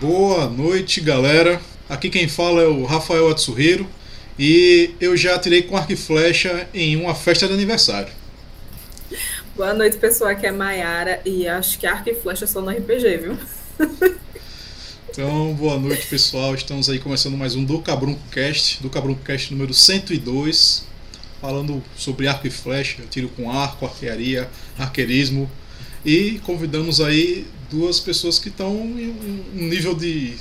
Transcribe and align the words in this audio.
Boa 0.00 0.48
noite, 0.48 0.98
galera. 0.98 1.60
Aqui 1.86 2.08
quem 2.08 2.26
fala 2.26 2.62
é 2.62 2.66
o 2.66 2.86
Rafael 2.86 3.28
Atsuhiro 3.28 3.86
e 4.38 4.94
eu 4.98 5.14
já 5.14 5.38
tirei 5.38 5.60
com 5.60 5.76
arco 5.76 5.92
e 5.92 5.96
flecha 5.96 6.66
em 6.72 6.96
uma 6.96 7.14
festa 7.14 7.46
de 7.46 7.52
aniversário. 7.52 8.10
Boa 9.54 9.74
noite, 9.74 9.98
pessoal. 9.98 10.30
Aqui 10.30 10.46
é 10.46 10.52
Maiara 10.52 11.20
e 11.22 11.46
acho 11.46 11.78
que 11.78 11.86
arco 11.86 12.08
e 12.08 12.14
flecha 12.14 12.46
só 12.46 12.62
no 12.62 12.70
RPG, 12.70 13.18
viu? 13.18 13.38
Então, 15.12 15.52
boa 15.54 15.76
noite, 15.76 16.06
pessoal. 16.06 16.54
Estamos 16.54 16.88
aí 16.88 17.00
começando 17.00 17.36
mais 17.36 17.56
um 17.56 17.64
do 17.64 17.80
Cabrunco 17.80 18.22
Cast, 18.30 18.80
do 18.80 18.88
Cabrunco 18.88 19.20
Cast 19.22 19.52
número 19.52 19.74
102, 19.74 20.86
falando 21.40 21.82
sobre 21.96 22.28
arco 22.28 22.46
e 22.46 22.50
flecha, 22.50 23.02
tiro 23.10 23.28
com 23.30 23.50
arco, 23.50 23.84
arquearia, 23.84 24.48
arqueirismo. 24.78 25.50
E 26.06 26.40
convidamos 26.44 27.00
aí 27.00 27.44
duas 27.70 28.00
pessoas 28.00 28.38
que 28.38 28.48
estão 28.48 28.74
em 28.74 29.44
um 29.54 29.68
nível 29.68 29.94
de 29.94 30.34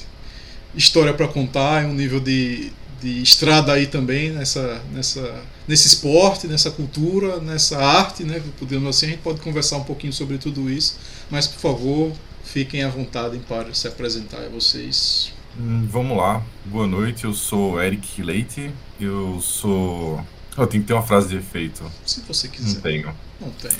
história 0.75 1.13
para 1.13 1.27
contar, 1.27 1.83
em 1.83 1.87
um 1.87 1.93
nível 1.93 2.19
de, 2.19 2.71
de 3.01 3.21
estrada 3.21 3.73
aí 3.73 3.87
também 3.87 4.31
nessa, 4.31 4.81
nessa, 4.91 5.43
nesse 5.67 5.87
esporte, 5.87 6.47
nessa 6.47 6.71
cultura, 6.71 7.39
nessa 7.39 7.77
arte, 7.77 8.23
né? 8.23 8.41
Podemos 8.57 8.89
assim, 8.89 9.07
a 9.07 9.09
gente 9.09 9.21
pode 9.21 9.41
conversar 9.41 9.77
um 9.77 9.83
pouquinho 9.83 10.13
sobre 10.13 10.37
tudo 10.37 10.69
isso. 10.69 10.97
Mas 11.29 11.47
por 11.47 11.59
favor, 11.59 12.13
Fiquem 12.49 12.81
à 12.81 12.89
vontade 12.89 13.37
para 13.47 13.71
se 13.75 13.87
apresentar 13.87 14.41
a 14.41 14.49
vocês. 14.49 15.31
Hum, 15.55 15.85
vamos 15.87 16.17
lá. 16.17 16.43
Boa 16.65 16.87
noite, 16.87 17.25
eu 17.25 17.33
sou 17.33 17.79
Eric 17.79 18.23
Leite. 18.23 18.71
Eu 18.99 19.39
sou. 19.39 20.19
Eu 20.59 20.67
tenho 20.67 20.83
que 20.83 20.87
ter 20.87 20.93
uma 20.93 21.03
frase 21.03 21.29
de 21.29 21.37
efeito. 21.37 21.83
Se 22.05 22.21
você 22.21 22.47
quiser. 22.47 22.75
Não 22.75 22.81
tenho. 22.81 23.15
Não 23.39 23.49
tem. 23.51 23.71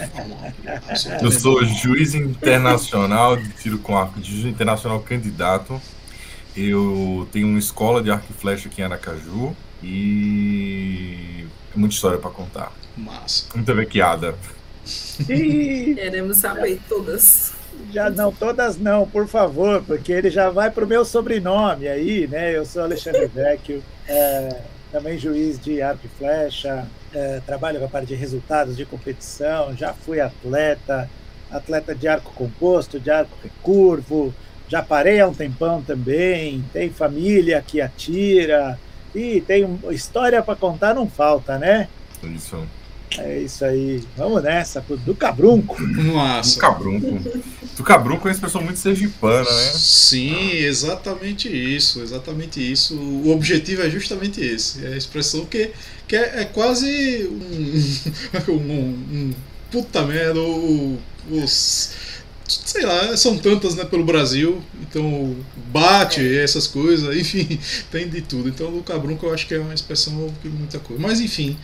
Eu 1.21 1.31
sou 1.31 1.63
juiz 1.65 2.13
internacional 2.13 3.35
de 3.35 3.49
tiro 3.49 3.77
com 3.79 3.97
arco, 3.97 4.19
de 4.19 4.31
juiz 4.31 4.45
internacional 4.45 4.99
candidato. 5.01 5.81
Eu 6.55 7.27
tenho 7.31 7.47
uma 7.47 7.59
escola 7.59 8.01
de 8.01 8.11
arco 8.11 8.27
e 8.29 8.33
flecha 8.33 8.67
aqui 8.67 8.81
em 8.81 8.85
Aracaju 8.85 9.55
e 9.83 11.45
muita 11.75 11.95
história 11.95 12.17
para 12.17 12.31
contar. 12.31 12.71
Massa. 12.97 13.45
Muita 13.55 13.73
vequeada. 13.73 14.35
Queremos 15.25 16.37
saber 16.37 16.79
todas. 16.87 17.53
Já 17.91 18.09
não, 18.09 18.31
todas 18.31 18.77
não, 18.77 19.07
por 19.07 19.27
favor, 19.27 19.81
porque 19.83 20.11
ele 20.11 20.29
já 20.29 20.49
vai 20.49 20.69
para 20.69 20.83
o 20.83 20.87
meu 20.87 21.05
sobrenome 21.05 21.87
aí, 21.87 22.27
né? 22.27 22.55
Eu 22.55 22.65
sou 22.65 22.83
Alexandre 22.83 23.27
Vecchio, 23.27 23.81
é, 24.07 24.61
também 24.91 25.17
juiz 25.17 25.59
de 25.59 25.81
arco 25.81 26.05
e 26.05 26.09
flecha, 26.17 26.87
é, 27.13 27.41
trabalho 27.45 27.79
com 27.79 27.85
a 27.85 27.89
parte 27.89 28.07
de 28.07 28.15
resultados 28.15 28.75
de 28.75 28.85
competição, 28.85 29.75
já 29.75 29.93
fui 29.93 30.19
atleta, 30.19 31.09
atleta 31.51 31.93
de 31.95 32.07
arco 32.07 32.33
composto, 32.33 32.99
de 32.99 33.09
arco 33.09 33.35
recurvo, 33.43 34.33
já 34.67 34.81
parei 34.83 35.19
há 35.19 35.27
um 35.27 35.33
tempão 35.33 35.81
também, 35.81 36.63
tem 36.71 36.89
família 36.89 37.63
que 37.65 37.81
atira, 37.81 38.79
e 39.13 39.41
tem 39.41 39.79
história 39.89 40.41
para 40.41 40.55
contar, 40.55 40.93
não 40.93 41.09
falta, 41.09 41.57
né? 41.57 41.87
Isso. 42.23 42.67
É 43.17 43.39
isso 43.39 43.65
aí. 43.65 44.03
Vamos 44.15 44.43
nessa, 44.43 44.83
do 45.05 45.15
Cabrunco. 45.15 45.81
Nossa. 45.81 46.55
Do 46.55 46.61
Cabrunco. 46.61 47.39
Do 47.75 47.83
Cabrunco 47.83 48.27
é 48.27 48.29
uma 48.29 48.33
expressão 48.33 48.61
muito 48.61 48.79
sergipana, 48.79 49.49
né? 49.49 49.71
Sim, 49.73 50.51
exatamente 50.51 51.49
isso. 51.49 52.01
Exatamente 52.01 52.59
isso. 52.59 52.95
O 52.95 53.31
objetivo 53.31 53.81
é 53.81 53.89
justamente 53.89 54.41
esse. 54.41 54.85
É 54.85 54.93
a 54.93 54.97
expressão 54.97 55.45
que, 55.45 55.71
que 56.07 56.15
é, 56.15 56.41
é 56.41 56.45
quase 56.45 57.27
um, 58.47 58.51
um, 58.53 58.89
um. 59.11 59.33
Puta 59.71 60.01
merda, 60.03 60.39
os 61.29 61.91
sei 62.49 62.83
lá, 62.83 63.15
são 63.15 63.37
tantas 63.37 63.75
né, 63.75 63.85
pelo 63.85 64.03
Brasil, 64.03 64.61
então 64.81 65.35
bate, 65.71 66.21
é. 66.21 66.43
essas 66.43 66.65
coisas, 66.65 67.13
enfim, 67.15 67.59
tem 67.91 68.07
de 68.07 68.21
tudo. 68.21 68.49
Então 68.49 68.75
o 68.75 68.83
cabrunco 68.83 69.25
eu 69.25 69.33
acho 69.33 69.47
que 69.47 69.53
é 69.53 69.59
uma 69.59 69.73
expressão 69.73 70.33
de 70.41 70.49
muita 70.49 70.79
coisa. 70.79 71.01
Mas 71.01 71.19
enfim, 71.19 71.57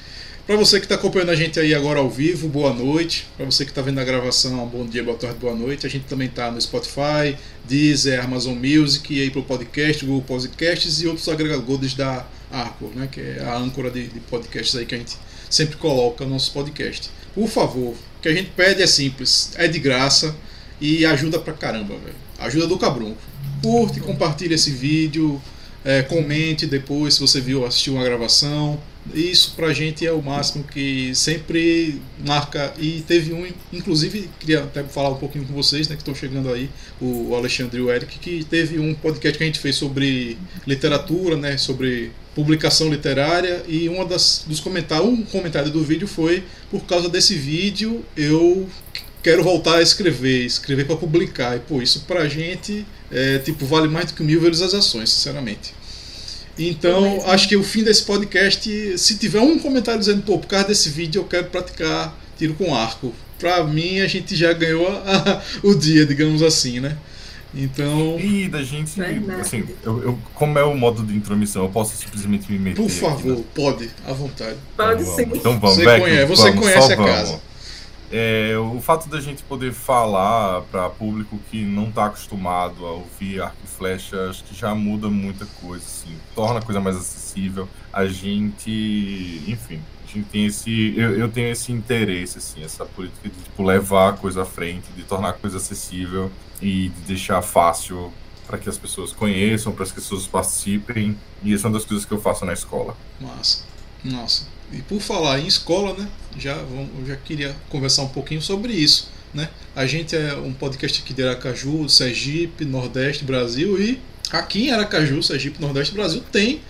para 0.45 0.55
você 0.57 0.79
que 0.79 0.85
está 0.85 0.93
acompanhando 0.93 1.31
a 1.31 1.35
gente 1.35 1.59
aí 1.59 1.73
agora 1.73 1.99
ao 1.99 2.09
vivo, 2.09 2.47
boa 2.47 2.71
noite. 2.71 3.25
Para 3.35 3.45
você 3.45 3.65
que 3.65 3.71
está 3.71 3.81
vendo 3.81 3.99
a 3.99 4.03
gravação, 4.03 4.67
bom 4.67 4.85
dia, 4.85 5.03
boa 5.03 5.17
tarde, 5.17 5.39
boa 5.39 5.55
noite. 5.55 5.87
A 5.87 5.89
gente 5.89 6.05
também 6.05 6.27
está 6.27 6.51
no 6.51 6.61
Spotify, 6.61 7.35
Deezer, 7.67 8.23
Amazon 8.23 8.55
Music, 8.55 9.11
e 9.11 9.23
aí 9.23 9.31
pelo 9.31 9.43
Podcast, 9.43 10.05
Google 10.05 10.21
Podcasts 10.21 11.01
e 11.01 11.07
outros 11.07 11.27
agregadores 11.27 11.95
da 11.95 12.27
Arco, 12.51 12.91
né, 12.93 13.09
que 13.11 13.19
é 13.19 13.43
a 13.43 13.57
âncora 13.57 13.89
de, 13.89 14.07
de 14.07 14.19
podcasts 14.19 14.75
aí 14.75 14.85
que 14.85 14.93
a 14.93 14.99
gente 14.99 15.17
sempre 15.49 15.77
coloca 15.77 16.23
no 16.23 16.31
nosso 16.31 16.51
podcast. 16.53 17.09
Por 17.33 17.47
favor, 17.47 17.93
o 17.93 18.21
que 18.21 18.29
a 18.29 18.33
gente 18.33 18.51
pede 18.51 18.83
é 18.83 18.87
simples, 18.87 19.49
é 19.55 19.67
de 19.67 19.79
graça 19.79 20.35
e 20.79 21.07
ajuda 21.07 21.39
pra 21.39 21.53
caramba, 21.53 21.95
velho. 21.95 22.15
Ajuda 22.37 22.67
do 22.67 22.77
cabrunco. 22.77 23.17
Curte, 23.63 23.99
compartilhe 23.99 24.53
esse 24.53 24.69
vídeo, 24.69 25.41
é, 25.83 26.03
comente 26.03 26.67
depois 26.67 27.15
se 27.15 27.19
você 27.19 27.41
viu, 27.41 27.65
assistiu 27.65 27.95
uma 27.95 28.03
gravação 28.03 28.79
isso 29.13 29.53
pra 29.55 29.73
gente 29.73 30.05
é 30.05 30.11
o 30.11 30.21
máximo 30.21 30.63
que 30.63 31.13
sempre 31.13 32.01
marca. 32.25 32.73
E 32.77 33.03
teve 33.07 33.33
um, 33.33 33.47
inclusive, 33.71 34.29
queria 34.39 34.63
até 34.63 34.83
falar 34.83 35.09
um 35.09 35.17
pouquinho 35.17 35.45
com 35.45 35.53
vocês, 35.53 35.87
né, 35.87 35.95
que 35.95 36.01
estão 36.01 36.15
chegando 36.15 36.51
aí, 36.51 36.69
o 36.99 37.35
Alexandre 37.35 37.79
e 37.79 37.81
o 37.81 37.91
Eric, 37.91 38.17
que 38.19 38.43
teve 38.43 38.79
um 38.79 38.93
podcast 38.93 39.37
que 39.37 39.43
a 39.43 39.47
gente 39.47 39.59
fez 39.59 39.75
sobre 39.75 40.37
literatura, 40.65 41.37
né, 41.37 41.57
sobre 41.57 42.11
publicação 42.33 42.89
literária, 42.89 43.63
e 43.67 43.87
uma 43.87 44.05
das, 44.05 44.43
dos 44.45 44.59
comentários, 44.59 45.07
um 45.07 45.23
comentário 45.23 45.71
do 45.71 45.83
vídeo 45.83 46.07
foi: 46.07 46.43
por 46.69 46.85
causa 46.85 47.07
desse 47.07 47.35
vídeo, 47.35 48.03
eu 48.17 48.67
quero 49.23 49.43
voltar 49.43 49.77
a 49.77 49.81
escrever, 49.81 50.45
escrever 50.45 50.85
para 50.85 50.97
publicar. 50.97 51.55
E 51.55 51.59
pô, 51.59 51.81
isso 51.81 52.01
pra 52.01 52.27
gente 52.27 52.85
é, 53.11 53.39
tipo, 53.39 53.65
vale 53.65 53.87
mais 53.87 54.07
do 54.07 54.13
que 54.13 54.23
mil 54.23 54.41
ações 54.47 55.09
sinceramente. 55.09 55.73
Então, 56.57 57.21
acho 57.27 57.49
que 57.49 57.57
o 57.57 57.63
fim 57.63 57.83
desse 57.83 58.03
podcast, 58.03 58.97
se 58.97 59.17
tiver 59.17 59.41
um 59.41 59.59
comentário 59.59 59.99
dizendo, 59.99 60.21
pô, 60.21 60.37
por 60.39 60.47
causa 60.47 60.67
desse 60.67 60.89
vídeo 60.89 61.21
eu 61.21 61.25
quero 61.25 61.45
praticar 61.47 62.17
tiro 62.37 62.53
com 62.53 62.73
arco, 62.73 63.13
pra 63.39 63.63
mim 63.63 63.99
a 63.99 64.07
gente 64.07 64.35
já 64.35 64.53
ganhou 64.53 64.87
a, 64.87 65.41
o 65.63 65.75
dia, 65.75 66.05
digamos 66.05 66.41
assim, 66.41 66.79
né? 66.79 66.97
Então. 67.53 68.19
E 68.19 68.49
da 68.49 68.61
gente. 68.61 68.91
Assim, 69.39 69.63
eu, 69.83 70.03
eu, 70.03 70.19
como 70.33 70.59
é 70.59 70.63
o 70.63 70.75
modo 70.75 71.03
de 71.03 71.15
intromissão, 71.15 71.63
eu 71.63 71.69
posso 71.69 71.95
simplesmente 71.95 72.51
me 72.51 72.59
meter. 72.59 72.81
Por 72.81 72.89
favor, 72.89 73.33
aqui, 73.33 73.45
pode, 73.55 73.89
à 74.05 74.11
vontade. 74.11 74.57
Pode 74.75 75.03
então, 75.03 75.15
sim. 75.15 75.23
Então 75.33 75.59
vamos, 75.59 75.77
Você, 75.77 75.99
conhece, 75.99 76.25
você 76.25 76.51
vamos, 76.51 76.59
conhece 76.59 76.93
a 76.93 76.97
casa. 76.97 77.39
É, 78.17 78.57
o 78.57 78.79
fato 78.79 79.09
da 79.09 79.19
gente 79.19 79.43
poder 79.43 79.73
falar 79.73 80.61
para 80.71 80.89
público 80.89 81.37
que 81.51 81.65
não 81.65 81.89
está 81.89 82.05
acostumado 82.05 82.85
a 82.85 82.91
ouvir 82.91 83.41
arco 83.41 83.57
e 83.61 83.67
flecha, 83.67 84.29
acho 84.29 84.41
que 84.45 84.55
já 84.55 84.73
muda 84.73 85.09
muita 85.09 85.45
coisa, 85.59 85.83
assim, 85.83 86.17
torna 86.33 86.59
a 86.59 86.61
coisa 86.61 86.79
mais 86.79 86.95
acessível. 86.95 87.67
A 87.91 88.05
gente, 88.05 89.43
enfim, 89.45 89.81
a 90.01 90.07
gente 90.07 90.29
tem 90.29 90.45
esse, 90.45 90.93
eu, 90.95 91.19
eu 91.19 91.29
tenho 91.29 91.49
esse 91.49 91.73
interesse, 91.73 92.37
assim, 92.37 92.63
essa 92.63 92.85
política 92.85 93.27
de 93.27 93.35
tipo, 93.35 93.61
levar 93.61 94.11
a 94.11 94.13
coisa 94.13 94.43
à 94.43 94.45
frente, 94.45 94.89
de 94.95 95.03
tornar 95.03 95.31
a 95.31 95.33
coisa 95.33 95.57
acessível 95.57 96.31
e 96.61 96.87
de 96.87 97.01
deixar 97.01 97.41
fácil 97.41 98.13
para 98.47 98.57
que 98.57 98.69
as 98.69 98.77
pessoas 98.77 99.11
conheçam, 99.11 99.73
para 99.73 99.83
que 99.83 99.89
as 99.89 99.95
pessoas 99.95 100.25
participem. 100.25 101.17
E 101.43 101.53
essa 101.53 101.67
é 101.67 101.69
uma 101.69 101.77
das 101.77 101.85
coisas 101.85 102.05
que 102.05 102.13
eu 102.13 102.21
faço 102.21 102.45
na 102.45 102.53
escola. 102.53 102.95
Massa. 103.19 103.65
Nossa. 104.05 104.54
E 104.75 104.81
por 104.81 104.99
falar 104.99 105.39
em 105.39 105.47
escola, 105.47 105.95
né? 105.97 106.07
Já, 106.37 106.53
eu 106.53 107.05
já 107.07 107.15
queria 107.15 107.55
conversar 107.69 108.03
um 108.03 108.09
pouquinho 108.09 108.41
sobre 108.41 108.73
isso. 108.73 109.09
Né? 109.33 109.49
A 109.73 109.85
gente 109.85 110.15
é 110.15 110.35
um 110.35 110.53
podcast 110.53 111.01
aqui 111.01 111.13
de 111.13 111.23
Aracaju, 111.23 111.87
Sergipe, 111.87 112.65
Nordeste, 112.65 113.23
Brasil 113.23 113.81
e 113.81 113.99
aqui 114.31 114.67
em 114.67 114.71
Aracaju, 114.71 115.23
Sergipe, 115.23 115.61
Nordeste, 115.61 115.93
Brasil 115.93 116.21
tem 116.31 116.61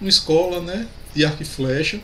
uma 0.00 0.08
escola, 0.08 0.60
né, 0.60 0.86
de 1.14 1.24
arco 1.24 1.42
e 1.42 1.46
flecha. 1.46 2.00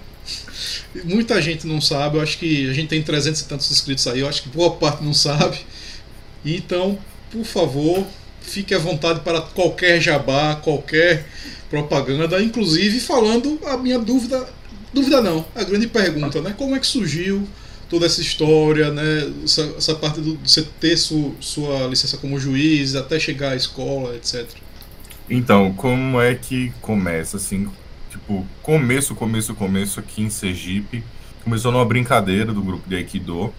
Muita 1.05 1.41
gente 1.43 1.67
não 1.67 1.81
sabe, 1.81 2.17
eu 2.17 2.23
acho 2.23 2.39
que 2.39 2.69
a 2.69 2.73
gente 2.73 2.89
tem 2.89 3.03
300 3.03 3.41
e 3.41 3.45
tantos 3.45 3.71
inscritos 3.71 4.07
aí, 4.07 4.21
eu 4.21 4.29
acho 4.29 4.43
que 4.43 4.49
boa 4.49 4.71
parte 4.77 5.03
não 5.03 5.13
sabe. 5.13 5.59
Então, 6.45 6.99
por 7.31 7.45
favor, 7.45 8.07
fique 8.41 8.75
à 8.75 8.79
vontade 8.79 9.21
para 9.21 9.41
qualquer 9.43 10.01
jabá, 10.01 10.57
qualquer 10.57 11.27
propaganda, 11.69 12.43
inclusive 12.43 13.01
falando 13.01 13.59
a 13.67 13.77
minha 13.77 13.99
dúvida 13.99 14.49
Dúvida 14.93 15.21
não, 15.21 15.45
a 15.55 15.63
grande 15.63 15.87
pergunta, 15.87 16.41
né? 16.41 16.55
Como 16.57 16.75
é 16.75 16.79
que 16.81 16.87
surgiu 16.87 17.47
toda 17.89 18.07
essa 18.07 18.21
história, 18.21 18.91
né? 18.91 19.33
Essa, 19.45 19.63
essa 19.77 19.95
parte 19.95 20.21
de 20.21 20.39
você 20.45 20.63
ter 20.81 20.97
su, 20.97 21.35
sua 21.41 21.87
licença 21.87 22.17
como 22.17 22.39
juiz, 22.39 22.95
até 22.95 23.19
chegar 23.19 23.53
à 23.53 23.57
escola, 23.57 24.15
etc. 24.17 24.47
Então, 25.29 25.73
como 25.75 26.21
é 26.21 26.35
que 26.35 26.73
começa, 26.81 27.37
assim, 27.37 27.69
tipo, 28.11 28.47
começo, 28.63 29.15
começo, 29.15 29.55
começo 29.55 30.01
aqui 30.01 30.23
em 30.23 30.31
Sergipe, 30.31 31.05
começou 31.45 31.71
numa 31.71 31.85
brincadeira 31.85 32.53
do 32.53 32.63
grupo 32.63 32.89
de 32.89 32.97
Aikido, 32.97 33.55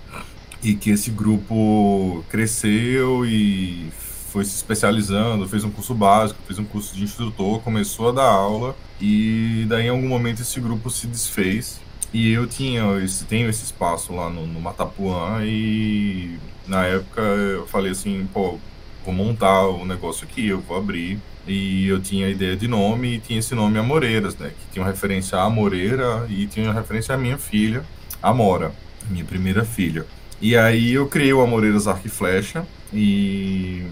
e 0.62 0.75
que 0.75 0.92
esse 0.92 1.10
grupo 1.10 2.24
cresceu 2.30 3.25
e 3.25 3.89
foi 4.31 4.45
se 4.45 4.56
especializando, 4.56 5.48
fez 5.48 5.63
um 5.63 5.69
curso 5.69 5.94
básico, 5.94 6.39
fez 6.48 6.57
um 6.57 6.63
curso 6.63 6.95
de 6.95 7.04
instrutor, 7.04 7.60
começou 7.60 8.10
a 8.10 8.12
dar 8.13 8.30
aula 8.30 8.75
e 9.00 9.66
daí 9.68 9.88
em 9.88 9.89
algum 9.89 10.07
momento 10.07 10.42
esse 10.42 10.60
grupo 10.60 10.89
se 10.89 11.06
desfez 11.06 11.81
e 12.13 12.31
eu 12.31 12.48
tinha 12.48 12.98
esse, 13.04 13.25
tenho 13.25 13.50
esse 13.50 13.66
espaço 13.66 14.13
lá 14.13 14.30
no, 14.30 14.48
no 14.48 14.60
Matapuã 14.60 15.39
e 15.44 16.38
na 16.68 16.86
época 16.86 17.22
eu 17.22 17.68
falei 17.68 17.92
assim, 17.92 18.28
pô, 18.33 18.57
vou 19.06 19.13
montar 19.13 19.68
o 19.68 19.86
negócio 19.86 20.25
aqui, 20.25 20.48
eu 20.48 20.60
vou 20.62 20.78
abrir. 20.78 21.19
E 21.48 21.88
eu 21.88 22.00
tinha 22.00 22.28
a 22.28 22.30
ideia 22.30 22.56
de 22.56 22.68
nome 22.68 23.16
e 23.16 23.19
tinha 23.19 23.39
esse 23.39 23.56
nome 23.56 23.80
Amoreiras, 23.80 24.38
né? 24.38 24.50
Que 24.50 24.74
tinha 24.74 24.86
uma 24.86 24.92
referência 24.92 25.39
à 25.39 25.44
Amoreira 25.44 26.28
e 26.30 26.45
tinha 26.45 26.68
uma 26.68 26.74
referência 26.74 27.16
à 27.16 27.18
minha 27.18 27.38
filha, 27.38 27.83
Amora, 28.22 28.72
minha 29.10 29.25
primeira 29.25 29.66
filha. 29.66 30.06
E 30.39 30.56
aí 30.56 30.94
eu 30.94 31.07
criei 31.07 31.33
o 31.33 31.42
Amoreiras 31.42 31.88
Arco 31.88 32.06
e 32.06 32.10
Flecha 32.10 32.66
e 32.94 33.83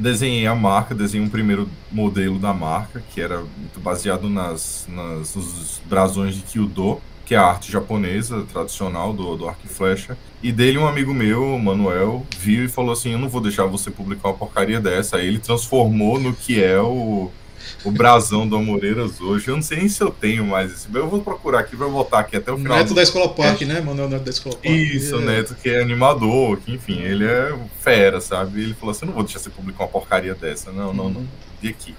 desenhei 0.00 0.46
a 0.46 0.54
marca, 0.54 0.94
desenhei 0.94 1.26
um 1.26 1.30
primeiro 1.30 1.68
modelo 1.92 2.38
da 2.38 2.52
marca, 2.52 3.02
que 3.12 3.20
era 3.20 3.38
muito 3.38 3.78
baseado 3.78 4.28
nas, 4.28 4.86
nas 4.88 5.36
nos 5.36 5.80
brasões 5.86 6.34
de 6.34 6.42
Kyudo, 6.42 7.00
que 7.26 7.34
é 7.34 7.38
a 7.38 7.44
arte 7.44 7.70
japonesa 7.70 8.44
tradicional 8.52 9.12
do, 9.12 9.36
do 9.36 9.48
arco 9.48 9.60
e 9.64 9.68
flecha. 9.68 10.18
E 10.42 10.50
dele 10.50 10.78
um 10.78 10.88
amigo 10.88 11.14
meu, 11.14 11.56
Manuel, 11.58 12.26
viu 12.36 12.64
e 12.64 12.68
falou 12.68 12.92
assim, 12.92 13.12
eu 13.12 13.18
não 13.18 13.28
vou 13.28 13.40
deixar 13.40 13.66
você 13.66 13.90
publicar 13.90 14.30
uma 14.30 14.36
porcaria 14.36 14.80
dessa. 14.80 15.18
Aí 15.18 15.28
ele 15.28 15.38
transformou 15.38 16.18
no 16.18 16.32
que 16.34 16.60
é 16.60 16.80
o, 16.80 17.30
o 17.84 17.90
brasão 17.90 18.46
do 18.46 18.56
Amoreiras 18.56 19.20
hoje. 19.20 19.48
Eu 19.48 19.56
não 19.56 19.62
sei 19.62 19.78
nem 19.78 19.88
se 19.88 20.02
eu 20.02 20.10
tenho 20.10 20.46
mais 20.46 20.72
esse. 20.72 20.88
Eu 20.92 21.08
vou 21.08 21.20
procurar 21.20 21.60
aqui, 21.60 21.76
vou 21.76 21.90
voltar 21.90 22.20
aqui 22.20 22.36
até 22.36 22.52
o 22.52 22.56
final. 22.56 22.78
Neto 22.78 22.88
do... 22.88 22.94
da 22.94 23.02
Escola 23.02 23.28
Parque, 23.28 23.64
né? 23.64 23.80
Manuel 23.80 24.08
Neto 24.08 24.24
da 24.24 24.30
Escola 24.30 24.56
Parque. 24.56 24.68
Isso, 24.68 25.16
o 25.16 25.20
Neto 25.20 25.54
que 25.54 25.68
é 25.68 25.80
animador, 25.80 26.58
que 26.58 26.72
enfim, 26.72 27.00
ele 27.00 27.24
é 27.24 27.54
fera, 27.80 28.20
sabe? 28.20 28.62
Ele 28.62 28.74
falou 28.74 28.90
assim, 28.90 29.04
eu 29.04 29.08
não 29.08 29.14
vou 29.14 29.24
deixar 29.24 29.38
você 29.38 29.50
publicar 29.50 29.84
uma 29.84 29.90
porcaria 29.90 30.34
dessa. 30.34 30.70
Não, 30.72 30.92
não, 30.92 31.10
não. 31.10 31.26
De 31.60 31.68
aqui. 31.68 31.94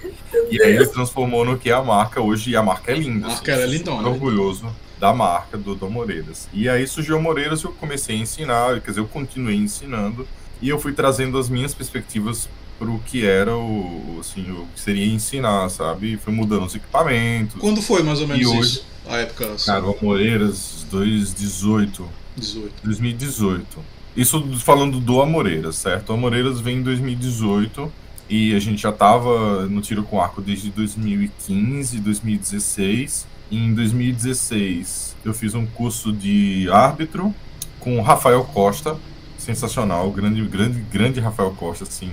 E 0.50 0.60
aí 0.62 0.74
ele 0.74 0.86
transformou 0.86 1.44
no 1.44 1.58
que 1.58 1.70
é 1.70 1.72
a 1.72 1.82
marca 1.82 2.20
hoje, 2.20 2.50
e 2.50 2.56
a 2.56 2.62
marca 2.62 2.92
é 2.92 2.96
linda. 2.96 3.26
A 3.26 3.30
marca 3.30 3.52
assim, 3.52 3.62
era 3.62 3.70
lindona. 3.70 4.08
Orgulhoso 4.08 4.74
da 5.02 5.12
marca 5.12 5.58
do, 5.58 5.74
do 5.74 5.90
Moreiras. 5.90 6.48
E 6.52 6.68
aí 6.68 6.86
surgiu 6.86 7.16
o 7.16 7.20
Moreiras 7.20 7.62
e 7.62 7.64
eu 7.64 7.72
comecei 7.72 8.14
a 8.14 8.18
ensinar, 8.20 8.80
quer 8.80 8.90
dizer, 8.90 9.00
eu 9.00 9.08
continuei 9.08 9.56
ensinando 9.56 10.28
e 10.60 10.68
eu 10.68 10.78
fui 10.78 10.92
trazendo 10.92 11.36
as 11.36 11.48
minhas 11.48 11.74
perspectivas 11.74 12.48
para 12.82 12.90
o 12.90 12.98
que 12.98 13.24
era 13.24 13.56
o, 13.56 14.18
assim, 14.18 14.50
o 14.50 14.66
que 14.74 14.80
seria 14.80 15.06
ensinar, 15.06 15.68
sabe? 15.68 16.14
E 16.14 16.16
fui 16.16 16.32
mudando 16.32 16.64
os 16.64 16.74
equipamentos. 16.74 17.60
Quando 17.60 17.80
foi 17.80 18.02
mais 18.02 18.20
ou 18.20 18.26
menos 18.26 18.50
e 18.50 18.58
isso? 18.58 18.84
A 19.08 19.18
época. 19.18 19.52
Assim. 19.52 19.66
Cara, 19.66 19.84
o 19.84 19.96
Amoreiras 19.96 20.84
2018. 20.90 22.08
18. 22.36 22.72
2018. 22.82 23.78
Isso 24.16 24.42
falando 24.58 24.98
do 24.98 25.22
Amoreiras, 25.22 25.76
certo? 25.76 26.10
O 26.10 26.14
Amoreiras 26.14 26.60
vem 26.60 26.78
em 26.78 26.82
2018 26.82 27.92
e 28.28 28.52
a 28.52 28.58
gente 28.58 28.82
já 28.82 28.90
estava 28.90 29.66
no 29.66 29.80
tiro 29.80 30.02
com 30.02 30.20
arco 30.20 30.42
desde 30.42 30.70
2015, 30.70 32.00
2016. 32.00 33.26
Em 33.50 33.72
2016, 33.74 35.14
eu 35.24 35.32
fiz 35.32 35.54
um 35.54 35.66
curso 35.66 36.12
de 36.12 36.68
árbitro 36.70 37.32
com 37.78 38.00
Rafael 38.00 38.42
Costa, 38.44 38.96
sensacional, 39.38 40.10
grande, 40.10 40.42
grande, 40.42 40.80
grande 40.90 41.20
Rafael 41.20 41.50
Costa, 41.52 41.84
assim, 41.84 42.10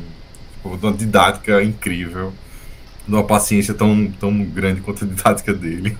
tipo, 0.59 0.87
uma 0.87 0.93
didática 0.93 1.63
incrível, 1.63 2.33
de 3.07 3.13
uma 3.13 3.23
paciência 3.23 3.73
tão, 3.73 4.11
tão 4.19 4.43
grande 4.43 4.81
quanto 4.81 5.03
a 5.03 5.07
didática 5.07 5.53
dele. 5.53 5.97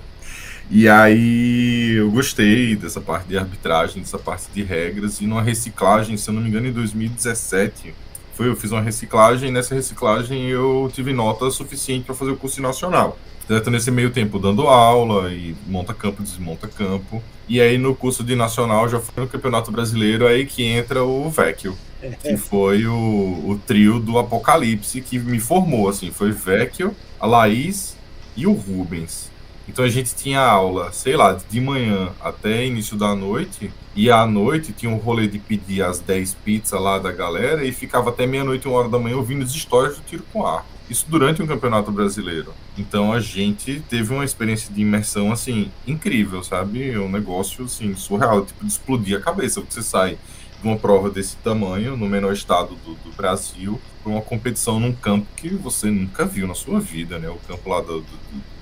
E 0.70 0.88
aí 0.88 1.94
eu 1.96 2.10
gostei 2.10 2.76
dessa 2.76 3.00
parte 3.00 3.26
de 3.26 3.36
arbitragem, 3.36 4.02
dessa 4.02 4.18
parte 4.18 4.46
de 4.54 4.62
regras, 4.62 5.20
e 5.20 5.26
numa 5.26 5.42
reciclagem, 5.42 6.16
se 6.16 6.30
eu 6.30 6.34
não 6.34 6.42
me 6.42 6.48
engano, 6.48 6.68
em 6.68 6.72
2017, 6.72 7.92
foi, 8.34 8.48
eu 8.48 8.54
fiz 8.54 8.70
uma 8.70 8.80
reciclagem, 8.80 9.48
e 9.48 9.52
nessa 9.52 9.74
reciclagem 9.74 10.46
eu 10.48 10.88
tive 10.94 11.12
nota 11.12 11.50
suficiente 11.50 12.04
para 12.04 12.14
fazer 12.14 12.30
o 12.30 12.36
curso 12.36 12.62
nacional. 12.62 13.18
Então, 13.50 13.72
nesse 13.72 13.90
meio 13.90 14.10
tempo 14.10 14.38
dando 14.38 14.68
aula 14.68 15.32
e 15.32 15.56
monta 15.66 15.92
campo, 15.92 16.22
desmonta 16.22 16.68
campo. 16.68 17.20
E 17.48 17.60
aí 17.60 17.76
no 17.76 17.96
curso 17.96 18.22
de 18.22 18.36
nacional 18.36 18.88
já 18.88 19.00
foi 19.00 19.24
no 19.24 19.28
Campeonato 19.28 19.72
Brasileiro 19.72 20.24
aí 20.24 20.46
que 20.46 20.62
entra 20.62 21.02
o 21.02 21.28
Vecchio, 21.28 21.76
que 22.22 22.36
foi 22.36 22.86
o, 22.86 22.94
o 22.94 23.60
trio 23.66 24.00
do 24.00 24.18
Apocalipse 24.18 25.00
que 25.00 25.18
me 25.18 25.38
formou, 25.38 25.88
assim, 25.88 26.10
foi 26.10 26.32
Vecchio, 26.32 26.94
a 27.18 27.26
Laís 27.26 27.96
e 28.36 28.46
o 28.46 28.52
Rubens. 28.52 29.30
Então 29.68 29.84
a 29.84 29.88
gente 29.88 30.14
tinha 30.16 30.40
aula, 30.40 30.90
sei 30.92 31.16
lá, 31.16 31.38
de 31.48 31.60
manhã 31.60 32.10
até 32.20 32.66
início 32.66 32.96
da 32.96 33.14
noite, 33.14 33.70
e 33.94 34.10
à 34.10 34.26
noite 34.26 34.72
tinha 34.72 34.90
um 34.90 34.96
rolê 34.96 35.28
de 35.28 35.38
pedir 35.38 35.82
as 35.82 36.00
10 36.00 36.34
pizzas 36.44 36.80
lá 36.80 36.98
da 36.98 37.12
galera 37.12 37.64
e 37.64 37.70
ficava 37.70 38.10
até 38.10 38.26
meia-noite, 38.26 38.66
uma 38.66 38.78
hora 38.78 38.88
da 38.88 38.98
manhã 38.98 39.16
ouvindo 39.16 39.44
as 39.44 39.50
histórias 39.50 39.96
do 39.96 40.02
tiro 40.02 40.24
com 40.32 40.44
arco. 40.44 40.66
Isso 40.88 41.06
durante 41.08 41.40
um 41.40 41.46
campeonato 41.46 41.92
brasileiro. 41.92 42.52
Então 42.76 43.12
a 43.12 43.20
gente 43.20 43.80
teve 43.88 44.12
uma 44.12 44.24
experiência 44.24 44.74
de 44.74 44.80
imersão 44.80 45.30
assim 45.30 45.70
incrível, 45.86 46.42
sabe? 46.42 46.98
Um 46.98 47.08
negócio 47.08 47.64
assim 47.64 47.94
surreal, 47.94 48.44
tipo 48.44 48.64
de 48.64 48.72
explodir 48.72 49.16
a 49.16 49.20
cabeça, 49.20 49.60
porque 49.60 49.74
você 49.74 49.82
sai 49.82 50.18
uma 50.62 50.76
prova 50.76 51.10
desse 51.10 51.36
tamanho 51.36 51.96
no 51.96 52.06
menor 52.06 52.32
estado 52.32 52.76
do, 52.84 52.94
do 52.94 53.12
Brasil 53.16 53.80
para 54.02 54.12
uma 54.12 54.20
competição 54.20 54.78
num 54.80 54.92
campo 54.92 55.26
que 55.36 55.48
você 55.48 55.90
nunca 55.90 56.24
viu 56.24 56.46
na 56.46 56.54
sua 56.54 56.80
vida, 56.80 57.18
né? 57.18 57.28
O 57.28 57.38
campo 57.48 57.68
lá 57.68 57.80
do, 57.80 58.00
do, 58.00 58.06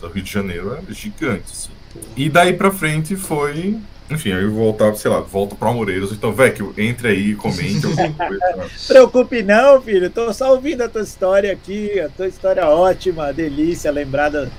do 0.00 0.08
Rio 0.08 0.22
de 0.22 0.30
Janeiro 0.30 0.76
é 0.76 0.92
gigante, 0.92 1.52
assim. 1.52 1.70
E 2.16 2.28
daí 2.28 2.52
para 2.52 2.70
frente 2.70 3.16
foi 3.16 3.78
enfim, 4.10 4.32
aí 4.32 4.46
voltar, 4.46 4.94
sei 4.94 5.10
lá, 5.10 5.20
volta 5.20 5.54
para 5.54 5.68
Amoreiros. 5.68 6.12
Então, 6.12 6.32
Vecchio, 6.32 6.72
entre 6.78 7.08
aí 7.08 7.34
comente 7.34 7.84
alguma 7.84 8.12
coisa. 8.14 8.70
Preocupe 8.86 9.42
não, 9.42 9.82
filho. 9.82 10.08
Tô 10.08 10.32
só 10.32 10.52
ouvindo 10.52 10.82
a 10.82 10.88
tua 10.88 11.02
história 11.02 11.52
aqui. 11.52 12.00
A 12.00 12.08
tua 12.08 12.26
história 12.26 12.66
ótima, 12.66 13.32
delícia, 13.34 13.90
lembrada 13.90 14.50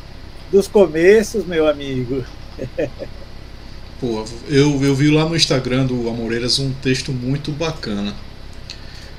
dos 0.52 0.68
começos, 0.68 1.46
meu 1.46 1.68
amigo. 1.68 2.24
Pô, 4.00 4.24
eu, 4.48 4.82
eu 4.84 4.96
vi 4.96 5.10
lá 5.10 5.28
no 5.28 5.36
Instagram 5.36 5.86
do 5.86 6.08
Amoreiras 6.10 6.58
um 6.60 6.72
texto 6.74 7.12
muito 7.12 7.52
bacana. 7.52 8.16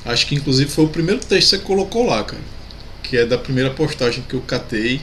Acho 0.05 0.27
que 0.27 0.35
inclusive 0.35 0.71
foi 0.71 0.85
o 0.85 0.89
primeiro 0.89 1.21
texto 1.21 1.51
que 1.51 1.57
você 1.57 1.59
colocou 1.59 2.07
lá, 2.07 2.25
cara. 2.25 2.43
Que 3.03 3.19
é 3.19 3.27
da 3.27 3.37
primeira 3.37 3.71
postagem 3.71 4.25
que 4.27 4.35
eu 4.35 4.41
catei. 4.41 5.03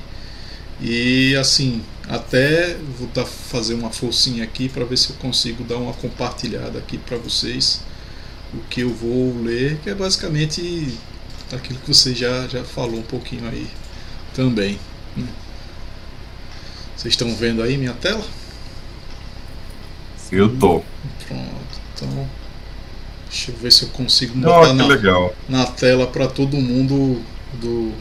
E 0.82 1.36
assim, 1.36 1.84
até 2.08 2.76
vou 2.98 3.08
dar, 3.14 3.26
fazer 3.26 3.76
uma 3.76 3.92
forcinha 3.92 4.44
aqui 4.44 4.68
para 4.68 4.86
ver 4.86 4.98
se 4.98 5.12
eu 5.12 5.16
consigo 5.18 5.64
dar 5.64 5.78
uma 5.78 5.94
compartilhada 5.94 6.80
aqui 6.80 6.98
para 6.98 7.18
vocês 7.18 7.82
o 8.54 8.60
que 8.70 8.82
eu 8.82 8.94
vou 8.94 9.42
ler, 9.44 9.78
que 9.84 9.90
é 9.90 9.96
basicamente 9.96 10.98
aquilo 11.52 11.80
que 11.80 11.94
você 11.94 12.16
já, 12.16 12.48
já 12.48 12.64
falou 12.64 13.00
um 13.00 13.04
pouquinho 13.04 13.48
aí 13.48 13.68
também. 14.34 14.80
Né? 15.16 15.28
Vocês 16.96 17.14
estão 17.14 17.34
vendo 17.36 17.62
aí 17.62 17.78
minha 17.78 17.94
tela? 17.94 18.26
Eu 20.32 20.58
tô. 20.58 20.84
Pronto, 21.28 21.82
então 21.94 22.30
deixa 23.30 23.52
eu 23.52 23.58
ver 23.58 23.72
se 23.72 23.84
eu 23.84 23.90
consigo 23.90 24.38
botar 24.38 24.72
oh, 24.72 24.74
na, 24.74 24.88
legal. 24.88 25.36
na 25.48 25.66
tela 25.66 26.08
para 26.08 26.28
todo 26.28 26.58
mundo 26.58 27.22
do 27.54 27.94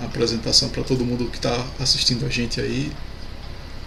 a 0.00 0.06
apresentação 0.06 0.70
para 0.70 0.82
todo 0.82 1.04
mundo 1.04 1.26
que 1.26 1.36
está 1.36 1.64
assistindo 1.78 2.24
a 2.24 2.28
gente 2.28 2.60
aí. 2.60 2.90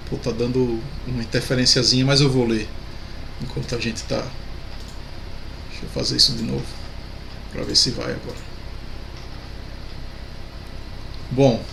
Pô, 0.09 0.17
tá 0.17 0.31
dando 0.31 0.79
uma 1.07 1.23
interferenciazinha, 1.23 2.05
mas 2.05 2.21
eu 2.21 2.29
vou 2.29 2.45
ler 2.45 2.67
enquanto 3.41 3.75
a 3.75 3.79
gente 3.79 4.03
tá. 4.03 4.23
Deixa 5.69 5.85
eu 5.85 5.89
fazer 5.89 6.17
isso 6.17 6.33
de 6.33 6.43
novo 6.43 6.65
para 7.51 7.63
ver 7.63 7.75
se 7.75 7.91
vai 7.91 8.11
agora. 8.11 8.53
Bom, 11.31 11.63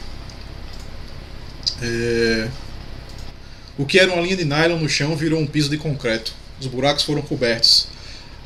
é... 1.82 2.48
o 3.80 3.86
que 3.86 3.98
era 3.98 4.12
uma 4.12 4.20
linha 4.20 4.36
de 4.36 4.44
nylon 4.44 4.78
no 4.78 4.88
chão 4.88 5.16
virou 5.16 5.40
um 5.40 5.46
piso 5.46 5.70
de 5.70 5.78
concreto. 5.78 6.34
Os 6.60 6.66
buracos 6.66 7.02
foram 7.02 7.22
cobertos. 7.22 7.88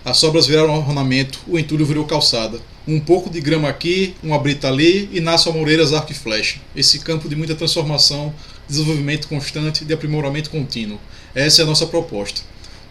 As 0.04 0.18
sobras 0.18 0.46
viraram 0.46 0.78
ornamento, 0.78 1.40
o 1.48 1.58
entulho 1.58 1.84
virou 1.84 2.04
calçada 2.04 2.60
um 2.86 3.00
pouco 3.00 3.30
de 3.30 3.40
grama 3.40 3.68
aqui, 3.68 4.14
uma 4.22 4.38
brita 4.38 4.68
ali 4.68 5.08
e 5.12 5.18
nasce 5.18 5.48
Amoreiras 5.48 5.92
Arco 5.92 6.12
e 6.12 6.14
Flecha. 6.14 6.60
Esse 6.76 6.98
campo 6.98 7.28
de 7.28 7.34
muita 7.34 7.54
transformação, 7.54 8.32
desenvolvimento 8.68 9.26
constante, 9.26 9.84
de 9.84 9.94
aprimoramento 9.94 10.50
contínuo. 10.50 11.00
Essa 11.34 11.62
é 11.62 11.64
a 11.64 11.66
nossa 11.66 11.86
proposta. 11.86 12.42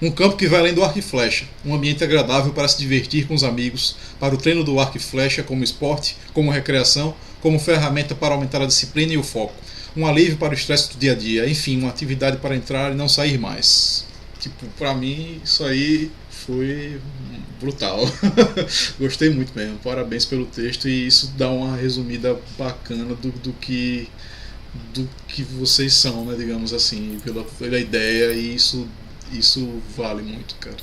Um 0.02 0.10
campo 0.10 0.36
que 0.36 0.48
vai 0.48 0.60
além 0.60 0.74
do 0.74 0.84
arco 0.84 1.00
e 1.00 1.02
flecha, 1.02 1.46
um 1.64 1.74
ambiente 1.74 2.04
agradável 2.04 2.52
para 2.52 2.68
se 2.68 2.78
divertir 2.78 3.28
com 3.28 3.36
os 3.36 3.44
amigos, 3.44 3.96
para 4.20 4.34
o 4.34 4.38
treino 4.38 4.64
do 4.64 4.80
arco 4.80 4.98
e 4.98 5.00
flecha 5.00 5.44
como 5.44 5.64
esporte, 5.64 6.18
como 6.34 6.52
recreação, 6.52 7.16
como 7.40 7.60
ferramenta 7.60 8.16
para 8.16 8.34
aumentar 8.34 8.62
a 8.62 8.66
disciplina 8.66 9.14
e 9.14 9.18
o 9.18 9.24
foco. 9.24 9.54
Um 9.96 10.08
alívio 10.08 10.38
para 10.38 10.52
o 10.52 10.54
estresse 10.54 10.92
do 10.94 11.00
dia 11.00 11.12
a 11.12 11.16
dia, 11.16 11.48
enfim, 11.48 11.80
uma 11.80 11.90
atividade 11.90 12.38
para 12.38 12.56
entrar 12.56 12.92
e 12.92 12.96
não 12.96 13.08
sair 13.08 13.38
mais. 13.38 14.06
Tipo, 14.40 14.66
para 14.78 14.94
mim, 14.94 15.40
isso 15.44 15.64
aí 15.64 16.12
foi 16.30 17.00
brutal. 17.60 18.00
Gostei 19.00 19.30
muito 19.30 19.54
mesmo. 19.56 19.78
Parabéns 19.78 20.26
pelo 20.26 20.46
texto 20.46 20.90
e 20.90 21.08
isso 21.08 21.34
dá 21.38 21.50
uma 21.50 21.78
resumida 21.78 22.38
bacana 22.58 23.16
do, 23.16 23.32
do 23.32 23.54
que 23.54 24.10
do 24.92 25.08
que 25.28 25.44
vocês 25.44 25.94
são, 25.94 26.26
né, 26.26 26.36
digamos 26.36 26.74
assim, 26.74 27.20
pela, 27.24 27.44
pela 27.44 27.80
ideia 27.80 28.34
e 28.34 28.56
isso 28.56 28.88
isso 29.32 29.82
vale 29.96 30.22
muito, 30.22 30.56
cara. 30.56 30.78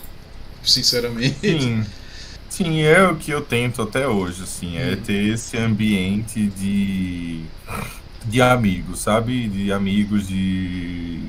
Sinceramente. 0.65 1.39
Sim. 1.41 1.85
Sim, 2.49 2.81
é 2.83 3.07
o 3.07 3.15
que 3.15 3.31
eu 3.31 3.41
tento 3.43 3.81
até 3.81 4.09
hoje, 4.09 4.43
assim, 4.43 4.77
é 4.77 4.93
hum. 4.93 4.97
ter 4.97 5.35
esse 5.35 5.57
ambiente 5.57 6.47
de 6.49 7.45
de 8.25 8.41
amigos, 8.43 9.01
sabe? 9.01 9.49
De 9.49 9.73
amigos 9.73 10.29
de 10.29 11.21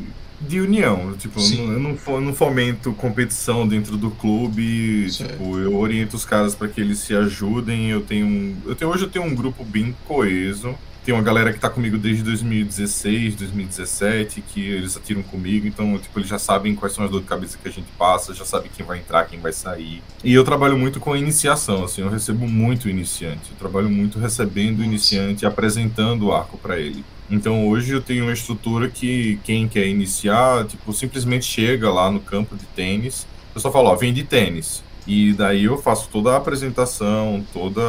de 0.41 0.59
união. 0.59 1.15
Tipo, 1.17 1.39
eu 1.39 1.79
não, 1.79 1.97
eu 2.07 2.21
não 2.21 2.33
fomento 2.33 2.93
competição 2.93 3.67
dentro 3.67 3.95
do 3.97 4.09
clube. 4.09 5.07
Tipo, 5.11 5.59
eu 5.59 5.75
oriento 5.77 6.15
os 6.15 6.25
caras 6.25 6.55
para 6.55 6.67
que 6.67 6.81
eles 6.81 6.99
se 6.99 7.15
ajudem. 7.15 7.89
Eu 7.89 8.01
tenho, 8.01 8.57
eu 8.65 8.75
tenho 8.75 8.91
hoje 8.91 9.03
eu 9.03 9.09
tenho 9.09 9.25
um 9.25 9.35
grupo 9.35 9.63
bem 9.63 9.95
coeso. 10.05 10.75
Tem 11.03 11.15
uma 11.15 11.23
galera 11.23 11.51
que 11.51 11.59
tá 11.59 11.67
comigo 11.67 11.97
desde 11.97 12.21
2016, 12.21 13.35
2017, 13.35 14.39
que 14.41 14.61
eles 14.61 14.95
atiram 14.95 15.23
comigo, 15.23 15.65
então, 15.65 15.97
tipo, 15.97 16.19
eles 16.19 16.29
já 16.29 16.37
sabem 16.37 16.75
quais 16.75 16.93
são 16.93 17.03
as 17.03 17.09
dores 17.09 17.25
de 17.25 17.29
cabeça 17.29 17.57
que 17.57 17.67
a 17.67 17.71
gente 17.71 17.87
passa, 17.97 18.35
já 18.35 18.45
sabem 18.45 18.69
quem 18.75 18.85
vai 18.85 18.99
entrar, 18.99 19.25
quem 19.25 19.39
vai 19.39 19.51
sair. 19.51 20.03
E 20.23 20.31
eu 20.31 20.43
trabalho 20.43 20.77
muito 20.77 20.99
com 20.99 21.13
a 21.13 21.17
iniciação, 21.17 21.83
assim, 21.83 22.03
eu 22.03 22.09
recebo 22.09 22.47
muito 22.47 22.87
iniciante. 22.87 23.49
Eu 23.49 23.57
trabalho 23.57 23.89
muito 23.89 24.19
recebendo 24.19 24.83
iniciante 24.83 25.43
e 25.43 25.47
apresentando 25.47 26.27
o 26.27 26.33
arco 26.33 26.55
para 26.59 26.79
ele. 26.79 27.03
Então 27.31 27.67
hoje 27.67 27.93
eu 27.93 28.01
tenho 28.01 28.25
uma 28.25 28.33
estrutura 28.33 28.87
que 28.87 29.39
quem 29.43 29.67
quer 29.67 29.87
iniciar, 29.87 30.65
tipo, 30.67 30.93
simplesmente 30.93 31.45
chega 31.45 31.89
lá 31.89 32.11
no 32.11 32.19
campo 32.19 32.55
de 32.55 32.65
tênis, 32.65 33.25
eu 33.55 33.59
só 33.59 33.71
falo, 33.71 33.89
ó, 33.89 33.95
vem 33.95 34.13
de 34.13 34.23
tênis. 34.23 34.83
E 35.07 35.33
daí 35.33 35.63
eu 35.63 35.79
faço 35.79 36.09
toda 36.11 36.33
a 36.33 36.37
apresentação, 36.37 37.43
toda 37.51 37.81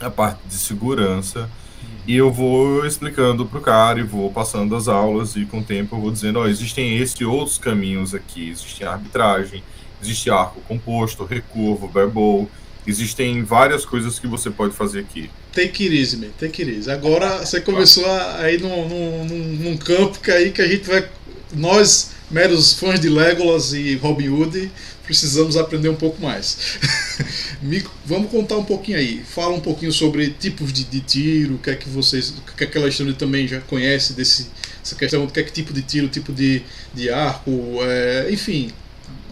a 0.00 0.10
parte 0.10 0.40
de 0.46 0.54
segurança, 0.54 1.50
e 2.06 2.16
eu 2.16 2.30
vou 2.30 2.86
explicando 2.86 3.46
pro 3.46 3.60
cara 3.60 4.00
e 4.00 4.02
vou 4.02 4.30
passando 4.30 4.74
as 4.74 4.88
aulas 4.88 5.36
e 5.36 5.44
com 5.44 5.58
o 5.58 5.64
tempo 5.64 5.96
eu 5.96 6.00
vou 6.00 6.10
dizendo, 6.10 6.38
ó, 6.38 6.46
existem 6.46 6.98
esses 6.98 7.20
outros 7.20 7.58
caminhos 7.58 8.14
aqui, 8.14 8.50
existe 8.50 8.84
arbitragem, 8.84 9.62
existe 10.02 10.30
arco 10.30 10.60
composto, 10.62 11.24
recurvo, 11.24 11.88
verbal, 11.88 12.48
Existem 12.86 13.42
várias 13.42 13.84
coisas 13.84 14.18
que 14.18 14.26
você 14.26 14.50
pode 14.50 14.74
fazer 14.74 15.00
aqui. 15.00 15.30
Take 15.52 15.84
it 15.84 15.96
easy, 15.96 16.16
man. 16.16 16.28
Take 16.38 16.62
it 16.62 16.76
easy. 16.76 16.90
Agora 16.90 17.38
você 17.38 17.60
começou 17.60 18.06
a 18.06 18.50
ir 18.50 18.60
num, 18.60 18.88
num, 18.88 19.24
num, 19.24 19.76
campo 19.76 20.18
que 20.18 20.30
aí 20.30 20.50
que 20.50 20.62
a 20.62 20.66
gente 20.66 20.88
vai. 20.88 21.06
Nós, 21.52 22.12
meros 22.30 22.74
fãs 22.74 22.98
de 22.98 23.08
Legolas 23.08 23.72
e 23.72 23.96
Robin 23.96 24.28
Hood, 24.28 24.70
precisamos 25.10 25.56
aprender 25.56 25.88
um 25.88 25.96
pouco 25.96 26.22
mais. 26.22 26.78
vamos 28.06 28.30
contar 28.30 28.56
um 28.56 28.64
pouquinho 28.64 28.96
aí. 28.96 29.24
Fala 29.24 29.56
um 29.56 29.60
pouquinho 29.60 29.92
sobre 29.92 30.30
tipos 30.30 30.72
de, 30.72 30.84
de 30.84 31.00
tiro, 31.00 31.56
o 31.56 31.58
que 31.58 31.70
é 31.70 31.74
que 31.74 31.88
vocês. 31.88 32.30
O 32.30 32.56
que, 32.56 32.62
é 32.62 32.66
que 32.66 32.78
a 32.78 32.80
Alexandre 32.80 33.14
também 33.14 33.48
já 33.48 33.60
conhece 33.60 34.12
desse, 34.12 34.46
essa 34.80 34.94
questão, 34.94 35.24
o 35.24 35.28
que 35.28 35.40
é 35.40 35.42
que 35.42 35.50
tipo 35.50 35.72
de 35.72 35.82
tiro, 35.82 36.06
tipo 36.06 36.32
de, 36.32 36.62
de 36.94 37.10
arco, 37.10 37.50
é, 37.82 38.28
enfim. 38.30 38.70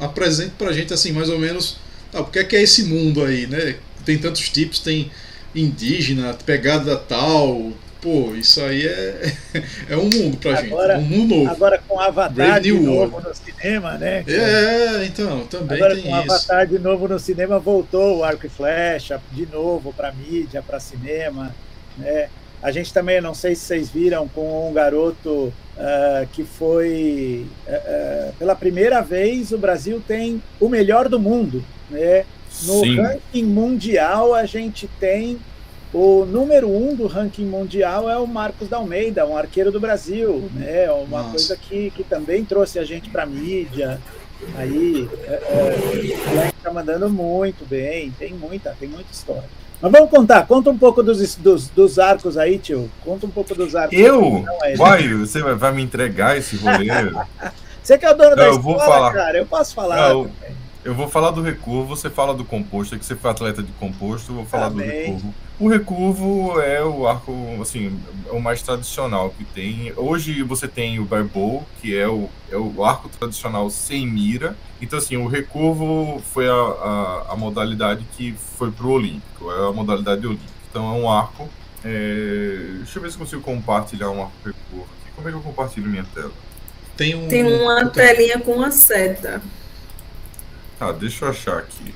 Apresente 0.00 0.52
pra 0.58 0.72
gente 0.72 0.92
assim, 0.92 1.12
mais 1.12 1.28
ou 1.28 1.38
menos 1.38 1.76
ah, 2.12 2.22
o 2.22 2.26
que 2.26 2.40
é 2.40 2.44
que 2.44 2.56
é 2.56 2.62
esse 2.62 2.84
mundo 2.84 3.22
aí, 3.22 3.46
né? 3.46 3.76
Tem 4.04 4.18
tantos 4.18 4.48
tipos, 4.48 4.80
tem 4.80 5.10
indígena, 5.54 6.34
pegada 6.34 6.96
tal. 6.96 7.72
Pô, 8.00 8.34
isso 8.34 8.60
aí 8.60 8.86
é, 8.86 9.32
é 9.90 9.96
um 9.96 10.08
mundo 10.08 10.36
pra 10.36 10.58
agora, 10.58 11.00
gente. 11.00 11.12
Um 11.12 11.18
mundo 11.18 11.34
novo. 11.34 11.50
Agora 11.50 11.82
com 11.86 11.98
Avatar 12.00 12.60
de 12.60 12.72
novo 12.72 13.16
World. 13.16 13.28
no 13.28 13.34
cinema, 13.34 13.98
né? 13.98 14.24
É, 14.26 15.04
então, 15.04 15.46
também 15.46 15.76
agora, 15.76 15.94
tem 15.94 16.04
com 16.04 16.08
isso. 16.08 16.32
Avatar 16.32 16.66
de 16.66 16.78
novo 16.78 17.08
no 17.08 17.18
cinema, 17.18 17.58
voltou 17.58 18.18
o 18.18 18.24
arco 18.24 18.46
e 18.46 18.48
flecha 18.48 19.20
de 19.32 19.46
novo 19.46 19.92
pra 19.92 20.12
mídia, 20.12 20.62
pra 20.62 20.78
cinema, 20.78 21.54
né? 21.96 22.28
A 22.60 22.72
gente 22.72 22.92
também, 22.92 23.20
não 23.20 23.34
sei 23.34 23.54
se 23.54 23.62
vocês 23.62 23.88
viram, 23.88 24.26
com 24.26 24.68
um 24.68 24.72
garoto 24.72 25.52
uh, 25.76 26.26
que 26.32 26.42
foi. 26.42 27.46
Uh, 27.66 27.72
uh, 27.72 28.32
pela 28.36 28.54
primeira 28.56 29.00
vez, 29.00 29.52
o 29.52 29.58
Brasil 29.58 30.02
tem 30.06 30.42
o 30.58 30.68
melhor 30.68 31.08
do 31.08 31.20
mundo. 31.20 31.64
Né? 31.88 32.24
No 32.64 32.80
Sim. 32.80 32.96
ranking 32.96 33.44
mundial, 33.44 34.34
a 34.34 34.44
gente 34.44 34.88
tem 34.98 35.38
o 35.92 36.26
número 36.26 36.68
um 36.68 36.94
do 36.94 37.06
ranking 37.06 37.46
mundial 37.46 38.10
é 38.10 38.16
o 38.16 38.26
Marcos 38.26 38.68
da 38.68 38.76
Almeida, 38.76 39.26
um 39.26 39.36
arqueiro 39.36 39.72
do 39.72 39.80
Brasil, 39.80 40.50
né? 40.52 40.90
Uma 40.90 41.18
Nossa. 41.18 41.30
coisa 41.30 41.56
que, 41.56 41.90
que 41.90 42.04
também 42.04 42.44
trouxe 42.44 42.78
a 42.78 42.84
gente 42.84 43.08
para 43.08 43.24
mídia. 43.24 44.00
Aí, 44.56 45.08
é, 45.24 45.32
é, 45.32 46.48
está 46.48 46.70
mandando 46.70 47.08
muito 47.08 47.66
bem, 47.68 48.10
tem 48.12 48.34
muita, 48.34 48.76
tem 48.78 48.88
muita 48.88 49.10
história. 49.10 49.44
Mas 49.80 49.92
vamos 49.92 50.10
contar, 50.10 50.46
conta 50.46 50.70
um 50.70 50.78
pouco 50.78 51.02
dos, 51.02 51.36
dos, 51.36 51.68
dos 51.68 51.98
arcos 51.98 52.36
aí, 52.36 52.58
tio. 52.58 52.90
Conta 53.04 53.26
um 53.26 53.30
pouco 53.30 53.54
dos 53.54 53.74
arcos. 53.74 53.98
Eu? 53.98 54.44
Vai, 54.76 55.08
você 55.08 55.40
vai 55.42 55.72
me 55.72 55.82
entregar 55.82 56.36
esse 56.36 56.56
rolê? 56.56 56.88
você 57.82 57.96
que 57.96 58.04
é 58.04 58.10
o 58.10 58.14
dono 58.14 58.36
Não, 58.36 58.36
da 58.36 58.50
escola, 58.50 59.12
cara, 59.12 59.38
eu 59.38 59.46
posso 59.46 59.74
falar. 59.74 60.10
Não, 60.10 60.30
eu 60.84 60.94
vou 60.94 61.08
falar 61.08 61.30
do 61.30 61.42
recurvo, 61.42 61.96
você 61.96 62.10
fala 62.10 62.34
do 62.34 62.44
composto, 62.44 62.94
é 62.94 62.98
que 62.98 63.04
você 63.04 63.16
foi 63.16 63.30
atleta 63.30 63.62
de 63.62 63.72
composto, 63.72 64.32
eu 64.32 64.36
vou 64.36 64.44
falar 64.44 64.68
do 64.68 64.80
recurvo. 64.80 65.34
O 65.60 65.68
recurvo 65.68 66.60
é 66.60 66.84
o 66.84 67.08
arco, 67.08 67.32
assim, 67.60 68.00
é 68.28 68.30
o 68.30 68.40
mais 68.40 68.62
tradicional 68.62 69.30
que 69.30 69.44
tem. 69.44 69.92
Hoje 69.96 70.40
você 70.44 70.68
tem 70.68 71.00
o 71.00 71.04
barbou, 71.04 71.66
que 71.80 71.96
é 71.96 72.06
o, 72.06 72.30
é 72.48 72.56
o 72.56 72.84
arco 72.84 73.08
tradicional 73.08 73.68
sem 73.68 74.06
mira. 74.06 74.56
Então, 74.80 75.00
assim, 75.00 75.16
o 75.16 75.26
recurvo 75.26 76.22
foi 76.32 76.48
a, 76.48 76.52
a, 76.52 77.26
a 77.30 77.36
modalidade 77.36 78.04
que 78.16 78.36
foi 78.56 78.70
pro 78.70 78.90
Olímpico, 78.90 79.50
é 79.50 79.68
a 79.68 79.72
modalidade 79.72 80.24
olímpica. 80.24 80.52
Então, 80.70 80.94
é 80.94 80.96
um 80.96 81.10
arco. 81.10 81.48
É... 81.84 82.74
Deixa 82.76 82.98
eu 82.98 83.02
ver 83.02 83.10
se 83.10 83.18
consigo 83.18 83.42
compartilhar 83.42 84.10
um 84.10 84.22
arco 84.22 84.36
recurvo 84.44 84.84
aqui. 84.84 85.12
Como 85.16 85.28
é 85.28 85.30
que 85.32 85.36
eu 85.36 85.42
compartilho 85.42 85.90
minha 85.90 86.06
tela? 86.14 86.32
Tem, 86.96 87.16
um... 87.16 87.26
tem 87.26 87.44
uma 87.44 87.84
telinha 87.88 88.38
com 88.38 88.52
uma 88.52 88.70
seta. 88.70 89.42
Tá, 90.78 90.92
deixa 90.92 91.24
eu 91.24 91.30
achar 91.30 91.58
aqui. 91.58 91.92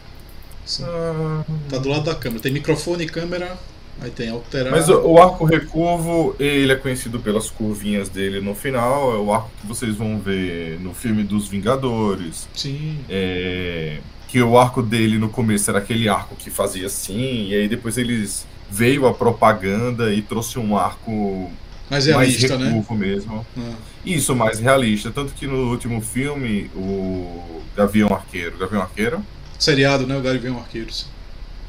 Ah, 0.83 1.45
tá 1.69 1.79
do 1.79 1.89
lado 1.89 2.05
da 2.05 2.15
câmera. 2.15 2.43
Tem 2.43 2.53
microfone 2.53 3.05
e 3.05 3.09
câmera. 3.09 3.59
Aí 4.01 4.11
tem 4.11 4.31
alterar. 4.31 4.73
Mas 4.73 4.89
o, 4.89 5.01
o, 5.01 5.19
arco 5.19 5.45
recurvo, 5.45 6.35
ele 6.41 6.73
é 6.73 6.77
conhecido 6.77 7.21
pelas 7.21 7.51
curvinhas 7.51 8.09
dele 8.09 8.41
no 8.41 8.55
final. 8.55 9.15
É 9.15 9.19
o 9.19 9.33
arco 9.33 9.51
que 9.61 9.67
vocês 9.67 9.95
vão 9.95 10.19
ver 10.19 10.81
no 10.81 10.95
filme 10.95 11.23
dos 11.23 11.47
Vingadores. 11.47 12.49
Sim. 12.55 12.99
É, 13.09 13.99
que 14.29 14.43
o 14.43 14.59
arco 14.59 14.83
dele 14.83 15.19
no 15.19 15.29
começo 15.29 15.69
era 15.71 15.79
aquele 15.79 16.09
arco 16.09 16.35
que 16.35 16.51
fazia 16.51 16.87
assim, 16.87 17.49
e 17.49 17.55
aí 17.55 17.69
depois 17.69 17.99
eles 17.99 18.47
veio 18.71 19.07
a 19.07 19.13
propaganda 19.13 20.13
e 20.13 20.23
trouxe 20.23 20.59
um 20.59 20.75
arco 20.75 21.53
mais 21.91 22.07
realista, 22.07 22.57
mais 22.57 22.71
recurvo 22.71 22.95
né? 22.95 23.07
mesmo. 23.07 23.47
Ah. 23.59 23.75
Isso, 24.05 24.35
mais 24.35 24.59
realista. 24.59 25.11
Tanto 25.11 25.35
que 25.35 25.47
no 25.47 25.71
último 25.71 26.01
filme, 26.01 26.71
o 26.75 27.63
Gavião 27.77 28.09
Arqueiro. 28.09 28.57
Gavião 28.57 28.81
Arqueiro? 28.81 29.23
Seriado, 29.63 30.07
né? 30.09 30.17
O 30.17 30.21
Gavião 30.21 30.59
Arqueiro. 30.59 30.93
Sim. 30.93 31.07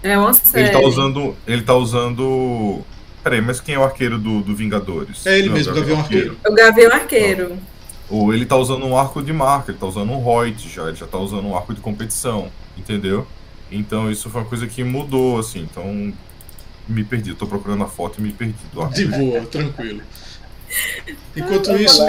É 0.01 0.17
uma 0.17 0.33
série. 0.33 0.65
Ele 0.65 0.73
tá 0.73 0.79
usando. 0.79 1.35
Ele 1.45 1.61
tá 1.61 1.75
usando. 1.75 2.81
Peraí, 3.23 3.39
mas 3.39 3.61
quem 3.61 3.75
é 3.75 3.79
o 3.79 3.83
arqueiro 3.83 4.17
do, 4.17 4.41
do 4.41 4.55
Vingadores? 4.55 5.25
É 5.27 5.37
ele 5.37 5.47
Não, 5.47 5.55
mesmo, 5.55 5.71
o 5.71 5.75
Gavião 5.75 5.99
Arqueiro. 5.99 6.37
É 6.43 6.49
o 6.49 6.53
Gavião 6.53 6.91
Arqueiro. 6.91 7.57
Ou 8.09 8.33
ele 8.33 8.45
tá 8.45 8.57
usando 8.57 8.85
um 8.85 8.97
arco 8.97 9.21
de 9.21 9.31
marca, 9.31 9.71
ele 9.71 9.77
tá 9.77 9.85
usando 9.85 10.11
um 10.11 10.23
Reut 10.23 10.67
já, 10.67 10.87
ele 10.87 10.95
já 10.95 11.07
tá 11.07 11.17
usando 11.17 11.47
um 11.47 11.55
arco 11.55 11.73
de 11.73 11.79
competição, 11.79 12.49
entendeu? 12.77 13.25
Então 13.71 14.11
isso 14.11 14.29
foi 14.29 14.41
uma 14.41 14.47
coisa 14.47 14.67
que 14.67 14.83
mudou, 14.83 15.39
assim, 15.39 15.61
então 15.61 16.13
me 16.87 17.03
perdi, 17.03 17.33
tô 17.33 17.47
procurando 17.47 17.83
a 17.83 17.87
foto 17.87 18.19
e 18.19 18.23
me 18.23 18.33
perdi. 18.33 18.55
De 18.93 19.05
boa, 19.05 19.41
tranquilo. 19.45 20.01
Enquanto 21.35 21.71
isso, 21.77 22.01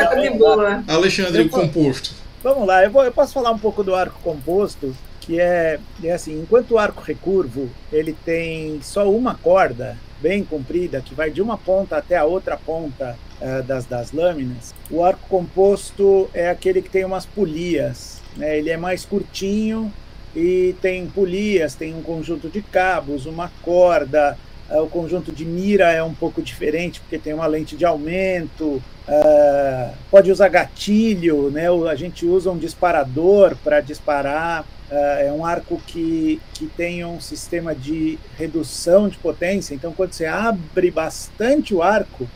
Alexandre, 0.88 1.42
o 1.42 1.48
composto. 1.48 2.10
Vamos 2.42 2.66
lá, 2.66 2.82
eu, 2.84 2.90
vou, 2.90 3.04
eu 3.04 3.12
posso 3.12 3.32
falar 3.32 3.52
um 3.52 3.58
pouco 3.58 3.84
do 3.84 3.94
arco 3.94 4.18
composto, 4.22 4.94
que 5.24 5.40
é, 5.40 5.78
é 6.02 6.12
assim, 6.12 6.40
enquanto 6.40 6.72
o 6.72 6.78
arco 6.78 7.02
recurvo 7.02 7.70
ele 7.90 8.14
tem 8.24 8.80
só 8.82 9.10
uma 9.10 9.34
corda 9.34 9.96
bem 10.20 10.44
comprida, 10.44 11.00
que 11.00 11.14
vai 11.14 11.30
de 11.30 11.40
uma 11.40 11.56
ponta 11.56 11.96
até 11.96 12.16
a 12.16 12.24
outra 12.24 12.56
ponta 12.56 13.16
uh, 13.40 13.62
das, 13.62 13.86
das 13.86 14.12
lâminas, 14.12 14.74
o 14.90 15.02
arco 15.02 15.26
composto 15.28 16.28
é 16.32 16.48
aquele 16.48 16.82
que 16.82 16.90
tem 16.90 17.04
umas 17.04 17.26
polias, 17.26 18.20
né? 18.36 18.58
ele 18.58 18.70
é 18.70 18.76
mais 18.76 19.04
curtinho 19.04 19.92
e 20.34 20.74
tem 20.80 21.06
polias, 21.06 21.74
tem 21.74 21.94
um 21.94 22.02
conjunto 22.02 22.48
de 22.48 22.60
cabos, 22.60 23.26
uma 23.26 23.50
corda, 23.62 24.36
o 24.80 24.88
conjunto 24.88 25.30
de 25.30 25.44
mira 25.44 25.92
é 25.92 26.02
um 26.02 26.14
pouco 26.14 26.42
diferente, 26.42 27.00
porque 27.00 27.18
tem 27.18 27.32
uma 27.32 27.46
lente 27.46 27.76
de 27.76 27.84
aumento. 27.84 28.82
Uh, 29.06 29.94
pode 30.10 30.32
usar 30.32 30.48
gatilho, 30.48 31.50
né? 31.50 31.66
a 31.90 31.94
gente 31.94 32.24
usa 32.24 32.50
um 32.50 32.58
disparador 32.58 33.56
para 33.62 33.80
disparar. 33.80 34.62
Uh, 34.90 35.20
é 35.20 35.32
um 35.32 35.44
arco 35.44 35.80
que, 35.86 36.40
que 36.54 36.66
tem 36.66 37.04
um 37.04 37.20
sistema 37.20 37.74
de 37.74 38.18
redução 38.38 39.08
de 39.08 39.18
potência. 39.18 39.74
Então, 39.74 39.92
quando 39.92 40.12
você 40.12 40.26
abre 40.26 40.90
bastante 40.90 41.74
o 41.74 41.82
arco, 41.82 42.28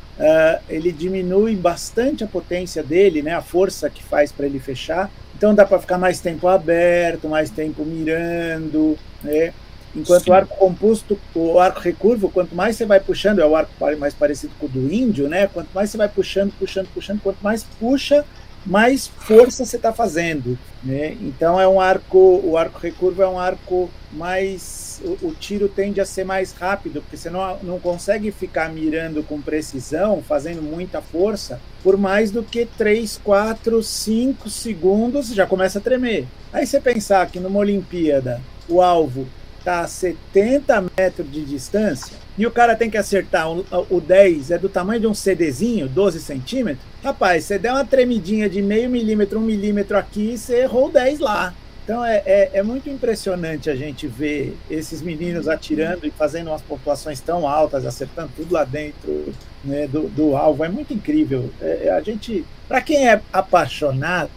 ele 0.68 0.90
diminui 0.90 1.54
bastante 1.54 2.24
a 2.24 2.26
potência 2.26 2.82
dele, 2.82 3.22
né? 3.22 3.34
a 3.34 3.42
força 3.42 3.88
que 3.88 4.02
faz 4.02 4.32
para 4.32 4.46
ele 4.46 4.58
fechar. 4.58 5.08
Então, 5.36 5.54
dá 5.54 5.64
para 5.64 5.78
ficar 5.78 5.96
mais 5.96 6.20
tempo 6.20 6.48
aberto, 6.48 7.28
mais 7.28 7.50
tempo 7.50 7.84
mirando. 7.84 8.98
Né? 9.22 9.52
Enquanto 9.94 10.24
Sim. 10.24 10.30
o 10.30 10.34
arco 10.34 10.56
composto, 10.56 11.18
o 11.34 11.58
arco 11.58 11.80
recurvo, 11.80 12.30
quanto 12.30 12.54
mais 12.54 12.76
você 12.76 12.84
vai 12.84 13.00
puxando, 13.00 13.40
é 13.40 13.46
o 13.46 13.56
arco 13.56 13.72
mais 13.98 14.14
parecido 14.14 14.52
com 14.58 14.66
o 14.66 14.68
do 14.68 14.92
índio, 14.92 15.28
né? 15.28 15.46
Quanto 15.46 15.68
mais 15.74 15.90
você 15.90 15.96
vai 15.96 16.08
puxando, 16.08 16.52
puxando, 16.58 16.88
puxando, 16.92 17.20
quanto 17.20 17.38
mais 17.42 17.64
puxa, 17.78 18.24
mais 18.64 19.06
força 19.06 19.64
você 19.64 19.76
está 19.76 19.92
fazendo. 19.92 20.58
Né? 20.82 21.16
Então 21.20 21.60
é 21.60 21.66
um 21.66 21.80
arco, 21.80 22.40
o 22.44 22.56
arco 22.56 22.78
recurvo 22.78 23.22
é 23.22 23.28
um 23.28 23.38
arco 23.38 23.90
mais. 24.12 25.00
O, 25.02 25.28
o, 25.28 25.34
tiro 25.34 25.68
tende 25.68 26.00
a 26.00 26.04
ser 26.04 26.24
mais 26.24 26.52
rápido, 26.52 27.00
porque 27.00 27.16
você 27.16 27.30
não, 27.30 27.58
não 27.62 27.80
consegue 27.80 28.30
ficar 28.30 28.70
mirando 28.72 29.22
com 29.22 29.40
precisão, 29.40 30.22
fazendo 30.22 30.62
muita 30.62 31.00
força, 31.00 31.60
por 31.82 31.96
mais 31.96 32.30
do 32.30 32.42
que 32.42 32.66
3, 32.66 33.20
4, 33.22 33.82
5 33.82 34.50
segundos 34.50 35.28
já 35.28 35.46
começa 35.46 35.78
a 35.78 35.82
tremer. 35.82 36.26
Aí 36.52 36.66
você 36.66 36.80
pensar 36.80 37.26
que 37.28 37.40
numa 37.40 37.58
Olimpíada 37.58 38.40
o 38.68 38.82
alvo 38.82 39.26
está 39.68 39.80
a 39.80 39.86
70 39.86 40.86
metros 40.96 41.30
de 41.30 41.44
distância 41.44 42.16
e 42.38 42.46
o 42.46 42.50
cara 42.50 42.74
tem 42.74 42.88
que 42.88 42.96
acertar 42.96 43.50
o, 43.50 43.64
o 43.90 44.00
10, 44.00 44.52
é 44.52 44.58
do 44.58 44.68
tamanho 44.68 45.00
de 45.00 45.06
um 45.06 45.14
CDzinho, 45.14 45.88
12 45.88 46.20
centímetros, 46.20 46.84
rapaz, 47.02 47.44
você 47.44 47.58
der 47.58 47.72
uma 47.72 47.84
tremidinha 47.84 48.48
de 48.48 48.62
meio 48.62 48.88
milímetro, 48.88 49.38
um 49.38 49.42
milímetro 49.42 49.98
aqui, 49.98 50.38
você 50.38 50.60
errou 50.60 50.86
o 50.86 50.90
10 50.90 51.18
lá. 51.20 51.54
Então 51.84 52.04
é, 52.04 52.22
é, 52.26 52.50
é, 52.54 52.62
muito 52.62 52.88
impressionante 52.90 53.70
a 53.70 53.74
gente 53.74 54.06
ver 54.06 54.56
esses 54.70 55.00
meninos 55.00 55.48
atirando 55.48 56.06
e 56.06 56.10
fazendo 56.10 56.48
umas 56.48 56.60
pontuações 56.60 57.18
tão 57.18 57.48
altas, 57.48 57.86
acertando 57.86 58.30
tudo 58.36 58.52
lá 58.52 58.62
dentro 58.64 59.32
né, 59.64 59.86
do, 59.86 60.02
do, 60.08 60.36
alvo. 60.36 60.64
É 60.64 60.68
muito 60.68 60.92
incrível. 60.92 61.50
É, 61.62 61.86
é 61.86 61.90
a 61.90 62.00
gente, 62.02 62.44
para 62.68 62.82
quem 62.82 63.08
é 63.08 63.22
apaixonado, 63.32 64.30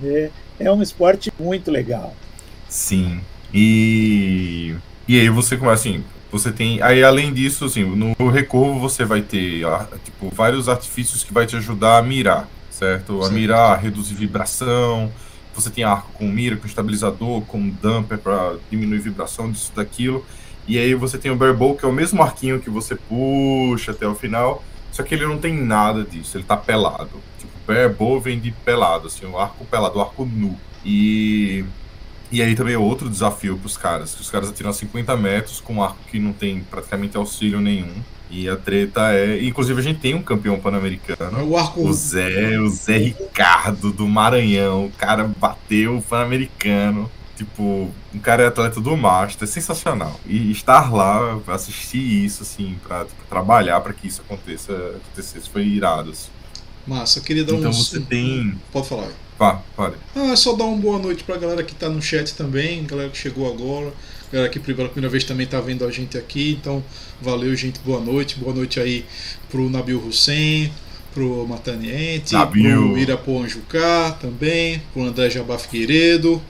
né, 0.00 0.30
é 0.60 0.70
um 0.70 0.80
esporte 0.80 1.32
muito 1.40 1.72
legal. 1.72 2.14
Sim. 2.68 3.20
E, 3.58 4.74
e 5.08 5.18
aí 5.18 5.30
você 5.30 5.56
começa 5.56 5.88
assim, 5.88 6.04
você 6.30 6.52
tem. 6.52 6.82
Aí 6.82 7.02
além 7.02 7.32
disso, 7.32 7.64
assim, 7.64 7.84
no 7.84 8.28
recurvo 8.28 8.78
você 8.78 9.02
vai 9.02 9.22
ter 9.22 9.62
tipo, 10.04 10.28
vários 10.28 10.68
artifícios 10.68 11.24
que 11.24 11.32
vai 11.32 11.46
te 11.46 11.56
ajudar 11.56 11.96
a 11.96 12.02
mirar, 12.02 12.46
certo? 12.70 13.24
A 13.24 13.30
mirar, 13.30 13.72
a 13.72 13.76
reduzir 13.76 14.14
vibração. 14.14 15.10
Você 15.54 15.70
tem 15.70 15.84
arco 15.84 16.12
com 16.12 16.28
mira, 16.28 16.54
com 16.56 16.66
estabilizador, 16.66 17.40
com 17.46 17.70
damper 17.70 18.18
para 18.18 18.56
diminuir 18.70 18.98
vibração 18.98 19.50
disso, 19.50 19.72
daquilo. 19.74 20.22
E 20.68 20.78
aí 20.78 20.94
você 20.94 21.16
tem 21.16 21.30
o 21.30 21.36
Barebow, 21.36 21.76
que 21.76 21.86
é 21.86 21.88
o 21.88 21.92
mesmo 21.92 22.22
arquinho 22.22 22.60
que 22.60 22.68
você 22.68 22.94
puxa 22.94 23.92
até 23.92 24.06
o 24.06 24.14
final, 24.14 24.62
só 24.92 25.02
que 25.02 25.14
ele 25.14 25.24
não 25.24 25.38
tem 25.38 25.54
nada 25.54 26.04
disso, 26.04 26.36
ele 26.36 26.44
tá 26.44 26.58
pelado. 26.58 27.22
Tipo, 27.38 27.52
Barebow 27.66 28.20
vem 28.20 28.38
de 28.38 28.50
pelado, 28.50 29.06
assim, 29.06 29.24
o 29.24 29.38
arco 29.38 29.64
pelado, 29.64 29.98
o 29.98 30.02
arco 30.02 30.26
nu. 30.26 30.58
E 30.84 31.64
e 32.30 32.42
aí 32.42 32.54
também 32.54 32.74
é 32.74 32.78
outro 32.78 33.08
desafio 33.08 33.56
para 33.56 33.66
os 33.66 33.76
caras, 33.76 34.14
que 34.14 34.20
os 34.20 34.30
caras 34.30 34.48
atiram 34.48 34.70
a 34.70 34.72
50 34.72 35.16
metros 35.16 35.60
com 35.60 35.74
um 35.74 35.82
arco 35.82 35.98
que 36.10 36.18
não 36.18 36.32
tem 36.32 36.60
praticamente 36.60 37.16
auxílio 37.16 37.60
nenhum. 37.60 37.94
E 38.28 38.48
a 38.48 38.56
treta 38.56 39.12
é. 39.12 39.42
Inclusive, 39.44 39.78
a 39.78 39.82
gente 39.82 40.00
tem 40.00 40.14
um 40.14 40.22
campeão 40.22 40.58
pan-americano. 40.58 41.38
É 41.38 41.42
o 41.42 41.56
arco. 41.56 41.80
O 41.80 41.92
Zé, 41.92 42.58
o 42.58 42.68
Zé 42.68 42.96
Ricardo 42.96 43.92
do 43.92 44.08
Maranhão. 44.08 44.86
O 44.86 44.92
cara 44.92 45.24
bateu 45.24 45.98
o 45.98 46.02
pan-americano. 46.02 47.08
Tipo, 47.36 47.90
um 48.14 48.18
cara 48.18 48.44
é 48.44 48.46
atleta 48.46 48.80
do 48.80 48.96
Master, 48.96 49.46
é 49.46 49.46
sensacional. 49.46 50.18
E 50.24 50.50
estar 50.50 50.92
lá, 50.92 51.38
assistir 51.48 52.24
isso, 52.24 52.42
assim, 52.42 52.78
pra 52.82 53.04
tipo, 53.04 53.22
trabalhar 53.28 53.78
para 53.82 53.92
que 53.92 54.08
isso 54.08 54.22
aconteça, 54.22 54.72
acontecesse, 54.72 55.48
foi 55.48 55.66
irado. 55.66 56.10
Assim. 56.10 56.30
Massa, 56.86 57.20
queria 57.20 57.44
dar 57.44 57.54
então 57.54 57.68
um. 57.68 57.72
Então 57.72 57.72
você 57.72 58.00
tem. 58.00 58.54
Pode 58.72 58.88
falar. 58.88 59.10
Vá, 59.38 59.62
pode. 59.74 59.96
Ah, 60.14 60.32
é 60.32 60.36
só 60.36 60.54
dar 60.54 60.64
uma 60.64 60.76
boa 60.76 60.98
noite 60.98 61.24
pra 61.24 61.36
galera 61.36 61.62
que 61.62 61.74
tá 61.74 61.88
no 61.88 62.00
chat 62.00 62.34
também, 62.34 62.84
galera 62.84 63.10
que 63.10 63.18
chegou 63.18 63.52
agora, 63.52 63.92
galera 64.32 64.50
que 64.50 64.58
pela 64.58 64.88
primeira 64.88 65.10
vez 65.10 65.24
também 65.24 65.46
tá 65.46 65.60
vendo 65.60 65.84
a 65.84 65.90
gente 65.90 66.16
aqui. 66.16 66.56
Então, 66.58 66.82
valeu, 67.20 67.54
gente, 67.54 67.78
boa 67.80 68.00
noite. 68.00 68.36
Boa 68.38 68.54
noite 68.54 68.80
aí 68.80 69.04
pro 69.50 69.68
Nabil 69.68 69.98
Hussein, 69.98 70.72
pro 71.12 71.46
Mataniente, 71.46 72.34
Nabil. 72.34 72.90
pro 72.90 72.98
Irapo 72.98 73.42
Anjucá 73.42 74.12
também, 74.20 74.82
pro 74.92 75.02
André 75.02 75.28
Jabá 75.28 75.58
Figueiredo, 75.58 76.40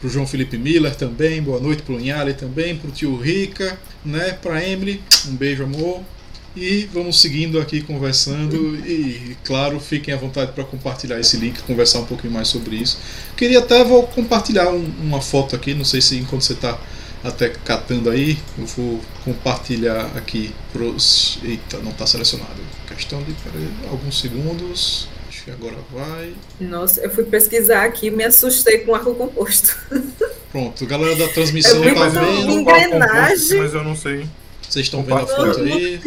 pro 0.00 0.08
João 0.08 0.26
Felipe 0.26 0.58
Miller 0.58 0.94
também, 0.94 1.42
boa 1.42 1.60
noite 1.60 1.82
pro 1.82 2.00
Inhale 2.00 2.34
também, 2.34 2.76
pro 2.76 2.90
tio 2.90 3.16
Rica, 3.16 3.78
né, 4.04 4.32
pra 4.40 4.66
Emily, 4.66 5.02
um 5.28 5.36
beijo, 5.36 5.64
amor. 5.64 6.02
E 6.56 6.88
vamos 6.92 7.20
seguindo 7.20 7.58
aqui 7.58 7.80
conversando 7.80 8.76
e, 8.86 9.36
claro, 9.42 9.80
fiquem 9.80 10.14
à 10.14 10.16
vontade 10.16 10.52
para 10.52 10.62
compartilhar 10.62 11.18
esse 11.18 11.36
link, 11.36 11.60
conversar 11.62 11.98
um 12.00 12.04
pouquinho 12.04 12.32
mais 12.32 12.46
sobre 12.46 12.76
isso. 12.76 12.98
Queria 13.36 13.58
até 13.58 13.82
vou 13.82 14.06
compartilhar 14.06 14.70
um, 14.70 14.84
uma 15.02 15.20
foto 15.20 15.56
aqui, 15.56 15.74
não 15.74 15.84
sei 15.84 16.00
se 16.00 16.16
enquanto 16.16 16.42
você 16.42 16.52
está 16.52 16.78
até 17.24 17.48
catando 17.48 18.10
aí, 18.10 18.38
eu 18.56 18.66
vou 18.66 19.00
compartilhar 19.24 20.12
aqui 20.16 20.54
pros. 20.72 21.38
Eita, 21.42 21.78
não 21.78 21.90
está 21.90 22.06
selecionado. 22.06 22.60
Questão 22.86 23.20
de 23.22 23.32
peraí, 23.32 23.68
alguns 23.90 24.20
segundos. 24.20 25.08
Acho 25.28 25.44
que 25.44 25.50
agora 25.50 25.76
vai. 25.92 26.34
Nossa, 26.60 27.00
eu 27.00 27.10
fui 27.10 27.24
pesquisar 27.24 27.84
aqui 27.84 28.06
e 28.06 28.10
me 28.10 28.22
assustei 28.22 28.78
com 28.78 28.94
arco 28.94 29.14
composto. 29.14 29.76
Pronto, 30.52 30.86
galera 30.86 31.16
da 31.16 31.26
transmissão 31.28 31.82
é 31.82 31.94
tá 31.94 32.08
vendo. 32.08 32.50
Engrenagem. 32.52 33.58
Mas 33.58 33.74
eu 33.74 33.82
não 33.82 33.96
sei. 33.96 34.24
Vocês 34.68 34.86
estão 34.86 35.02
vendo 35.02 35.18
a 35.18 35.26
foto 35.26 35.60
aí? 35.60 36.00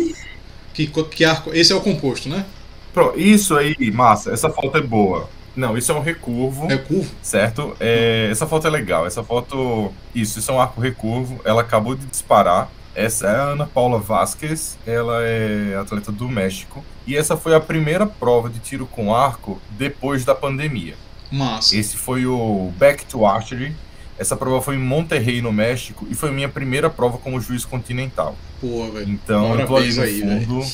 Que, 0.77 0.85
que 0.85 1.25
arco. 1.25 1.49
Esse 1.55 1.73
é 1.73 1.75
o 1.75 1.81
composto, 1.81 2.29
né? 2.29 2.45
Pronto, 2.93 3.19
isso 3.19 3.55
aí, 3.55 3.75
massa. 3.91 4.31
Essa 4.31 4.47
foto 4.47 4.77
é 4.77 4.81
boa. 4.81 5.27
Não, 5.55 5.75
isso 5.75 5.91
é 5.91 5.95
um 5.95 6.01
recurvo. 6.01 6.67
Recurvo? 6.67 7.09
Certo? 7.19 7.75
É, 7.79 8.27
essa 8.29 8.45
foto 8.45 8.67
é 8.67 8.69
legal. 8.69 9.07
Essa 9.07 9.23
foto. 9.23 9.91
Isso, 10.13 10.37
isso 10.37 10.51
é 10.51 10.53
um 10.53 10.61
arco 10.61 10.79
recurvo. 10.79 11.41
Ela 11.43 11.61
acabou 11.61 11.95
de 11.95 12.05
disparar. 12.05 12.69
Essa 12.93 13.27
é 13.27 13.35
a 13.35 13.43
Ana 13.43 13.65
Paula 13.65 13.97
Vasquez. 13.97 14.77
Ela 14.85 15.23
é 15.23 15.75
atleta 15.75 16.11
do 16.11 16.29
México. 16.29 16.85
E 17.07 17.17
essa 17.17 17.35
foi 17.35 17.55
a 17.55 17.59
primeira 17.59 18.05
prova 18.05 18.47
de 18.47 18.59
tiro 18.59 18.85
com 18.85 19.15
arco 19.15 19.59
depois 19.71 20.23
da 20.23 20.35
pandemia. 20.35 20.93
Massa. 21.31 21.75
Esse 21.75 21.97
foi 21.97 22.27
o 22.27 22.71
Back 22.77 23.03
to 23.05 23.25
Archery. 23.25 23.75
Essa 24.17 24.35
prova 24.35 24.61
foi 24.61 24.75
em 24.75 24.79
Monterrey, 24.79 25.41
no 25.41 25.51
México, 25.51 26.07
e 26.09 26.15
foi 26.15 26.31
minha 26.31 26.49
primeira 26.49 26.89
prova 26.89 27.17
como 27.17 27.39
juiz 27.39 27.63
continental. 27.65 28.35
Pô, 28.59 28.89
velho. 28.91 29.09
Então, 29.09 29.59
eu 29.59 29.67
tô 29.67 29.77
ali 29.77 29.93
no 29.93 30.01
aí, 30.01 30.21
fundo. 30.21 30.59
Véio. 30.61 30.71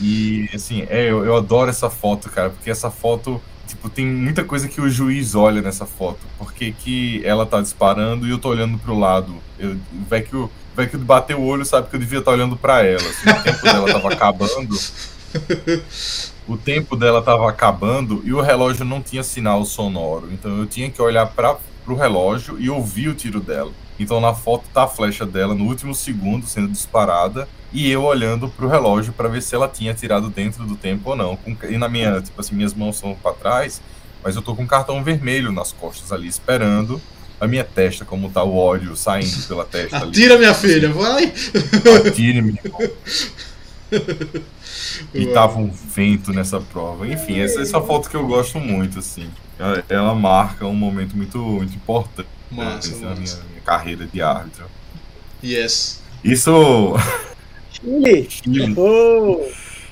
E, 0.00 0.48
assim, 0.54 0.86
é, 0.88 1.10
eu, 1.10 1.24
eu 1.24 1.36
adoro 1.36 1.70
essa 1.70 1.88
foto, 1.90 2.30
cara, 2.30 2.50
porque 2.50 2.70
essa 2.70 2.90
foto 2.90 3.40
tipo, 3.66 3.90
tem 3.90 4.06
muita 4.06 4.44
coisa 4.44 4.68
que 4.68 4.80
o 4.80 4.88
juiz 4.88 5.34
olha 5.34 5.60
nessa 5.60 5.84
foto. 5.84 6.20
Porque 6.38 6.72
que 6.72 7.20
ela 7.24 7.44
tá 7.44 7.60
disparando 7.60 8.26
e 8.26 8.30
eu 8.30 8.38
tô 8.38 8.48
olhando 8.48 8.78
pro 8.78 8.98
lado. 8.98 9.34
Eu, 9.58 9.72
o 9.72 10.04
Vecchio, 10.08 10.50
Vecchio 10.76 10.98
bateu 10.98 11.38
o 11.38 11.46
olho, 11.46 11.64
sabe 11.64 11.88
que 11.88 11.96
eu 11.96 12.00
devia 12.00 12.20
estar 12.20 12.30
tá 12.30 12.36
olhando 12.36 12.56
para 12.56 12.84
ela. 12.84 13.02
Assim, 13.02 13.30
o 13.30 13.42
tempo 13.42 13.62
dela 13.62 13.92
tava 13.92 14.12
acabando. 14.12 14.78
O 16.48 16.56
tempo 16.56 16.96
dela 16.96 17.20
tava 17.20 17.50
acabando 17.50 18.22
e 18.24 18.32
o 18.32 18.40
relógio 18.40 18.84
não 18.84 19.02
tinha 19.02 19.22
sinal 19.22 19.64
sonoro. 19.64 20.28
Então 20.32 20.56
eu 20.58 20.66
tinha 20.66 20.88
que 20.88 21.02
olhar 21.02 21.26
para 21.26 21.56
pro 21.86 21.94
relógio 21.94 22.60
e 22.60 22.68
ouvir 22.68 23.08
o 23.08 23.14
tiro 23.14 23.40
dela. 23.40 23.70
Então 23.98 24.20
na 24.20 24.34
foto 24.34 24.64
tá 24.74 24.82
a 24.82 24.88
flecha 24.88 25.24
dela 25.24 25.54
no 25.54 25.64
último 25.64 25.94
segundo 25.94 26.46
sendo 26.46 26.68
disparada 26.68 27.48
e 27.72 27.88
eu 27.88 28.02
olhando 28.02 28.48
pro 28.48 28.68
relógio 28.68 29.12
para 29.12 29.28
ver 29.28 29.40
se 29.40 29.54
ela 29.54 29.68
tinha 29.68 29.94
tirado 29.94 30.28
dentro 30.28 30.64
do 30.64 30.74
tempo 30.74 31.10
ou 31.10 31.16
não. 31.16 31.38
E 31.68 31.78
na 31.78 31.88
minha, 31.88 32.20
tipo 32.20 32.38
assim, 32.40 32.56
minhas 32.56 32.74
mãos 32.74 32.98
são 32.98 33.14
para 33.14 33.32
trás, 33.32 33.80
mas 34.22 34.34
eu 34.34 34.42
tô 34.42 34.54
com 34.54 34.64
um 34.64 34.66
cartão 34.66 35.02
vermelho 35.02 35.52
nas 35.52 35.72
costas 35.72 36.12
ali 36.12 36.26
esperando 36.26 37.00
a 37.40 37.46
minha 37.46 37.64
testa, 37.64 38.04
como 38.04 38.30
tá 38.30 38.42
o 38.42 38.56
ódio 38.56 38.96
saindo 38.96 39.46
pela 39.46 39.64
testa 39.64 39.98
ali. 39.98 40.08
Atira, 40.08 40.38
minha 40.38 40.54
filha, 40.54 40.92
vai! 40.92 41.32
Atire, 42.06 42.42
meu 42.42 42.56
irmão. 42.64 42.80
E 45.14 45.26
tava 45.26 45.58
um 45.58 45.70
vento 45.70 46.32
nessa 46.32 46.60
prova. 46.60 47.06
Enfim, 47.06 47.40
essa, 47.40 47.60
essa 47.60 47.80
foto 47.80 48.08
que 48.08 48.16
eu 48.16 48.26
gosto 48.26 48.58
muito, 48.58 48.98
assim. 48.98 49.28
Ela, 49.58 49.84
ela 49.88 50.14
marca 50.14 50.66
um 50.66 50.74
momento 50.74 51.16
muito, 51.16 51.38
muito 51.38 51.74
importante 51.74 52.28
massa, 52.50 52.90
massa. 52.90 53.04
na 53.04 53.14
minha, 53.14 53.36
minha, 53.50 53.60
carreira 53.64 54.06
de 54.06 54.22
árbitro. 54.22 54.66
Yes. 55.42 56.02
Isso. 56.22 56.94
Chile. 57.72 58.26
Chile. 58.28 58.74
Oh. 58.76 59.44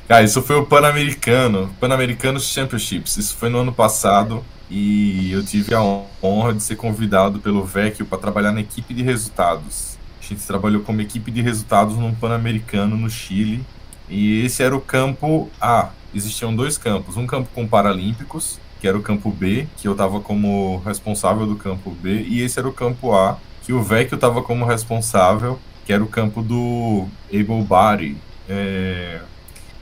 Cara, 0.07 0.23
isso 0.23 0.43
foi 0.43 0.57
o 0.57 0.67
Pan-Americano, 0.67 1.75
Pan-Americano 1.81 2.39
Championships. 2.39 3.17
Isso 3.17 3.37
foi 3.37 3.49
no 3.49 3.59
ano 3.59 3.73
passado 3.73 4.45
e 4.71 5.33
eu 5.33 5.43
tive 5.43 5.75
a 5.75 5.83
honra 6.23 6.53
de 6.53 6.63
ser 6.63 6.77
convidado 6.77 7.39
pelo 7.39 7.65
Vecchio 7.65 8.05
para 8.05 8.19
trabalhar 8.19 8.53
na 8.53 8.61
equipe 8.61 8.93
de 8.93 9.03
resultados. 9.03 9.97
A 10.21 10.27
gente 10.27 10.47
trabalhou 10.47 10.83
como 10.83 11.01
equipe 11.01 11.31
de 11.31 11.41
resultados 11.41 11.97
num 11.97 12.15
Pan-Americano 12.15 12.97
no 12.97 13.09
Chile 13.09 13.65
e 14.09 14.45
esse 14.45 14.63
era 14.63 14.77
o 14.77 14.81
campo 14.81 15.51
A. 15.61 15.91
Existiam 16.15 16.55
dois 16.55 16.79
campos, 16.79 17.17
um 17.17 17.27
campo 17.27 17.49
com 17.55 17.67
Paralímpicos 17.67 18.59
que 18.85 18.89
era 18.89 18.99
o 18.99 19.03
campo 19.03 19.31
B, 19.31 19.67
que 19.79 19.89
eu 19.89 19.93
estava 19.93 20.21
como 20.21 20.77
responsável 20.85 21.47
do 21.47 21.57
campo 21.57 21.91
B, 21.91 22.21
e 22.29 22.43
esse 22.43 22.59
era 22.59 22.69
o 22.69 22.73
campo 22.73 23.15
A, 23.15 23.39
que 23.63 23.73
o 23.73 23.83
Vecchio 23.83 24.17
estava 24.17 24.43
como 24.43 24.67
responsável, 24.67 25.59
que 25.87 25.93
era 25.95 26.05
o 26.05 26.07
campo 26.07 26.43
do 26.43 27.07
Able 27.33 27.63
Body. 27.63 28.19
É... 28.47 29.23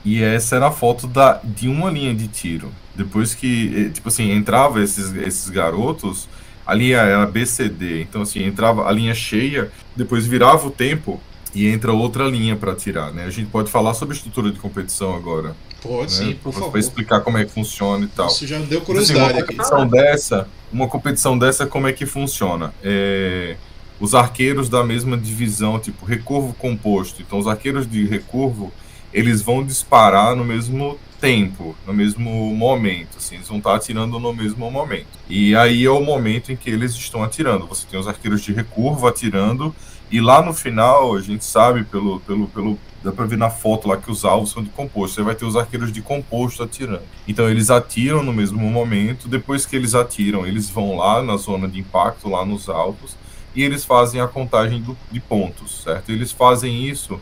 E 0.05 0.23
essa 0.23 0.55
era 0.55 0.67
a 0.67 0.71
foto 0.71 1.05
da, 1.05 1.41
de 1.43 1.67
uma 1.67 1.91
linha 1.91 2.15
de 2.15 2.29
tiro. 2.29 2.71
Depois 2.95 3.35
que, 3.35 3.89
tipo 3.89 4.07
assim, 4.07 4.31
entrava 4.31 4.81
esses, 4.81 5.13
esses 5.17 5.49
garotos, 5.49 6.29
a 6.65 6.73
linha 6.73 6.99
era 6.99 7.25
BCD, 7.25 8.03
então 8.03 8.21
assim, 8.21 8.45
entrava 8.45 8.87
a 8.87 8.91
linha 8.93 9.13
cheia, 9.13 9.69
depois 9.93 10.25
virava 10.25 10.65
o 10.65 10.71
tempo, 10.71 11.19
e 11.53 11.67
entra 11.67 11.93
outra 11.93 12.25
linha 12.25 12.55
para 12.55 12.71
atirar, 12.71 13.11
né? 13.13 13.25
A 13.25 13.29
gente 13.29 13.49
pode 13.49 13.69
falar 13.69 13.93
sobre 13.93 14.15
estrutura 14.15 14.51
de 14.51 14.59
competição 14.59 15.15
agora. 15.15 15.55
Pode 15.81 16.01
né? 16.01 16.07
sim, 16.07 16.33
por 16.41 16.53
favor. 16.53 16.71
Para 16.71 16.79
explicar 16.79 17.21
como 17.21 17.37
é 17.37 17.45
que 17.45 17.51
funciona 17.51 18.05
e 18.05 18.07
tal. 18.07 18.27
Isso 18.27 18.47
já 18.47 18.57
deu 18.59 18.79
Assim, 18.79 18.85
curiosidade 18.85 19.33
uma 19.33 19.39
aqui. 19.41 19.55
competição 19.55 19.87
dessa, 19.87 20.47
uma 20.71 20.87
competição 20.87 21.37
dessa, 21.37 21.65
como 21.67 21.87
é 21.87 21.93
que 21.93 22.05
funciona? 22.05 22.73
É, 22.83 23.55
os 23.99 24.15
arqueiros 24.15 24.67
da 24.69 24.83
mesma 24.83 25.17
divisão, 25.17 25.79
tipo 25.79 26.05
recurvo 26.05 26.53
composto. 26.53 27.21
Então, 27.21 27.37
os 27.37 27.47
arqueiros 27.47 27.89
de 27.89 28.05
recurvo, 28.05 28.71
eles 29.13 29.41
vão 29.41 29.63
disparar 29.63 30.35
no 30.35 30.43
mesmo 30.43 30.97
tempo, 31.21 31.73
no 31.87 31.93
mesmo 31.93 32.53
momento, 32.53 33.17
assim, 33.17 33.35
eles 33.35 33.47
vão 33.47 33.59
estar 33.59 33.75
atirando 33.75 34.19
no 34.19 34.33
mesmo 34.33 34.69
momento. 34.69 35.07
E 35.29 35.55
aí 35.55 35.85
é 35.85 35.89
o 35.89 36.03
momento 36.03 36.51
em 36.51 36.55
que 36.55 36.69
eles 36.69 36.91
estão 36.95 37.23
atirando. 37.23 37.65
Você 37.67 37.85
tem 37.89 37.97
os 37.97 38.07
arqueiros 38.09 38.41
de 38.41 38.51
recurvo 38.51 39.07
atirando, 39.07 39.73
e 40.13 40.21
lá 40.21 40.43
no 40.43 40.53
final, 40.53 41.15
a 41.15 41.21
gente 41.21 41.43
sabe 41.43 41.83
pelo, 41.85 42.19
pelo, 42.19 42.47
pelo 42.49 42.79
dá 43.03 43.11
pra 43.11 43.25
ver 43.25 43.35
na 43.35 43.49
foto 43.49 43.87
lá 43.87 43.97
que 43.97 44.11
os 44.11 44.23
alvos 44.23 44.51
são 44.51 44.61
de 44.61 44.69
composto. 44.69 45.15
Você 45.15 45.23
vai 45.23 45.33
ter 45.33 45.43
os 45.43 45.55
arqueiros 45.55 45.91
de 45.91 46.03
composto 46.03 46.61
atirando. 46.61 47.01
Então 47.27 47.49
eles 47.49 47.71
atiram 47.71 48.21
no 48.21 48.31
mesmo 48.31 48.59
momento. 48.59 49.27
Depois 49.27 49.65
que 49.65 49.75
eles 49.75 49.95
atiram, 49.95 50.45
eles 50.45 50.69
vão 50.69 50.97
lá 50.97 51.23
na 51.23 51.35
zona 51.35 51.67
de 51.67 51.79
impacto, 51.79 52.29
lá 52.29 52.45
nos 52.45 52.69
alvos, 52.69 53.17
e 53.55 53.63
eles 53.63 53.83
fazem 53.83 54.21
a 54.21 54.27
contagem 54.27 54.83
do, 54.83 54.95
de 55.11 55.19
pontos, 55.19 55.81
certo? 55.81 56.11
Eles 56.11 56.31
fazem 56.31 56.87
isso 56.87 57.19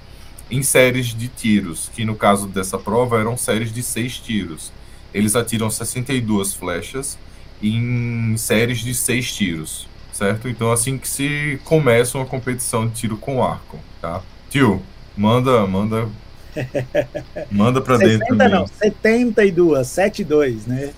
em 0.50 0.62
séries 0.62 1.16
de 1.16 1.30
tiros, 1.30 1.90
que 1.96 2.04
no 2.04 2.14
caso 2.14 2.46
dessa 2.46 2.78
prova 2.78 3.18
eram 3.18 3.38
séries 3.38 3.72
de 3.72 3.82
seis 3.82 4.18
tiros. 4.18 4.70
Eles 5.14 5.34
atiram 5.38 5.70
62 5.70 6.56
flechas 6.56 7.18
em 7.64 8.36
séries 8.36 8.80
de 8.80 8.94
seis 8.94 9.34
tiros, 9.34 9.88
certo? 10.22 10.48
Então 10.48 10.72
assim 10.72 11.00
que 11.00 11.08
se 11.08 11.60
começa 11.66 12.16
uma 12.18 12.28
competição 12.28 12.88
de 12.88 12.94
tiro 12.94 13.18
com 13.18 13.44
arco, 13.44 13.80
tá? 14.00 14.22
Tio, 14.52 14.80
manda, 15.18 15.66
manda, 15.66 16.08
manda 17.50 17.82
pra 17.82 17.98
dentro 17.98 18.28
60 18.28 18.38
também. 18.38 18.50
não, 18.50 18.68
72, 18.68 19.88
72, 19.88 20.68
né? 20.68 20.92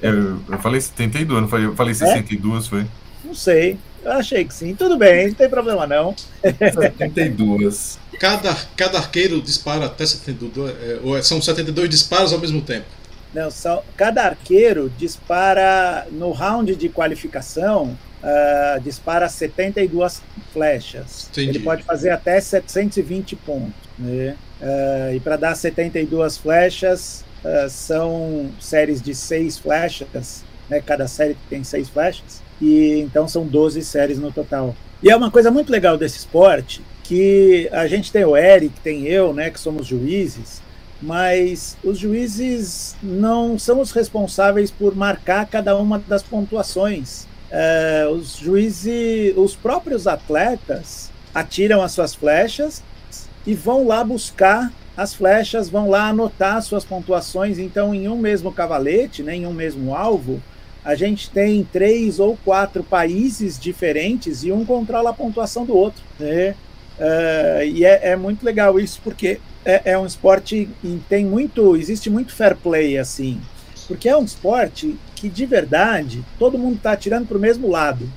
Eu, 0.00 0.38
eu 0.48 0.58
falei 0.58 0.80
72, 0.80 1.42
não 1.42 1.48
falei, 1.48 1.66
eu 1.66 1.76
falei 1.76 1.94
62, 1.94 2.66
foi? 2.66 2.86
Não 3.22 3.34
sei. 3.34 3.76
Eu 4.02 4.12
achei 4.12 4.44
que 4.44 4.54
sim. 4.54 4.74
Tudo 4.74 4.96
bem, 4.96 5.28
não 5.28 5.34
tem 5.34 5.50
problema 5.50 5.86
não. 5.86 6.14
72. 6.42 7.98
Cada, 8.18 8.54
cada 8.76 8.98
arqueiro 8.98 9.42
dispara 9.42 9.86
até 9.86 10.06
72. 10.06 10.70
é, 10.70 11.00
ou 11.02 11.18
é- 11.18 11.22
são 11.22 11.42
72 11.42 11.88
disparos 11.88 12.32
ao 12.32 12.38
mesmo 12.38 12.62
tempo. 12.62 12.86
Não, 13.34 13.50
são, 13.50 13.82
cada 13.96 14.26
arqueiro 14.26 14.92
dispara 14.96 16.06
no 16.12 16.30
round 16.30 16.76
de 16.76 16.88
qualificação, 16.88 17.98
ah, 18.22 18.78
dispara 18.82 19.28
72 19.28 20.22
flechas. 20.52 21.28
Entendi. 21.30 21.50
Ele 21.50 21.58
pode 21.60 21.82
fazer 21.82 22.10
até 22.10 22.40
720 22.40 23.36
pontos. 23.36 23.72
Né? 23.98 24.36
Ah, 24.60 25.12
e 25.14 25.20
para 25.20 25.36
dar 25.36 25.54
72 25.54 26.36
flechas, 26.36 27.24
ah, 27.44 27.68
são 27.68 28.50
séries 28.60 29.02
de 29.02 29.14
seis 29.14 29.58
flechas, 29.58 30.44
né? 30.68 30.80
cada 30.80 31.08
série 31.08 31.36
tem 31.50 31.64
seis 31.64 31.88
flechas, 31.88 32.42
e 32.60 33.00
então 33.00 33.26
são 33.26 33.46
12 33.46 33.82
séries 33.82 34.18
no 34.18 34.30
total. 34.30 34.74
E 35.02 35.10
é 35.10 35.16
uma 35.16 35.30
coisa 35.30 35.50
muito 35.50 35.72
legal 35.72 35.98
desse 35.98 36.18
esporte, 36.18 36.80
que 37.02 37.68
a 37.72 37.86
gente 37.88 38.12
tem 38.12 38.24
o 38.24 38.36
Eric, 38.36 38.80
tem 38.80 39.06
eu, 39.06 39.34
né, 39.34 39.50
que 39.50 39.58
somos 39.58 39.86
juízes, 39.86 40.62
mas 41.02 41.76
os 41.82 41.98
juízes 41.98 42.94
não 43.02 43.58
são 43.58 43.80
os 43.80 43.90
responsáveis 43.90 44.70
por 44.70 44.94
marcar 44.94 45.44
cada 45.46 45.76
uma 45.76 45.98
das 45.98 46.22
pontuações. 46.22 47.26
É, 47.54 48.08
os 48.10 48.38
juízes, 48.38 49.36
os 49.36 49.54
próprios 49.54 50.06
atletas 50.06 51.10
atiram 51.34 51.82
as 51.82 51.92
suas 51.92 52.14
flechas 52.14 52.82
e 53.46 53.52
vão 53.52 53.86
lá 53.86 54.02
buscar 54.02 54.72
as 54.96 55.12
flechas, 55.12 55.68
vão 55.68 55.90
lá 55.90 56.08
anotar 56.08 56.56
as 56.56 56.64
suas 56.64 56.82
pontuações. 56.82 57.58
Então, 57.58 57.94
em 57.94 58.08
um 58.08 58.16
mesmo 58.16 58.50
cavalete, 58.50 59.22
né, 59.22 59.36
em 59.36 59.46
um 59.46 59.52
mesmo 59.52 59.94
alvo, 59.94 60.42
a 60.82 60.94
gente 60.94 61.30
tem 61.30 61.62
três 61.62 62.18
ou 62.18 62.38
quatro 62.42 62.82
países 62.82 63.58
diferentes 63.58 64.44
e 64.44 64.50
um 64.50 64.64
controla 64.64 65.10
a 65.10 65.14
pontuação 65.14 65.66
do 65.66 65.76
outro. 65.76 66.02
Né? 66.18 66.54
É, 66.98 67.66
e 67.66 67.84
é, 67.84 68.10
é 68.10 68.16
muito 68.16 68.44
legal 68.44 68.80
isso 68.80 68.98
porque 69.04 69.38
é, 69.64 69.92
é 69.92 69.98
um 69.98 70.06
esporte 70.06 70.68
e 70.82 71.00
tem 71.08 71.24
muito, 71.24 71.76
existe 71.76 72.10
muito 72.10 72.32
fair 72.32 72.56
play 72.56 72.98
assim, 72.98 73.40
porque 73.86 74.08
é 74.08 74.16
um 74.16 74.24
esporte 74.24 74.96
que 75.22 75.28
de 75.28 75.46
verdade 75.46 76.24
todo 76.36 76.58
mundo 76.58 76.78
está 76.78 76.90
atirando 76.90 77.28
para 77.28 77.38
o 77.38 77.40
mesmo 77.40 77.70
lado 77.70 78.10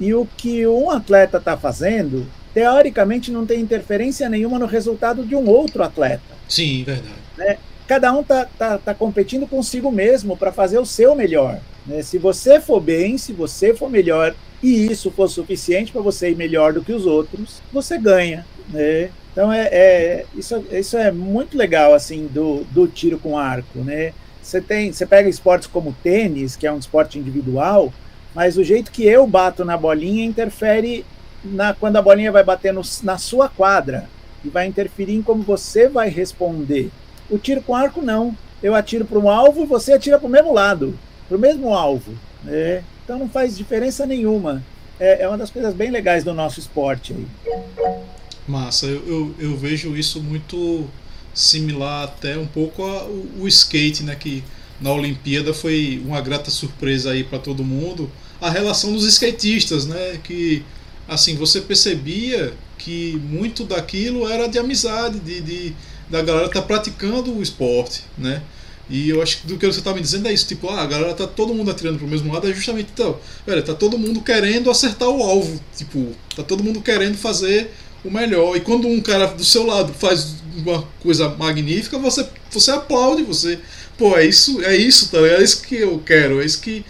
e 0.00 0.14
o 0.14 0.26
que 0.34 0.66
um 0.66 0.90
atleta 0.90 1.36
está 1.36 1.58
fazendo 1.58 2.26
teoricamente 2.54 3.30
não 3.30 3.44
tem 3.44 3.60
interferência 3.60 4.30
nenhuma 4.30 4.58
no 4.58 4.64
resultado 4.64 5.26
de 5.26 5.36
um 5.36 5.46
outro 5.46 5.82
atleta. 5.82 6.22
Sim, 6.48 6.84
verdade. 6.84 7.58
Cada 7.86 8.14
um 8.14 8.22
está 8.22 8.46
tá, 8.46 8.78
tá 8.78 8.94
competindo 8.94 9.46
consigo 9.46 9.92
mesmo 9.92 10.38
para 10.38 10.50
fazer 10.50 10.78
o 10.78 10.86
seu 10.86 11.14
melhor. 11.14 11.60
Né? 11.86 12.00
Se 12.00 12.16
você 12.16 12.58
for 12.58 12.80
bem, 12.80 13.18
se 13.18 13.34
você 13.34 13.74
for 13.74 13.90
melhor 13.90 14.34
e 14.62 14.86
isso 14.90 15.10
for 15.10 15.28
suficiente 15.28 15.92
para 15.92 16.00
você 16.00 16.30
ir 16.30 16.36
melhor 16.36 16.72
do 16.72 16.82
que 16.82 16.94
os 16.94 17.04
outros, 17.04 17.60
você 17.70 17.98
ganha. 17.98 18.46
Né? 18.70 19.10
Então 19.32 19.52
é, 19.52 19.68
é, 19.70 20.24
isso, 20.34 20.64
isso 20.72 20.96
é 20.96 21.12
muito 21.12 21.58
legal 21.58 21.92
assim 21.92 22.26
do, 22.26 22.64
do 22.70 22.88
tiro 22.88 23.18
com 23.18 23.36
arco, 23.36 23.80
né? 23.80 24.14
Você 24.48 24.62
tem, 24.62 24.90
você 24.90 25.04
pega 25.04 25.28
esportes 25.28 25.68
como 25.68 25.94
tênis, 26.02 26.56
que 26.56 26.66
é 26.66 26.72
um 26.72 26.78
esporte 26.78 27.18
individual, 27.18 27.92
mas 28.34 28.56
o 28.56 28.64
jeito 28.64 28.90
que 28.90 29.04
eu 29.04 29.26
bato 29.26 29.62
na 29.62 29.76
bolinha 29.76 30.24
interfere 30.24 31.04
na, 31.44 31.74
quando 31.74 31.96
a 31.96 32.02
bolinha 32.02 32.32
vai 32.32 32.42
bater 32.42 32.72
no, 32.72 32.80
na 33.02 33.18
sua 33.18 33.50
quadra 33.50 34.08
e 34.42 34.48
vai 34.48 34.66
interferir 34.66 35.14
em 35.16 35.20
como 35.20 35.42
você 35.42 35.86
vai 35.86 36.08
responder. 36.08 36.90
O 37.28 37.36
tiro 37.36 37.60
com 37.60 37.74
arco 37.74 38.00
não. 38.00 38.34
Eu 38.62 38.74
atiro 38.74 39.04
para 39.04 39.18
um 39.18 39.28
alvo 39.28 39.64
e 39.64 39.66
você 39.66 39.92
atira 39.92 40.18
para 40.18 40.26
o 40.26 40.30
mesmo 40.30 40.54
lado, 40.54 40.98
para 41.28 41.36
o 41.36 41.40
mesmo 41.40 41.74
alvo. 41.74 42.14
Né? 42.42 42.82
Então 43.04 43.18
não 43.18 43.28
faz 43.28 43.54
diferença 43.54 44.06
nenhuma. 44.06 44.64
É, 44.98 45.24
é 45.24 45.28
uma 45.28 45.36
das 45.36 45.50
coisas 45.50 45.74
bem 45.74 45.90
legais 45.90 46.24
do 46.24 46.32
nosso 46.32 46.58
esporte 46.58 47.12
aí. 47.12 47.26
Massa, 48.48 48.86
eu, 48.86 49.06
eu, 49.06 49.34
eu 49.38 49.56
vejo 49.58 49.94
isso 49.94 50.22
muito 50.22 50.88
similar 51.38 52.04
até 52.04 52.36
um 52.36 52.46
pouco 52.46 52.82
ao 52.82 53.08
o 53.38 53.46
skate, 53.46 54.02
né? 54.02 54.14
Que 54.16 54.42
na 54.80 54.92
Olimpíada 54.92 55.54
foi 55.54 56.02
uma 56.04 56.20
grata 56.20 56.50
surpresa 56.50 57.12
aí 57.12 57.22
para 57.22 57.38
todo 57.38 57.64
mundo. 57.64 58.10
A 58.40 58.50
relação 58.50 58.92
dos 58.92 59.04
skatistas, 59.06 59.86
né? 59.86 60.18
Que 60.22 60.64
assim 61.06 61.36
você 61.36 61.60
percebia 61.60 62.52
que 62.76 63.20
muito 63.30 63.64
daquilo 63.64 64.28
era 64.28 64.48
de 64.48 64.58
amizade, 64.58 65.20
de, 65.20 65.40
de 65.40 65.74
da 66.10 66.22
galera 66.22 66.48
tá 66.48 66.62
praticando 66.62 67.32
o 67.36 67.42
esporte, 67.42 68.02
né? 68.16 68.42
E 68.90 69.10
eu 69.10 69.22
acho 69.22 69.42
que 69.42 69.46
do 69.46 69.58
que 69.58 69.66
você 69.66 69.82
tá 69.82 69.92
me 69.92 70.00
dizendo 70.00 70.26
é 70.28 70.32
isso, 70.32 70.46
tipo, 70.46 70.68
ah, 70.70 70.82
a 70.82 70.86
galera 70.86 71.12
tá 71.12 71.26
todo 71.26 71.52
mundo 71.52 71.70
atirando 71.70 71.98
pro 71.98 72.08
mesmo 72.08 72.32
lado, 72.32 72.48
é 72.48 72.54
justamente 72.54 72.88
então, 72.92 73.18
velho, 73.46 73.62
tá 73.62 73.74
todo 73.74 73.98
mundo 73.98 74.22
querendo 74.22 74.70
acertar 74.70 75.10
o 75.10 75.22
alvo, 75.22 75.60
tipo, 75.76 76.14
tá 76.34 76.42
todo 76.42 76.64
mundo 76.64 76.80
querendo 76.80 77.18
fazer 77.18 77.70
o 78.04 78.10
melhor. 78.10 78.56
E 78.56 78.60
quando 78.60 78.88
um 78.88 79.00
cara 79.00 79.26
do 79.28 79.44
seu 79.44 79.66
lado 79.66 79.92
faz 79.94 80.36
uma 80.56 80.82
coisa 81.00 81.28
magnífica, 81.30 81.98
você, 81.98 82.28
você 82.50 82.70
aplaude, 82.70 83.22
você, 83.22 83.58
pô, 83.96 84.16
é 84.16 84.24
isso, 84.26 84.62
é 84.62 84.76
isso, 84.76 85.10
tá 85.10 85.20
ligado? 85.20 85.40
É 85.40 85.44
isso 85.44 85.62
que 85.62 85.76
eu 85.76 85.98
quero, 86.00 86.40
é 86.40 86.44
isso 86.44 86.60
que 86.60 86.84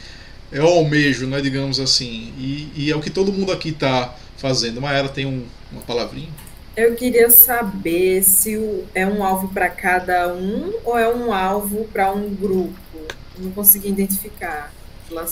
eu 0.53 0.67
almejo, 0.67 1.27
né, 1.27 1.41
digamos 1.41 1.81
assim. 1.81 2.35
E, 2.39 2.73
e 2.77 2.91
é 2.91 2.97
o 2.97 3.01
que 3.01 3.11
todo 3.11 3.33
mundo 3.33 3.53
aqui 3.53 3.73
tá 3.73 4.17
fazendo. 4.37 4.81
Maera 4.81 5.09
tem 5.09 5.27
um, 5.27 5.47
uma 5.71 5.83
palavrinha? 5.83 6.33
Eu 6.77 6.95
queria 6.95 7.29
saber 7.31 8.23
se 8.23 8.57
o- 8.57 8.89
é 8.95 9.07
um 9.07 9.25
alvo 9.25 9.53
para 9.53 9.69
cada 9.71 10.33
um 10.35 10.73
ou 10.85 10.97
é 10.99 11.13
um 11.13 11.33
alvo 11.33 11.89
para 11.89 12.13
um 12.13 12.35
grupo. 12.35 12.79
Não 13.37 13.53
consegui 13.53 13.89
identificar. 13.89 14.77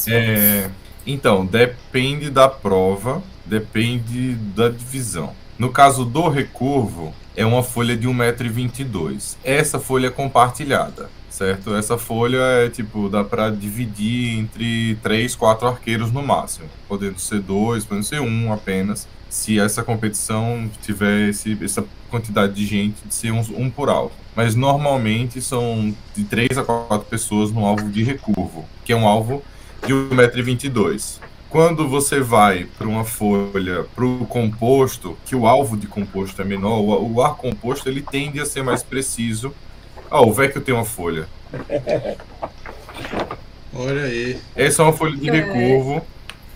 É, 0.08 0.70
então, 1.04 1.44
depende 1.46 2.30
da 2.30 2.48
prova, 2.48 3.22
depende 3.44 4.34
da 4.36 4.68
divisão. 4.68 5.36
No 5.58 5.70
caso 5.70 6.04
do 6.04 6.28
recurvo, 6.28 7.12
é 7.34 7.44
uma 7.44 7.62
folha 7.62 7.96
de 7.96 8.06
1,22m. 8.06 9.36
Essa 9.44 9.78
folha 9.80 10.08
é 10.08 10.10
compartilhada, 10.10 11.08
certo? 11.30 11.74
Essa 11.74 11.96
folha 11.96 12.38
é 12.38 12.68
tipo, 12.68 13.08
dá 13.08 13.24
para 13.24 13.50
dividir 13.50 14.38
entre 14.38 14.96
3, 15.02 15.34
4 15.34 15.66
arqueiros 15.68 16.12
no 16.12 16.22
máximo. 16.22 16.68
Podendo 16.88 17.18
ser 17.18 17.40
dois, 17.40 17.84
podendo 17.84 18.04
ser 18.06 18.20
um 18.20 18.52
apenas. 18.52 19.08
Se 19.28 19.58
essa 19.58 19.82
competição 19.82 20.70
tiver 20.82 21.28
esse, 21.30 21.58
essa 21.62 21.84
quantidade 22.10 22.54
de 22.54 22.64
gente, 22.64 22.96
de 23.06 23.14
ser 23.14 23.32
uns- 23.32 23.50
um 23.50 23.68
por 23.68 23.88
alvo. 23.88 24.12
Mas 24.34 24.54
normalmente 24.54 25.40
são 25.40 25.94
de 26.14 26.24
3 26.24 26.56
a 26.58 26.62
4 26.64 27.06
pessoas 27.08 27.50
no 27.50 27.64
alvo 27.66 27.88
de 27.90 28.02
recurvo, 28.04 28.64
que 28.84 28.92
é 28.92 28.96
um 28.96 29.06
alvo 29.06 29.42
de 29.86 29.92
1,22m. 29.92 31.20
Quando 31.56 31.88
você 31.88 32.20
vai 32.20 32.66
para 32.76 32.86
uma 32.86 33.02
folha, 33.02 33.86
para 33.94 34.04
o 34.04 34.26
composto, 34.26 35.16
que 35.24 35.34
o 35.34 35.46
alvo 35.46 35.74
de 35.74 35.86
composto 35.86 36.42
é 36.42 36.44
menor, 36.44 36.82
o, 36.82 37.22
ar 37.22 37.34
composto 37.34 37.88
ele 37.88 38.02
tende 38.02 38.38
a 38.38 38.44
ser 38.44 38.62
mais 38.62 38.82
preciso. 38.82 39.54
Ah, 40.10 40.20
o 40.20 40.34
Vecchio 40.34 40.60
tem 40.60 40.74
uma 40.74 40.84
folha. 40.84 41.26
Olha 43.74 44.02
aí, 44.02 44.36
Essa 44.54 44.82
é 44.82 44.84
uma 44.84 44.92
folha 44.92 45.16
de 45.16 45.30
É. 45.30 45.32
recurvo. 45.32 46.04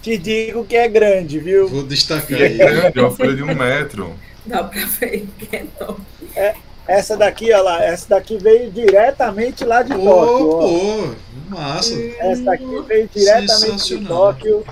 Te 0.03 0.19
digo 0.19 0.67
que 0.67 0.77
é 0.77 0.87
grande, 0.87 1.39
viu? 1.39 1.67
vou 1.67 1.83
destacar 1.83 2.39
é 2.39 2.45
aí. 2.45 2.59
grande, 2.59 2.99
é 2.99 3.01
uma 3.01 3.11
folha 3.11 3.35
de 3.35 3.43
um 3.43 3.55
metro. 3.55 4.13
Dá 4.45 4.65
pra 4.65 4.85
ver 4.85 5.27
que 5.39 5.57
é 5.57 5.65
enorme. 5.81 6.05
É, 6.37 6.55
essa 6.87 7.17
daqui, 7.17 7.51
olha 7.55 7.63
lá, 7.63 7.83
essa 7.83 8.07
daqui 8.07 8.37
veio 8.37 8.71
diretamente 8.71 9.65
lá 9.65 9.83
de 9.83 9.95
Tóquio. 9.95 10.11
ó. 10.11 10.61
Pô, 10.61 11.15
massa. 11.49 11.99
Essa 12.19 12.43
daqui 12.43 12.67
veio 12.87 13.09
diretamente 13.09 13.99
de. 13.99 14.07
Tóquio. 14.07 14.63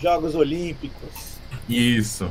Jogos 0.00 0.34
Olímpicos. 0.34 1.34
Isso. 1.68 2.28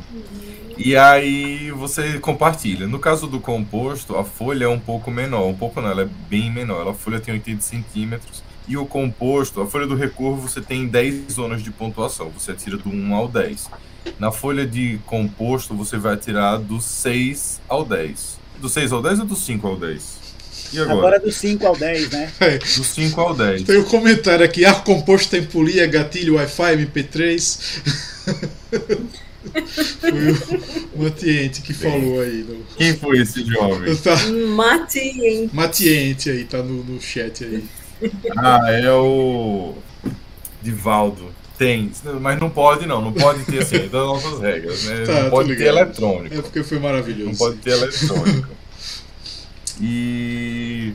E 0.77 0.95
aí 0.95 1.71
você 1.71 2.19
compartilha. 2.19 2.87
No 2.87 2.99
caso 2.99 3.27
do 3.27 3.39
composto, 3.39 4.15
a 4.15 4.23
folha 4.23 4.65
é 4.65 4.67
um 4.67 4.79
pouco 4.79 5.09
menor. 5.09 5.47
Um 5.47 5.55
pouco 5.55 5.81
não, 5.81 5.89
ela 5.89 6.03
é 6.03 6.09
bem 6.29 6.51
menor. 6.51 6.87
A 6.87 6.93
folha 6.93 7.19
tem 7.19 7.33
80 7.33 7.61
centímetros. 7.61 8.43
E 8.67 8.77
o 8.77 8.85
composto, 8.85 9.61
a 9.61 9.67
folha 9.67 9.85
do 9.85 9.95
recurvo, 9.95 10.47
você 10.47 10.61
tem 10.61 10.87
10 10.87 11.33
zonas 11.33 11.61
de 11.61 11.71
pontuação. 11.71 12.29
Você 12.29 12.51
atira 12.51 12.77
do 12.77 12.89
1 12.89 13.13
ao 13.13 13.27
10. 13.27 13.69
Na 14.19 14.31
folha 14.31 14.65
de 14.65 14.99
composto, 15.05 15.73
você 15.73 15.97
vai 15.97 16.13
atirar 16.13 16.59
do 16.59 16.79
6 16.79 17.61
ao 17.67 17.83
10. 17.83 18.39
Do 18.59 18.69
6 18.69 18.91
ao 18.91 19.01
10 19.01 19.21
ou 19.21 19.25
do 19.25 19.35
5 19.35 19.67
ao 19.67 19.75
10? 19.75 20.22
E 20.73 20.79
agora? 20.79 20.97
Agora 20.97 21.19
do 21.19 21.31
5 21.31 21.67
ao 21.67 21.75
10, 21.75 22.09
né? 22.09 22.31
Do 22.75 22.83
5 22.83 23.21
ao 23.21 23.35
10. 23.35 23.63
Tem 23.63 23.77
um 23.77 23.83
comentário 23.83 24.43
aqui: 24.43 24.65
ar 24.65 24.83
composto 24.83 25.29
tem 25.29 25.43
polia, 25.43 25.85
gatilho, 25.85 26.35
Wi-Fi, 26.35 26.77
MP3. 26.77 27.59
Foi 29.99 30.11
o 30.95 31.03
Matiente 31.03 31.61
que 31.61 31.73
falou 31.73 32.21
aí. 32.21 32.43
No... 32.47 32.63
Quem 32.77 32.95
foi 32.95 33.19
esse 33.19 33.43
jovem? 33.45 33.95
Tá, 33.97 34.15
Mate 34.55 34.99
em 34.99 35.49
Matiente 35.51 36.29
aí, 36.29 36.45
tá 36.45 36.59
no, 36.59 36.83
no 36.83 37.01
chat 37.01 37.43
aí. 37.43 37.63
Ah, 38.37 38.71
é 38.71 38.91
o. 38.91 39.75
Divaldo. 40.61 41.31
Tem, 41.57 41.91
mas 42.19 42.39
não 42.39 42.49
pode 42.49 42.87
não, 42.87 42.99
não 42.99 43.13
pode 43.13 43.43
ter 43.43 43.61
assim, 43.61 43.77
das 43.77 43.91
nossas 43.91 44.39
regras, 44.39 44.83
né? 44.85 45.05
Tá, 45.05 45.23
não 45.23 45.29
pode 45.29 45.55
ter 45.55 45.65
eletrônico. 45.65 46.35
É 46.35 46.41
porque 46.41 46.63
foi 46.63 46.79
maravilhoso. 46.79 47.29
Não 47.29 47.37
pode 47.37 47.57
ter 47.57 47.71
eletrônico. 47.71 48.47
E 49.81 50.93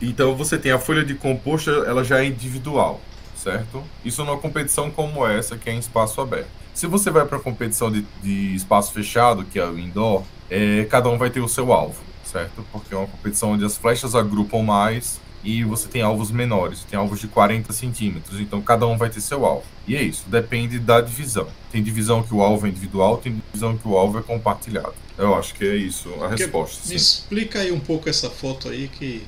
então 0.00 0.34
você 0.34 0.58
tem 0.58 0.72
a 0.72 0.78
folha 0.78 1.04
de 1.04 1.14
composto, 1.14 1.70
ela 1.70 2.02
já 2.02 2.20
é 2.20 2.26
individual, 2.26 3.00
certo? 3.36 3.84
Isso 4.04 4.24
numa 4.24 4.38
competição 4.38 4.90
como 4.90 5.26
essa, 5.26 5.58
que 5.58 5.68
é 5.68 5.74
em 5.74 5.78
espaço 5.78 6.20
aberto. 6.20 6.48
Se 6.72 6.86
você 6.86 7.10
vai 7.10 7.26
para 7.26 7.38
competição 7.38 7.90
de, 7.90 8.06
de 8.22 8.54
espaço 8.54 8.92
fechado, 8.92 9.44
que 9.44 9.58
é 9.58 9.66
o 9.66 9.78
indoor, 9.78 10.22
é, 10.48 10.86
cada 10.88 11.10
um 11.10 11.18
vai 11.18 11.28
ter 11.28 11.40
o 11.40 11.48
seu 11.48 11.72
alvo, 11.72 12.00
certo? 12.24 12.64
Porque 12.72 12.94
é 12.94 12.96
uma 12.96 13.06
competição 13.06 13.52
onde 13.52 13.64
as 13.64 13.76
flechas 13.76 14.14
agrupam 14.14 14.62
mais 14.62 15.20
e 15.42 15.64
você 15.64 15.88
tem 15.88 16.02
alvos 16.02 16.30
menores, 16.30 16.84
tem 16.88 16.98
alvos 16.98 17.18
de 17.20 17.26
40 17.28 17.72
centímetros, 17.72 18.38
então 18.40 18.60
cada 18.60 18.86
um 18.86 18.96
vai 18.96 19.08
ter 19.08 19.20
seu 19.20 19.44
alvo. 19.46 19.64
E 19.86 19.96
é 19.96 20.02
isso, 20.02 20.24
depende 20.26 20.78
da 20.78 21.00
divisão. 21.00 21.48
Tem 21.72 21.82
divisão 21.82 22.22
que 22.22 22.34
o 22.34 22.42
alvo 22.42 22.66
é 22.66 22.68
individual, 22.70 23.16
tem 23.18 23.40
divisão 23.46 23.76
que 23.76 23.88
o 23.88 23.96
alvo 23.96 24.18
é 24.18 24.22
compartilhado. 24.22 24.92
Eu 25.16 25.34
acho 25.34 25.54
que 25.54 25.64
é 25.64 25.76
isso 25.76 26.08
a 26.22 26.28
Que- 26.34 26.42
resposta. 26.42 26.80
Me 26.82 26.88
sim. 26.88 26.94
explica 26.96 27.58
aí 27.60 27.72
um 27.72 27.80
pouco 27.80 28.08
essa 28.08 28.28
foto 28.30 28.68
aí 28.68 28.88
que. 28.88 29.22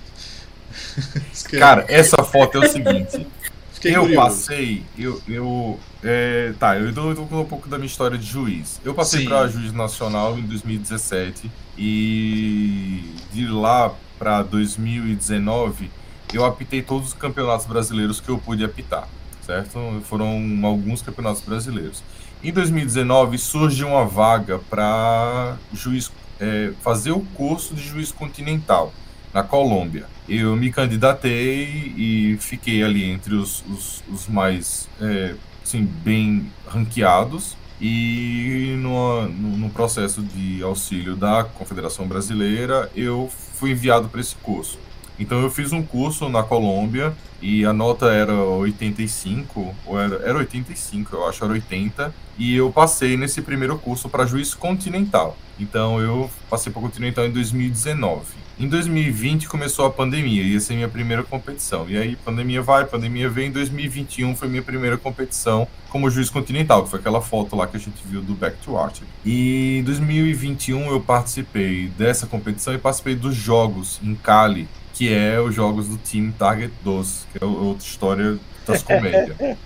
Cara, 1.59 1.85
essa 1.89 2.23
foto 2.25 2.59
é 2.63 2.67
o 2.67 2.71
seguinte. 2.71 3.27
fiquei 3.75 3.95
eu 3.97 4.03
curioso. 4.03 4.27
passei, 4.27 4.83
eu, 4.99 5.21
eu 5.29 5.79
é, 6.03 6.53
tá, 6.59 6.77
eu 6.79 6.87
eu 6.87 6.93
dou 6.93 7.11
um 7.43 7.45
pouco 7.45 7.69
da 7.69 7.77
minha 7.79 7.87
história 7.87 8.17
de 8.17 8.27
juiz. 8.27 8.81
Eu 8.85 8.95
passei 8.95 9.25
para 9.25 9.49
juiz 9.49 9.73
nacional 9.73 10.39
em 10.39 10.43
2017 10.43 11.51
e 11.77 13.05
de 13.33 13.47
lá 13.49 13.95
para 14.19 14.43
2019 14.43 15.91
eu 16.33 16.45
apitei 16.45 16.83
todos 16.83 17.09
os 17.09 17.15
campeonatos 17.15 17.67
brasileiros 17.67 18.21
que 18.21 18.29
eu 18.29 18.39
pude 18.39 18.65
apitar, 18.65 19.09
certo? 19.45 20.03
Foram 20.05 20.41
alguns 20.65 21.03
campeonatos 21.03 21.43
brasileiros. 21.43 22.03
Em 22.43 22.53
2019 22.53 23.39
surge 23.39 23.85
uma 23.85 24.05
vaga 24.05 24.59
para 24.59 25.57
juiz 25.73 26.11
é, 26.41 26.73
fazer 26.83 27.13
o 27.13 27.21
curso 27.21 27.75
de 27.75 27.83
juiz 27.83 28.11
continental 28.11 28.93
na 29.33 29.43
Colômbia. 29.43 30.07
Eu 30.29 30.57
me 30.57 30.73
candidatei 30.73 31.95
e 31.97 32.37
fiquei 32.41 32.83
ali 32.83 33.05
entre 33.05 33.35
os, 33.35 33.65
os, 33.71 34.03
os 34.13 34.29
mais 34.29 34.89
é, 35.01 35.35
assim, 35.63 35.85
bem 35.85 36.51
ranqueados. 36.67 37.57
E 37.81 38.77
no, 38.79 39.29
no, 39.29 39.57
no 39.57 39.71
processo 39.71 40.23
de 40.23 40.63
auxílio 40.63 41.17
da 41.17 41.43
Confederação 41.43 42.07
Brasileira, 42.07 42.89
eu 42.95 43.29
fui 43.55 43.73
enviado 43.73 44.09
para 44.09 44.21
esse 44.21 44.37
curso. 44.37 44.79
Então 45.19 45.41
eu 45.41 45.51
fiz 45.51 45.73
um 45.73 45.83
curso 45.83 46.29
na 46.29 46.43
Colômbia 46.43 47.15
e 47.41 47.65
a 47.65 47.73
nota 47.73 48.07
era 48.07 48.35
85, 48.35 49.75
ou 49.85 50.01
era, 50.01 50.17
era 50.25 50.39
85, 50.39 51.17
eu 51.17 51.29
acho, 51.29 51.45
era 51.45 51.53
80, 51.53 52.15
e 52.39 52.57
eu 52.57 52.71
passei 52.71 53.17
nesse 53.17 53.43
primeiro 53.43 53.77
curso 53.79 54.09
para 54.09 54.27
juiz 54.27 54.55
continental. 54.55 55.37
Então 55.59 56.01
eu 56.01 56.31
passei 56.49 56.73
para 56.73 56.81
continental 56.81 57.27
em 57.27 57.31
2019. 57.31 58.43
Em 58.59 58.69
2020 58.69 59.49
começou 59.49 59.87
a 59.87 59.91
pandemia, 59.91 60.43
ia 60.43 60.61
ser 60.61 60.75
minha 60.75 60.89
primeira 60.89 61.23
competição. 61.23 61.89
E 61.89 61.97
aí 61.97 62.15
pandemia 62.15 62.63
vai, 62.63 62.85
pandemia 62.85 63.29
vem, 63.29 63.49
em 63.49 63.51
2021 63.51 64.37
foi 64.37 64.47
minha 64.47 64.63
primeira 64.63 64.97
competição 64.97 65.67
como 65.89 66.09
juiz 66.11 66.31
continental, 66.31 66.85
que 66.85 66.91
foi 66.91 67.01
aquela 67.01 67.21
foto 67.21 67.57
lá 67.57 67.67
que 67.67 67.77
a 67.77 67.81
gente 67.81 68.01
viu 68.05 68.23
do 68.23 68.35
Back 68.35 68.59
to 68.59 68.79
Archery. 68.79 69.07
E 69.25 69.79
em 69.79 69.83
2021 69.83 70.91
eu 70.91 71.01
participei 71.01 71.89
dessa 71.99 72.27
competição 72.27 72.73
e 72.75 72.79
participei 72.79 73.15
dos 73.15 73.35
jogos 73.35 73.99
em 74.03 74.15
Cali, 74.15 74.69
que 74.93 75.13
é 75.13 75.41
os 75.41 75.55
jogos 75.55 75.89
do 75.89 75.97
Team 75.99 76.33
Target 76.39 76.73
12, 76.85 77.21
que 77.33 77.43
é 77.43 77.47
outra 77.47 77.85
história 77.87 78.39
das 78.67 78.83
comédias. 78.83 79.37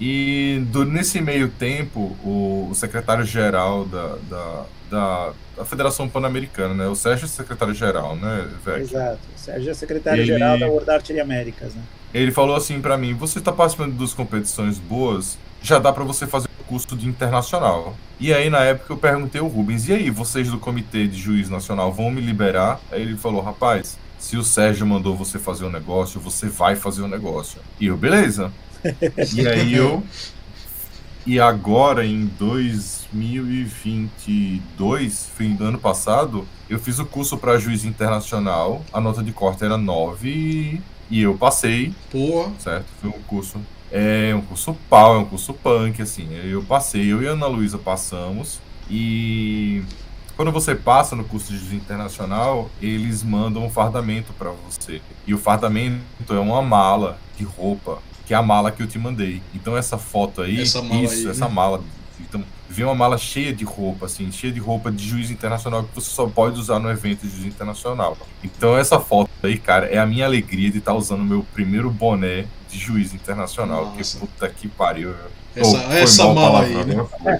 E 0.00 0.62
do- 0.70 0.84
nesse 0.84 1.20
meio 1.20 1.48
tempo, 1.48 2.16
o, 2.22 2.68
o 2.70 2.74
secretário-geral 2.74 3.84
da, 3.84 4.14
da, 4.30 4.64
da, 4.88 5.32
da 5.56 5.64
Federação 5.64 6.08
Pan-Americana, 6.08 6.72
né? 6.72 6.86
O 6.86 6.94
Sérgio 6.94 7.24
é 7.24 7.28
secretário-geral, 7.28 8.14
né, 8.14 8.48
velho? 8.64 8.82
Exato. 8.82 9.18
Sérgio 9.34 9.70
é 9.70 9.74
secretário-geral 9.74 10.50
Ele- 10.52 10.60
da 10.60 10.68
World 10.68 10.88
Archery 10.88 11.18
Américas, 11.18 11.74
né? 11.74 11.82
Ele 12.14 12.30
falou 12.30 12.54
assim 12.54 12.80
pra 12.80 12.96
mim: 12.96 13.12
você 13.14 13.40
tá 13.40 13.50
participando 13.52 13.98
das 13.98 14.14
competições 14.14 14.78
boas, 14.78 15.36
já 15.60 15.80
dá 15.80 15.92
pra 15.92 16.04
você 16.04 16.28
fazer 16.28 16.48
o 16.60 16.64
curso 16.64 16.94
de 16.96 17.08
internacional. 17.08 17.96
E 18.20 18.32
aí, 18.32 18.48
na 18.48 18.60
época, 18.60 18.92
eu 18.92 18.96
perguntei 18.96 19.40
ao 19.40 19.48
Rubens: 19.48 19.88
e 19.88 19.92
aí, 19.94 20.10
vocês 20.10 20.48
do 20.48 20.58
Comitê 20.60 21.08
de 21.08 21.18
Juiz 21.18 21.50
Nacional 21.50 21.92
vão 21.92 22.08
me 22.08 22.20
liberar? 22.20 22.80
Aí 22.92 23.02
ele 23.02 23.16
falou: 23.16 23.42
rapaz, 23.42 23.98
se 24.18 24.36
o 24.36 24.42
Sérgio 24.42 24.84
mandou 24.86 25.16
você 25.16 25.38
fazer 25.38 25.64
o 25.64 25.70
negócio, 25.70 26.20
você 26.20 26.48
vai 26.48 26.76
fazer 26.76 27.00
o 27.02 27.08
negócio. 27.08 27.60
E 27.80 27.86
eu, 27.86 27.96
beleza. 27.96 28.52
E 29.34 29.46
aí 29.46 29.74
eu. 29.74 30.02
E 31.26 31.40
agora, 31.40 32.06
em 32.06 32.26
2022, 32.38 35.30
fim 35.36 35.54
do 35.54 35.64
ano 35.64 35.78
passado, 35.78 36.46
eu 36.70 36.78
fiz 36.78 36.98
o 36.98 37.04
curso 37.04 37.36
para 37.36 37.58
juiz 37.58 37.84
internacional. 37.84 38.82
A 38.92 39.00
nota 39.00 39.22
de 39.22 39.32
corte 39.32 39.64
era 39.64 39.76
9 39.76 40.80
e, 41.10 41.22
eu 41.22 41.36
passei, 41.36 41.92
Porra, 42.10 42.52
certo? 42.58 42.86
Foi 43.00 43.10
um 43.10 43.20
curso. 43.26 43.60
É 43.90 44.34
um 44.34 44.42
curso 44.42 44.76
pau, 44.88 45.16
é 45.16 45.18
um 45.18 45.24
curso 45.24 45.52
punk, 45.52 46.00
assim. 46.00 46.28
Eu 46.32 46.62
passei, 46.62 47.12
eu 47.12 47.22
e 47.22 47.28
a 47.28 47.32
Ana 47.32 47.46
Luísa 47.46 47.78
passamos. 47.78 48.60
E 48.90 49.82
quando 50.38 50.52
você 50.52 50.72
passa 50.72 51.16
no 51.16 51.24
curso 51.24 51.52
de 51.52 51.58
juiz 51.58 51.72
internacional, 51.72 52.70
eles 52.80 53.24
mandam 53.24 53.66
um 53.66 53.68
fardamento 53.68 54.32
para 54.34 54.50
você. 54.50 55.02
E 55.26 55.34
o 55.34 55.38
fardamento 55.38 56.00
é 56.30 56.38
uma 56.38 56.62
mala 56.62 57.18
de 57.36 57.42
roupa, 57.42 57.98
que 58.24 58.32
é 58.32 58.36
a 58.36 58.42
mala 58.42 58.70
que 58.70 58.80
eu 58.80 58.86
te 58.86 59.00
mandei. 59.00 59.42
Então 59.52 59.76
essa 59.76 59.98
foto 59.98 60.40
aí, 60.42 60.60
Essa 60.62 60.80
mala 60.80 61.02
isso, 61.02 61.26
aí, 61.26 61.26
essa 61.26 61.48
né? 61.48 61.52
mala. 61.52 61.82
Então, 62.20 62.44
vem 62.70 62.84
uma 62.84 62.94
mala 62.94 63.18
cheia 63.18 63.52
de 63.52 63.64
roupa, 63.64 64.06
assim, 64.06 64.30
cheia 64.30 64.52
de 64.52 64.60
roupa 64.60 64.92
de 64.92 65.04
juiz 65.08 65.28
internacional 65.28 65.82
que 65.82 65.92
você 65.92 66.08
só 66.08 66.28
pode 66.28 66.60
usar 66.60 66.78
no 66.78 66.88
evento 66.88 67.26
de 67.26 67.30
juiz 67.34 67.46
internacional. 67.46 68.16
Então 68.44 68.78
essa 68.78 69.00
foto 69.00 69.28
aí, 69.42 69.58
cara, 69.58 69.86
é 69.86 69.98
a 69.98 70.06
minha 70.06 70.24
alegria 70.24 70.70
de 70.70 70.78
estar 70.78 70.94
usando 70.94 71.22
o 71.22 71.24
meu 71.24 71.44
primeiro 71.52 71.90
boné 71.90 72.44
de 72.70 72.78
juiz 72.78 73.12
internacional. 73.12 73.86
Nossa. 73.86 74.18
Que 74.18 74.20
puta 74.24 74.48
que 74.48 74.68
pariu. 74.68 75.16
essa, 75.56 75.76
Oh, 75.76 75.92
essa 75.92 76.24
mal 76.26 76.34
mala 76.36 76.62
aí, 76.62 76.84
né? 76.84 77.06
foi. 77.20 77.38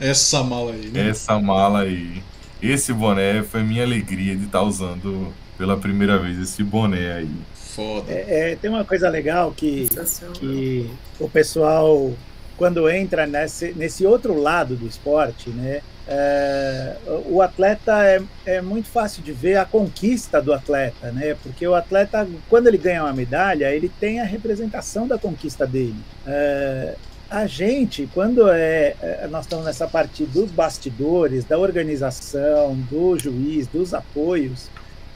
Essa 0.00 0.42
mala 0.42 0.72
aí, 0.72 0.88
né? 0.88 1.10
Essa 1.10 1.38
mala 1.38 1.80
aí. 1.80 2.22
Esse 2.62 2.92
boné 2.92 3.42
foi 3.42 3.62
minha 3.62 3.84
alegria 3.84 4.36
de 4.36 4.44
estar 4.44 4.62
usando 4.62 5.32
pela 5.56 5.76
primeira 5.76 6.18
vez 6.18 6.38
esse 6.38 6.62
boné 6.62 7.12
aí. 7.12 7.30
Foda. 7.54 8.10
É, 8.10 8.52
é, 8.52 8.56
tem 8.56 8.70
uma 8.70 8.84
coisa 8.84 9.08
legal 9.08 9.52
que, 9.56 9.88
que 10.34 10.90
o 11.20 11.28
pessoal, 11.28 12.12
quando 12.56 12.88
entra 12.88 13.26
nesse, 13.26 13.72
nesse 13.72 14.04
outro 14.04 14.40
lado 14.40 14.74
do 14.74 14.86
esporte, 14.86 15.50
né, 15.50 15.80
é, 16.08 16.96
o 17.26 17.40
atleta 17.42 18.04
é, 18.04 18.22
é 18.46 18.62
muito 18.62 18.88
fácil 18.88 19.22
de 19.22 19.30
ver 19.30 19.58
a 19.58 19.64
conquista 19.64 20.40
do 20.40 20.52
atleta, 20.52 21.12
né, 21.12 21.36
porque 21.42 21.68
o 21.68 21.74
atleta, 21.74 22.26
quando 22.48 22.66
ele 22.66 22.78
ganha 22.78 23.04
uma 23.04 23.12
medalha, 23.12 23.72
ele 23.72 23.88
tem 24.00 24.18
a 24.20 24.24
representação 24.24 25.06
da 25.06 25.18
conquista 25.18 25.66
dele. 25.66 25.94
É, 26.26 26.96
a 27.30 27.46
gente, 27.46 28.08
quando 28.14 28.48
é, 28.48 28.94
é, 29.02 29.28
nós 29.30 29.44
estamos 29.44 29.64
nessa 29.66 29.86
parte 29.86 30.24
dos 30.24 30.50
bastidores, 30.50 31.44
da 31.44 31.58
organização, 31.58 32.74
do 32.90 33.18
juiz, 33.18 33.66
dos 33.66 33.92
apoios, 33.92 34.70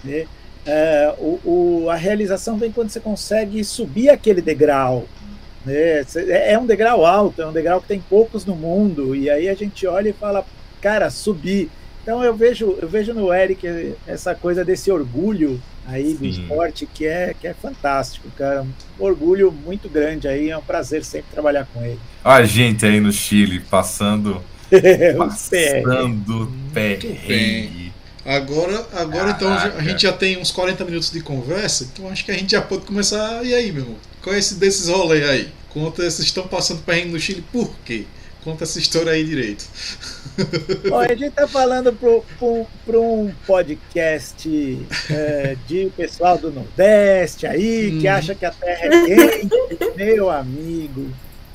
né, 0.04 0.26
é, 0.66 1.14
o, 1.18 1.40
o- 1.84 1.90
a 1.90 1.94
realização 1.96 2.56
vem 2.58 2.70
quando 2.70 2.90
você 2.90 3.00
consegue 3.00 3.64
subir 3.64 4.10
aquele 4.10 4.42
degrau. 4.42 5.04
Né? 5.64 6.00
É 6.26 6.52
é 6.52 6.58
um 6.58 6.66
degrau 6.66 7.06
alto, 7.06 7.40
é 7.40 7.46
um 7.46 7.52
degrau 7.52 7.80
que 7.80 7.88
tem 7.88 8.00
poucos 8.00 8.44
no 8.44 8.54
mundo, 8.54 9.14
e 9.16 9.30
aí 9.30 9.48
a 9.48 9.54
gente 9.54 9.86
olha 9.86 10.10
e 10.10 10.12
fala: 10.12 10.44
cara, 10.80 11.08
subir. 11.10 11.70
Então 12.02 12.22
eu 12.22 12.34
vejo, 12.34 12.76
eu 12.82 12.88
vejo 12.88 13.14
no 13.14 13.32
Eric 13.32 13.94
essa 14.06 14.34
coisa 14.34 14.64
desse 14.64 14.90
orgulho 14.90 15.62
aí 15.86 16.14
do 16.14 16.32
Sim. 16.32 16.42
esporte 16.42 16.86
que 16.86 17.06
é, 17.06 17.34
que 17.38 17.46
é 17.46 17.54
fantástico, 17.54 18.28
cara. 18.36 18.62
Um 18.62 18.72
orgulho 18.98 19.50
muito 19.50 19.88
grande 19.88 20.28
aí, 20.28 20.50
é 20.50 20.56
um 20.56 20.62
prazer 20.62 21.04
sempre 21.04 21.30
trabalhar 21.32 21.66
com 21.72 21.84
ele. 21.84 21.98
A 22.24 22.44
gente 22.44 22.84
aí 22.86 23.00
no 23.00 23.12
Chile 23.12 23.60
passando, 23.60 24.42
O 24.70 25.50
pé. 25.50 25.82
passando 25.82 26.52
perrengue. 26.72 27.92
Agora, 28.24 28.86
agora 28.92 29.30
então 29.30 29.52
a 29.52 29.82
gente 29.82 30.02
já 30.02 30.12
tem 30.12 30.38
uns 30.38 30.52
40 30.52 30.84
minutos 30.84 31.10
de 31.10 31.20
conversa, 31.20 31.88
então 31.92 32.08
acho 32.08 32.24
que 32.24 32.30
a 32.30 32.34
gente 32.34 32.52
já 32.52 32.62
pode 32.62 32.82
começar. 32.82 33.44
E 33.44 33.52
aí, 33.52 33.72
meu 33.72 33.82
irmão? 33.82 33.96
Qual 34.22 34.34
é 34.34 34.38
esse 34.38 34.54
desses 34.54 34.88
rolês 34.88 35.28
aí? 35.28 35.48
Conta, 35.70 36.02
vocês 36.02 36.20
estão 36.20 36.46
passando 36.46 36.82
perrengue 36.82 37.08
no 37.10 37.18
Chile, 37.18 37.42
por 37.52 37.74
quê? 37.84 38.04
Conta 38.44 38.64
essa 38.64 38.78
história 38.78 39.12
aí 39.12 39.24
direito. 39.24 39.64
Ó, 40.90 40.98
a 40.98 41.14
gente 41.14 41.30
tá 41.30 41.46
falando 41.46 41.92
para 41.92 42.98
um 42.98 43.32
podcast 43.46 44.48
é, 45.10 45.56
de 45.68 45.92
pessoal 45.96 46.36
do 46.36 46.50
Nordeste 46.50 47.46
aí, 47.46 47.98
que 48.00 48.08
Hum. 48.08 48.12
acha 48.12 48.34
que 48.34 48.44
a 48.44 48.50
terra 48.50 48.86
é 48.86 49.04
quente. 49.06 49.48
Meu 49.96 50.28
amigo, 50.28 51.08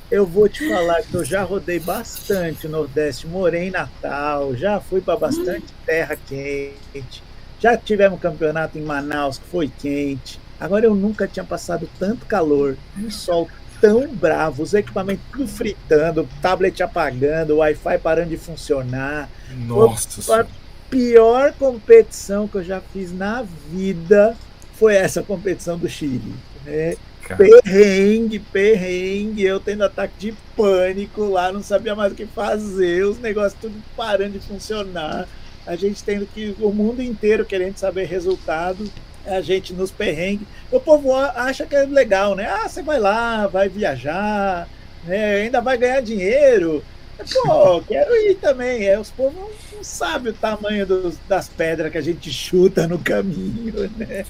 eu 0.10 0.26
vou 0.26 0.48
te 0.48 0.66
falar 0.70 1.02
que 1.04 1.14
eu 1.14 1.26
já 1.26 1.44
rodei 1.44 1.80
bastante 1.80 2.68
o 2.68 2.70
Nordeste, 2.70 3.28
morei 3.28 3.64
em 3.68 3.72
Natal, 3.72 4.56
já 4.56 4.80
fui 4.80 5.02
para 5.02 5.18
bastante 5.20 5.66
terra 5.86 6.16
quente. 6.28 7.22
Já 7.60 7.76
tivemos 7.76 8.20
campeonato 8.22 8.78
em 8.78 8.82
Manaus 8.82 9.40
que 9.40 9.48
foi 9.50 9.70
quente. 9.78 10.40
Agora 10.58 10.86
eu 10.86 10.96
nunca 10.96 11.28
tinha 11.28 11.44
passado 11.44 11.90
tanto 12.00 12.26
calor, 12.26 12.78
um 12.98 13.12
sol 13.12 13.50
tão 13.82 14.08
bravo, 14.08 14.64
os 14.64 14.74
equipamentos 14.74 15.24
tudo 15.32 15.48
fritando, 15.48 16.28
tablet 16.42 16.82
apagando, 16.82 17.58
Wi-Fi 17.58 17.98
parando 18.00 18.30
de 18.30 18.38
funcionar. 18.38 19.30
Nossa 19.66 20.20
A 20.20 20.24
senhora. 20.24 20.48
pior 20.90 21.54
competição 21.54 22.48
que 22.48 22.58
eu 22.58 22.64
já 22.64 22.82
fiz 22.82 23.12
na 23.12 23.44
vida 23.72 24.36
foi 24.74 24.96
essa 24.96 25.24
competição 25.24 25.78
do 25.78 25.90
Chile. 25.90 26.34
Né? 26.66 26.96
cara. 27.28 27.44
Perrengue, 27.62 28.40
perrengue, 28.40 29.44
eu 29.44 29.60
tendo 29.60 29.84
ataque 29.84 30.14
de 30.18 30.36
pânico 30.56 31.26
lá, 31.26 31.52
não 31.52 31.62
sabia 31.62 31.94
mais 31.94 32.14
o 32.14 32.16
que 32.16 32.26
fazer, 32.26 33.04
os 33.04 33.20
negócios 33.20 33.60
tudo 33.60 33.76
parando 33.96 34.40
de 34.40 34.40
funcionar, 34.40 35.28
a 35.66 35.76
gente 35.76 36.04
tendo 36.04 36.26
que, 36.26 36.56
o 36.60 36.72
mundo 36.72 37.02
inteiro 37.02 37.46
querendo 37.46 37.78
saber 37.78 38.06
resultado, 38.06 38.90
a 39.28 39.42
gente 39.42 39.74
nos 39.74 39.92
perrengues. 39.92 40.48
O 40.72 40.80
povo 40.82 41.14
acha 41.16 41.68
que 41.68 41.76
é 41.76 41.86
legal, 41.86 42.36
né? 42.36 42.48
Ah, 42.48 42.68
você 42.70 42.84
vai 42.84 43.00
lá, 43.00 43.48
vai 43.48 43.70
viajar, 43.70 44.70
né? 45.04 45.36
ainda 45.44 45.62
vai 45.62 45.78
ganhar 45.78 46.02
dinheiro. 46.02 46.88
Pô, 47.32 47.84
quero 47.88 48.12
ir 48.16 48.40
também. 48.40 48.86
É, 48.88 49.00
os 49.00 49.12
povos 49.12 49.36
não, 49.36 49.60
não 49.72 49.84
sabem 49.84 50.32
o 50.34 50.38
tamanho 50.38 50.86
dos- 50.88 51.20
das 51.28 51.50
pedras 51.50 51.92
que 51.92 51.98
a 51.98 52.02
gente 52.02 52.32
chuta 52.32 52.88
no 52.88 53.02
caminho, 53.04 53.90
né? 53.98 54.26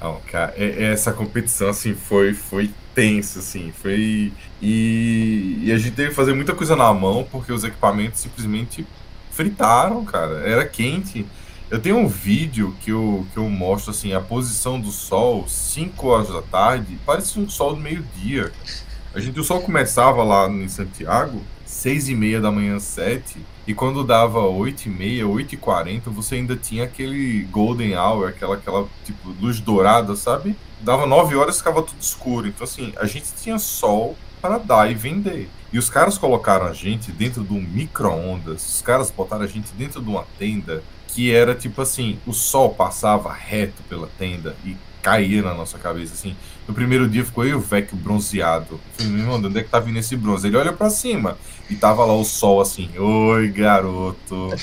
Não, 0.00 0.20
cara, 0.22 0.52
é- 0.56 0.84
é 0.84 0.92
essa 0.92 1.12
competição, 1.12 1.68
assim, 1.70 1.94
foi, 1.96 2.34
foi 2.34 2.78
tensa, 2.94 3.40
assim, 3.40 3.72
foi... 3.72 4.36
E, 4.60 5.64
e 5.66 5.72
a 5.72 5.78
gente 5.78 5.94
teve 5.96 6.10
que 6.10 6.14
fazer 6.14 6.34
muita 6.34 6.54
coisa 6.54 6.76
na 6.76 6.92
mão, 6.94 7.26
porque 7.28 7.52
os 7.52 7.64
equipamentos 7.64 8.20
simplesmente 8.20 8.88
fritaram, 9.28 10.04
cara, 10.04 10.40
era 10.48 10.68
quente. 10.68 11.32
Eu 11.70 11.78
tenho 11.78 11.98
um 11.98 12.08
vídeo 12.08 12.74
que 12.80 12.90
eu, 12.90 13.26
que 13.30 13.38
eu 13.38 13.48
mostro, 13.50 13.90
assim, 13.90 14.14
a 14.14 14.20
posição 14.22 14.80
do 14.80 14.90
sol, 14.90 15.46
5 15.46 16.06
horas 16.06 16.28
da 16.28 16.40
tarde, 16.40 16.98
parecia 17.04 17.42
um 17.42 17.48
sol 17.48 17.74
do 17.74 17.80
meio-dia. 17.82 18.50
A 19.14 19.20
gente, 19.20 19.38
o 19.38 19.44
sol 19.44 19.60
começava 19.60 20.22
lá 20.22 20.48
em 20.48 20.66
Santiago, 20.66 21.42
6 21.66 22.08
e 22.08 22.14
meia 22.14 22.40
da 22.40 22.50
manhã, 22.50 22.80
7, 22.80 23.36
e 23.66 23.74
quando 23.74 24.02
dava 24.02 24.40
8 24.40 24.86
e 24.86 24.88
meia, 24.88 25.28
8 25.28 25.56
e 25.56 25.58
40, 25.58 26.08
você 26.08 26.36
ainda 26.36 26.56
tinha 26.56 26.84
aquele 26.84 27.42
golden 27.50 27.94
hour, 27.98 28.28
aquela, 28.28 28.54
aquela 28.54 28.88
tipo, 29.04 29.28
luz 29.38 29.60
dourada, 29.60 30.16
sabe? 30.16 30.56
Dava 30.80 31.04
9 31.04 31.36
horas 31.36 31.56
e 31.56 31.58
ficava 31.58 31.82
tudo 31.82 32.00
escuro. 32.00 32.48
Então, 32.48 32.64
assim, 32.64 32.94
a 32.96 33.04
gente 33.04 33.26
tinha 33.42 33.58
sol 33.58 34.16
para 34.40 34.56
dar 34.56 34.90
e 34.90 34.94
vender. 34.94 35.50
E 35.70 35.78
os 35.78 35.90
caras 35.90 36.16
colocaram 36.16 36.64
a 36.64 36.72
gente 36.72 37.12
dentro 37.12 37.44
de 37.44 37.52
um 37.52 37.60
micro-ondas, 37.60 38.76
os 38.76 38.80
caras 38.80 39.10
botaram 39.10 39.42
a 39.42 39.46
gente 39.46 39.70
dentro 39.74 40.00
de 40.00 40.08
uma 40.08 40.24
tenda 40.38 40.82
que 41.08 41.32
era 41.32 41.54
tipo 41.54 41.82
assim, 41.82 42.20
o 42.26 42.32
sol 42.32 42.74
passava 42.74 43.32
reto 43.32 43.82
pela 43.84 44.08
tenda 44.18 44.56
e 44.64 44.76
caía 45.02 45.42
na 45.42 45.54
nossa 45.54 45.78
cabeça, 45.78 46.14
assim. 46.14 46.36
No 46.66 46.74
primeiro 46.74 47.08
dia 47.08 47.24
ficou 47.24 47.44
eu 47.46 47.58
o 47.58 47.60
Vecchio 47.60 47.96
bronzeado. 47.96 48.74
Eu 48.74 48.80
falei, 48.96 49.12
meu 49.12 49.20
irmão, 49.22 49.40
de 49.40 49.46
onde 49.48 49.58
é 49.60 49.64
que 49.64 49.70
tá 49.70 49.80
vindo 49.80 49.98
esse 49.98 50.16
bronze? 50.16 50.46
Ele 50.46 50.56
olha 50.56 50.72
pra 50.72 50.90
cima 50.90 51.38
e 51.70 51.76
tava 51.76 52.04
lá 52.04 52.14
o 52.14 52.24
sol 52.24 52.60
assim, 52.60 52.90
oi 52.98 53.48
garoto, 53.50 54.60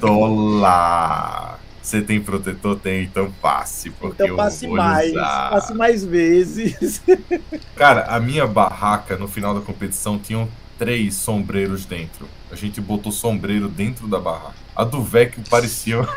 tô 0.00 0.26
lá. 0.60 1.58
Você 1.82 2.00
tem 2.02 2.20
protetor? 2.20 2.78
Tem, 2.80 3.04
então 3.04 3.30
passe, 3.42 3.90
porque 3.90 4.14
Então 4.22 4.26
eu 4.26 4.36
passe 4.36 4.66
vou 4.66 4.76
mais, 4.76 5.10
usar. 5.10 5.50
passe 5.50 5.74
mais 5.74 6.04
vezes. 6.04 7.02
Cara, 7.76 8.04
a 8.04 8.20
minha 8.20 8.46
barraca 8.46 9.16
no 9.18 9.28
final 9.28 9.54
da 9.54 9.60
competição 9.60 10.18
tinham 10.18 10.48
três 10.78 11.14
sombreiros 11.16 11.84
dentro. 11.84 12.28
A 12.50 12.56
gente 12.56 12.80
botou 12.80 13.12
sombreiro 13.12 13.68
dentro 13.68 14.06
da 14.08 14.18
barraca. 14.18 14.63
A 14.74 14.84
do 14.84 15.02
Vecchio 15.02 15.42
parecia. 15.48 16.00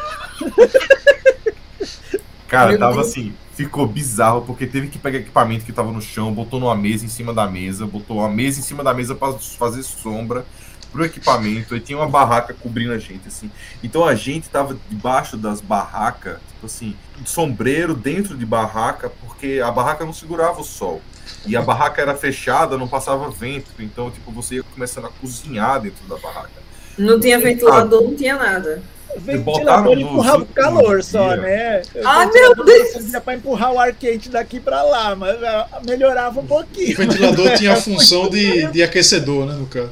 Cara, 2.48 2.70
Meu 2.72 2.80
tava 2.80 2.94
Deus. 2.96 3.08
assim, 3.08 3.34
ficou 3.54 3.86
bizarro 3.86 4.42
porque 4.44 4.66
teve 4.66 4.88
que 4.88 4.98
pegar 4.98 5.20
equipamento 5.20 5.66
que 5.66 5.74
tava 5.74 5.92
no 5.92 6.02
chão, 6.02 6.34
botou 6.34 6.60
numa 6.60 6.76
mesa 6.76 7.06
em 7.06 7.10
cima 7.10 7.34
da 7.34 7.46
mesa, 7.48 7.86
botou 7.86 8.20
uma 8.20 8.30
mesa 8.30 8.60
em 8.60 8.64
cima 8.64 8.84
da 8.84 8.94
mesa 8.94 9.14
pra 9.16 9.34
fazer 9.34 9.84
sombra 9.84 10.46
pro 10.92 11.04
equipamento, 11.06 11.76
e 11.76 11.80
tinha 11.80 11.98
uma 11.98 12.08
barraca 12.08 12.54
cobrindo 12.54 12.94
a 12.94 12.98
gente, 12.98 13.28
assim. 13.28 13.52
Então 13.84 14.06
a 14.06 14.16
gente 14.16 14.50
tava 14.50 14.78
debaixo 14.90 15.36
das 15.36 15.60
barracas, 15.60 16.40
tipo 16.54 16.66
assim, 16.66 16.96
sombreiro 17.26 17.94
dentro 17.94 18.38
de 18.38 18.46
barraca, 18.46 19.12
porque 19.22 19.62
a 19.64 19.70
barraca 19.70 20.06
não 20.06 20.14
segurava 20.14 20.62
o 20.62 20.64
sol. 20.64 21.02
E 21.46 21.56
a 21.56 21.62
barraca 21.62 22.02
era 22.02 22.16
fechada, 22.16 22.78
não 22.78 22.88
passava 22.88 23.30
vento, 23.30 23.72
então, 23.80 24.10
tipo, 24.10 24.32
você 24.32 24.56
ia 24.56 24.64
começando 24.64 25.06
a 25.06 25.10
cozinhar 25.10 25.82
dentro 25.82 26.06
da 26.08 26.18
barraca. 26.18 26.67
Não 26.98 27.20
tinha 27.20 27.40
ventilador, 27.40 28.04
não 28.04 28.16
tinha 28.16 28.36
nada. 28.36 28.82
O 29.16 29.20
ventilador 29.20 29.98
empurrava 29.98 30.44
o 30.44 30.46
calor 30.48 31.04
só, 31.04 31.36
né? 31.36 31.82
O 31.82 32.24
ventilador 32.24 32.56
meu 32.56 32.66
Deus! 32.66 32.90
servia 32.90 33.22
pra 33.22 33.36
empurrar 33.36 33.74
o 33.74 33.80
ar 33.80 33.94
quente 33.94 34.30
daqui 34.30 34.60
pra 34.60 34.84
lá, 34.84 35.16
mas 35.16 35.42
ah, 35.44 35.82
melhorava 35.86 36.40
um 36.40 36.44
O 36.44 36.48
pouquinho. 36.48 36.96
ventilador 36.96 37.56
tinha 37.58 37.74
a 37.74 37.76
função 37.82 38.30
de, 38.30 38.68
de 38.68 38.84
aquecedor, 38.84 39.46
né, 39.48 39.54
no 39.54 39.66
caso. 39.66 39.92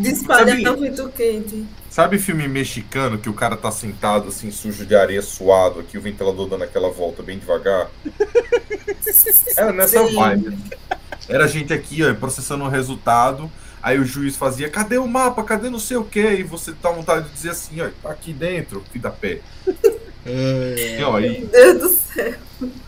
De 0.00 0.08
espalhar 0.10 0.56
muito 0.76 1.08
quente. 1.10 1.64
Sabe 1.88 2.18
filme 2.18 2.46
mexicano 2.48 3.16
que 3.16 3.28
o 3.28 3.32
cara 3.32 3.56
tá 3.56 3.70
sentado 3.70 4.28
assim, 4.28 4.50
sujo 4.50 4.84
de 4.84 4.94
areia, 4.94 5.22
suado, 5.22 5.80
aqui 5.80 5.96
o 5.96 6.00
ventilador 6.00 6.48
dando 6.48 6.64
aquela 6.64 6.90
volta 6.90 7.22
bem 7.22 7.38
devagar? 7.38 7.88
Era 9.56 9.72
nessa 9.72 10.06
Sim. 10.06 10.14
vibe. 10.14 10.58
Era 11.28 11.44
a 11.44 11.48
gente 11.48 11.72
aqui, 11.72 12.02
ó, 12.04 12.12
processando 12.14 12.64
o 12.64 12.68
resultado. 12.68 13.50
Aí 13.86 13.98
o 14.00 14.04
juiz 14.04 14.36
fazia, 14.36 14.68
cadê 14.68 14.98
o 14.98 15.06
mapa? 15.06 15.44
Cadê 15.44 15.70
não 15.70 15.78
sei 15.78 15.96
o 15.96 16.04
quê? 16.04 16.38
E 16.40 16.42
você 16.42 16.72
tá 16.72 16.90
vontade 16.90 17.28
de 17.28 17.34
dizer 17.34 17.50
assim, 17.50 17.80
ó, 17.80 17.88
tá 18.02 18.10
aqui 18.10 18.32
dentro, 18.32 18.82
filho 18.90 19.02
da 19.02 19.10
pé. 19.10 19.40
É, 20.28 20.98
E, 20.98 21.04
ó, 21.04 21.14
aí, 21.16 21.40
Meu 21.40 21.46
Deus 21.48 21.78
do 21.82 21.88
céu. 21.90 22.34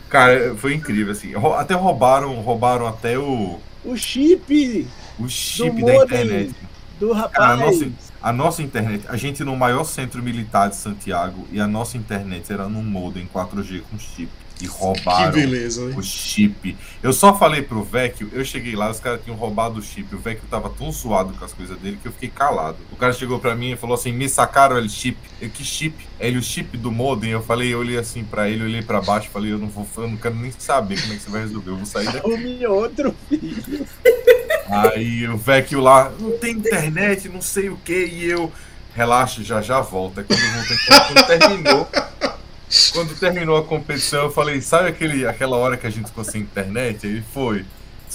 cara, 0.08 0.56
foi 0.56 0.74
incrível, 0.74 1.12
assim. 1.12 1.32
Até 1.56 1.74
roubaram, 1.74 2.34
roubaram 2.40 2.86
até 2.86 3.16
o, 3.18 3.60
O 3.84 3.96
chip 3.96 4.92
o 5.18 5.28
chip 5.28 5.82
Do 5.82 5.86
da 5.86 5.96
internet. 5.96 6.54
do 6.98 7.14
Cara, 7.32 7.54
rapaz. 7.54 7.60
nossa, 7.60 7.92
A 8.20 8.32
nossa 8.32 8.62
internet, 8.62 9.04
a 9.08 9.16
gente 9.16 9.44
no 9.44 9.56
maior 9.56 9.84
centro 9.84 10.22
militar 10.22 10.68
de 10.68 10.76
Santiago 10.76 11.46
e 11.52 11.60
a 11.60 11.66
nossa 11.68 11.96
internet 11.96 12.52
era 12.52 12.68
num 12.68 12.82
modem 12.82 13.26
4G 13.26 13.82
com 13.82 13.98
chip. 13.98 14.30
E 14.58 14.66
que 14.66 14.66
roubaram 14.66 15.32
beleza, 15.32 15.84
o 15.96 16.02
chip. 16.02 16.76
Eu 17.00 17.12
só 17.12 17.32
falei 17.38 17.62
pro 17.62 17.82
Vecchio, 17.82 18.28
eu 18.32 18.44
cheguei 18.44 18.74
lá, 18.74 18.90
os 18.90 18.98
caras 18.98 19.20
tinham 19.22 19.36
roubado 19.36 19.78
o 19.78 19.82
chip. 19.82 20.12
O 20.14 20.18
Vecchio 20.18 20.48
tava 20.50 20.68
tão 20.68 20.90
zoado 20.90 21.32
com 21.34 21.44
as 21.44 21.52
coisas 21.52 21.78
dele 21.78 21.98
que 22.00 22.08
eu 22.08 22.12
fiquei 22.12 22.28
calado. 22.28 22.76
O 22.90 22.96
cara 22.96 23.12
chegou 23.12 23.38
pra 23.38 23.54
mim 23.54 23.72
e 23.72 23.76
falou 23.76 23.94
assim: 23.94 24.12
me 24.12 24.28
sacaram 24.28 24.76
ele 24.76 24.88
chip. 24.88 25.16
Eu, 25.40 25.48
que 25.48 25.64
chip? 25.64 25.94
Ele, 26.18 26.38
o 26.38 26.42
chip 26.42 26.76
do 26.76 26.90
modem. 26.90 27.30
Eu 27.30 27.42
falei, 27.42 27.72
eu 27.72 27.78
olhei 27.78 27.98
assim 27.98 28.24
pra 28.24 28.48
ele, 28.48 28.64
olhei 28.64 28.82
pra 28.82 29.00
baixo, 29.00 29.30
falei, 29.30 29.52
eu 29.52 29.58
não 29.58 29.68
vou, 29.68 29.86
eu 29.98 30.08
não 30.08 30.16
quero 30.16 30.34
nem 30.34 30.52
saber 30.58 31.00
como 31.00 31.12
é 31.12 31.16
que 31.16 31.22
você 31.22 31.30
vai 31.30 31.42
resolver. 31.42 31.70
Eu 31.70 31.76
vou 31.76 31.86
sair 31.86 32.06
daqui. 32.06 32.18
Arrume 32.26 32.66
outro 32.66 33.14
filho. 33.28 33.86
Aí 34.68 35.26
o 35.28 35.36
Vecchio 35.36 35.80
lá, 35.80 36.12
não 36.18 36.32
tem 36.32 36.52
internet, 36.52 37.28
não 37.28 37.40
sei 37.40 37.70
o 37.70 37.76
que, 37.76 38.04
e 38.06 38.28
eu, 38.28 38.52
relaxa, 38.94 39.42
já 39.42 39.62
já 39.62 39.80
volta. 39.80 40.22
Quando 40.22 40.40
eu 40.40 40.52
voltei, 40.52 40.76
quando 41.06 41.26
terminou, 41.26 41.88
quando 42.92 43.18
terminou 43.18 43.56
a 43.56 43.64
competição, 43.64 44.24
eu 44.24 44.30
falei, 44.30 44.60
sabe 44.60 44.88
aquele, 44.88 45.26
aquela 45.26 45.56
hora 45.56 45.76
que 45.76 45.86
a 45.86 45.90
gente 45.90 46.06
ficou 46.06 46.24
sem 46.24 46.40
internet? 46.42 47.06
Aí 47.06 47.22
foi, 47.32 47.64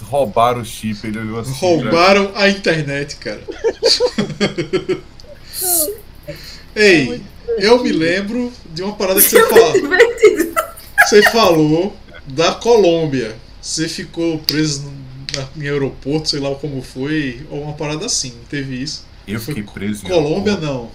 roubaram 0.04 0.62
o 0.62 0.66
chip, 0.66 1.06
ele 1.08 1.20
olhou 1.20 1.39
assim. 1.39 1.54
pra- 1.54 1.68
Roubaram 1.68 2.32
a 2.36 2.49
internet, 2.49 3.16
cara. 3.18 3.41
Ei, 6.76 7.22
eu 7.60 7.84
me 7.84 7.91
lembro 7.91 8.51
de 8.74 8.82
uma 8.84 8.95
parada 8.95 9.22
que 9.22 9.30
você 9.30 9.47
falou. 9.47 9.74
Você 11.08 11.24
falou 11.32 11.95
da 12.28 12.54
Colômbia. 12.54 13.36
Você 13.62 13.88
ficou 13.88 14.39
preso 14.39 14.82
no- 14.84 14.91
na- 15.39 15.47
em 15.56 15.68
aeroporto, 15.70 16.30
sei 16.30 16.39
lá 16.39 16.54
como 16.56 16.82
foi, 16.82 17.45
ou 17.49 17.62
uma 17.64 17.74
parada 17.74 18.06
assim, 18.06 18.34
teve 18.49 18.82
isso. 18.82 19.06
Eu 19.28 19.39
fiquei 19.39 19.64
preso 19.64 20.06
em 20.06 20.10
Colômbia 20.10 20.58
não. 20.58 20.91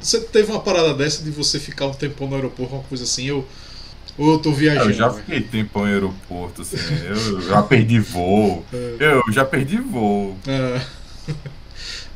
Você 0.00 0.20
teve 0.20 0.50
uma 0.50 0.60
parada 0.60 0.94
dessa 0.94 1.22
de 1.22 1.30
você 1.30 1.58
ficar 1.58 1.86
um 1.86 1.92
tempão 1.94 2.28
no 2.28 2.34
aeroporto, 2.36 2.74
uma 2.74 2.84
coisa 2.84 3.04
assim, 3.04 3.26
eu. 3.26 3.46
Ou 4.16 4.32
eu 4.34 4.38
tô 4.38 4.52
viajando. 4.52 4.90
Eu 4.90 4.94
já 4.94 5.10
fiquei 5.10 5.40
tempo 5.40 5.80
em 5.86 5.92
aeroporto, 5.92 6.62
assim, 6.62 6.76
eu 7.04 7.40
já 7.42 7.62
perdi 7.62 7.98
voo. 7.98 8.64
É. 9.00 9.14
Eu 9.14 9.32
já 9.32 9.44
perdi 9.44 9.78
voo. 9.78 10.36
É. 10.46 10.80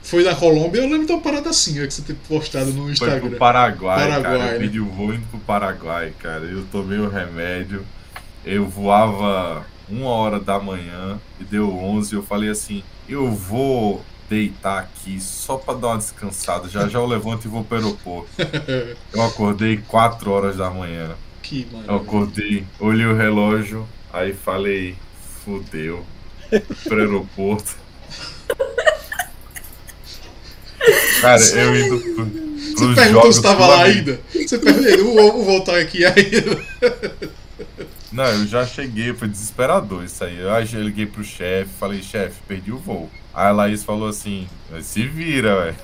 Foi 0.03 0.25
na 0.25 0.35
Colômbia, 0.35 0.81
eu 0.81 0.89
lembro 0.89 1.07
de 1.07 1.13
uma 1.13 1.21
parada 1.21 1.51
assim, 1.51 1.83
ó, 1.83 1.87
que 1.87 1.93
você 1.93 2.01
tem 2.01 2.17
postado 2.17 2.71
no 2.73 2.85
Foi 2.85 2.93
Instagram. 2.93 3.29
pro 3.29 3.37
Paraguai, 3.39 3.99
cara. 3.99 4.23
Paraguai, 4.23 4.49
Eu 4.49 4.53
né? 4.53 4.59
pedi 4.59 4.81
o 4.81 4.87
voo 4.87 5.13
indo 5.13 5.27
pro 5.27 5.39
Paraguai, 5.41 6.15
cara. 6.19 6.45
Eu 6.45 6.65
tomei 6.73 6.99
o 6.99 7.11
remédio. 7.11 7.85
Eu 8.43 8.67
voava 8.67 9.67
uma 9.87 10.09
hora 10.09 10.41
da 10.41 10.59
manhã 10.59 11.21
e 11.39 11.45
deu 11.45 11.69
11. 11.77 12.15
Eu 12.15 12.23
falei 12.23 12.49
assim: 12.49 12.83
eu 13.07 13.31
vou 13.31 14.03
deitar 14.29 14.79
aqui 14.81 15.21
só 15.21 15.57
pra 15.57 15.75
dar 15.75 15.89
uma 15.89 15.99
descansada. 15.99 16.69
Já 16.69 16.89
já 16.89 16.99
eu 16.99 17.07
levanto 17.07 17.45
e 17.47 17.49
vou 17.49 17.65
pro 17.65 17.77
aeroporto. 17.79 18.29
Eu 19.13 19.23
acordei 19.23 19.79
4 19.89 20.31
horas 20.31 20.57
da 20.57 20.71
manhã. 20.71 21.11
que 21.43 21.67
Eu 21.71 21.79
maravilha. 21.79 21.97
acordei, 22.03 22.67
olhei 22.79 23.07
o 23.07 23.17
relógio, 23.17 23.89
aí 24.13 24.33
falei: 24.35 24.97
fudeu. 25.45 26.05
Pro 26.85 26.99
aeroporto. 26.99 27.77
Cara, 31.21 31.43
eu 31.43 31.77
indo 31.77 32.01
pro, 32.15 32.25
Você 32.25 32.75
pros 32.77 32.95
perguntou 32.95 33.23
jogos 33.23 33.37
se 33.37 33.43
tava 33.43 33.67
lá 33.67 33.83
ainda? 33.85 34.21
Você 34.33 34.59
perguntou, 34.59 35.15
vou, 35.15 35.33
vou 35.33 35.45
voltar 35.45 35.79
aqui 35.79 36.05
ainda. 36.05 36.65
Não, 38.11 38.25
eu 38.25 38.47
já 38.47 38.65
cheguei, 38.65 39.13
foi 39.13 39.29
desesperador 39.29 40.05
isso 40.05 40.25
aí. 40.25 40.39
Eu 40.39 40.65
já 40.65 40.79
liguei 40.79 41.05
pro 41.07 41.23
chefe, 41.23 41.71
falei, 41.79 42.03
chefe, 42.03 42.37
perdi 42.47 42.73
o 42.73 42.79
voo. 42.79 43.11
Aí 43.39 43.47
a 43.47 43.53
Laís 43.53 43.85
falou 43.85 44.09
assim, 44.09 44.49
se 44.83 45.07
vira, 45.07 45.63
velho. 45.63 45.77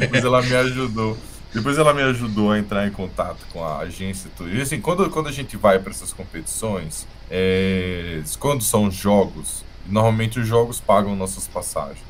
Depois 0.00 0.24
ela 0.24 0.40
me 0.40 0.54
ajudou. 0.54 1.18
Depois 1.52 1.76
ela 1.76 1.92
me 1.92 2.00
ajudou 2.00 2.52
a 2.52 2.58
entrar 2.58 2.88
em 2.88 2.90
contato 2.90 3.44
com 3.52 3.62
a 3.62 3.80
agência 3.80 4.28
e 4.28 4.30
tudo. 4.30 4.54
E 4.54 4.62
assim, 4.62 4.80
quando, 4.80 5.10
quando 5.10 5.28
a 5.28 5.32
gente 5.32 5.58
vai 5.58 5.78
para 5.78 5.90
essas 5.90 6.10
competições, 6.10 7.06
é, 7.30 8.22
quando 8.38 8.64
são 8.64 8.90
jogos, 8.90 9.62
normalmente 9.86 10.40
os 10.40 10.46
jogos 10.46 10.80
pagam 10.80 11.14
nossas 11.14 11.46
passagens. 11.46 12.00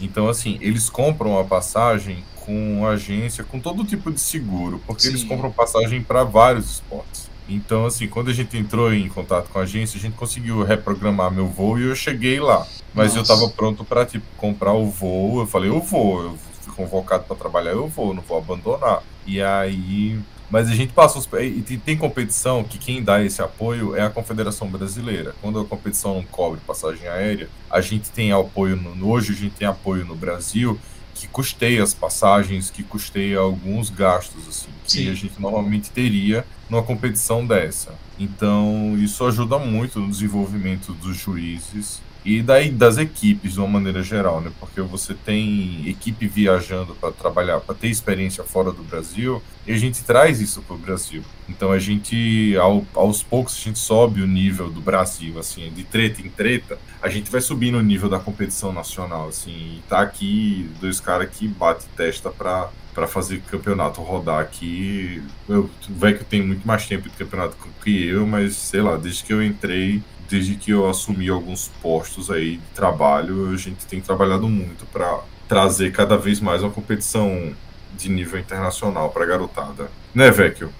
Então, 0.00 0.26
assim, 0.26 0.58
eles 0.62 0.88
compram 0.88 1.38
a 1.38 1.44
passagem 1.44 2.24
com 2.46 2.86
agência, 2.86 3.44
com 3.44 3.60
todo 3.60 3.84
tipo 3.84 4.10
de 4.10 4.20
seguro, 4.20 4.80
porque 4.86 5.06
eles 5.06 5.20
Sim. 5.20 5.28
compram 5.28 5.52
passagem 5.52 6.02
para 6.02 6.24
vários 6.24 6.70
esportes. 6.76 7.23
Então, 7.48 7.84
assim, 7.84 8.08
quando 8.08 8.30
a 8.30 8.32
gente 8.32 8.56
entrou 8.56 8.92
em 8.92 9.08
contato 9.08 9.48
com 9.50 9.58
a 9.58 9.62
agência, 9.62 9.98
a 9.98 10.00
gente 10.00 10.14
conseguiu 10.16 10.62
reprogramar 10.62 11.30
meu 11.30 11.46
voo 11.46 11.78
e 11.78 11.84
eu 11.88 11.94
cheguei 11.94 12.40
lá. 12.40 12.66
Mas 12.94 13.12
eu 13.14 13.18
Nossa. 13.18 13.34
tava 13.34 13.50
pronto 13.50 13.84
para 13.84 14.06
tipo, 14.06 14.24
comprar 14.36 14.72
o 14.72 14.86
voo. 14.88 15.40
Eu 15.40 15.46
falei, 15.46 15.68
eu 15.70 15.80
vou, 15.80 16.22
eu 16.22 16.38
fui 16.62 16.74
convocado 16.74 17.24
para 17.24 17.36
trabalhar, 17.36 17.72
eu 17.72 17.86
vou, 17.88 18.14
não 18.14 18.22
vou 18.22 18.38
abandonar. 18.38 19.02
E 19.26 19.42
aí. 19.42 20.18
Mas 20.50 20.68
a 20.68 20.74
gente 20.74 20.92
passa 20.92 21.18
uns. 21.18 21.28
E 21.40 21.76
tem, 21.78 21.96
competição 21.96 22.62
que 22.62 22.78
quem 22.78 23.02
dá 23.02 23.22
esse 23.24 23.42
apoio 23.42 23.96
é 23.96 24.02
a 24.02 24.10
Confederação 24.10 24.68
Brasileira. 24.68 25.34
Quando 25.42 25.58
a 25.58 25.64
competição 25.64 26.14
não 26.14 26.22
cobre 26.22 26.60
passagem 26.66 27.08
aérea, 27.08 27.48
a 27.70 27.80
gente 27.80 28.10
tem 28.10 28.30
apoio. 28.30 28.76
No- 28.76 29.08
hoje 29.10 29.32
a 29.32 29.36
gente 29.36 29.54
tem 29.56 29.66
apoio 29.66 30.04
no 30.04 30.14
Brasil 30.14 30.78
que 31.14 31.26
custeia 31.28 31.82
as 31.82 31.94
passagens, 31.94 32.70
que 32.70 32.82
custeia 32.82 33.38
alguns 33.38 33.88
gastos, 33.88 34.46
assim, 34.48 34.68
que 34.84 34.90
Sim. 35.04 35.10
a 35.10 35.14
gente 35.14 35.40
normalmente 35.40 35.90
teria 35.90 36.44
numa 36.68 36.82
competição 36.82 37.46
dessa. 37.46 37.94
Então, 38.18 38.96
isso 38.98 39.24
ajuda 39.26 39.58
muito 39.58 39.98
no 39.98 40.08
desenvolvimento 40.08 40.92
dos 40.92 41.16
juízes 41.16 42.00
e 42.24 42.40
daí 42.40 42.70
das 42.70 42.96
equipes 42.96 43.52
de 43.52 43.58
uma 43.58 43.68
maneira 43.68 44.02
geral, 44.02 44.40
né? 44.40 44.50
Porque 44.58 44.80
você 44.80 45.12
tem 45.12 45.86
equipe 45.86 46.26
viajando 46.26 46.94
para 46.94 47.12
trabalhar, 47.12 47.60
para 47.60 47.74
ter 47.74 47.88
experiência 47.88 48.42
fora 48.42 48.72
do 48.72 48.82
Brasil, 48.82 49.42
e 49.66 49.72
a 49.72 49.76
gente 49.76 50.02
traz 50.02 50.40
isso 50.40 50.62
para 50.62 50.74
o 50.74 50.78
Brasil. 50.78 51.22
Então 51.48 51.70
a 51.70 51.78
gente, 51.78 52.56
ao- 52.56 52.86
aos 52.94 53.22
poucos, 53.22 53.54
a 53.60 53.60
gente 53.64 53.78
sobe 53.78 54.22
o 54.22 54.26
nível 54.26 54.70
do 54.70 54.80
Brasil, 54.80 55.38
assim, 55.38 55.70
de 55.70 55.84
treta 55.84 56.22
em 56.22 56.30
treta, 56.30 56.78
a 57.02 57.10
gente 57.10 57.30
vai 57.30 57.42
subindo 57.42 57.76
o 57.76 57.82
nível 57.82 58.08
da 58.08 58.18
competição 58.18 58.72
nacional, 58.72 59.28
assim, 59.28 59.50
e 59.50 59.82
tá 59.86 60.00
aqui 60.00 60.70
dois 60.80 61.00
caras 61.00 61.28
que 61.30 61.46
bate 61.46 61.84
testa 61.94 62.30
para 62.30 62.70
para 62.94 63.06
fazer 63.06 63.40
campeonato 63.42 64.00
rodar 64.00 64.40
aqui. 64.40 65.22
Eu, 65.48 65.68
vai 65.88 66.14
que 66.14 66.20
eu 66.20 66.26
tenho 66.26 66.46
muito 66.46 66.66
mais 66.66 66.86
tempo 66.86 67.08
de 67.08 67.16
campeonato 67.16 67.56
que 67.82 68.06
eu, 68.06 68.26
mas 68.26 68.54
sei 68.54 68.80
lá, 68.80 68.96
desde 68.96 69.24
que 69.24 69.32
eu 69.32 69.42
entrei, 69.42 70.02
desde 70.28 70.54
que 70.54 70.70
eu 70.70 70.88
assumi 70.88 71.28
alguns 71.28 71.68
postos 71.82 72.30
aí 72.30 72.56
de 72.56 72.74
trabalho, 72.74 73.52
a 73.52 73.56
gente 73.56 73.84
tem 73.86 74.00
trabalhado 74.00 74.48
muito 74.48 74.86
para 74.86 75.20
trazer 75.48 75.92
cada 75.92 76.16
vez 76.16 76.40
mais 76.40 76.62
uma 76.62 76.70
competição 76.70 77.52
de 77.96 78.08
nível 78.08 78.38
internacional 78.38 79.10
para 79.10 79.26
garotada. 79.26 79.88
Né, 80.14 80.30
Vecchio? 80.30 80.70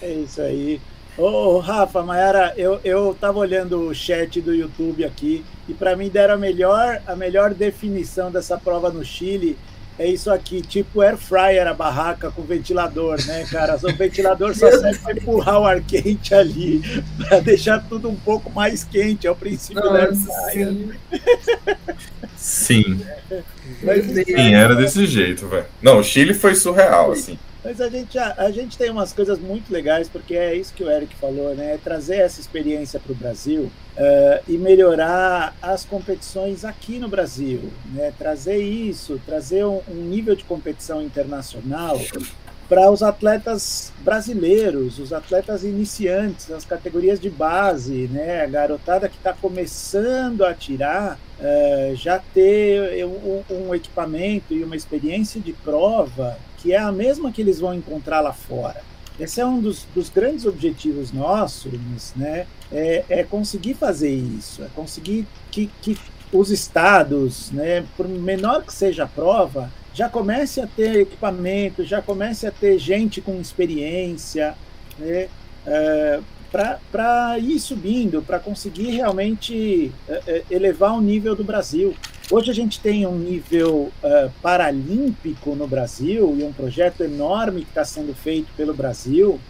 É 0.00 0.12
isso 0.12 0.40
aí. 0.40 0.80
Ô, 1.16 1.56
ô, 1.56 1.58
Rafa, 1.58 2.02
Mayara, 2.02 2.54
eu, 2.56 2.80
eu 2.84 3.16
tava 3.20 3.38
olhando 3.38 3.88
o 3.88 3.94
chat 3.94 4.40
do 4.40 4.54
YouTube 4.54 5.04
aqui 5.04 5.44
e 5.68 5.74
para 5.74 5.96
mim 5.96 6.08
deram 6.08 6.34
a 6.34 6.36
melhor, 6.36 7.02
a 7.06 7.16
melhor 7.16 7.52
definição 7.54 8.30
dessa 8.30 8.56
prova 8.56 8.90
no 8.90 9.04
Chile. 9.04 9.58
É 9.98 10.06
isso 10.06 10.30
aqui, 10.30 10.62
tipo 10.62 11.00
air 11.00 11.16
fryer 11.16 11.66
a 11.66 11.74
barraca 11.74 12.30
com 12.30 12.42
ventilador, 12.42 13.18
né, 13.26 13.44
cara? 13.50 13.76
O 13.76 13.96
ventilador 13.96 14.54
só 14.54 14.70
serve 14.70 14.98
para 15.00 15.12
empurrar 15.14 15.60
o 15.60 15.64
ar 15.64 15.80
quente 15.80 16.32
ali, 16.32 16.80
para 17.18 17.40
deixar 17.40 17.80
tudo 17.88 18.08
um 18.08 18.14
pouco 18.14 18.48
mais 18.50 18.84
quente. 18.84 19.26
É 19.26 19.30
o 19.30 19.34
princípio 19.34 19.82
da 19.82 19.92
air 19.92 20.14
Nossa, 20.14 20.50
fryer. 20.50 20.68
sim. 20.68 20.92
Sim. 22.36 23.00
Mas. 23.82 24.04
Sim, 24.06 24.54
era 24.54 24.76
desse 24.76 25.04
jeito, 25.06 25.48
velho. 25.48 25.66
Não, 25.82 25.98
o 25.98 26.04
Chile 26.04 26.32
foi 26.32 26.54
surreal, 26.54 27.12
assim. 27.12 27.38
Mas 27.62 27.80
a 27.80 27.88
gente, 27.88 28.16
a, 28.18 28.34
a 28.38 28.50
gente 28.50 28.78
tem 28.78 28.90
umas 28.90 29.12
coisas 29.12 29.38
muito 29.38 29.72
legais, 29.72 30.08
porque 30.08 30.34
é 30.34 30.54
isso 30.54 30.72
que 30.72 30.84
o 30.84 30.90
Eric 30.90 31.14
falou, 31.16 31.54
né? 31.54 31.74
É 31.74 31.78
trazer 31.78 32.16
essa 32.16 32.40
experiência 32.40 33.00
para 33.00 33.12
o 33.12 33.14
Brasil 33.14 33.70
eh, 33.96 34.42
e 34.46 34.56
melhorar 34.56 35.56
as 35.60 35.84
competições 35.84 36.64
aqui 36.64 36.98
no 36.98 37.08
Brasil, 37.08 37.72
né? 37.92 38.12
Trazer 38.16 38.58
isso, 38.58 39.20
trazer 39.26 39.64
um, 39.64 39.82
um 39.88 39.94
nível 39.94 40.36
de 40.36 40.44
competição 40.44 41.02
internacional 41.02 41.98
para 42.68 42.90
os 42.90 43.02
atletas 43.02 43.92
brasileiros, 44.00 44.98
os 44.98 45.12
atletas 45.12 45.64
iniciantes, 45.64 46.50
as 46.50 46.64
categorias 46.64 47.18
de 47.18 47.30
base, 47.30 48.08
né? 48.12 48.42
A 48.42 48.46
garotada 48.46 49.08
que 49.08 49.16
está 49.16 49.32
começando 49.32 50.44
a 50.44 50.52
tirar, 50.52 51.18
eh, 51.40 51.92
já 51.96 52.18
ter 52.18 53.06
um, 53.06 53.42
um 53.50 53.74
equipamento 53.74 54.52
e 54.52 54.62
uma 54.62 54.76
experiência 54.76 55.40
de 55.40 55.52
prova 55.52 56.36
que 56.58 56.72
é 56.72 56.78
a 56.78 56.92
mesma 56.92 57.32
que 57.32 57.40
eles 57.40 57.60
vão 57.60 57.72
encontrar 57.72 58.20
lá 58.20 58.32
fora. 58.32 58.82
Esse 59.18 59.40
é 59.40 59.46
um 59.46 59.60
dos, 59.60 59.86
dos 59.94 60.10
grandes 60.10 60.44
objetivos 60.44 61.12
nossos, 61.12 61.72
né? 62.14 62.46
É, 62.70 63.04
é 63.08 63.24
conseguir 63.24 63.74
fazer 63.74 64.10
isso, 64.10 64.62
é 64.62 64.68
conseguir 64.74 65.26
que, 65.50 65.70
que 65.80 65.98
os 66.32 66.50
estados, 66.50 67.50
né, 67.50 67.84
por 67.96 68.06
menor 68.06 68.62
que 68.62 68.72
seja 68.72 69.04
a 69.04 69.06
prova, 69.06 69.72
já 69.94 70.08
comece 70.08 70.60
a 70.60 70.66
ter 70.66 71.00
equipamento, 71.00 71.84
já 71.84 72.00
comece 72.00 72.46
a 72.46 72.50
ter 72.50 72.78
gente 72.78 73.20
com 73.20 73.40
experiência, 73.40 74.54
né, 74.98 75.28
é, 75.66 76.20
para 76.50 77.38
ir 77.38 77.60
subindo, 77.60 78.22
para 78.22 78.38
conseguir 78.38 78.90
realmente 78.92 79.92
é, 80.08 80.22
é, 80.26 80.42
elevar 80.50 80.96
o 80.96 81.00
nível 81.00 81.36
do 81.36 81.44
Brasil. 81.44 81.94
Hoje 82.30 82.50
a 82.50 82.54
gente 82.54 82.80
tem 82.80 83.06
um 83.06 83.18
nível 83.18 83.90
uh, 84.02 84.30
paralímpico 84.42 85.54
no 85.54 85.66
Brasil 85.66 86.36
e 86.38 86.44
um 86.44 86.52
projeto 86.52 87.02
enorme 87.02 87.62
que 87.62 87.70
está 87.70 87.86
sendo 87.86 88.14
feito 88.14 88.48
pelo 88.54 88.74
Brasil. 88.74 89.40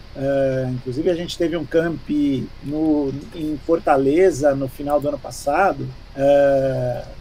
Inclusive, 0.75 1.11
a 1.11 1.15
gente 1.15 1.39
teve 1.39 1.57
um 1.57 1.65
camp 1.65 2.09
no, 2.65 3.13
em 3.37 3.57
Fortaleza 3.65 4.53
no 4.53 4.69
final 4.69 5.01
do 5.01 5.09
ano 5.09 5.19
passado, 5.19 5.87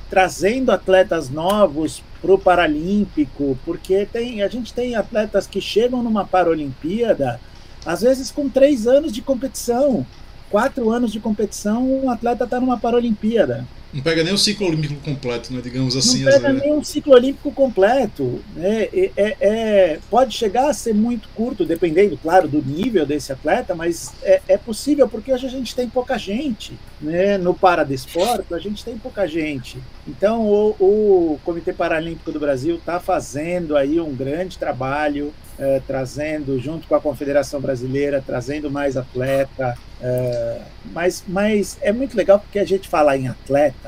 trazendo 0.09 0.71
atletas 0.71 1.29
novos 1.29 2.01
para 2.21 2.33
o 2.33 2.37
Paralímpico, 2.37 3.57
porque 3.65 4.05
tem, 4.05 4.41
a 4.41 4.47
gente 4.47 4.73
tem 4.73 4.95
atletas 4.95 5.47
que 5.47 5.61
chegam 5.61 6.01
numa 6.01 6.25
Paralimpíada, 6.25 7.39
às 7.85 8.01
vezes 8.01 8.31
com 8.31 8.49
três 8.49 8.87
anos 8.87 9.11
de 9.11 9.21
competição, 9.21 10.05
quatro 10.49 10.89
anos 10.89 11.11
de 11.11 11.19
competição, 11.19 11.87
um 11.89 12.09
atleta 12.09 12.43
está 12.43 12.59
numa 12.59 12.77
Paralimpíada. 12.77 13.65
Não 13.97 14.03
pega 14.03 14.23
nem 14.23 14.31
o 14.31 14.37
ciclo 14.37 14.67
olímpico 14.67 15.01
completo, 15.01 15.51
né? 15.51 15.59
Digamos 15.59 15.97
assim. 15.97 16.23
Não 16.23 16.31
pega 16.31 16.53
nem 16.53 16.71
um 16.71 16.83
ciclo 16.83 17.15
olímpico 17.15 17.51
completo. 17.51 18.43
Né? 18.55 18.83
É, 18.93 19.11
é, 19.17 19.37
é, 19.39 19.99
pode 20.07 20.35
chegar 20.35 20.69
a 20.69 20.73
ser 20.73 20.93
muito 20.93 21.27
curto, 21.29 21.65
dependendo, 21.65 22.15
claro, 22.15 22.47
do 22.47 22.61
nível 22.61 23.07
desse 23.07 23.33
atleta, 23.33 23.73
mas 23.73 24.13
é, 24.21 24.39
é 24.49 24.55
possível 24.55 25.09
porque 25.09 25.33
hoje 25.33 25.47
a 25.47 25.49
gente 25.49 25.73
tem 25.73 25.89
pouca 25.89 26.15
gente. 26.15 26.77
Né? 27.01 27.39
No 27.39 27.55
Paradesporto, 27.55 28.53
a 28.53 28.59
gente 28.59 28.85
tem 28.85 28.95
pouca 28.95 29.27
gente. 29.27 29.79
Então, 30.07 30.45
o, 30.45 30.75
o 30.79 31.39
Comitê 31.43 31.73
Paralímpico 31.73 32.31
do 32.31 32.39
Brasil 32.39 32.75
está 32.75 32.99
fazendo 32.99 33.75
aí 33.75 33.99
um 33.99 34.13
grande 34.13 34.59
trabalho, 34.59 35.33
é, 35.59 35.81
trazendo, 35.85 36.59
junto 36.59 36.87
com 36.87 36.95
a 36.95 37.01
Confederação 37.01 37.59
Brasileira, 37.59 38.23
trazendo 38.25 38.69
mais 38.69 38.95
atleta. 38.95 39.75
É, 39.99 40.61
mas, 40.93 41.23
mas 41.27 41.77
é 41.81 41.91
muito 41.91 42.15
legal 42.15 42.39
porque 42.39 42.59
a 42.59 42.65
gente 42.65 42.87
fala 42.87 43.17
em 43.17 43.27
atleta, 43.27 43.86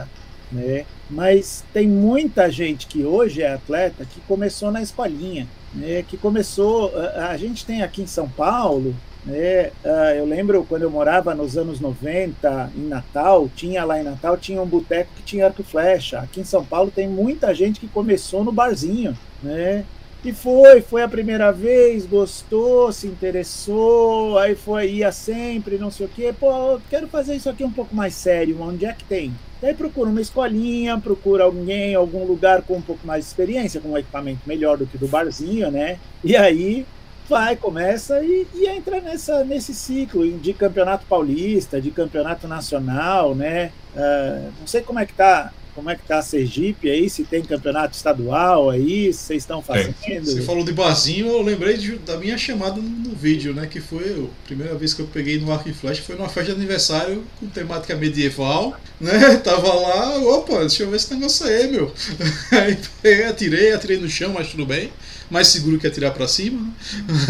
né? 0.52 0.86
mas 1.10 1.64
tem 1.74 1.88
muita 1.88 2.52
gente 2.52 2.86
que 2.86 3.04
hoje 3.04 3.41
é 3.41 3.54
atleta 3.54 4.06
que 4.06 4.22
começou 4.22 4.72
na 4.72 4.82
escolinha, 4.82 5.47
né? 5.74 6.04
Que 6.08 6.18
começou. 6.18 6.93
A, 7.16 7.36
gente 7.36 7.66
tem 7.66 7.82
aqui 7.82 8.04
em 8.04 8.08
São 8.08 8.30
Paulo. 8.30 8.95
Né, 9.26 9.72
uh, 9.84 10.16
eu 10.16 10.26
lembro 10.26 10.66
quando 10.68 10.84
eu 10.84 10.89
morava 10.89 11.36
nos 11.36 11.58
anos 11.58 11.82
90 11.82 12.72
em 12.74 12.88
Natal, 12.88 13.50
tinha 13.54 13.84
lá 13.84 14.00
em 14.00 14.04
Natal, 14.04 14.38
tinha 14.38 14.62
um 14.62 14.66
boteco 14.66 15.10
que 15.18 15.24
tinha 15.24 15.45
arco 15.45 15.62
e 15.62 15.66
flecha. 15.66 16.20
Aqui 16.20 16.39
em 16.39 16.45
São 16.45 16.64
Paulo 16.64 16.89
tem 16.89 17.08
muita 17.08 17.54
gente 17.54 17.82
que 17.82 17.88
começou 17.88 18.45
no 18.45 18.52
barzinho, 18.52 19.18
né? 19.43 19.84
E 20.24 20.34
foi, 20.34 20.82
foi 20.82 21.02
a 21.02 21.08
primeira 21.08 21.50
vez, 21.52 22.06
gostou, 22.06 22.92
se 22.92 23.08
interessou, 23.08 24.38
aí 24.38 24.54
foi, 24.54 24.92
ia 24.92 25.14
sempre, 25.14 25.78
não 25.78 25.90
sei 25.90 26.08
o 26.08 26.10
quê. 26.10 26.34
Pô, 26.38 26.80
quero 26.90 27.08
fazer 27.08 27.36
isso 27.36 27.50
aqui 27.50 27.64
um 27.64 27.72
pouco 27.72 27.96
mais 27.96 28.16
sério, 28.16 28.62
onde 28.62 28.86
é 28.86 28.92
que 28.92 29.06
tem? 29.06 29.34
Daí 29.62 29.74
procura 29.74 30.10
uma 30.10 30.20
escolinha, 30.20 31.00
procura 31.00 31.46
alguém, 31.46 31.96
algum 31.96 32.26
lugar 32.26 32.62
com 32.64 32.76
um 32.76 32.82
pouco 32.82 33.08
mais 33.08 33.24
de 33.24 33.30
experiência, 33.30 33.80
com 33.80 33.90
um 33.90 33.98
equipamento 33.98 34.42
melhor 34.46 34.78
do 34.78 34.86
que 34.86 34.98
do 34.98 35.08
barzinho, 35.08 35.72
né? 35.72 35.98
E 36.22 36.36
aí 36.36 36.86
vai, 37.30 37.56
começa 37.56 38.22
e, 38.22 38.46
e 38.56 38.68
entra 38.68 39.00
nessa, 39.00 39.44
nesse 39.46 39.74
ciclo 39.74 40.30
de 40.30 40.52
campeonato 40.52 41.06
paulista, 41.06 41.80
de 41.80 41.92
campeonato 41.92 42.48
nacional, 42.48 43.36
né? 43.36 43.72
Uh, 43.96 44.52
não 44.60 44.68
sei 44.68 44.82
como 44.82 45.00
é 45.00 45.06
que 45.06 45.14
tá 45.14 45.52
como 45.80 45.90
é 45.90 45.96
que 45.96 46.06
tá 46.06 46.20
a 46.20 46.22
Sergipe 46.22 46.90
aí, 46.90 47.10
se 47.10 47.24
tem 47.24 47.42
campeonato 47.42 47.96
estadual 47.96 48.70
aí, 48.70 49.14
se 49.14 49.20
vocês 49.20 49.44
estão 49.44 49.62
fazendo. 49.62 49.96
Você 50.26 50.42
falou 50.42 50.66
de 50.66 50.74
barzinho, 50.74 51.28
eu 51.28 51.42
lembrei 51.42 51.78
de, 51.78 51.96
da 52.00 52.18
minha 52.18 52.38
chamada 52.38 52.76
no, 52.76 52.82
no, 52.82 53.16
vídeo, 53.16 53.54
né? 53.54 53.66
Que 53.66 53.80
foi 53.80 54.28
a 54.30 54.46
primeira 54.46 54.76
vez 54.76 54.94
que 54.94 55.02
eu 55.02 55.08
peguei 55.08 55.40
no 55.40 55.50
Arco 55.54 55.70
e 55.70 55.74
Flash, 55.74 56.00
foi 56.00 56.16
numa 56.16 56.28
festa 56.28 56.52
de 56.52 56.58
aniversário 56.58 57.24
com 57.40 57.48
temática 57.48 57.96
medieval, 57.96 58.78
né? 59.00 59.38
Tava 59.42 59.74
lá, 59.74 60.18
opa, 60.18 60.60
deixa 60.60 60.84
eu 60.84 60.90
ver 60.90 60.98
esse 60.98 61.14
negócio 61.14 61.46
aí, 61.46 61.72
meu. 61.72 61.94
Aí 62.52 62.78
peguei, 63.02 63.26
atirei, 63.26 63.72
atirei 63.72 63.98
no 63.98 64.10
chão, 64.10 64.34
mas 64.34 64.50
tudo 64.50 64.66
bem. 64.66 64.92
Mais 65.30 65.48
seguro 65.48 65.80
que 65.80 65.88
atirar 65.88 66.12
para 66.12 66.28
cima. 66.28 66.60
Né? 66.62 66.74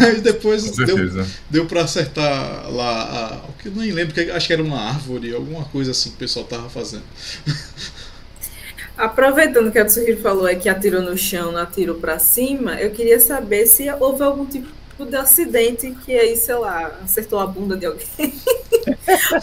Aí 0.00 0.20
depois 0.20 0.74
deu, 0.74 1.24
deu 1.48 1.66
para 1.66 1.82
acertar 1.82 2.68
lá, 2.70 3.42
a, 3.44 3.48
o 3.48 3.52
que 3.52 3.68
eu 3.68 3.72
nem 3.76 3.92
lembro, 3.92 4.12
que 4.12 4.28
acho 4.28 4.46
que 4.46 4.52
era 4.52 4.62
uma 4.62 4.80
árvore, 4.80 5.34
alguma 5.34 5.64
coisa 5.66 5.92
assim 5.92 6.10
que 6.10 6.16
o 6.16 6.18
pessoal 6.18 6.44
tava 6.46 6.68
fazendo. 6.68 7.04
Aproveitando 9.00 9.72
que 9.72 9.78
a 9.78 9.84
Tsuhiro 9.86 10.20
falou 10.20 10.46
é 10.46 10.54
que 10.54 10.68
atirou 10.68 11.00
no 11.00 11.16
chão, 11.16 11.50
não 11.52 11.62
atirou 11.62 11.96
para 11.96 12.18
cima, 12.18 12.78
eu 12.78 12.90
queria 12.90 13.18
saber 13.18 13.66
se 13.66 13.90
houve 13.98 14.22
algum 14.22 14.44
tipo 14.44 14.68
de 15.06 15.16
acidente 15.16 15.96
que 16.04 16.12
aí, 16.12 16.36
sei 16.36 16.56
lá, 16.56 16.98
acertou 17.02 17.40
a 17.40 17.46
bunda 17.46 17.78
de 17.78 17.86
alguém. 17.86 18.04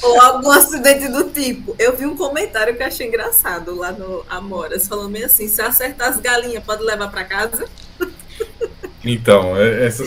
Ou 0.04 0.22
algum 0.22 0.52
acidente 0.52 1.08
do 1.08 1.32
tipo. 1.32 1.76
Eu 1.80 1.98
vi 1.98 2.06
um 2.06 2.16
comentário 2.16 2.76
que 2.76 2.84
eu 2.84 2.88
achei 2.88 3.08
engraçado 3.08 3.74
lá 3.74 3.92
no 3.92 4.24
Amoras, 4.30 4.88
falando 4.88 5.10
meio 5.10 5.26
assim: 5.26 5.48
se 5.48 5.60
acertar 5.60 6.10
as 6.10 6.20
galinhas, 6.20 6.64
pode 6.64 6.84
levar 6.84 7.10
para 7.10 7.24
casa? 7.24 7.66
Então, 9.04 9.58
é, 9.58 9.88
essa... 9.88 10.04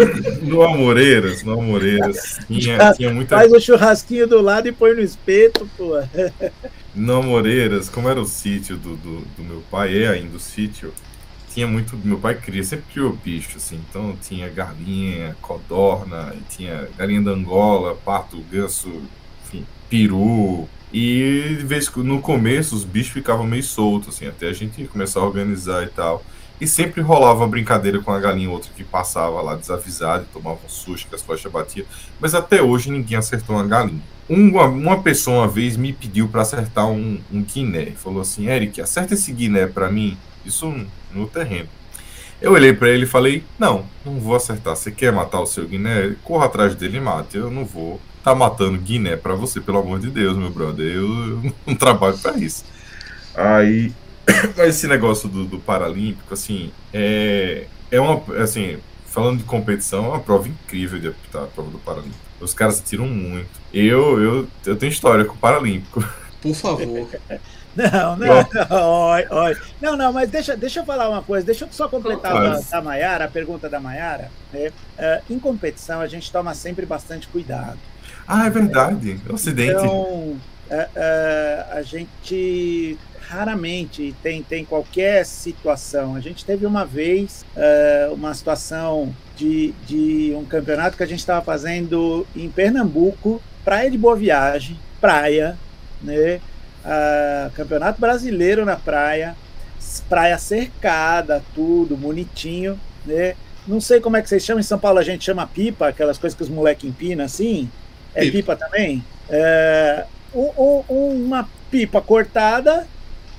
no 0.40 0.62
Amoreiras, 0.62 1.42
no 1.42 1.52
Amoreiras, 1.52 2.38
tinha, 2.46 2.94
tinha 2.94 3.12
muita. 3.12 3.36
Faz 3.36 3.52
o 3.52 3.60
churrasquinho 3.60 4.26
do 4.26 4.40
lado 4.40 4.68
e 4.68 4.72
põe 4.72 4.94
no 4.94 5.02
espeto, 5.02 5.68
pô. 5.76 5.92
No 6.96 7.22
Moreiras, 7.22 7.90
como 7.90 8.08
era 8.08 8.18
o 8.18 8.24
sítio 8.24 8.78
do, 8.78 8.96
do, 8.96 9.20
do, 9.36 9.44
meu 9.44 9.62
pai, 9.70 10.02
é 10.02 10.08
ainda 10.08 10.38
o 10.38 10.40
sítio, 10.40 10.94
tinha 11.52 11.66
muito. 11.66 11.94
Meu 12.02 12.18
pai 12.18 12.34
cria, 12.36 12.64
sempre 12.64 12.86
criou 12.90 13.12
bicho, 13.12 13.58
assim. 13.58 13.78
Então 13.86 14.16
tinha 14.22 14.48
galinha, 14.48 15.36
codorna, 15.42 16.34
tinha 16.48 16.88
galinha 16.96 17.20
da 17.20 17.32
Angola, 17.32 17.94
pato, 18.02 18.38
ganso, 18.50 18.90
enfim, 19.44 19.66
peru. 19.90 20.66
E 20.90 21.58
vez 21.64 21.94
no 21.96 22.22
começo 22.22 22.74
os 22.74 22.84
bichos 22.84 23.12
ficavam 23.12 23.46
meio 23.46 23.62
soltos, 23.62 24.14
assim, 24.14 24.26
até 24.26 24.48
a 24.48 24.52
gente 24.54 24.86
começar 24.86 25.20
a 25.20 25.24
organizar 25.24 25.84
e 25.84 25.88
tal. 25.88 26.24
E 26.58 26.66
sempre 26.66 27.02
rolava 27.02 27.40
uma 27.40 27.48
brincadeira 27.48 28.00
com 28.00 28.10
a 28.10 28.18
galinha, 28.18 28.48
outra 28.48 28.70
que 28.74 28.82
passava 28.82 29.42
lá 29.42 29.54
desavisada 29.54 30.22
e 30.24 30.32
tomava 30.32 30.60
um 30.64 30.68
susto 30.70 31.08
que 31.08 31.14
as 31.14 31.20
flechas 31.20 31.52
batiam. 31.52 31.86
Mas 32.18 32.34
até 32.34 32.62
hoje 32.62 32.90
ninguém 32.90 33.18
acertou 33.18 33.54
uma 33.54 33.66
galinha. 33.66 34.15
Uma, 34.28 34.64
uma 34.64 35.02
pessoa 35.02 35.42
uma 35.42 35.48
vez 35.48 35.76
me 35.76 35.92
pediu 35.92 36.28
para 36.28 36.42
acertar 36.42 36.88
um, 36.88 37.20
um 37.32 37.42
guiné. 37.42 37.92
Falou 37.92 38.20
assim: 38.20 38.48
Eric, 38.48 38.80
acerta 38.80 39.14
esse 39.14 39.32
guiné 39.32 39.66
para 39.66 39.90
mim. 39.90 40.16
Isso 40.44 40.72
no 41.12 41.26
terreno. 41.26 41.68
Eu 42.40 42.52
olhei 42.52 42.72
para 42.72 42.88
ele 42.88 43.04
e 43.04 43.08
falei: 43.08 43.44
Não, 43.58 43.86
não 44.04 44.18
vou 44.18 44.34
acertar. 44.34 44.76
Você 44.76 44.90
quer 44.90 45.12
matar 45.12 45.40
o 45.40 45.46
seu 45.46 45.66
guiné? 45.66 46.14
Corra 46.24 46.46
atrás 46.46 46.74
dele 46.74 46.98
e 46.98 47.00
mate. 47.00 47.36
Eu 47.36 47.50
não 47.50 47.64
vou 47.64 48.00
tá 48.26 48.34
matando 48.34 48.76
guiné 48.76 49.16
para 49.16 49.36
você, 49.36 49.60
pelo 49.60 49.78
amor 49.78 50.00
de 50.00 50.10
Deus, 50.10 50.36
meu 50.36 50.50
brother. 50.50 50.84
Eu 50.84 51.52
não 51.64 51.76
trabalho 51.76 52.18
para 52.18 52.36
isso. 52.36 52.64
Aí, 53.32 53.92
esse 54.66 54.88
negócio 54.88 55.28
do, 55.28 55.44
do 55.44 55.60
Paralímpico, 55.60 56.34
assim, 56.34 56.72
é, 56.92 57.66
é 57.88 58.00
uma. 58.00 58.20
Assim, 58.42 58.78
falando 59.06 59.38
de 59.38 59.44
competição, 59.44 60.06
é 60.06 60.08
uma 60.08 60.20
prova 60.20 60.48
incrível 60.48 60.98
de 60.98 61.06
apitar 61.06 61.44
a 61.44 61.46
prova 61.46 61.70
do 61.70 61.78
Paralímpico. 61.78 62.25
Os 62.40 62.52
caras 62.54 62.80
tiram 62.80 63.06
muito. 63.06 63.48
Eu, 63.72 64.22
eu, 64.22 64.48
eu 64.64 64.76
tenho 64.76 64.90
história 64.90 65.24
com 65.24 65.34
o 65.34 65.38
Paralímpico. 65.38 66.04
Por 66.40 66.54
favor. 66.54 67.08
Não, 67.76 68.16
não, 68.16 69.10
oi, 69.10 69.26
oi. 69.28 69.56
não, 69.82 69.96
não, 69.98 70.10
mas 70.10 70.30
deixa, 70.30 70.56
deixa 70.56 70.80
eu 70.80 70.84
falar 70.84 71.10
uma 71.10 71.22
coisa, 71.22 71.44
deixa 71.44 71.66
eu 71.66 71.68
só 71.70 71.86
completar 71.86 72.34
a 72.34 72.58
da 72.58 72.80
Maiara, 72.80 73.26
a 73.26 73.28
pergunta 73.28 73.68
da 73.68 73.78
Maiara. 73.78 74.30
Né? 74.50 74.68
Uh, 74.98 75.34
em 75.34 75.38
competição, 75.38 76.00
a 76.00 76.06
gente 76.06 76.32
toma 76.32 76.54
sempre 76.54 76.86
bastante 76.86 77.28
cuidado. 77.28 77.78
Ah, 78.26 78.46
é 78.46 78.50
verdade, 78.50 79.20
é 79.28 79.30
um 79.30 79.34
acidente. 79.34 79.72
Então, 79.72 80.40
a 81.70 81.82
gente 81.82 82.98
raramente 83.28 84.14
tem, 84.22 84.42
tem 84.42 84.64
qualquer 84.64 85.24
situação. 85.24 86.14
A 86.14 86.20
gente 86.20 86.44
teve 86.44 86.64
uma 86.64 86.84
vez 86.84 87.44
uh, 87.56 88.14
uma 88.14 88.32
situação 88.34 89.14
de, 89.36 89.72
de 89.86 90.32
um 90.36 90.44
campeonato 90.44 90.96
que 90.96 91.02
a 91.02 91.06
gente 91.06 91.18
estava 91.18 91.44
fazendo 91.44 92.26
em 92.34 92.48
Pernambuco, 92.48 93.42
Praia 93.64 93.90
de 93.90 93.98
Boa 93.98 94.16
Viagem, 94.16 94.78
praia, 95.00 95.58
né? 96.02 96.40
Uh, 96.84 97.50
campeonato 97.54 98.00
brasileiro 98.00 98.64
na 98.64 98.76
praia, 98.76 99.34
praia 100.08 100.38
cercada, 100.38 101.42
tudo 101.54 101.96
bonitinho, 101.96 102.78
né? 103.04 103.34
Não 103.66 103.80
sei 103.80 104.00
como 104.00 104.16
é 104.16 104.22
que 104.22 104.28
vocês 104.28 104.44
chamam 104.44 104.60
em 104.60 104.62
São 104.62 104.78
Paulo, 104.78 105.00
a 105.00 105.02
gente 105.02 105.24
chama 105.24 105.44
pipa, 105.48 105.88
aquelas 105.88 106.16
coisas 106.16 106.36
que 106.36 106.44
os 106.44 106.48
moleques 106.48 106.88
empinam 106.88 107.24
assim. 107.24 107.68
É 108.14 108.20
pipa, 108.20 108.54
pipa 108.54 108.56
também? 108.56 109.04
É, 109.28 110.06
um, 110.34 110.82
um, 110.88 111.24
uma 111.24 111.48
pipa 111.70 112.00
cortada 112.00 112.86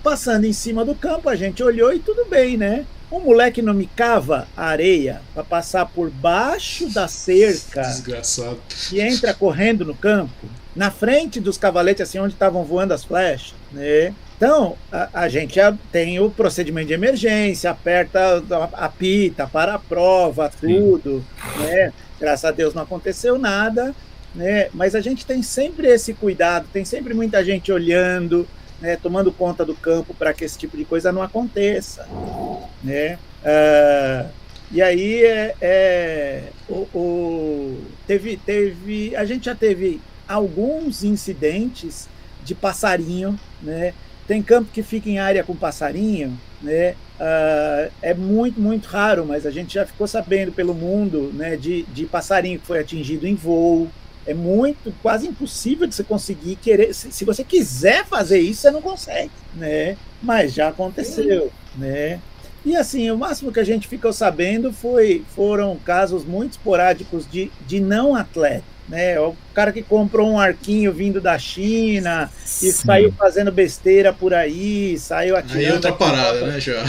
Passando 0.08 0.46
em 0.46 0.54
cima 0.54 0.86
do 0.86 0.96
campo, 0.96 1.28
a 1.28 1.36
gente 1.36 1.62
olhou 1.62 1.94
e 1.94 2.00
tudo 2.00 2.24
bem, 2.30 2.56
né? 2.56 2.86
O 3.12 3.20
moleque 3.20 3.62
não 3.62 3.74
me 3.74 3.88
cava 3.88 4.48
a 4.56 4.68
areia 4.68 5.22
para 5.34 5.44
passar 5.44 5.86
por 5.86 6.10
baixo 6.10 6.88
da 6.90 7.10
cerca. 7.10 7.82
Desgraçado. 7.82 8.58
E 8.92 9.02
entra 9.02 9.34
correndo 9.34 9.84
no 9.84 9.94
campo, 9.94 10.48
na 10.74 10.90
frente 10.92 11.42
dos 11.42 11.58
cavaletes, 11.58 12.02
assim, 12.02 12.20
onde 12.20 12.34
estavam 12.34 12.64
voando 12.64 12.94
as 12.94 13.04
flechas, 13.04 13.54
né? 13.72 14.14
Então, 14.38 14.78
a, 14.90 15.10
a, 15.24 15.30
gente 15.30 15.60
tem 15.92 16.22
o 16.22 16.30
procedimento 16.30 16.88
de 16.88 16.94
emergência, 16.94 17.72
aperta, 17.72 18.42
apita, 18.74 19.46
para 19.46 19.74
a 19.74 19.80
prova, 19.80 20.50
tudo, 20.58 21.22
Sim. 21.54 21.64
né? 21.64 21.92
Graças 22.18 22.46
a 22.46 22.52
Deus 22.52 22.74
não 22.74 22.84
aconteceu 22.84 23.38
nada, 23.38 23.94
né? 24.38 24.70
Mas 24.72 24.94
a 24.94 25.02
gente 25.02 25.26
tem 25.26 25.42
sempre 25.42 25.88
esse 25.88 26.14
cuidado, 26.14 26.68
tem 26.72 26.86
sempre 26.86 27.14
muita 27.14 27.44
gente 27.44 27.72
olhando, 27.72 28.48
né, 28.80 28.96
tomando 28.96 29.32
conta 29.32 29.66
do 29.66 29.74
campo 29.74 30.14
para 30.14 30.32
que 30.32 30.46
esse 30.46 30.58
tipo 30.58 30.78
de 30.78 30.86
coisa 30.86 31.12
não 31.12 31.24
aconteça. 31.24 32.08
Né? 32.84 33.18
Uh, 33.42 34.30
e 34.72 34.82
aí 34.82 35.24
é, 35.26 35.56
é 35.60 36.44
o, 36.70 36.88
o, 36.94 37.82
teve, 38.06 38.38
teve, 38.38 39.16
a 39.16 39.26
gente 39.26 39.46
já 39.46 39.56
teve 39.56 40.00
alguns 40.28 41.04
incidentes 41.04 42.08
de 42.44 42.54
passarinho, 42.54 43.40
né? 43.62 43.94
Tem 44.28 44.44
campo 44.44 44.70
que 44.72 44.84
fica 44.84 45.10
em 45.10 45.20
área 45.20 45.42
com 45.42 45.56
passarinho, 45.56 46.38
né? 46.62 46.96
Uh, 47.18 47.92
é 48.02 48.14
muito, 48.14 48.60
muito 48.60 48.86
raro, 48.88 49.26
mas 49.26 49.46
a 49.46 49.52
gente 49.52 49.74
já 49.74 49.86
ficou 49.86 50.06
sabendo 50.06 50.52
pelo 50.52 50.74
mundo, 50.74 51.32
né, 51.34 51.56
de, 51.56 51.84
de 51.84 52.06
passarinho 52.06 52.60
que 52.60 52.68
foi 52.68 52.80
atingido 52.80 53.26
em 53.26 53.34
voo, 53.34 53.90
é 54.28 54.34
muito, 54.34 54.94
quase 55.02 55.26
impossível 55.26 55.88
de 55.88 55.96
você 55.96 56.04
conseguir 56.04 56.58
querer. 56.58 56.94
Se, 56.94 57.12
se, 57.12 57.24
você 57.24 57.44
quiser 57.44 58.06
fazer 58.06 58.40
isso, 58.40 58.62
você 58.62 58.72
não 58.72 58.82
consegue, 58.82 59.32
né? 59.56 59.98
Mas 60.22 60.54
já 60.54 60.68
aconteceu, 60.68 61.50
né? 61.78 62.20
E 62.66 62.76
assim, 62.76 63.10
o 63.10 63.18
máximo 63.18 63.52
que 63.52 63.62
a 63.62 63.64
gente 63.64 63.88
ficou 63.88 64.12
sabendo 64.12 64.74
foi, 64.74 65.24
foram 65.34 65.78
casos 65.78 66.26
muito 66.26 66.52
esporádicos 66.52 67.26
de, 67.30 67.50
de 67.66 67.80
não 67.80 68.14
atleta. 68.14 68.78
Né, 68.90 69.20
o 69.20 69.36
cara 69.54 69.74
que 69.74 69.82
comprou 69.82 70.30
um 70.30 70.40
arquinho 70.40 70.94
vindo 70.94 71.20
da 71.20 71.38
China 71.38 72.32
Sim. 72.46 72.68
e 72.68 72.72
saiu 72.72 73.12
fazendo 73.12 73.52
besteira 73.52 74.14
por 74.14 74.34
aí, 74.34 74.98
saiu 74.98 75.36
atirando. 75.36 75.60
Aí 75.60 75.66
é 75.66 75.74
outra 75.74 75.92
parada, 75.92 76.48
né, 76.48 76.58
já. 76.58 76.86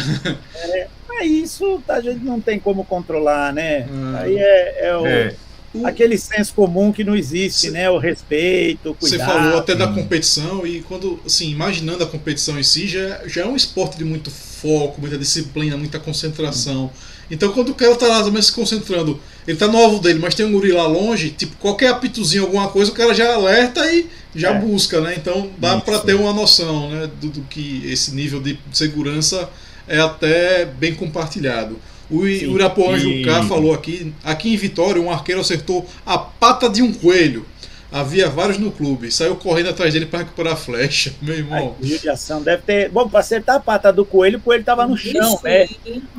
É, 0.55 0.87
mas 1.09 1.29
isso 1.29 1.83
a 1.89 2.01
gente 2.01 2.25
não 2.25 2.41
tem 2.41 2.61
como 2.61 2.85
controlar, 2.85 3.53
né? 3.53 3.89
Hum. 3.91 4.15
Aí 4.17 4.39
é, 4.39 4.87
é 4.87 4.97
o. 4.97 5.07
É 5.07 5.35
o... 5.75 5.87
aquele 5.87 6.17
senso 6.19 6.55
comum 6.55 6.93
que 6.93 7.05
não 7.05 7.17
existe, 7.17 7.69
Cê... 7.69 7.71
né? 7.71 7.91
O 7.91 7.99
respeito, 7.99 8.91
o 8.91 8.95
cuidado. 8.95 9.19
Você 9.19 9.25
falou 9.25 9.59
até 9.59 9.75
da 9.75 9.89
competição 9.89 10.67
e 10.67 10.81
quando, 10.83 11.21
assim, 11.25 11.51
imaginando 11.51 12.05
a 12.05 12.07
competição 12.07 12.59
em 12.59 12.63
si, 12.63 12.87
já, 12.87 13.21
já 13.27 13.43
é 13.43 13.47
um 13.47 13.57
esporte 13.57 13.97
de 13.99 14.05
muito 14.05 14.31
foco, 14.31 15.01
muita 15.01 15.17
disciplina, 15.17 15.77
muita 15.77 15.99
concentração. 15.99 16.91
Então 17.31 17.53
quando 17.53 17.71
o 17.71 17.75
cara 17.75 17.95
tá 17.95 18.07
lá 18.07 18.23
também 18.23 18.41
se 18.41 18.53
concentrando, 18.53 19.21
ele 19.47 19.57
tá 19.57 19.69
no 19.69 19.77
alvo 19.77 19.99
dele, 19.99 20.19
mas 20.19 20.35
tem 20.35 20.47
um 20.47 20.53
guri 20.53 20.73
lá 20.73 20.87
longe, 20.87 21.31
tipo, 21.31 21.57
qualquer 21.57 21.89
apitozinho, 21.89 22.45
alguma 22.45 22.69
coisa, 22.69 22.91
o 22.91 22.95
cara 22.95 23.15
já 23.15 23.35
alerta 23.35 23.81
e 23.93 24.07
já 24.35 24.51
é. 24.51 24.59
busca, 24.59 25.01
né? 25.01 25.15
Então 25.17 25.51
dá 25.59 25.79
para 25.81 25.99
ter 25.99 26.15
uma 26.15 26.33
noção, 26.33 26.91
né, 26.91 27.09
do, 27.21 27.29
do, 27.29 27.43
que 27.43 27.83
esse 27.87 28.15
nível 28.15 28.41
de 28.41 28.59
segurança 28.73 29.49
é 29.87 29.99
até 29.99 30.65
bem 30.65 30.95
compartilhado. 30.95 31.79
O 32.11 32.27
Sim. 32.27 32.47
Urapuã 32.49 32.97
e... 32.97 33.25
Falou 33.49 33.75
aqui, 33.75 34.13
aqui 34.25 34.53
em 34.53 34.57
Vitória, 34.57 35.01
um 35.01 35.11
arqueiro 35.11 35.41
acertou 35.41 35.87
a 36.07 36.17
pata 36.17 36.69
de 36.69 36.83
um 36.83 36.93
coelho. 36.93 37.45
Havia 37.91 38.29
vários 38.29 38.59
no 38.59 38.71
clube. 38.71 39.11
Saiu 39.11 39.35
correndo 39.37 39.71
atrás 39.71 39.95
dele 39.95 40.05
para 40.05 40.21
recuperar 40.21 40.53
a 40.53 40.57
flecha, 40.57 41.15
meu 41.23 41.35
irmão. 41.35 41.75
A 42.07 42.13
ação 42.13 42.43
deve 42.43 42.63
ter. 42.63 42.91
Bom, 42.91 43.09
para 43.09 43.21
acertar 43.21 43.57
a 43.57 43.61
pata 43.61 43.91
do 43.91 44.05
coelho, 44.05 44.39
o 44.39 44.43
coelho 44.43 44.63
tava 44.63 44.87
no 44.87 44.97
chão, 44.97 45.41
né? 45.43 45.67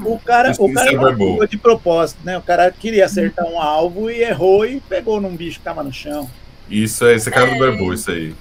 O 0.03 0.17
cara, 0.17 0.51
o 0.57 0.73
cara 0.73 0.91
é 0.91 1.47
de 1.47 1.57
propósito, 1.57 2.19
né? 2.23 2.37
O 2.37 2.41
cara 2.41 2.71
queria 2.71 3.05
acertar 3.05 3.45
um 3.45 3.61
alvo 3.61 4.09
e 4.09 4.21
errou 4.21 4.65
e 4.65 4.79
pegou 4.81 5.21
num 5.21 5.35
bicho 5.35 5.59
que 5.59 5.65
tava 5.65 5.83
no 5.83 5.93
chão. 5.93 6.29
Isso 6.69 7.05
é 7.05 7.15
esse 7.15 7.29
cara 7.29 7.47
é... 7.47 7.53
do 7.53 7.59
Barbu, 7.59 7.93
isso 7.93 8.09
aí. 8.09 8.33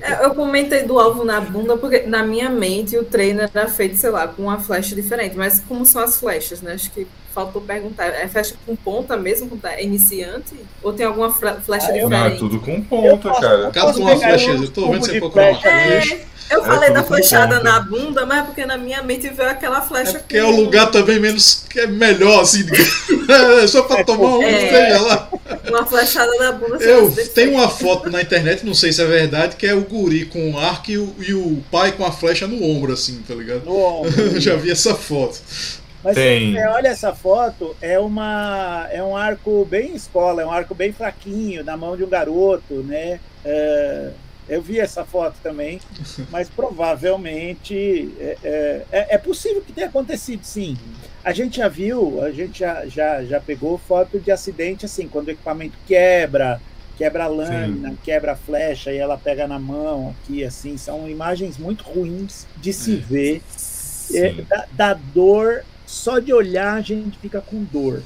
É, 0.00 0.24
eu 0.24 0.34
comentei 0.34 0.82
do 0.82 0.98
alvo 0.98 1.24
na 1.24 1.40
bunda, 1.40 1.76
porque 1.76 2.00
na 2.00 2.22
minha 2.22 2.48
mente 2.48 2.96
o 2.96 3.04
treino 3.04 3.40
era 3.42 3.68
feito, 3.68 3.96
sei 3.96 4.10
lá, 4.10 4.28
com 4.28 4.42
uma 4.42 4.58
flecha 4.58 4.94
diferente. 4.94 5.36
Mas 5.36 5.60
como 5.60 5.84
são 5.84 6.02
as 6.02 6.18
flechas, 6.18 6.60
né? 6.60 6.74
Acho 6.74 6.90
que 6.90 7.06
faltou 7.32 7.62
perguntar. 7.62 8.06
É 8.06 8.28
flecha 8.28 8.54
com 8.66 8.76
ponta 8.76 9.16
mesmo, 9.16 9.58
é 9.64 9.82
iniciante? 9.82 10.54
Ou 10.82 10.92
tem 10.92 11.06
alguma 11.06 11.32
flecha 11.32 11.88
ah, 11.88 11.92
diferente? 11.92 12.10
Não, 12.10 12.26
é 12.26 12.30
tudo 12.30 12.60
com 12.60 12.82
ponta, 12.82 13.30
cara. 13.40 13.70
Cada 13.70 13.96
uma 13.96 14.16
flecha, 14.16 14.50
eu 14.50 14.70
tô 14.70 14.90
vendo 14.90 15.04
você 15.04 15.18
procurar 15.18 15.50
uma 15.50 15.60
flecha. 15.60 16.14
É. 16.14 16.29
Eu 16.50 16.62
é 16.62 16.66
falei 16.66 16.90
da 16.90 17.04
flechada 17.04 17.60
na 17.60 17.78
bunda, 17.78 18.26
mas 18.26 18.38
é 18.38 18.42
porque 18.42 18.66
na 18.66 18.76
minha 18.76 19.00
mente 19.02 19.28
veio 19.28 19.48
aquela 19.48 19.80
flecha. 19.80 20.18
É 20.18 20.20
que 20.20 20.36
é 20.36 20.44
o 20.44 20.50
lugar 20.50 20.90
também 20.90 21.20
menos. 21.20 21.64
que 21.70 21.78
é 21.78 21.86
melhor, 21.86 22.40
assim. 22.40 22.66
é 23.62 23.66
só 23.68 23.82
pra 23.82 24.00
é, 24.00 24.04
tomar 24.04 24.38
um, 24.38 24.42
é, 24.42 24.98
lá. 24.98 25.28
Uma 25.68 25.86
flechada 25.86 26.34
na 26.38 26.52
bunda. 26.52 26.82
Eu 26.82 27.14
tenho 27.28 27.52
uma 27.52 27.68
foto 27.68 28.10
na 28.10 28.20
internet, 28.20 28.66
não 28.66 28.74
sei 28.74 28.92
se 28.92 29.00
é 29.00 29.06
verdade, 29.06 29.54
que 29.54 29.66
é 29.66 29.74
o 29.74 29.82
guri 29.82 30.24
com 30.26 30.50
o 30.50 30.58
arco 30.58 30.90
e 30.90 30.98
o, 30.98 31.14
e 31.20 31.34
o 31.34 31.62
pai 31.70 31.92
com 31.92 32.04
a 32.04 32.10
flecha 32.10 32.48
no 32.48 32.62
ombro, 32.64 32.92
assim, 32.92 33.22
tá 33.26 33.34
ligado? 33.34 33.64
No 33.64 33.76
ombro. 33.76 34.10
Já 34.40 34.56
vi 34.56 34.72
essa 34.72 34.94
foto. 34.96 35.40
Mas 36.02 36.14
Tem. 36.14 36.52
Você 36.52 36.66
olha 36.66 36.88
essa 36.88 37.14
foto, 37.14 37.76
é, 37.80 37.98
uma, 37.98 38.88
é 38.90 39.02
um 39.02 39.16
arco 39.16 39.64
bem 39.66 39.94
escola, 39.94 40.42
é 40.42 40.46
um 40.46 40.50
arco 40.50 40.74
bem 40.74 40.92
fraquinho, 40.92 41.62
na 41.62 41.76
mão 41.76 41.96
de 41.96 42.02
um 42.02 42.08
garoto, 42.08 42.82
né? 42.82 43.20
É, 43.44 44.10
eu 44.50 44.60
vi 44.60 44.80
essa 44.80 45.04
foto 45.04 45.36
também, 45.42 45.80
mas 46.30 46.48
provavelmente 46.48 48.12
é, 48.18 48.36
é, 48.42 48.86
é, 48.90 49.14
é, 49.14 49.18
possível 49.18 49.62
que 49.62 49.72
tenha 49.72 49.86
acontecido, 49.86 50.44
sim. 50.44 50.76
A 51.22 51.32
gente 51.32 51.58
já 51.58 51.68
viu, 51.68 52.22
a 52.22 52.32
gente 52.32 52.58
já, 52.58 52.86
já, 52.86 53.24
já 53.24 53.40
pegou 53.40 53.78
foto 53.78 54.18
de 54.18 54.30
acidente 54.30 54.86
assim, 54.86 55.06
quando 55.06 55.28
o 55.28 55.30
equipamento 55.30 55.76
quebra, 55.86 56.60
quebra 56.98 57.24
a 57.24 57.28
lâmina, 57.28 57.90
sim. 57.90 57.98
quebra 58.02 58.32
a 58.32 58.36
flecha 58.36 58.92
e 58.92 58.98
ela 58.98 59.16
pega 59.16 59.46
na 59.46 59.58
mão 59.58 60.14
aqui, 60.24 60.42
assim, 60.44 60.76
são 60.76 61.08
imagens 61.08 61.56
muito 61.56 61.84
ruins 61.84 62.46
de 62.56 62.72
se 62.72 62.94
é. 62.94 62.96
ver. 62.96 63.42
É, 64.12 64.32
da, 64.42 64.66
da 64.72 64.94
dor, 64.94 65.64
só 65.86 66.18
de 66.18 66.32
olhar 66.32 66.74
a 66.74 66.80
gente 66.80 67.16
fica 67.18 67.40
com 67.40 67.62
dor. 67.62 68.02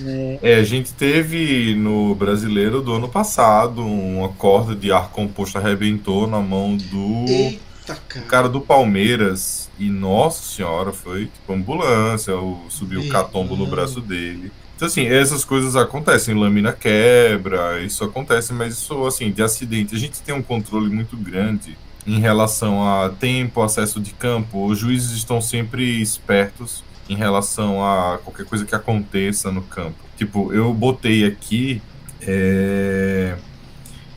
Né? 0.00 0.38
É, 0.42 0.56
a 0.56 0.64
gente 0.64 0.92
teve 0.92 1.74
no 1.74 2.14
brasileiro 2.14 2.80
do 2.82 2.92
ano 2.92 3.08
passado 3.08 3.84
uma 3.84 4.28
corda 4.30 4.74
de 4.74 4.92
ar 4.92 5.10
composto 5.10 5.58
arrebentou 5.58 6.26
na 6.26 6.40
mão 6.40 6.76
do 6.76 7.24
Eita, 7.28 7.96
cara. 8.08 8.26
cara 8.26 8.48
do 8.48 8.60
Palmeiras. 8.60 9.70
E 9.78 9.88
nossa 9.88 10.42
senhora, 10.42 10.92
foi 10.92 11.26
tipo 11.26 11.52
ambulância, 11.52 12.34
subiu 12.68 13.02
o 13.02 13.08
catombo 13.08 13.56
no 13.56 13.66
braço 13.66 14.00
dele. 14.00 14.50
Então, 14.74 14.88
assim, 14.88 15.06
essas 15.06 15.44
coisas 15.44 15.74
acontecem, 15.74 16.34
lâmina 16.34 16.70
quebra, 16.70 17.80
isso 17.80 18.04
acontece, 18.04 18.52
mas 18.52 18.74
isso, 18.74 19.06
assim, 19.06 19.30
de 19.30 19.42
acidente, 19.42 19.94
a 19.94 19.98
gente 19.98 20.20
tem 20.20 20.34
um 20.34 20.42
controle 20.42 20.90
muito 20.90 21.16
grande 21.16 21.78
em 22.06 22.20
relação 22.20 22.86
a 22.86 23.08
tempo, 23.08 23.62
acesso 23.62 23.98
de 23.98 24.12
campo. 24.12 24.66
Os 24.66 24.78
juízes 24.78 25.12
estão 25.12 25.40
sempre 25.40 26.00
espertos 26.00 26.84
em 27.08 27.14
relação 27.14 27.84
a 27.84 28.18
qualquer 28.18 28.46
coisa 28.46 28.64
que 28.64 28.74
aconteça 28.74 29.50
no 29.50 29.62
campo. 29.62 29.96
Tipo, 30.16 30.52
eu 30.52 30.72
botei 30.72 31.24
aqui. 31.24 31.80
É... 32.20 33.36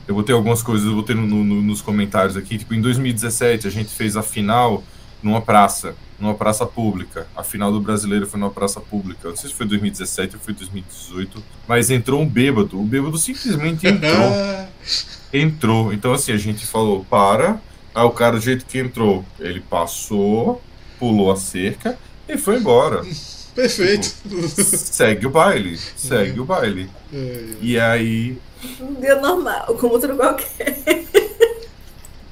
Eu 0.08 0.16
botei 0.16 0.34
algumas 0.34 0.64
coisas, 0.64 0.88
eu 0.88 0.96
botei 0.96 1.16
no, 1.16 1.28
no, 1.28 1.62
nos 1.62 1.82
comentários 1.82 2.36
aqui. 2.36 2.58
Tipo, 2.58 2.74
em 2.74 2.82
2017 2.82 3.68
a 3.68 3.70
gente 3.70 3.94
fez 3.94 4.18
a 4.18 4.24
final 4.24 4.84
numa 5.22 5.40
praça, 5.40 5.96
numa 6.20 6.34
praça 6.34 6.66
pública. 6.66 7.28
A 7.36 7.44
final 7.44 7.72
do 7.72 7.80
brasileiro 7.80 8.26
foi 8.26 8.40
numa 8.40 8.50
praça 8.50 8.80
pública. 8.80 9.30
Não 9.30 9.36
sei 9.36 9.50
se 9.50 9.56
foi 9.56 9.68
2017 9.68 10.36
ou 10.36 10.42
foi 10.42 10.54
2018. 10.56 11.44
Mas 11.68 11.92
entrou 11.92 12.22
um 12.22 12.28
bêbado. 12.28 12.80
O 12.80 12.84
bêbado 12.84 13.20
simplesmente 13.20 13.86
entrou. 13.86 14.32
entrou. 15.32 15.94
Então, 15.94 16.12
assim, 16.14 16.32
a 16.32 16.38
gente 16.38 16.66
falou: 16.66 17.06
para. 17.08 17.62
Aí 17.94 18.04
o 18.04 18.12
cara, 18.12 18.38
do 18.38 18.42
jeito 18.42 18.66
que 18.66 18.80
entrou, 18.80 19.24
ele 19.40 19.60
passou, 19.60 20.62
pulou 20.98 21.32
a 21.32 21.36
cerca 21.36 21.98
e 22.30 22.38
foi 22.38 22.58
embora. 22.58 23.04
Perfeito. 23.56 24.14
Tipo, 24.24 24.48
segue 24.48 25.28
o 25.28 25.30
baile, 25.30 25.78
segue 25.78 26.38
é. 26.38 26.42
o 26.42 26.46
baile. 26.46 26.90
É. 27.14 27.46
E 27.62 27.80
aí. 27.80 28.38
Um 28.80 28.94
dia 28.96 29.20
normal, 29.20 29.76
como 29.80 29.94
outro 29.94 30.16
qualquer. 30.16 30.78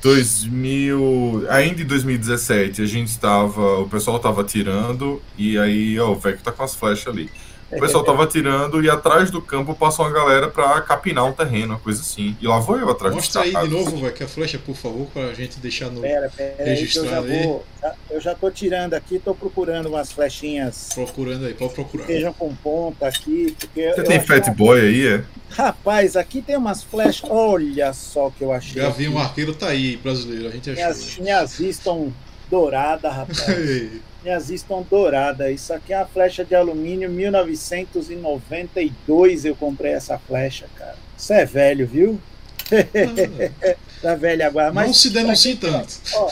2000, 0.01 1.47
ainda 1.49 1.81
em 1.81 1.85
2017, 1.85 2.81
a 2.81 2.85
gente 2.85 3.09
estava, 3.09 3.79
o 3.79 3.89
pessoal 3.89 4.17
estava 4.17 4.43
tirando 4.43 5.21
e 5.37 5.57
aí, 5.57 5.99
ó, 5.99 6.11
o 6.11 6.15
Vecchio 6.15 6.43
tá 6.43 6.51
com 6.51 6.63
as 6.63 6.75
flechas 6.75 7.07
ali. 7.07 7.29
O 7.72 7.80
pessoal 7.80 8.03
tava 8.03 8.26
tirando 8.26 8.82
e 8.82 8.89
atrás 8.89 9.30
do 9.30 9.41
campo 9.41 9.76
passou 9.76 10.05
uma 10.05 10.11
galera 10.11 10.47
pra 10.47 10.80
capinar 10.82 11.26
um 11.26 11.34
terreno, 11.34 11.74
uma 11.74 11.80
coisa 11.80 12.01
assim. 12.01 12.36
E 12.39 12.47
lá 12.47 12.59
vou 12.59 12.78
eu 12.78 12.89
atrás 12.89 13.13
Mostra 13.13 13.41
aí 13.41 13.51
de 13.51 13.68
novo, 13.68 13.97
velho, 13.97 14.13
que 14.13 14.24
a 14.24 14.28
flecha, 14.28 14.57
por 14.57 14.76
favor, 14.76 15.05
pra 15.07 15.34
gente 15.34 15.59
deixar 15.59 15.89
no. 15.89 15.99
Pera, 15.99 16.32
pera 16.36 16.63
registrado 16.63 17.28
aí. 17.28 17.43
Vou, 17.43 17.65
eu 18.09 18.22
já 18.22 18.34
tô 18.34 18.49
tirando 18.49 18.93
aqui, 18.93 19.20
tô 19.20 19.36
procurando 19.36 19.88
umas 19.88 20.11
flechinhas. 20.11 20.89
Procurando 20.93 21.45
aí, 21.45 21.53
pode 21.53 21.74
procurar. 21.74 22.05
Que 22.05 22.13
estejam 22.13 22.34
com 22.34 22.55
ponta 22.55 23.05
aqui. 23.05 23.53
Porque 23.59 23.91
Você 23.93 24.03
tem 24.03 24.20
Fat 24.22 24.49
Boy 24.55 24.80
aí, 24.80 25.07
é? 25.07 25.24
Rapaz, 25.49 26.15
aqui 26.15 26.41
tem 26.41 26.55
umas 26.55 26.84
flechas. 26.84 27.30
Olha 27.30 27.91
só 27.91 28.30
que 28.30 28.43
eu 28.43 28.53
achei. 28.53 28.82
Já 28.82 28.89
vi 28.89 29.09
um 29.09 29.18
arqueiro 29.18 29.53
tá 29.53 29.68
aí, 29.68 29.97
brasileiro. 29.97 30.47
A 30.47 30.51
gente 30.51 30.70
achou. 30.70 30.84
Minhas, 30.86 31.59
minhas 31.59 31.59
estão 31.59 32.13
douradas, 32.49 33.11
rapaz. 33.13 33.38
Minhas 34.28 34.49
estão 34.49 34.84
douradas. 34.84 35.53
Isso 35.53 35.73
aqui 35.73 35.93
é 35.93 35.97
uma 35.97 36.05
flecha 36.05 36.43
de 36.43 36.53
alumínio, 36.53 37.09
1992 37.09 39.45
eu 39.45 39.55
comprei 39.55 39.93
essa 39.93 40.19
flecha, 40.19 40.67
cara. 40.75 40.97
Isso 41.17 41.32
é 41.32 41.45
velho, 41.45 41.88
viu? 41.88 42.19
tá 44.01 44.15
velho 44.15 44.45
agora. 44.45 44.73
Mas 44.73 44.88
Não 44.88 44.93
se 44.93 45.11
denuncie 45.11 45.55
tanto. 45.55 46.01
Ó, 46.13 46.30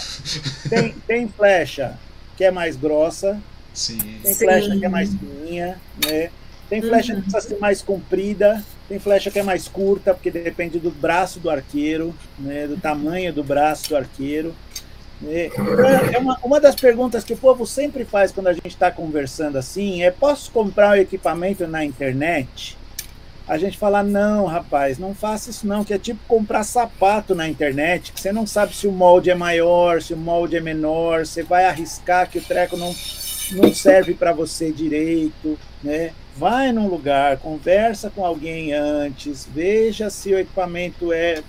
tem, 0.69 0.93
tem 1.07 1.29
flecha 1.29 1.97
que 2.35 2.43
é 2.43 2.51
mais 2.51 2.75
grossa, 2.75 3.41
Sim. 3.73 4.19
tem 4.21 4.35
flecha 4.35 4.73
Sim. 4.73 4.79
que 4.79 4.85
é 4.85 4.89
mais 4.89 5.09
fininha, 5.09 5.79
né? 6.05 6.29
Tem 6.69 6.81
flecha 6.81 7.13
uhum. 7.13 7.21
que 7.21 7.29
precisa 7.29 7.55
ser 7.55 7.59
mais 7.59 7.81
comprida, 7.81 8.61
tem 8.89 8.99
flecha 8.99 9.31
que 9.31 9.39
é 9.39 9.43
mais 9.43 9.69
curta, 9.69 10.13
porque 10.13 10.29
depende 10.31 10.79
do 10.79 10.91
braço 10.91 11.39
do 11.39 11.49
arqueiro, 11.49 12.13
né, 12.39 12.67
do 12.67 12.75
tamanho 12.75 13.31
do 13.31 13.41
braço 13.43 13.87
do 13.89 13.95
arqueiro. 13.95 14.53
É, 15.23 15.49
é 16.13 16.17
uma, 16.19 16.37
uma 16.43 16.59
das 16.59 16.75
perguntas 16.75 17.23
que 17.23 17.33
o 17.33 17.37
povo 17.37 17.65
sempre 17.65 18.03
faz 18.03 18.31
quando 18.31 18.47
a 18.47 18.53
gente 18.53 18.67
está 18.67 18.91
conversando 18.91 19.57
assim 19.57 20.03
é: 20.03 20.11
posso 20.11 20.51
comprar 20.51 20.91
um 20.91 20.95
equipamento 20.95 21.65
na 21.67 21.85
internet? 21.85 22.77
A 23.47 23.57
gente 23.57 23.77
fala: 23.77 24.03
não, 24.03 24.45
rapaz, 24.45 24.97
não 24.97 25.13
faça 25.13 25.49
isso 25.49 25.65
não, 25.67 25.85
que 25.85 25.93
é 25.93 25.99
tipo 25.99 26.19
comprar 26.27 26.63
sapato 26.63 27.33
na 27.33 27.47
internet, 27.47 28.11
que 28.11 28.19
você 28.19 28.31
não 28.31 28.45
sabe 28.45 28.75
se 28.75 28.87
o 28.87 28.91
molde 28.91 29.29
é 29.29 29.35
maior, 29.35 30.01
se 30.01 30.13
o 30.13 30.17
molde 30.17 30.57
é 30.57 30.61
menor, 30.61 31.25
você 31.25 31.43
vai 31.43 31.65
arriscar 31.65 32.29
que 32.29 32.39
o 32.39 32.43
treco 32.43 32.75
não, 32.75 32.93
não 33.51 33.73
serve 33.73 34.15
para 34.15 34.33
você 34.33 34.71
direito, 34.71 35.57
né? 35.83 36.11
Vai 36.35 36.73
num 36.73 36.87
lugar, 36.89 37.37
conversa 37.37 38.09
com 38.09 38.25
alguém 38.25 38.73
antes, 38.73 39.47
veja 39.49 40.09
se 40.09 40.33
o 40.33 40.39
equipamento 40.39 41.13
é 41.13 41.41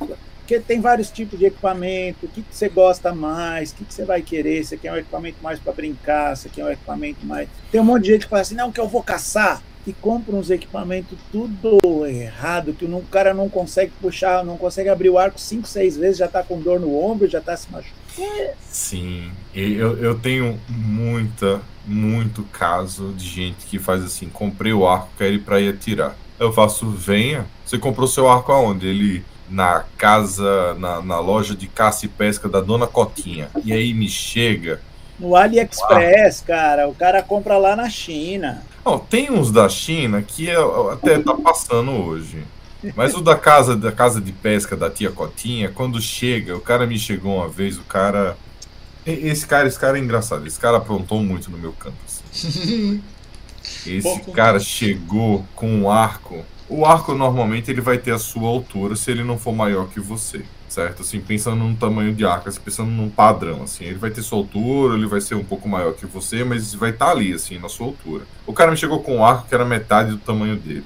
porque 0.47 0.61
tem 0.61 0.80
vários 0.80 1.11
tipos 1.11 1.36
de 1.36 1.47
equipamento, 1.47 2.26
o 2.26 2.28
que, 2.28 2.40
que 2.40 2.55
você 2.55 2.68
gosta 2.68 3.12
mais, 3.12 3.72
o 3.72 3.74
que, 3.74 3.84
que 3.84 3.92
você 3.92 4.05
vai 4.05 4.22
querer, 4.22 4.64
você 4.64 4.76
quer 4.76 4.92
um 4.92 4.97
equipamento 4.97 5.38
mais 5.42 5.59
para 5.59 5.72
brincar, 5.72 6.36
você 6.36 6.49
quer 6.49 6.64
um 6.64 6.70
equipamento 6.70 7.26
mais. 7.26 7.49
Tem 7.72 7.80
um 7.80 7.84
monte 7.84 8.05
de 8.05 8.12
gente 8.12 8.24
que 8.26 8.30
fala 8.30 8.42
assim, 8.42 8.55
não, 8.55 8.70
que 8.70 8.78
eu 8.78 8.86
vou 8.86 9.03
caçar, 9.03 9.61
e 9.84 9.92
compra 9.92 10.34
uns 10.34 10.49
equipamentos 10.51 11.18
tudo 11.32 11.78
errado, 12.07 12.72
que 12.72 12.84
o 12.84 13.03
cara 13.03 13.34
não 13.34 13.49
consegue 13.49 13.92
puxar, 14.01 14.44
não 14.44 14.57
consegue 14.57 14.88
abrir 14.88 15.11
o 15.11 15.18
arco 15.18 15.38
cinco, 15.40 15.66
seis 15.66 15.97
vezes, 15.97 16.18
já 16.18 16.26
está 16.26 16.44
com 16.44 16.61
dor 16.61 16.78
no 16.78 16.97
ombro, 16.97 17.28
já 17.28 17.38
está 17.38 17.57
se 17.57 17.66
machucando. 17.70 18.53
Sim, 18.70 19.30
eu, 19.53 19.99
eu 19.99 20.16
tenho 20.16 20.59
muita, 20.68 21.61
muito 21.84 22.44
caso 22.44 23.12
de 23.16 23.26
gente 23.26 23.66
que 23.66 23.78
faz 23.80 24.05
assim, 24.05 24.28
comprei 24.28 24.72
o 24.72 24.86
arco, 24.86 25.09
quero 25.18 25.34
ir 25.34 25.40
para 25.40 25.61
ir 25.61 25.68
atirar. 25.68 26.16
Eu 26.38 26.53
faço, 26.53 26.88
venha. 26.90 27.47
Você 27.64 27.78
comprou 27.78 28.07
seu 28.07 28.28
arco 28.28 28.53
aonde? 28.53 28.86
Ele 28.86 29.24
na 29.49 29.84
casa, 29.97 30.74
na, 30.74 31.01
na 31.03 31.18
loja 31.20 31.55
de 31.55 31.66
caça 31.66 32.07
e 32.07 32.09
pesca 32.09 32.49
da 32.49 32.61
Dona 32.61 32.86
Cotinha. 32.86 33.49
E 33.64 33.72
aí 33.72 33.94
me 33.94 34.09
chega. 34.09 34.80
No 35.18 35.34
AliExpress, 35.34 36.42
cara, 36.42 36.88
o 36.88 36.94
cara 36.94 37.22
compra 37.22 37.57
lá 37.57 37.74
na 37.74 37.88
China. 37.88 38.62
Não, 38.84 38.99
tem 38.99 39.30
uns 39.30 39.51
da 39.51 39.68
China 39.68 40.22
que 40.22 40.49
até 40.92 41.18
tá 41.18 41.34
passando 41.34 41.90
hoje. 41.90 42.44
Mas 42.94 43.14
o 43.14 43.20
da 43.20 43.34
casa, 43.34 43.76
da 43.76 43.90
casa 43.90 44.20
de 44.20 44.32
pesca 44.32 44.76
da 44.76 44.90
tia 44.90 45.11
Cotinha, 45.11 45.70
quando 45.70 46.01
chega, 46.01 46.57
o 46.57 46.61
cara 46.61 46.86
me 46.86 46.99
chegou 46.99 47.36
uma 47.36 47.49
vez, 47.49 47.78
o 47.78 47.82
cara. 47.82 48.36
Esse 49.05 49.47
cara, 49.47 49.66
esse 49.66 49.78
cara 49.78 49.99
é 49.99 50.01
engraçado. 50.01 50.47
Esse 50.47 50.59
cara 50.59 50.76
aprontou 50.76 51.22
muito 51.22 51.51
no 51.51 51.59
meu 51.59 51.72
canto. 51.72 51.97
Assim. 52.05 53.03
Esse 53.84 54.20
cara 54.32 54.61
chegou 54.61 55.44
com 55.55 55.68
um 55.68 55.90
arco. 55.90 56.44
O 56.68 56.84
arco 56.84 57.14
normalmente 57.14 57.70
ele 57.70 57.80
vai 57.80 57.96
ter 57.96 58.12
a 58.12 58.18
sua 58.18 58.48
altura 58.48 58.96
se 58.96 59.10
ele 59.10 59.22
não 59.22 59.38
for 59.38 59.52
maior 59.52 59.88
que 59.88 60.00
você, 60.00 60.42
certo? 60.68 61.02
Assim, 61.02 61.20
pensando 61.20 61.62
no 61.62 61.76
tamanho 61.76 62.12
de 62.12 62.26
arco, 62.26 62.48
assim, 62.48 62.60
pensando 62.60 62.90
num 62.90 63.08
padrão, 63.08 63.62
assim, 63.62 63.84
ele 63.84 63.98
vai 63.98 64.10
ter 64.10 64.22
sua 64.22 64.38
altura, 64.38 64.96
ele 64.96 65.06
vai 65.06 65.20
ser 65.20 65.36
um 65.36 65.44
pouco 65.44 65.68
maior 65.68 65.94
que 65.94 66.06
você, 66.06 66.42
mas 66.42 66.74
vai 66.74 66.90
estar 66.90 67.06
tá 67.06 67.10
ali, 67.12 67.32
assim, 67.32 67.58
na 67.58 67.68
sua 67.68 67.86
altura. 67.86 68.24
O 68.44 68.52
cara 68.52 68.72
me 68.72 68.76
chegou 68.76 69.00
com 69.00 69.18
um 69.18 69.24
arco 69.24 69.48
que 69.48 69.54
era 69.54 69.64
metade 69.64 70.10
do 70.10 70.18
tamanho 70.18 70.56
dele. 70.56 70.84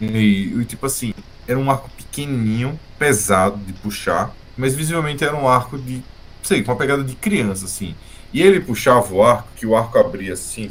E, 0.00 0.54
e 0.60 0.64
tipo 0.64 0.86
assim, 0.86 1.14
era 1.46 1.58
um 1.58 1.70
arco 1.70 1.88
pequenininho, 1.90 2.78
pesado 2.98 3.56
de 3.58 3.72
puxar, 3.72 4.34
mas 4.56 4.74
visivelmente 4.74 5.22
era 5.22 5.36
um 5.36 5.48
arco 5.48 5.78
de, 5.78 6.02
sei, 6.42 6.62
com 6.62 6.72
uma 6.72 6.78
pegada 6.78 7.04
de 7.04 7.14
criança, 7.14 7.66
assim. 7.66 7.94
E 8.32 8.42
ele 8.42 8.60
puxava 8.60 9.14
o 9.14 9.22
arco, 9.22 9.48
que 9.56 9.64
o 9.64 9.76
arco 9.76 9.96
abria 9.96 10.34
assim, 10.34 10.68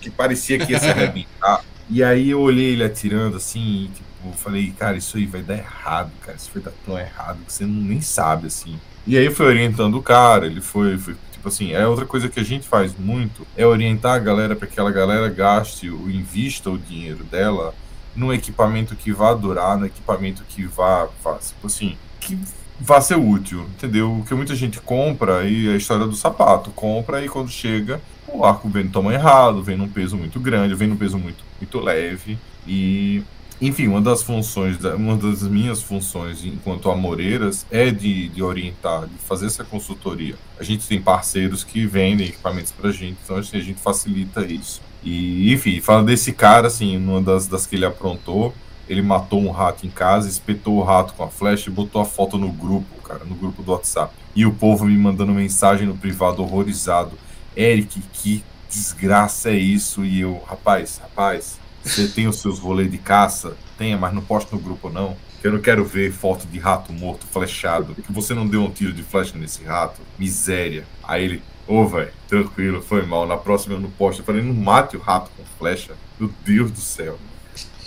que 0.00 0.10
parecia 0.10 0.58
que 0.58 0.72
ia 0.72 0.78
se 0.78 0.86
arrebentar. 0.90 1.64
E 1.88 2.02
aí 2.02 2.30
eu 2.30 2.40
olhei 2.40 2.72
ele 2.72 2.84
atirando 2.84 3.36
assim, 3.36 3.84
e, 3.84 3.88
tipo, 3.88 4.32
falei, 4.36 4.72
cara, 4.78 4.96
isso 4.96 5.16
aí 5.16 5.26
vai 5.26 5.42
dar 5.42 5.58
errado, 5.58 6.10
cara. 6.22 6.36
Isso 6.36 6.50
vai 6.52 6.62
dar 6.62 6.72
tão 6.84 6.98
errado 6.98 7.38
que 7.46 7.52
você 7.52 7.64
nem 7.64 8.00
sabe, 8.00 8.46
assim. 8.46 8.78
E 9.06 9.18
aí 9.18 9.30
foi 9.30 9.46
orientando 9.46 9.96
o 9.96 10.02
cara, 10.02 10.46
ele 10.46 10.62
foi, 10.62 10.96
foi 10.96 11.14
tipo 11.30 11.48
assim, 11.48 11.72
é 11.72 11.86
outra 11.86 12.06
coisa 12.06 12.28
que 12.28 12.40
a 12.40 12.44
gente 12.44 12.66
faz 12.66 12.96
muito, 12.98 13.46
é 13.54 13.66
orientar 13.66 14.14
a 14.14 14.18
galera 14.18 14.56
para 14.56 14.66
que 14.66 14.72
aquela 14.72 14.90
galera 14.90 15.28
gaste 15.28 15.90
ou 15.90 16.08
invista 16.10 16.70
o 16.70 16.78
dinheiro 16.78 17.22
dela 17.24 17.74
num 18.16 18.32
equipamento 18.32 18.96
que 18.96 19.12
vá 19.12 19.34
durar, 19.34 19.76
no 19.76 19.84
equipamento 19.84 20.42
que 20.48 20.64
vá, 20.64 21.08
vá 21.22 21.34
tipo 21.34 21.66
assim, 21.66 21.98
que 22.18 22.38
vá 22.80 23.00
ser 23.00 23.16
útil, 23.16 23.66
entendeu? 23.76 24.18
O 24.18 24.24
que 24.24 24.34
muita 24.34 24.54
gente 24.54 24.80
compra 24.80 25.44
e 25.48 25.68
a 25.68 25.76
história 25.76 26.06
do 26.06 26.16
sapato, 26.16 26.70
compra 26.70 27.24
e 27.24 27.28
quando 27.28 27.50
chega 27.50 28.00
o 28.34 28.44
arco 28.44 28.68
vem 28.68 28.84
no 28.84 28.90
tamanho 28.90 29.16
errado, 29.16 29.62
vem 29.62 29.76
num 29.76 29.88
peso 29.88 30.16
muito 30.16 30.40
grande, 30.40 30.74
vem 30.74 30.88
num 30.88 30.96
peso 30.96 31.18
muito, 31.18 31.44
muito 31.60 31.78
leve. 31.78 32.36
E, 32.66 33.22
enfim, 33.60 33.86
uma 33.86 34.00
das 34.00 34.22
funções, 34.22 34.82
uma 34.82 35.16
das 35.16 35.42
minhas 35.42 35.80
funções 35.80 36.44
enquanto 36.44 36.90
amoreiras 36.90 37.64
é 37.70 37.90
de, 37.90 38.28
de 38.28 38.42
orientar, 38.42 39.06
de 39.06 39.14
fazer 39.18 39.46
essa 39.46 39.62
consultoria. 39.62 40.34
A 40.58 40.64
gente 40.64 40.86
tem 40.86 41.00
parceiros 41.00 41.62
que 41.62 41.86
vendem 41.86 42.28
equipamentos 42.28 42.72
pra 42.72 42.90
gente, 42.90 43.16
então 43.22 43.36
assim, 43.36 43.56
a 43.56 43.62
gente 43.62 43.80
facilita 43.80 44.44
isso. 44.44 44.82
E, 45.02 45.52
enfim, 45.52 45.80
fala 45.80 46.02
desse 46.02 46.32
cara, 46.32 46.66
assim, 46.66 46.98
numa 46.98 47.22
das, 47.22 47.46
das 47.46 47.66
que 47.66 47.76
ele 47.76 47.84
aprontou, 47.84 48.54
ele 48.88 49.02
matou 49.02 49.40
um 49.40 49.50
rato 49.50 49.86
em 49.86 49.90
casa, 49.90 50.28
espetou 50.28 50.76
o 50.76 50.82
rato 50.82 51.14
com 51.14 51.24
a 51.24 51.28
flecha 51.28 51.70
e 51.70 51.72
botou 51.72 52.00
a 52.00 52.04
foto 52.04 52.36
no 52.36 52.48
grupo, 52.48 53.00
cara, 53.02 53.24
no 53.24 53.34
grupo 53.34 53.62
do 53.62 53.72
WhatsApp. 53.72 54.14
E 54.34 54.44
o 54.44 54.52
povo 54.52 54.84
me 54.84 54.96
mandando 54.96 55.32
mensagem 55.32 55.86
no 55.86 55.96
privado 55.96 56.42
horrorizado. 56.42 57.12
Eric, 57.56 58.00
que 58.12 58.44
desgraça 58.68 59.50
é 59.50 59.56
isso? 59.56 60.04
E 60.04 60.20
eu, 60.20 60.42
rapaz, 60.46 60.98
rapaz, 60.98 61.58
você 61.82 62.08
tem 62.14 62.26
os 62.26 62.40
seus 62.40 62.58
rolês 62.58 62.90
de 62.90 62.98
caça? 62.98 63.56
Tenha, 63.78 63.96
mas 63.96 64.12
não 64.12 64.22
poste 64.22 64.52
no 64.52 64.60
grupo 64.60 64.90
não. 64.90 65.16
Eu 65.42 65.52
não 65.52 65.60
quero 65.60 65.84
ver 65.84 66.10
foto 66.10 66.46
de 66.46 66.58
rato 66.58 66.92
morto, 66.92 67.26
flechado. 67.26 67.94
Que 67.94 68.12
você 68.12 68.32
não 68.32 68.46
deu 68.46 68.62
um 68.62 68.70
tiro 68.70 68.92
de 68.92 69.02
flecha 69.02 69.36
nesse 69.36 69.62
rato. 69.62 70.00
Miséria. 70.18 70.86
Aí 71.02 71.22
ele, 71.22 71.42
ô, 71.68 71.82
oh, 71.82 71.86
velho, 71.86 72.10
tranquilo, 72.26 72.80
foi 72.80 73.04
mal. 73.04 73.26
Na 73.26 73.36
próxima 73.36 73.74
eu 73.74 73.80
não 73.80 73.90
posto. 73.90 74.20
Eu 74.20 74.24
falei, 74.24 74.42
não 74.42 74.54
mate 74.54 74.96
o 74.96 75.00
rato 75.00 75.30
com 75.36 75.44
flecha. 75.58 75.94
Meu 76.18 76.30
Deus 76.46 76.70
do 76.70 76.80
céu. 76.80 77.18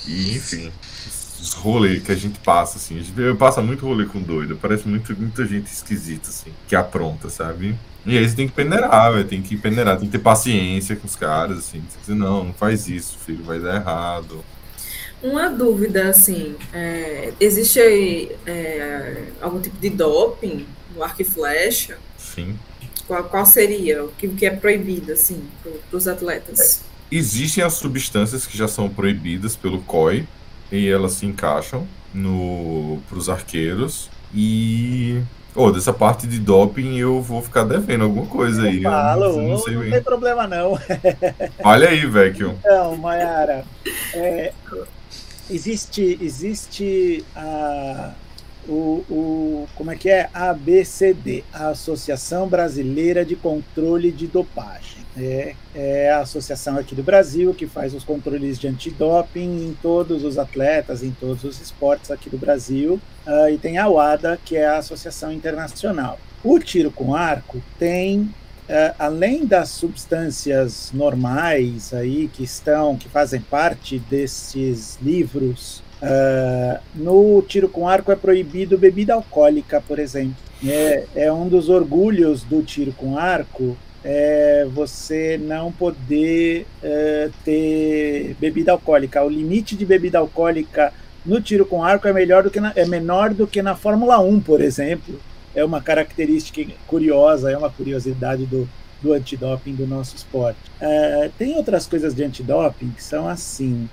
E, 0.06 0.36
enfim, 0.36 0.72
os 1.40 1.54
rolês 1.54 2.04
que 2.04 2.12
a 2.12 2.16
gente 2.16 2.40
passa, 2.40 2.78
assim. 2.78 3.02
Gente 3.02 3.36
passa 3.36 3.62
muito 3.62 3.86
rolê 3.86 4.06
com 4.06 4.22
doido. 4.22 4.58
Parece 4.62 4.88
muito, 4.88 5.16
muita 5.18 5.46
gente 5.46 5.68
esquisita, 5.68 6.30
assim, 6.30 6.52
que 6.68 6.76
apronta, 6.76 7.30
sabe? 7.30 7.76
E 8.06 8.18
aí 8.18 8.28
você 8.28 8.36
tem 8.36 8.48
que 8.48 8.54
peneirar, 8.54 9.14
velho. 9.14 9.28
Tem 9.28 9.42
que 9.42 9.58
peneirar, 9.58 9.98
tem 9.98 10.08
que 10.08 10.18
ter 10.18 10.24
paciência 10.24 10.96
com 10.96 11.06
os 11.06 11.16
caras, 11.16 11.58
assim. 11.58 11.84
Você 11.90 12.00
dizer, 12.00 12.16
não, 12.16 12.46
não 12.46 12.54
faz 12.54 12.88
isso, 12.88 13.18
filho, 13.18 13.44
vai 13.44 13.60
dar 13.60 13.76
errado. 13.76 14.44
Uma 15.22 15.50
dúvida, 15.50 16.10
assim, 16.10 16.56
é, 16.72 17.34
existe 17.40 17.80
é, 18.46 19.24
algum 19.42 19.60
tipo 19.60 19.78
de 19.78 19.90
doping 19.90 20.66
no 20.96 21.04
arco 21.04 21.22
e 21.22 21.26
flecha? 21.26 21.98
Sim. 22.18 22.58
Qual, 23.08 23.24
qual 23.24 23.46
seria 23.46 24.04
o 24.04 24.12
que, 24.12 24.28
que 24.28 24.46
é 24.46 24.52
proibido, 24.52 25.12
assim, 25.12 25.44
para 25.62 25.98
os 25.98 26.08
atletas? 26.08 26.84
É. 26.84 27.16
Existem 27.16 27.64
as 27.64 27.74
substâncias 27.74 28.46
que 28.46 28.58
já 28.58 28.68
são 28.68 28.90
proibidas 28.90 29.56
pelo 29.56 29.82
COI 29.82 30.28
e 30.72 30.88
elas 30.88 31.14
se 31.14 31.26
encaixam 31.26 31.88
no 32.14 33.00
para 33.08 33.18
os 33.18 33.30
arqueiros 33.30 34.10
e 34.34 35.22
oh, 35.56 35.72
dessa 35.72 35.94
parte 35.94 36.28
de 36.28 36.40
doping 36.40 36.98
eu 36.98 37.22
vou 37.22 37.42
ficar 37.42 37.64
devendo 37.64 38.04
alguma 38.04 38.26
coisa 38.26 38.64
aí. 38.64 38.84
Eu 38.84 38.92
falo, 38.92 39.24
eu 39.24 39.38
não, 39.38 39.44
não, 39.44 39.84
não 39.84 39.90
tem 39.90 40.04
problema 40.04 40.48
não. 40.48 40.80
Olha 41.64 41.90
aí, 41.90 42.06
Vecchio. 42.06 42.56
Então, 42.60 42.96
Mayara, 42.98 43.66
é, 44.14 44.54
existe 45.50 46.18
existe 46.22 47.26
a 47.36 48.14
o, 48.68 49.06
o, 49.10 49.68
como 49.76 49.92
é 49.92 49.96
que 49.96 50.10
é? 50.10 50.30
A 50.34 50.50
ABCD, 50.50 51.44
a 51.54 51.70
Associação 51.70 52.48
Brasileira 52.48 53.24
de 53.24 53.36
Controle 53.36 54.12
de 54.12 54.28
Dopagem. 54.28 54.97
É, 55.18 55.56
é 55.74 56.12
a 56.12 56.20
associação 56.20 56.78
aqui 56.78 56.94
do 56.94 57.02
Brasil 57.02 57.54
que 57.54 57.66
faz 57.66 57.94
os 57.94 58.04
controles 58.04 58.60
de 58.60 58.68
antidoping 58.68 59.68
em 59.68 59.78
todos 59.82 60.24
os 60.24 60.38
atletas, 60.38 61.02
em 61.02 61.12
todos 61.12 61.44
os 61.44 61.60
esportes 61.60 62.12
aqui 62.12 62.30
do 62.30 62.38
Brasil. 62.38 63.02
Uh, 63.26 63.50
e 63.50 63.58
tem 63.58 63.78
a 63.78 63.90
UADA, 63.90 64.40
que 64.46 64.56
é 64.56 64.68
a 64.68 64.78
Associação 64.78 65.32
Internacional. 65.32 66.20
O 66.44 66.60
tiro 66.60 66.92
com 66.92 67.16
arco 67.16 67.62
tem 67.78 68.30
Uh, 68.68 68.92
além 69.00 69.46
das 69.46 69.70
substâncias 69.70 70.92
normais 70.94 71.94
aí 71.94 72.28
que 72.28 72.44
estão, 72.44 72.98
que 72.98 73.08
fazem 73.08 73.40
parte 73.40 73.98
desses 73.98 75.00
livros 75.02 75.82
Uh, 76.02 76.80
no 76.94 77.42
tiro 77.42 77.68
com 77.68 77.88
arco 77.88 78.12
é 78.12 78.16
proibido 78.16 78.78
bebida 78.78 79.16
alcoólica, 79.16 79.82
por 79.82 79.98
exemplo. 79.98 80.36
É, 80.66 81.06
é 81.16 81.32
um 81.34 81.48
dos 81.48 81.70
orgulhos 81.70 82.44
do 82.44 82.62
tiro 82.64 82.92
com 82.92 83.18
arco 83.18 83.78
é 84.04 84.66
você 84.74 85.38
não 85.38 85.72
poder 85.72 86.66
uh, 86.84 87.32
ter 87.44 88.36
bebida 88.40 88.72
alcoólica. 88.72 89.24
O 89.24 89.30
limite 89.30 89.76
de 89.76 89.86
bebida 89.86 90.20
alcoólica 90.20 90.94
no 91.26 91.42
tiro 91.42 91.66
com 91.66 91.84
arco 91.84 92.08
é, 92.08 92.14
melhor 92.14 92.44
do 92.44 92.50
que 92.50 92.60
na, 92.60 92.72
é 92.76 92.86
menor 92.86 93.34
do 93.34 93.46
que 93.46 93.62
na 93.62 93.76
Fórmula 93.76 94.20
1, 94.20 94.40
por 94.40 94.62
exemplo. 94.62 95.20
É 95.54 95.64
uma 95.64 95.82
característica 95.82 96.64
curiosa, 96.86 97.52
é 97.52 97.58
uma 97.58 97.70
curiosidade 97.70 98.46
do, 98.46 98.70
do 99.02 99.14
antidoping 99.14 99.74
do 99.74 99.88
nosso 99.88 100.16
esporte. 100.16 100.60
Uh, 100.82 101.30
tem 101.38 101.56
outras 101.56 101.88
coisas 101.88 102.14
de 102.16 102.24
antidoping 102.24 102.92
que 102.92 103.04
são 103.04 103.28
assim. 103.28 103.90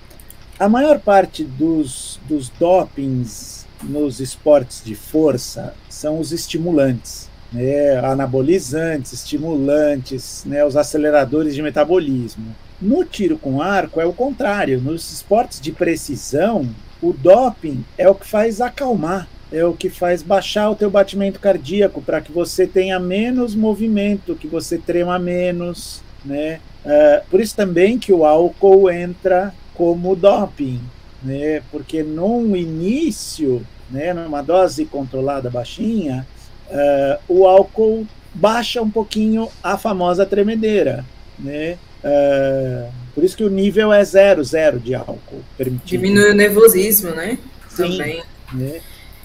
A 0.59 0.69
maior 0.69 1.01
parte 1.01 1.43
dos, 1.43 2.21
dos 2.29 2.49
dopings 2.51 3.67
nos 3.83 4.21
esportes 4.21 4.83
de 4.85 4.95
força 4.95 5.75
são 5.89 6.21
os 6.21 6.33
estimulantes, 6.33 7.29
né? 7.55 7.99
anabolizantes, 8.01 9.13
estimulantes, 9.13 10.45
né? 10.45 10.65
os 10.65 10.77
aceleradores 10.77 11.55
de 11.55 11.63
metabolismo. 11.63 12.55
No 12.83 13.05
tiro 13.05 13.39
com 13.39 13.63
arco 13.63 14.01
é 14.01 14.05
o 14.05 14.13
contrário. 14.13 14.81
Nos 14.81 15.11
esportes 15.13 15.61
de 15.61 15.71
precisão, 15.73 16.69
o 17.01 17.13
doping 17.13 17.85
é 17.97 18.09
o 18.09 18.15
que 18.15 18.27
faz 18.27 18.61
acalmar, 18.61 19.29
é 19.53 19.65
o 19.65 19.73
que 19.73 19.89
faz 19.89 20.23
baixar 20.23 20.69
o 20.71 20.75
teu 20.75 20.91
batimento 20.91 21.39
cardíaco 21.39 22.03
para 22.03 22.21
que 22.21 22.33
você 22.33 22.67
tenha 22.67 22.99
menos 22.99 23.55
movimento, 23.55 24.35
que 24.35 24.49
você 24.49 24.77
trema 24.77 25.19
menos, 25.19 26.03
né? 26.25 26.61
Uh, 26.85 27.25
por 27.31 27.41
isso 27.41 27.57
também 27.57 27.99
que 27.99 28.13
o 28.13 28.25
álcool 28.25 28.91
entra 28.91 29.55
como 29.75 30.17
doping, 30.17 30.81
né? 31.23 31.63
Porque 31.71 32.03
no 32.03 32.57
início, 32.57 33.65
né, 33.91 34.13
numa 34.13 34.43
dose 34.43 34.85
controlada 34.85 35.49
baixinha, 35.49 36.27
uh, 36.71 37.21
o 37.29 37.47
álcool 37.47 38.07
baixa 38.33 38.83
um 38.83 38.91
pouquinho 38.91 39.49
a 39.63 39.79
famosa 39.79 40.27
tremedeira, 40.27 41.05
né? 41.39 41.79
Uh, 42.03 42.93
por 43.15 43.25
isso 43.25 43.37
que 43.37 43.45
o 43.45 43.51
nível 43.51 43.93
é 43.93 44.05
zero, 44.05 44.43
zero 44.45 44.79
de 44.79 44.95
álcool 44.95 45.43
permitido. 45.57 46.03
Diminui 46.03 46.31
o 46.31 46.35
nervosismo, 46.35 47.11
né? 47.11 47.39
Sim, 47.69 47.97
Também. 47.97 48.23
Né? 48.53 48.81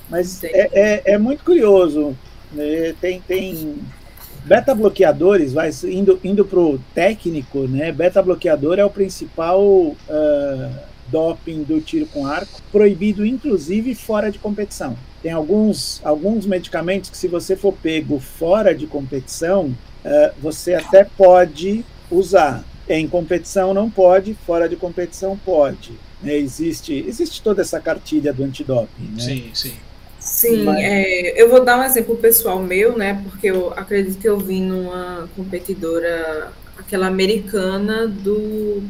Mas 0.10 0.44
é, 0.44 0.70
é, 0.72 1.14
é, 1.14 1.18
muito 1.18 1.44
curioso. 1.44 2.16
Né? 2.52 2.96
Tem, 3.02 3.22
tem 3.22 3.76
Beta 4.46 4.74
bloqueadores, 4.74 5.54
vai 5.54 5.70
indo, 5.84 6.20
indo 6.24 6.46
para 6.46 6.60
o 6.60 6.80
técnico, 6.94 7.68
né? 7.68 7.92
Beta 7.92 8.22
bloqueador 8.22 8.80
é 8.80 8.86
o 8.86 8.90
principal 8.90 9.62
uh, 9.62 9.96
doping 11.08 11.64
do 11.64 11.82
tiro 11.82 12.06
com 12.08 12.26
arco, 12.26 12.62
proibido 12.72 13.26
inclusive 13.26 13.94
fora 13.94 14.32
de 14.32 14.40
competição. 14.40 14.98
Tem 15.22 15.32
alguns, 15.32 16.02
alguns 16.04 16.46
medicamentos 16.46 17.10
que, 17.10 17.18
se 17.18 17.28
você 17.28 17.56
for 17.56 17.74
pego 17.74 18.20
fora 18.20 18.74
de 18.74 18.88
competição, 18.88 19.66
uh, 19.68 20.32
você 20.42 20.74
até 20.74 21.04
pode 21.04 21.84
usar. 22.10 22.64
Em 22.88 23.08
competição 23.08 23.74
não 23.74 23.90
pode, 23.90 24.34
fora 24.34 24.68
de 24.68 24.76
competição 24.76 25.38
pode. 25.38 25.92
É, 26.24 26.36
existe, 26.36 27.06
existe 27.08 27.42
toda 27.42 27.62
essa 27.62 27.80
cartilha 27.80 28.34
do 28.34 28.44
antidoping. 28.44 29.14
Né? 29.16 29.20
Sim, 29.20 29.52
sim. 29.54 29.74
Sim, 30.20 30.64
Mas... 30.64 30.80
é, 30.80 31.42
eu 31.42 31.50
vou 31.50 31.64
dar 31.64 31.80
um 31.80 31.84
exemplo 31.84 32.16
pessoal 32.18 32.60
meu, 32.62 32.98
né? 32.98 33.24
Porque 33.30 33.48
eu 33.48 33.74
acredito 33.76 34.20
que 34.20 34.28
eu 34.28 34.38
vi 34.38 34.60
numa 34.60 35.30
competidora, 35.36 36.52
aquela 36.78 37.08
americana 37.08 38.06
do, 38.08 38.84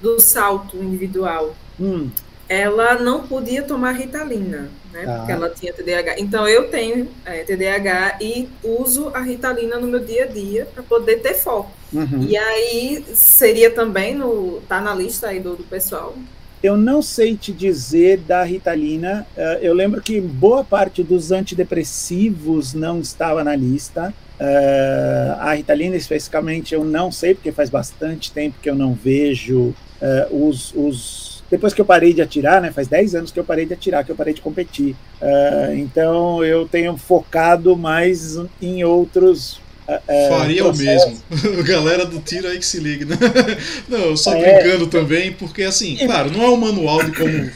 do 0.00 0.18
salto 0.20 0.76
individual. 0.76 1.54
Hum. 1.80 2.10
Ela 2.52 2.98
não 2.98 3.26
podia 3.26 3.62
tomar 3.62 3.92
ritalina, 3.92 4.68
né? 4.92 5.04
Ah. 5.06 5.18
Porque 5.18 5.32
ela 5.32 5.50
tinha 5.50 5.72
TDAH. 5.72 6.16
Então 6.18 6.46
eu 6.46 6.68
tenho 6.68 7.08
é, 7.24 7.44
TDAH 7.44 8.18
e 8.20 8.48
uso 8.62 9.10
a 9.14 9.20
ritalina 9.20 9.78
no 9.78 9.86
meu 9.86 10.00
dia 10.00 10.24
a 10.24 10.26
dia 10.26 10.66
para 10.66 10.82
poder 10.82 11.16
ter 11.16 11.34
foco. 11.34 11.70
Uhum. 11.92 12.24
E 12.28 12.36
aí 12.36 13.04
seria 13.14 13.70
também 13.70 14.14
no 14.14 14.60
tá 14.68 14.80
na 14.80 14.94
lista 14.94 15.28
aí 15.28 15.40
do, 15.40 15.56
do 15.56 15.64
pessoal 15.64 16.14
eu 16.62 16.76
não 16.76 17.02
sei 17.02 17.36
te 17.36 17.52
dizer 17.52 18.18
da 18.18 18.44
Ritalina. 18.44 19.26
Uh, 19.36 19.58
eu 19.60 19.74
lembro 19.74 20.00
que 20.00 20.20
boa 20.20 20.62
parte 20.62 21.02
dos 21.02 21.32
antidepressivos 21.32 22.72
não 22.72 23.00
estava 23.00 23.42
na 23.42 23.56
lista. 23.56 24.14
Uh, 24.40 25.40
a 25.40 25.54
Ritalina, 25.54 25.96
especificamente, 25.96 26.72
eu 26.72 26.84
não 26.84 27.10
sei, 27.10 27.34
porque 27.34 27.50
faz 27.50 27.68
bastante 27.68 28.30
tempo 28.30 28.58
que 28.62 28.70
eu 28.70 28.76
não 28.76 28.94
vejo 28.94 29.74
uh, 30.00 30.48
os, 30.48 30.72
os. 30.76 31.31
Depois 31.52 31.74
que 31.74 31.80
eu 31.82 31.84
parei 31.84 32.14
de 32.14 32.22
atirar, 32.22 32.62
né, 32.62 32.72
faz 32.72 32.88
10 32.88 33.14
anos 33.14 33.30
que 33.30 33.38
eu 33.38 33.44
parei 33.44 33.66
de 33.66 33.74
atirar, 33.74 34.04
que 34.04 34.10
eu 34.10 34.16
parei 34.16 34.32
de 34.32 34.40
competir. 34.40 34.96
então 35.76 36.42
eu 36.42 36.66
tenho 36.66 36.96
focado 36.96 37.76
mais 37.76 38.38
em 38.60 38.82
outros 38.82 39.60
é, 39.86 40.00
é, 40.08 40.28
Faria 40.28 40.66
o 40.66 40.74
mesmo. 40.74 41.20
Galera 41.64 42.06
do 42.06 42.20
tiro 42.20 42.48
aí 42.48 42.58
que 42.58 42.64
se 42.64 42.78
liga. 42.78 43.04
Né? 43.04 43.16
Não, 43.88 44.16
só 44.16 44.34
é, 44.34 44.62
brincando 44.62 44.86
também, 44.86 45.32
porque 45.32 45.62
assim, 45.62 45.96
claro, 45.96 46.30
não 46.30 46.42
é 46.42 46.48
um 46.48 46.56
manual 46.56 47.02
de 47.04 47.12
como 47.12 47.50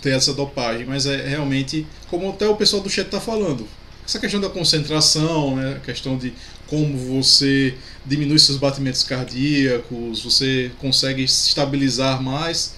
ter 0.00 0.10
essa 0.10 0.32
dopagem, 0.32 0.86
mas 0.86 1.04
é 1.04 1.28
realmente, 1.28 1.86
como 2.08 2.30
até 2.30 2.48
o 2.48 2.54
pessoal 2.54 2.82
do 2.82 2.88
chat 2.88 3.06
está 3.06 3.20
falando, 3.20 3.66
essa 4.06 4.18
questão 4.18 4.40
da 4.40 4.48
concentração, 4.48 5.56
né, 5.56 5.74
a 5.76 5.80
questão 5.80 6.16
de 6.16 6.32
como 6.66 6.96
você 6.96 7.74
diminui 8.06 8.38
seus 8.38 8.56
batimentos 8.56 9.02
cardíacos, 9.02 10.22
você 10.22 10.70
consegue 10.78 11.24
estabilizar 11.24 12.22
mais. 12.22 12.77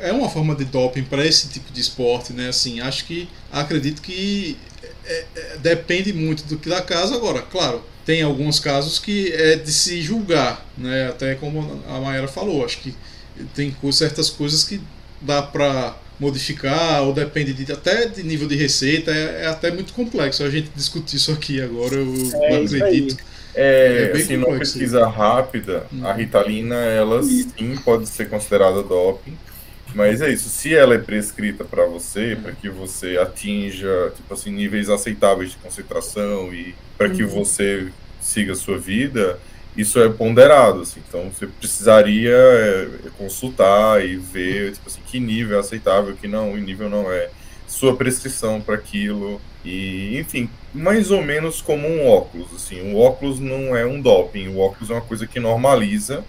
É 0.00 0.12
uma 0.12 0.28
forma 0.28 0.54
de 0.54 0.64
doping 0.64 1.04
para 1.04 1.24
esse 1.24 1.48
tipo 1.48 1.72
de 1.72 1.80
esporte, 1.80 2.32
né? 2.32 2.48
Assim, 2.48 2.80
acho 2.80 3.04
que 3.04 3.28
acredito 3.52 4.02
que 4.02 4.56
é, 5.04 5.24
é, 5.36 5.56
depende 5.58 6.12
muito 6.12 6.44
do 6.44 6.56
que 6.56 6.68
da 6.68 6.82
casa. 6.82 7.14
Agora, 7.14 7.42
claro, 7.42 7.82
tem 8.04 8.22
alguns 8.22 8.58
casos 8.58 8.98
que 8.98 9.32
é 9.32 9.56
de 9.56 9.72
se 9.72 10.02
julgar, 10.02 10.66
né? 10.76 11.08
Até 11.08 11.34
como 11.34 11.82
a 11.88 12.00
Mayara 12.00 12.28
falou, 12.28 12.64
acho 12.64 12.78
que 12.78 12.94
tem 13.54 13.74
certas 13.92 14.28
coisas 14.28 14.64
que 14.64 14.80
dá 15.20 15.42
para 15.42 15.96
modificar 16.18 17.02
ou 17.02 17.14
depende 17.14 17.52
de, 17.54 17.72
até 17.72 18.06
de 18.06 18.22
nível 18.22 18.46
de 18.46 18.54
receita 18.54 19.10
é, 19.10 19.44
é, 19.44 19.46
até 19.46 19.70
muito 19.70 19.94
complexo 19.94 20.44
a 20.44 20.50
gente 20.50 20.70
discutir 20.76 21.16
isso 21.16 21.32
aqui 21.32 21.62
agora 21.62 21.94
eu 21.94 22.14
é 22.34 22.56
acredito 22.56 23.16
é, 23.54 24.10
é 24.12 24.16
assim, 24.16 24.36
numa 24.36 24.58
pesquisa 24.58 25.06
rápida 25.08 25.86
hum. 25.90 26.06
a 26.06 26.12
Ritalina 26.12 26.76
ela 26.76 27.22
sim 27.22 27.74
pode 27.82 28.06
ser 28.06 28.28
considerada 28.28 28.82
doping 28.82 29.34
mas 29.94 30.20
é 30.20 30.30
isso, 30.30 30.48
se 30.48 30.74
ela 30.74 30.94
é 30.94 30.98
prescrita 30.98 31.64
para 31.64 31.84
você, 31.86 32.36
para 32.40 32.52
que 32.52 32.68
você 32.68 33.18
atinja, 33.18 34.12
tipo 34.14 34.32
assim, 34.32 34.50
níveis 34.50 34.88
aceitáveis 34.88 35.50
de 35.50 35.56
concentração 35.56 36.52
e 36.52 36.74
para 36.96 37.08
que 37.10 37.22
uhum. 37.22 37.28
você 37.28 37.88
siga 38.20 38.52
a 38.52 38.56
sua 38.56 38.78
vida, 38.78 39.38
isso 39.76 40.00
é 40.00 40.08
ponderado, 40.08 40.82
assim. 40.82 41.00
Então 41.08 41.30
você 41.30 41.46
precisaria 41.46 42.34
é, 42.34 42.88
consultar 43.16 44.04
e 44.04 44.16
ver, 44.16 44.72
tipo 44.72 44.88
assim, 44.88 45.00
que 45.06 45.20
nível 45.20 45.56
é 45.56 45.60
aceitável, 45.60 46.14
que 46.14 46.28
não, 46.28 46.52
o 46.52 46.56
nível 46.56 46.88
não 46.88 47.10
é. 47.10 47.30
Sua 47.66 47.94
prescrição 47.94 48.60
para 48.60 48.74
aquilo 48.74 49.40
e, 49.64 50.18
enfim, 50.18 50.50
mais 50.74 51.12
ou 51.12 51.22
menos 51.22 51.62
como 51.62 51.86
um 51.86 52.08
óculos, 52.08 52.48
assim. 52.54 52.92
O 52.92 52.98
óculos 52.98 53.38
não 53.38 53.76
é 53.76 53.86
um 53.86 54.00
doping, 54.00 54.48
o 54.48 54.58
óculos 54.58 54.90
é 54.90 54.94
uma 54.94 55.00
coisa 55.00 55.26
que 55.26 55.38
normaliza 55.38 56.24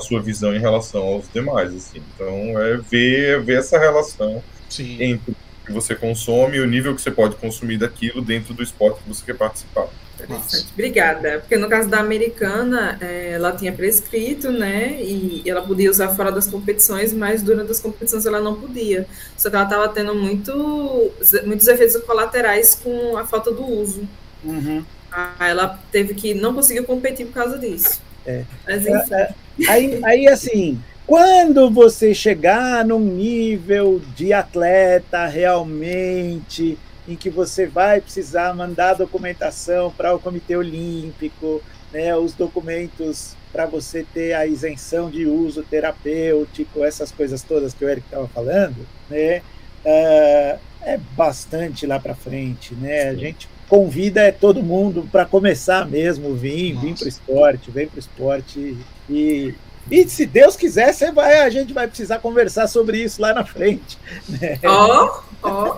a 0.00 0.02
sua 0.02 0.20
visão 0.20 0.54
em 0.54 0.58
relação 0.58 1.02
aos 1.02 1.26
demais, 1.32 1.74
assim. 1.74 2.02
Então, 2.14 2.60
é 2.60 2.76
ver, 2.76 3.42
ver 3.42 3.58
essa 3.58 3.78
relação 3.78 4.42
Sim. 4.68 5.02
entre 5.02 5.32
o 5.32 5.66
que 5.66 5.72
você 5.72 5.94
consome 5.94 6.56
e 6.56 6.60
o 6.60 6.66
nível 6.66 6.94
que 6.94 7.00
você 7.00 7.10
pode 7.10 7.36
consumir 7.36 7.78
daquilo 7.78 8.20
dentro 8.20 8.52
do 8.52 8.62
esporte 8.62 9.02
que 9.02 9.08
você 9.08 9.24
quer 9.24 9.36
participar. 9.36 9.88
Interessante, 10.22 10.66
obrigada. 10.72 11.38
Porque 11.40 11.56
no 11.56 11.68
caso 11.68 11.88
da 11.88 11.98
americana, 11.98 12.98
é, 13.00 13.32
ela 13.32 13.52
tinha 13.52 13.72
prescrito, 13.72 14.50
né? 14.50 15.00
E 15.00 15.42
ela 15.46 15.62
podia 15.62 15.90
usar 15.90 16.08
fora 16.10 16.30
das 16.30 16.46
competições, 16.46 17.12
mas 17.12 17.42
durante 17.42 17.70
as 17.70 17.80
competições 17.80 18.26
ela 18.26 18.40
não 18.40 18.54
podia. 18.54 19.06
Só 19.36 19.48
que 19.48 19.56
ela 19.56 19.64
estava 19.64 19.88
tendo 19.88 20.14
muito, 20.14 21.12
muitos 21.46 21.66
efeitos 21.68 21.96
colaterais 22.02 22.74
com 22.74 23.16
a 23.16 23.26
falta 23.26 23.50
do 23.50 23.64
uso. 23.64 24.06
Uhum. 24.44 24.84
Aí 25.10 25.50
ela 25.50 25.80
teve 25.90 26.14
que 26.14 26.34
não 26.34 26.54
conseguiu 26.54 26.84
competir 26.84 27.26
por 27.26 27.34
causa 27.34 27.58
disso. 27.58 28.00
É. 28.26 28.44
Mas, 28.66 28.86
enfim. 28.86 29.14
É, 29.14 29.22
é 29.22 29.34
Aí, 29.68 30.00
aí, 30.04 30.28
assim, 30.28 30.80
quando 31.06 31.70
você 31.70 32.14
chegar 32.14 32.84
num 32.84 33.00
nível 33.00 34.00
de 34.14 34.32
atleta 34.32 35.26
realmente, 35.26 36.78
em 37.06 37.16
que 37.16 37.28
você 37.28 37.66
vai 37.66 38.00
precisar 38.00 38.54
mandar 38.54 38.94
documentação 38.94 39.90
para 39.90 40.14
o 40.14 40.18
Comitê 40.18 40.56
Olímpico, 40.56 41.60
né, 41.92 42.16
os 42.16 42.32
documentos 42.32 43.34
para 43.52 43.66
você 43.66 44.06
ter 44.14 44.32
a 44.32 44.46
isenção 44.46 45.10
de 45.10 45.26
uso 45.26 45.62
terapêutico, 45.64 46.84
essas 46.84 47.10
coisas 47.10 47.42
todas 47.42 47.74
que 47.74 47.84
o 47.84 47.88
Eric 47.88 48.06
estava 48.06 48.28
falando, 48.28 48.86
né, 49.10 49.42
uh, 49.84 50.58
é 50.82 50.98
bastante 51.16 51.86
lá 51.86 51.98
para 51.98 52.14
frente, 52.14 52.74
né? 52.74 53.08
A 53.08 53.14
gente 53.14 53.48
convida 53.70 54.20
é 54.22 54.32
todo 54.32 54.64
mundo 54.64 55.08
para 55.12 55.24
começar 55.24 55.88
mesmo, 55.88 56.34
vir, 56.34 56.76
vir 56.76 56.94
para 56.96 57.04
o 57.04 57.08
esporte, 57.08 57.70
vem 57.70 57.86
para 57.86 57.96
o 57.96 58.00
esporte 58.00 58.76
e, 59.08 59.54
e 59.88 60.08
se 60.08 60.26
Deus 60.26 60.56
quiser, 60.56 60.92
você 60.92 61.12
vai, 61.12 61.42
a 61.42 61.48
gente 61.48 61.72
vai 61.72 61.86
precisar 61.86 62.18
conversar 62.18 62.66
sobre 62.66 62.98
isso 62.98 63.22
lá 63.22 63.32
na 63.32 63.44
frente. 63.44 63.96
Né? 64.28 64.58
Ó, 64.64 65.20
ó. 65.40 65.76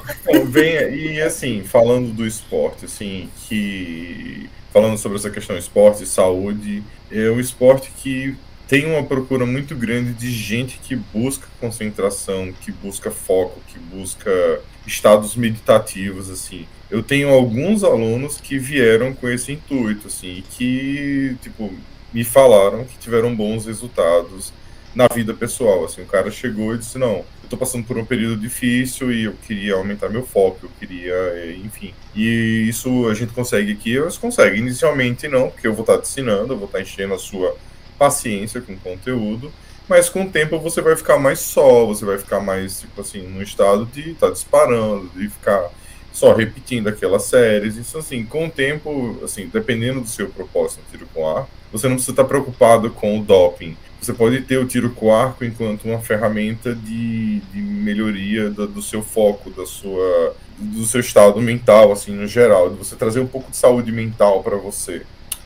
E 0.90 1.20
assim, 1.20 1.64
falando 1.64 2.14
do 2.14 2.26
esporte, 2.26 2.86
assim, 2.86 3.28
que 3.46 4.48
falando 4.72 4.96
sobre 4.96 5.18
essa 5.18 5.28
questão 5.28 5.58
esporte 5.58 6.04
e 6.04 6.06
saúde, 6.06 6.82
é 7.10 7.28
um 7.30 7.38
esporte 7.38 7.92
que 7.98 8.34
tem 8.68 8.86
uma 8.86 9.02
procura 9.02 9.44
muito 9.44 9.74
grande 9.74 10.12
de 10.12 10.30
gente 10.30 10.78
que 10.78 10.96
busca 10.96 11.46
concentração, 11.60 12.52
que 12.60 12.72
busca 12.72 13.10
foco, 13.10 13.60
que 13.68 13.78
busca 13.78 14.60
estados 14.86 15.36
meditativos, 15.36 16.30
assim. 16.30 16.66
Eu 16.90 17.02
tenho 17.02 17.28
alguns 17.28 17.84
alunos 17.84 18.38
que 18.38 18.58
vieram 18.58 19.12
com 19.14 19.28
esse 19.28 19.52
intuito, 19.52 20.08
assim, 20.08 20.42
que, 20.50 21.36
tipo, 21.42 21.72
me 22.12 22.24
falaram 22.24 22.84
que 22.84 22.98
tiveram 22.98 23.34
bons 23.34 23.66
resultados 23.66 24.52
na 24.94 25.08
vida 25.08 25.32
pessoal, 25.32 25.84
assim, 25.84 26.02
o 26.02 26.06
cara 26.06 26.30
chegou 26.30 26.74
e 26.74 26.78
disse, 26.78 26.98
não, 26.98 27.24
eu 27.42 27.48
tô 27.48 27.56
passando 27.56 27.84
por 27.84 27.96
um 27.96 28.04
período 28.04 28.36
difícil 28.36 29.10
e 29.10 29.24
eu 29.24 29.32
queria 29.46 29.74
aumentar 29.74 30.10
meu 30.10 30.22
foco, 30.22 30.66
eu 30.66 30.70
queria, 30.78 31.14
é, 31.14 31.56
enfim, 31.64 31.94
e 32.14 32.68
isso 32.68 33.08
a 33.08 33.14
gente 33.14 33.32
consegue 33.32 33.72
aqui, 33.72 33.94
eles 33.96 34.18
conseguem, 34.18 34.60
inicialmente 34.60 35.28
não, 35.28 35.48
porque 35.48 35.66
eu 35.66 35.72
vou 35.72 35.82
estar 35.82 35.96
te 35.98 36.08
ensinando, 36.08 36.52
eu 36.52 36.58
vou 36.58 36.66
estar 36.66 36.80
enchendo 36.80 37.14
a 37.14 37.18
sua 37.18 37.56
paciência 38.02 38.60
com 38.60 38.72
o 38.72 38.78
conteúdo, 38.78 39.52
mas 39.88 40.08
com 40.08 40.24
o 40.24 40.28
tempo 40.28 40.58
você 40.58 40.82
vai 40.82 40.96
ficar 40.96 41.20
mais 41.20 41.38
só, 41.38 41.86
você 41.86 42.04
vai 42.04 42.18
ficar 42.18 42.40
mais, 42.40 42.80
tipo 42.80 43.00
assim, 43.00 43.22
no 43.28 43.40
estado 43.40 43.86
de 43.86 44.10
estar 44.10 44.26
tá 44.26 44.32
disparando, 44.32 45.08
de 45.14 45.28
ficar 45.28 45.70
só 46.12 46.34
repetindo 46.34 46.88
aquelas 46.88 47.22
séries. 47.22 47.76
Isso 47.76 47.96
assim, 47.96 48.24
com 48.24 48.46
o 48.46 48.50
tempo, 48.50 49.20
assim, 49.22 49.48
dependendo 49.52 50.00
do 50.00 50.08
seu 50.08 50.28
propósito 50.28 50.80
no 50.80 50.90
tiro 50.90 51.08
com 51.14 51.28
arco, 51.28 51.48
você 51.70 51.86
não 51.86 51.94
precisa 51.94 52.12
estar 52.12 52.24
preocupado 52.24 52.90
com 52.90 53.20
o 53.20 53.22
doping. 53.22 53.76
Você 54.00 54.12
pode 54.12 54.40
ter 54.40 54.58
o 54.58 54.66
tiro 54.66 54.90
com 54.90 55.14
arco 55.14 55.44
enquanto 55.44 55.84
uma 55.84 56.00
ferramenta 56.00 56.74
de, 56.74 57.38
de 57.38 57.60
melhoria 57.60 58.50
do, 58.50 58.66
do, 58.66 58.82
seu 58.82 59.00
foco, 59.00 59.48
da 59.50 59.64
sua, 59.64 60.34
do 60.58 60.84
seu 60.86 61.00
estado 61.00 61.40
mental, 61.40 61.92
assim, 61.92 62.10
no 62.10 62.26
geral, 62.26 62.68
de 62.68 62.76
você 62.76 62.96
trazer 62.96 63.20
um 63.20 63.28
pouco 63.28 63.52
de 63.52 63.56
saúde 63.56 63.92
mental 63.92 64.42
para 64.42 64.56
você. 64.56 65.02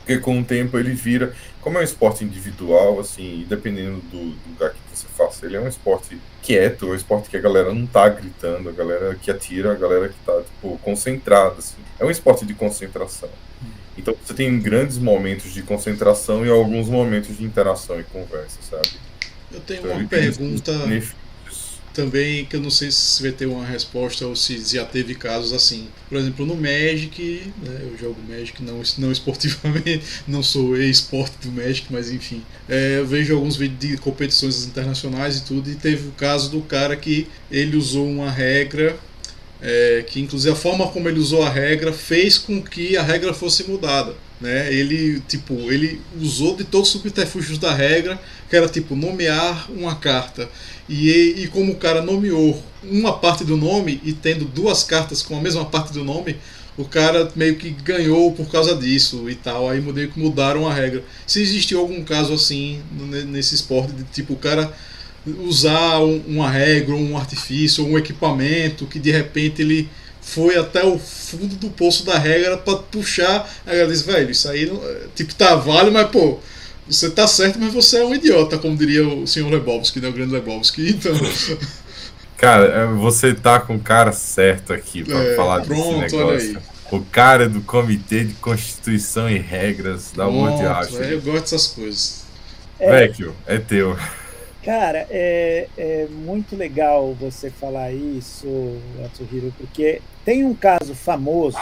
Porque 0.07 0.21
com 0.21 0.39
o 0.39 0.43
tempo 0.43 0.79
ele 0.79 0.93
vira, 0.93 1.33
como 1.59 1.77
é 1.77 1.81
um 1.81 1.83
esporte 1.83 2.23
individual, 2.23 2.97
assim, 2.97 3.45
dependendo 3.49 3.97
do, 4.03 4.17
do 4.17 4.49
lugar 4.51 4.71
que 4.71 4.79
você 4.97 5.05
faça, 5.05 5.45
ele 5.45 5.57
é 5.57 5.59
um 5.59 5.67
esporte 5.67 6.17
quieto, 6.41 6.85
é 6.87 6.91
um 6.91 6.95
esporte 6.95 7.29
que 7.29 7.35
a 7.35 7.41
galera 7.41 7.73
não 7.73 7.85
tá 7.85 8.07
gritando, 8.07 8.69
a 8.69 8.71
galera 8.71 9.15
que 9.15 9.29
atira, 9.29 9.73
a 9.73 9.75
galera 9.75 10.07
que 10.07 10.15
tá, 10.25 10.41
tipo, 10.43 10.77
concentrada, 10.77 11.55
assim. 11.59 11.75
É 11.99 12.05
um 12.05 12.09
esporte 12.09 12.45
de 12.45 12.53
concentração. 12.53 13.27
Então 13.97 14.15
você 14.23 14.33
tem 14.33 14.57
grandes 14.61 14.97
momentos 14.97 15.53
de 15.53 15.61
concentração 15.61 16.45
e 16.45 16.49
alguns 16.49 16.87
momentos 16.87 17.37
de 17.37 17.43
interação 17.43 17.99
e 17.99 18.03
conversa, 18.03 18.59
sabe? 18.61 18.87
Eu 19.51 19.59
tenho 19.59 19.81
então, 19.81 19.97
uma 19.97 20.07
pergunta. 20.07 20.71
Também 21.97 22.45
que 22.45 22.55
eu 22.55 22.61
não 22.61 22.69
sei 22.69 22.91
se 22.91 23.23
vai 23.23 23.31
ter 23.31 23.47
uma 23.47 23.65
resposta 23.65 24.27
ou 24.27 24.35
se 24.35 24.63
já 24.75 24.85
teve 24.85 25.15
casos 25.15 25.51
assim. 25.51 25.87
Por 26.07 26.19
exemplo, 26.19 26.45
no 26.45 26.55
Magic, 26.55 27.51
né, 27.61 27.79
eu 27.81 27.97
jogo 27.97 28.15
Magic 28.29 28.61
não, 28.61 28.83
não 28.99 29.11
esportivamente, 29.11 30.03
não 30.27 30.43
sou 30.43 30.77
ex-esporte 30.77 31.35
do 31.41 31.51
Magic, 31.51 31.87
mas 31.89 32.11
enfim. 32.11 32.43
É, 32.69 32.99
eu 32.99 33.07
vejo 33.07 33.33
alguns 33.33 33.55
vídeos 33.55 33.93
de 33.93 33.97
competições 33.97 34.63
internacionais 34.65 35.37
e 35.37 35.43
tudo, 35.43 35.71
e 35.71 35.75
teve 35.75 36.07
o 36.07 36.11
caso 36.11 36.51
do 36.51 36.61
cara 36.61 36.95
que 36.95 37.27
ele 37.49 37.75
usou 37.75 38.07
uma 38.07 38.29
regra 38.29 38.95
é, 39.59 40.05
que 40.05 40.19
inclusive 40.19 40.53
a 40.53 40.55
forma 40.55 40.87
como 40.89 41.09
ele 41.09 41.19
usou 41.19 41.41
a 41.41 41.49
regra 41.49 41.91
fez 41.91 42.37
com 42.37 42.61
que 42.61 42.95
a 42.95 43.01
regra 43.01 43.33
fosse 43.33 43.63
mudada. 43.63 44.15
Né? 44.39 44.71
Ele 44.71 45.19
tipo 45.27 45.53
ele 45.71 45.99
usou 46.19 46.55
de 46.55 46.63
todos 46.63 46.89
os 46.89 46.93
subterfúgios 46.93 47.57
da 47.57 47.73
regra, 47.73 48.19
que 48.49 48.55
era 48.55 48.69
tipo 48.69 48.95
nomear 48.95 49.69
uma 49.71 49.95
carta. 49.95 50.49
E, 50.87 51.09
e 51.37 51.47
como 51.47 51.73
o 51.73 51.77
cara 51.77 52.01
nomeou 52.01 52.63
uma 52.83 53.17
parte 53.17 53.43
do 53.43 53.57
nome 53.57 53.99
e 54.03 54.13
tendo 54.13 54.45
duas 54.45 54.83
cartas 54.83 55.21
com 55.21 55.37
a 55.37 55.41
mesma 55.41 55.65
parte 55.65 55.91
do 55.91 56.03
nome, 56.03 56.37
o 56.77 56.85
cara 56.85 57.29
meio 57.35 57.55
que 57.55 57.71
ganhou 57.71 58.31
por 58.31 58.47
causa 58.49 58.75
disso 58.75 59.29
e 59.29 59.35
tal. 59.35 59.69
Aí 59.69 59.81
meio 59.81 60.11
que 60.11 60.19
mudaram 60.19 60.67
a 60.67 60.73
regra. 60.73 61.03
Se 61.25 61.41
existiu 61.41 61.79
algum 61.79 62.03
caso 62.03 62.33
assim 62.33 62.81
nesse 63.27 63.55
esporte, 63.55 63.93
de 63.93 64.03
tipo 64.03 64.33
o 64.33 64.37
cara 64.37 64.71
usar 65.39 65.99
uma 65.99 66.49
regra, 66.49 66.95
um 66.95 67.17
artifício, 67.17 67.85
um 67.85 67.97
equipamento 67.97 68.85
que 68.85 68.99
de 68.99 69.11
repente 69.11 69.61
ele 69.61 69.89
foi 70.27 70.57
até 70.57 70.83
o 70.85 70.99
fundo 70.99 71.55
do 71.55 71.69
poço 71.69 72.05
da 72.05 72.17
regra 72.17 72.57
para 72.57 72.77
puxar. 72.77 73.49
Aí 73.65 73.79
ela 73.79 73.89
diz, 73.89 74.01
velho, 74.01 74.29
isso 74.29 74.49
aí 74.49 74.65
não, 74.65 74.81
tipo 75.15 75.33
tá 75.33 75.55
vale, 75.55 75.89
mas 75.89 76.09
pô, 76.09 76.39
você 76.87 77.09
tá 77.09 77.25
certo, 77.27 77.57
mas 77.59 77.73
você 77.73 77.99
é 77.99 78.05
um 78.05 78.13
idiota, 78.13 78.57
como 78.57 78.75
diria 78.75 79.07
o 79.07 79.25
senhor 79.25 79.49
Lebowski, 79.49 80.01
né, 80.01 80.09
o 80.09 80.13
grande 80.13 80.33
Lebowski. 80.33 80.89
Então. 80.89 81.13
Cara, 82.37 82.65
é, 82.65 82.85
você 82.85 83.33
tá 83.33 83.59
com 83.59 83.77
o 83.77 83.79
cara 83.79 84.11
certo 84.11 84.71
aqui 84.71 85.03
para 85.03 85.17
é, 85.17 85.35
falar 85.35 85.65
pronto, 85.65 86.01
desse 86.01 86.15
negócio. 86.15 86.61
O 86.91 87.01
cara 87.01 87.45
é 87.45 87.47
do 87.49 87.61
Comitê 87.61 88.25
de 88.25 88.35
Constituição 88.35 89.27
e 89.27 89.39
Regras 89.39 90.11
da 90.11 90.27
World 90.27 90.63
Art. 90.63 90.93
É, 90.93 91.13
eu 91.13 91.21
gosto 91.21 91.41
dessas 91.41 91.67
coisas. 91.67 92.25
É, 92.79 93.07
Vecchio, 93.07 93.33
é 93.47 93.57
teu. 93.57 93.97
Cara, 94.67 95.07
é, 95.09 95.69
é 95.77 96.07
muito 96.11 96.53
legal 96.53 97.13
você 97.13 97.49
falar 97.49 97.93
isso, 97.93 98.45
Atsuhiro, 99.05 99.53
porque 99.57 100.01
tem 100.25 100.43
um 100.43 100.53
caso 100.53 100.93
famoso 100.93 101.57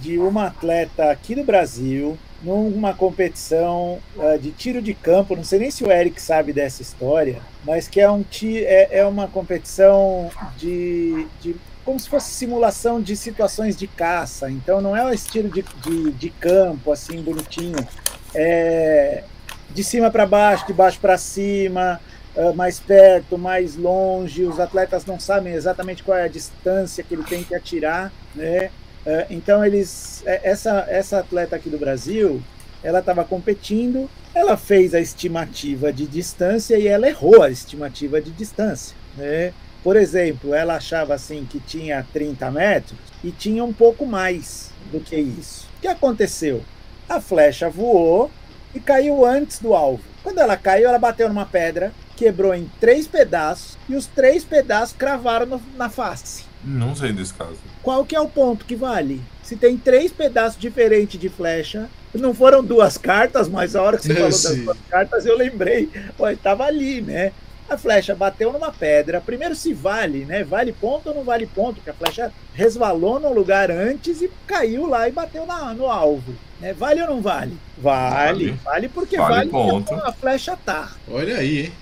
de 0.00 0.18
uma 0.18 0.46
atleta 0.46 1.10
aqui 1.10 1.34
do 1.34 1.44
Brasil, 1.44 2.16
numa 2.42 2.94
competição 2.94 3.98
uh, 4.16 4.38
de 4.38 4.52
tiro 4.52 4.80
de 4.80 4.94
campo. 4.94 5.36
Não 5.36 5.44
sei 5.44 5.58
nem 5.58 5.70
se 5.70 5.84
o 5.84 5.92
Eric 5.92 6.18
sabe 6.22 6.50
dessa 6.50 6.80
história, 6.80 7.42
mas 7.62 7.88
que 7.88 8.00
é, 8.00 8.10
um 8.10 8.24
é, 8.42 9.00
é 9.00 9.04
uma 9.04 9.28
competição 9.28 10.30
de, 10.56 11.26
de 11.42 11.56
como 11.84 12.00
se 12.00 12.08
fosse 12.08 12.30
simulação 12.30 13.02
de 13.02 13.14
situações 13.18 13.76
de 13.76 13.86
caça. 13.86 14.50
Então 14.50 14.80
não 14.80 14.96
é 14.96 15.04
um 15.04 15.12
estilo 15.12 15.50
de, 15.50 15.62
de, 15.82 16.10
de 16.12 16.30
campo 16.30 16.90
assim 16.90 17.20
bonitinho. 17.20 17.86
É, 18.34 19.24
de 19.70 19.84
cima 19.84 20.10
para 20.10 20.26
baixo, 20.26 20.66
de 20.66 20.72
baixo 20.72 20.98
para 21.00 21.18
cima, 21.18 22.00
uh, 22.34 22.54
mais 22.54 22.80
perto, 22.80 23.36
mais 23.36 23.76
longe. 23.76 24.44
Os 24.44 24.58
atletas 24.58 25.04
não 25.04 25.18
sabem 25.18 25.52
exatamente 25.52 26.02
qual 26.02 26.16
é 26.16 26.24
a 26.24 26.28
distância 26.28 27.04
que 27.04 27.14
ele 27.14 27.24
tem 27.24 27.42
que 27.42 27.54
atirar, 27.54 28.12
né? 28.34 28.70
Uh, 29.06 29.26
então 29.30 29.64
eles, 29.64 30.22
é, 30.26 30.40
essa 30.50 30.86
essa 30.88 31.18
atleta 31.20 31.56
aqui 31.56 31.70
do 31.70 31.78
Brasil, 31.78 32.42
ela 32.82 33.00
estava 33.00 33.24
competindo, 33.24 34.08
ela 34.34 34.56
fez 34.56 34.94
a 34.94 35.00
estimativa 35.00 35.92
de 35.92 36.06
distância 36.06 36.76
e 36.76 36.86
ela 36.86 37.08
errou 37.08 37.42
a 37.42 37.50
estimativa 37.50 38.20
de 38.20 38.30
distância, 38.30 38.96
né? 39.16 39.52
Por 39.82 39.96
exemplo, 39.96 40.54
ela 40.54 40.76
achava 40.76 41.14
assim 41.14 41.46
que 41.48 41.60
tinha 41.60 42.04
30 42.12 42.50
metros 42.50 42.98
e 43.22 43.30
tinha 43.30 43.64
um 43.64 43.72
pouco 43.72 44.04
mais 44.04 44.70
do 44.90 45.00
que 45.00 45.16
isso. 45.16 45.66
O 45.78 45.80
que 45.80 45.88
aconteceu? 45.88 46.62
A 47.08 47.20
flecha 47.20 47.70
voou 47.70 48.30
e 48.74 48.80
caiu 48.80 49.24
antes 49.24 49.58
do 49.58 49.74
alvo. 49.74 50.02
Quando 50.22 50.38
ela 50.38 50.56
caiu, 50.56 50.88
ela 50.88 50.98
bateu 50.98 51.28
numa 51.28 51.46
pedra, 51.46 51.92
quebrou 52.16 52.54
em 52.54 52.70
três 52.80 53.06
pedaços 53.06 53.78
e 53.88 53.94
os 53.94 54.06
três 54.06 54.44
pedaços 54.44 54.94
cravaram 54.96 55.46
no, 55.46 55.62
na 55.76 55.88
face. 55.88 56.44
Não 56.64 56.94
sei 56.94 57.12
desse 57.12 57.32
caso. 57.32 57.56
Qual 57.82 58.04
que 58.04 58.16
é 58.16 58.20
o 58.20 58.28
ponto 58.28 58.64
que 58.64 58.74
vale? 58.74 59.22
Se 59.42 59.56
tem 59.56 59.76
três 59.76 60.12
pedaços 60.12 60.60
diferentes 60.60 61.18
de 61.18 61.28
flecha, 61.28 61.88
não 62.12 62.34
foram 62.34 62.62
duas 62.62 62.98
cartas, 62.98 63.48
mas 63.48 63.76
a 63.76 63.82
hora 63.82 63.96
que 63.96 64.02
você 64.02 64.14
falou 64.14 64.30
das 64.30 64.56
duas 64.56 64.78
cartas, 64.90 65.26
eu 65.26 65.36
lembrei. 65.36 65.88
Olha, 66.18 66.34
estava 66.34 66.64
ali, 66.64 67.00
né? 67.00 67.32
A 67.68 67.76
flecha 67.76 68.14
bateu 68.14 68.52
numa 68.52 68.72
pedra. 68.72 69.20
Primeiro 69.20 69.54
se 69.54 69.72
vale, 69.72 70.24
né? 70.24 70.42
Vale 70.42 70.72
ponto 70.72 71.10
ou 71.10 71.14
não 71.14 71.22
vale 71.22 71.46
ponto? 71.46 71.76
Porque 71.76 71.90
a 71.90 71.94
flecha 71.94 72.32
resvalou 72.54 73.20
no 73.20 73.32
lugar 73.32 73.70
antes 73.70 74.22
e 74.22 74.30
caiu 74.46 74.86
lá 74.86 75.08
e 75.08 75.12
bateu 75.12 75.46
na, 75.46 75.74
no 75.74 75.86
alvo. 75.86 76.34
Né? 76.60 76.72
Vale 76.72 77.02
ou 77.02 77.08
não 77.08 77.20
vale? 77.20 77.56
Vale, 77.76 78.46
vale, 78.46 78.60
vale 78.64 78.88
porque 78.88 79.16
vale, 79.16 79.34
vale 79.34 79.50
ponto. 79.50 79.94
a 79.94 80.12
flecha 80.12 80.56
tá. 80.56 80.92
Olha 81.08 81.38
aí, 81.38 81.66
hein? 81.66 81.72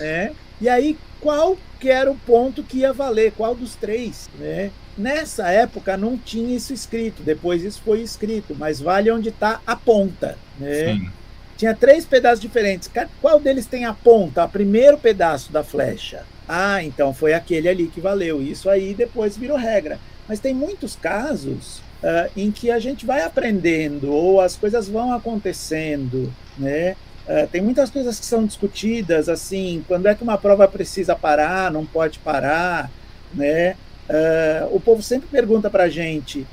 É. 0.00 0.32
E 0.60 0.68
aí, 0.68 0.98
qual 1.20 1.56
que 1.80 1.88
era 1.88 2.10
o 2.10 2.16
ponto 2.16 2.62
que 2.62 2.78
ia 2.78 2.92
valer? 2.92 3.32
Qual 3.32 3.54
dos 3.54 3.74
três? 3.76 4.28
Né? 4.38 4.70
Nessa 4.96 5.48
época 5.48 5.96
não 5.96 6.16
tinha 6.16 6.56
isso 6.56 6.72
escrito, 6.72 7.22
depois 7.22 7.62
isso 7.62 7.80
foi 7.84 8.00
escrito, 8.00 8.54
mas 8.56 8.80
vale 8.80 9.10
onde 9.10 9.30
está 9.30 9.60
a 9.66 9.74
ponta. 9.74 10.38
Né? 10.58 10.94
Sim. 10.94 11.10
Tinha 11.56 11.74
três 11.74 12.04
pedaços 12.04 12.40
diferentes. 12.40 12.90
Qual 13.20 13.38
deles 13.38 13.66
tem 13.66 13.84
a 13.84 13.92
ponta, 13.92 14.44
o 14.44 14.48
primeiro 14.48 14.98
pedaço 14.98 15.52
da 15.52 15.62
flecha? 15.62 16.24
Ah, 16.48 16.82
então 16.82 17.14
foi 17.14 17.32
aquele 17.32 17.68
ali 17.68 17.86
que 17.86 18.00
valeu. 18.00 18.42
Isso 18.42 18.68
aí 18.68 18.92
depois 18.92 19.36
virou 19.36 19.56
regra. 19.56 19.98
Mas 20.28 20.40
tem 20.40 20.52
muitos 20.54 20.96
casos 20.96 21.80
uh, 22.04 22.30
em 22.36 22.50
que 22.50 22.70
a 22.70 22.78
gente 22.78 23.06
vai 23.06 23.22
aprendendo 23.22 24.12
ou 24.12 24.40
as 24.40 24.56
coisas 24.56 24.88
vão 24.88 25.12
acontecendo, 25.12 26.30
né? 26.58 26.94
Uh, 27.26 27.46
tem 27.50 27.62
muitas 27.62 27.88
coisas 27.88 28.20
que 28.20 28.26
são 28.26 28.44
discutidas, 28.44 29.30
assim, 29.30 29.82
quando 29.88 30.06
é 30.06 30.14
que 30.14 30.22
uma 30.22 30.36
prova 30.36 30.68
precisa 30.68 31.16
parar, 31.16 31.72
não 31.72 31.86
pode 31.86 32.18
parar, 32.18 32.90
né? 33.32 33.76
Uh, 34.08 34.76
o 34.76 34.78
povo 34.78 35.02
sempre 35.02 35.26
pergunta 35.28 35.70
para 35.70 35.84
a 35.84 35.88
gente, 35.88 36.46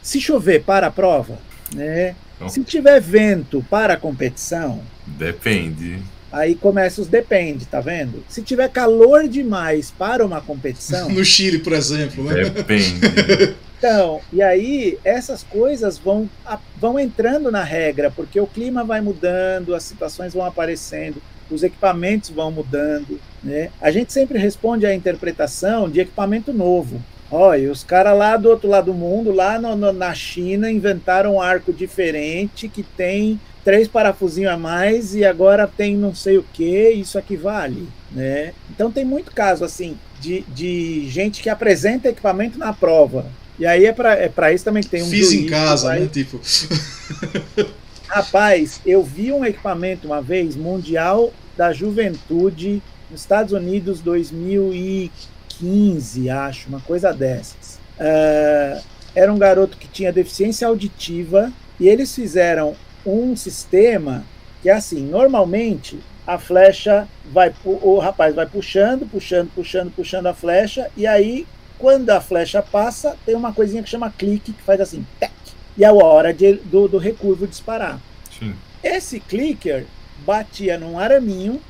se 0.00 0.20
chover, 0.20 0.62
para 0.62 0.86
a 0.86 0.90
prova, 0.90 1.38
né? 1.74 2.14
Se 2.48 2.62
tiver 2.64 3.00
vento 3.00 3.64
para 3.70 3.94
a 3.94 3.96
competição. 3.96 4.80
Depende. 5.06 6.02
Aí 6.32 6.54
começa 6.54 7.02
os 7.02 7.08
depende, 7.08 7.66
tá 7.66 7.80
vendo? 7.80 8.24
Se 8.28 8.42
tiver 8.42 8.68
calor 8.70 9.28
demais 9.28 9.90
para 9.90 10.24
uma 10.24 10.40
competição. 10.40 11.10
no 11.12 11.24
Chile, 11.24 11.58
por 11.58 11.74
exemplo, 11.74 12.24
né? 12.24 12.44
Depende. 12.48 12.94
Então, 13.82 14.20
e 14.32 14.40
aí 14.40 14.96
essas 15.02 15.42
coisas 15.42 15.98
vão, 15.98 16.30
vão 16.76 17.00
entrando 17.00 17.50
na 17.50 17.64
regra, 17.64 18.12
porque 18.12 18.38
o 18.38 18.46
clima 18.46 18.84
vai 18.84 19.00
mudando, 19.00 19.74
as 19.74 19.82
situações 19.82 20.32
vão 20.32 20.46
aparecendo, 20.46 21.20
os 21.50 21.64
equipamentos 21.64 22.30
vão 22.30 22.52
mudando. 22.52 23.20
Né? 23.42 23.70
A 23.80 23.90
gente 23.90 24.12
sempre 24.12 24.38
responde 24.38 24.86
à 24.86 24.94
interpretação 24.94 25.90
de 25.90 25.98
equipamento 25.98 26.52
novo. 26.52 27.02
Olha, 27.28 27.72
os 27.72 27.82
caras 27.82 28.16
lá 28.16 28.36
do 28.36 28.50
outro 28.50 28.68
lado 28.68 28.92
do 28.92 28.94
mundo, 28.94 29.32
lá 29.32 29.58
no, 29.58 29.74
no, 29.74 29.92
na 29.92 30.14
China, 30.14 30.70
inventaram 30.70 31.34
um 31.34 31.40
arco 31.40 31.72
diferente 31.72 32.68
que 32.68 32.84
tem 32.84 33.40
três 33.64 33.88
parafusinhos 33.88 34.52
a 34.52 34.56
mais 34.56 35.14
e 35.14 35.24
agora 35.24 35.66
tem 35.66 35.96
não 35.96 36.14
sei 36.14 36.38
o 36.38 36.44
que, 36.52 36.90
isso 36.90 37.18
aqui 37.18 37.36
vale. 37.36 37.88
Né? 38.10 38.52
Então 38.70 38.90
tem 38.90 39.04
muito 39.04 39.32
caso 39.32 39.64
assim 39.64 39.98
de, 40.20 40.42
de 40.48 41.08
gente 41.08 41.42
que 41.42 41.48
apresenta 41.48 42.08
equipamento 42.08 42.58
na 42.58 42.72
prova. 42.72 43.26
E 43.58 43.66
aí 43.66 43.86
é 43.86 43.92
para 43.92 44.50
é 44.50 44.54
isso 44.54 44.64
também 44.64 44.82
que 44.82 44.88
tem 44.88 45.02
um. 45.02 45.08
Fiz 45.08 45.32
em 45.32 45.46
casa, 45.46 45.88
vai... 45.88 46.00
né? 46.00 46.10
Tipo. 46.12 46.40
Rapaz, 48.08 48.80
eu 48.84 49.02
vi 49.02 49.32
um 49.32 49.44
equipamento 49.44 50.06
uma 50.06 50.20
vez, 50.20 50.56
Mundial 50.56 51.32
da 51.56 51.72
Juventude, 51.72 52.82
nos 53.10 53.20
Estados 53.20 53.52
Unidos, 53.52 54.00
2015 54.00 55.32
15, 55.62 56.28
acho, 56.28 56.68
uma 56.68 56.80
coisa 56.80 57.12
dessas. 57.12 57.78
Uh, 57.98 58.82
era 59.14 59.32
um 59.32 59.38
garoto 59.38 59.76
que 59.76 59.86
tinha 59.86 60.12
deficiência 60.12 60.66
auditiva 60.66 61.52
e 61.78 61.88
eles 61.88 62.12
fizeram 62.12 62.74
um 63.04 63.36
sistema 63.36 64.24
que 64.62 64.68
é 64.68 64.72
assim: 64.72 65.06
normalmente 65.06 65.98
a 66.26 66.38
flecha 66.38 67.08
vai, 67.32 67.52
o 67.64 67.98
rapaz 67.98 68.34
vai 68.34 68.46
puxando, 68.46 69.06
puxando, 69.06 69.50
puxando, 69.54 69.90
puxando 69.90 70.26
a 70.26 70.34
flecha, 70.34 70.90
e 70.96 71.06
aí 71.06 71.46
quando 71.78 72.10
a 72.10 72.20
flecha 72.20 72.62
passa, 72.62 73.16
tem 73.26 73.34
uma 73.34 73.52
coisinha 73.52 73.82
que 73.82 73.90
chama 73.90 74.08
clique 74.08 74.52
que 74.52 74.62
faz 74.62 74.80
assim, 74.80 75.04
tec, 75.18 75.32
e 75.76 75.84
é 75.84 75.88
a 75.88 75.92
hora 75.92 76.32
de, 76.32 76.54
do, 76.54 76.86
do 76.86 76.96
recurvo 76.96 77.46
disparar. 77.46 78.00
Sim. 78.38 78.54
Esse 78.84 79.18
clicker 79.18 79.84
batia 80.24 80.78
num 80.78 80.98
araminho 80.98 81.60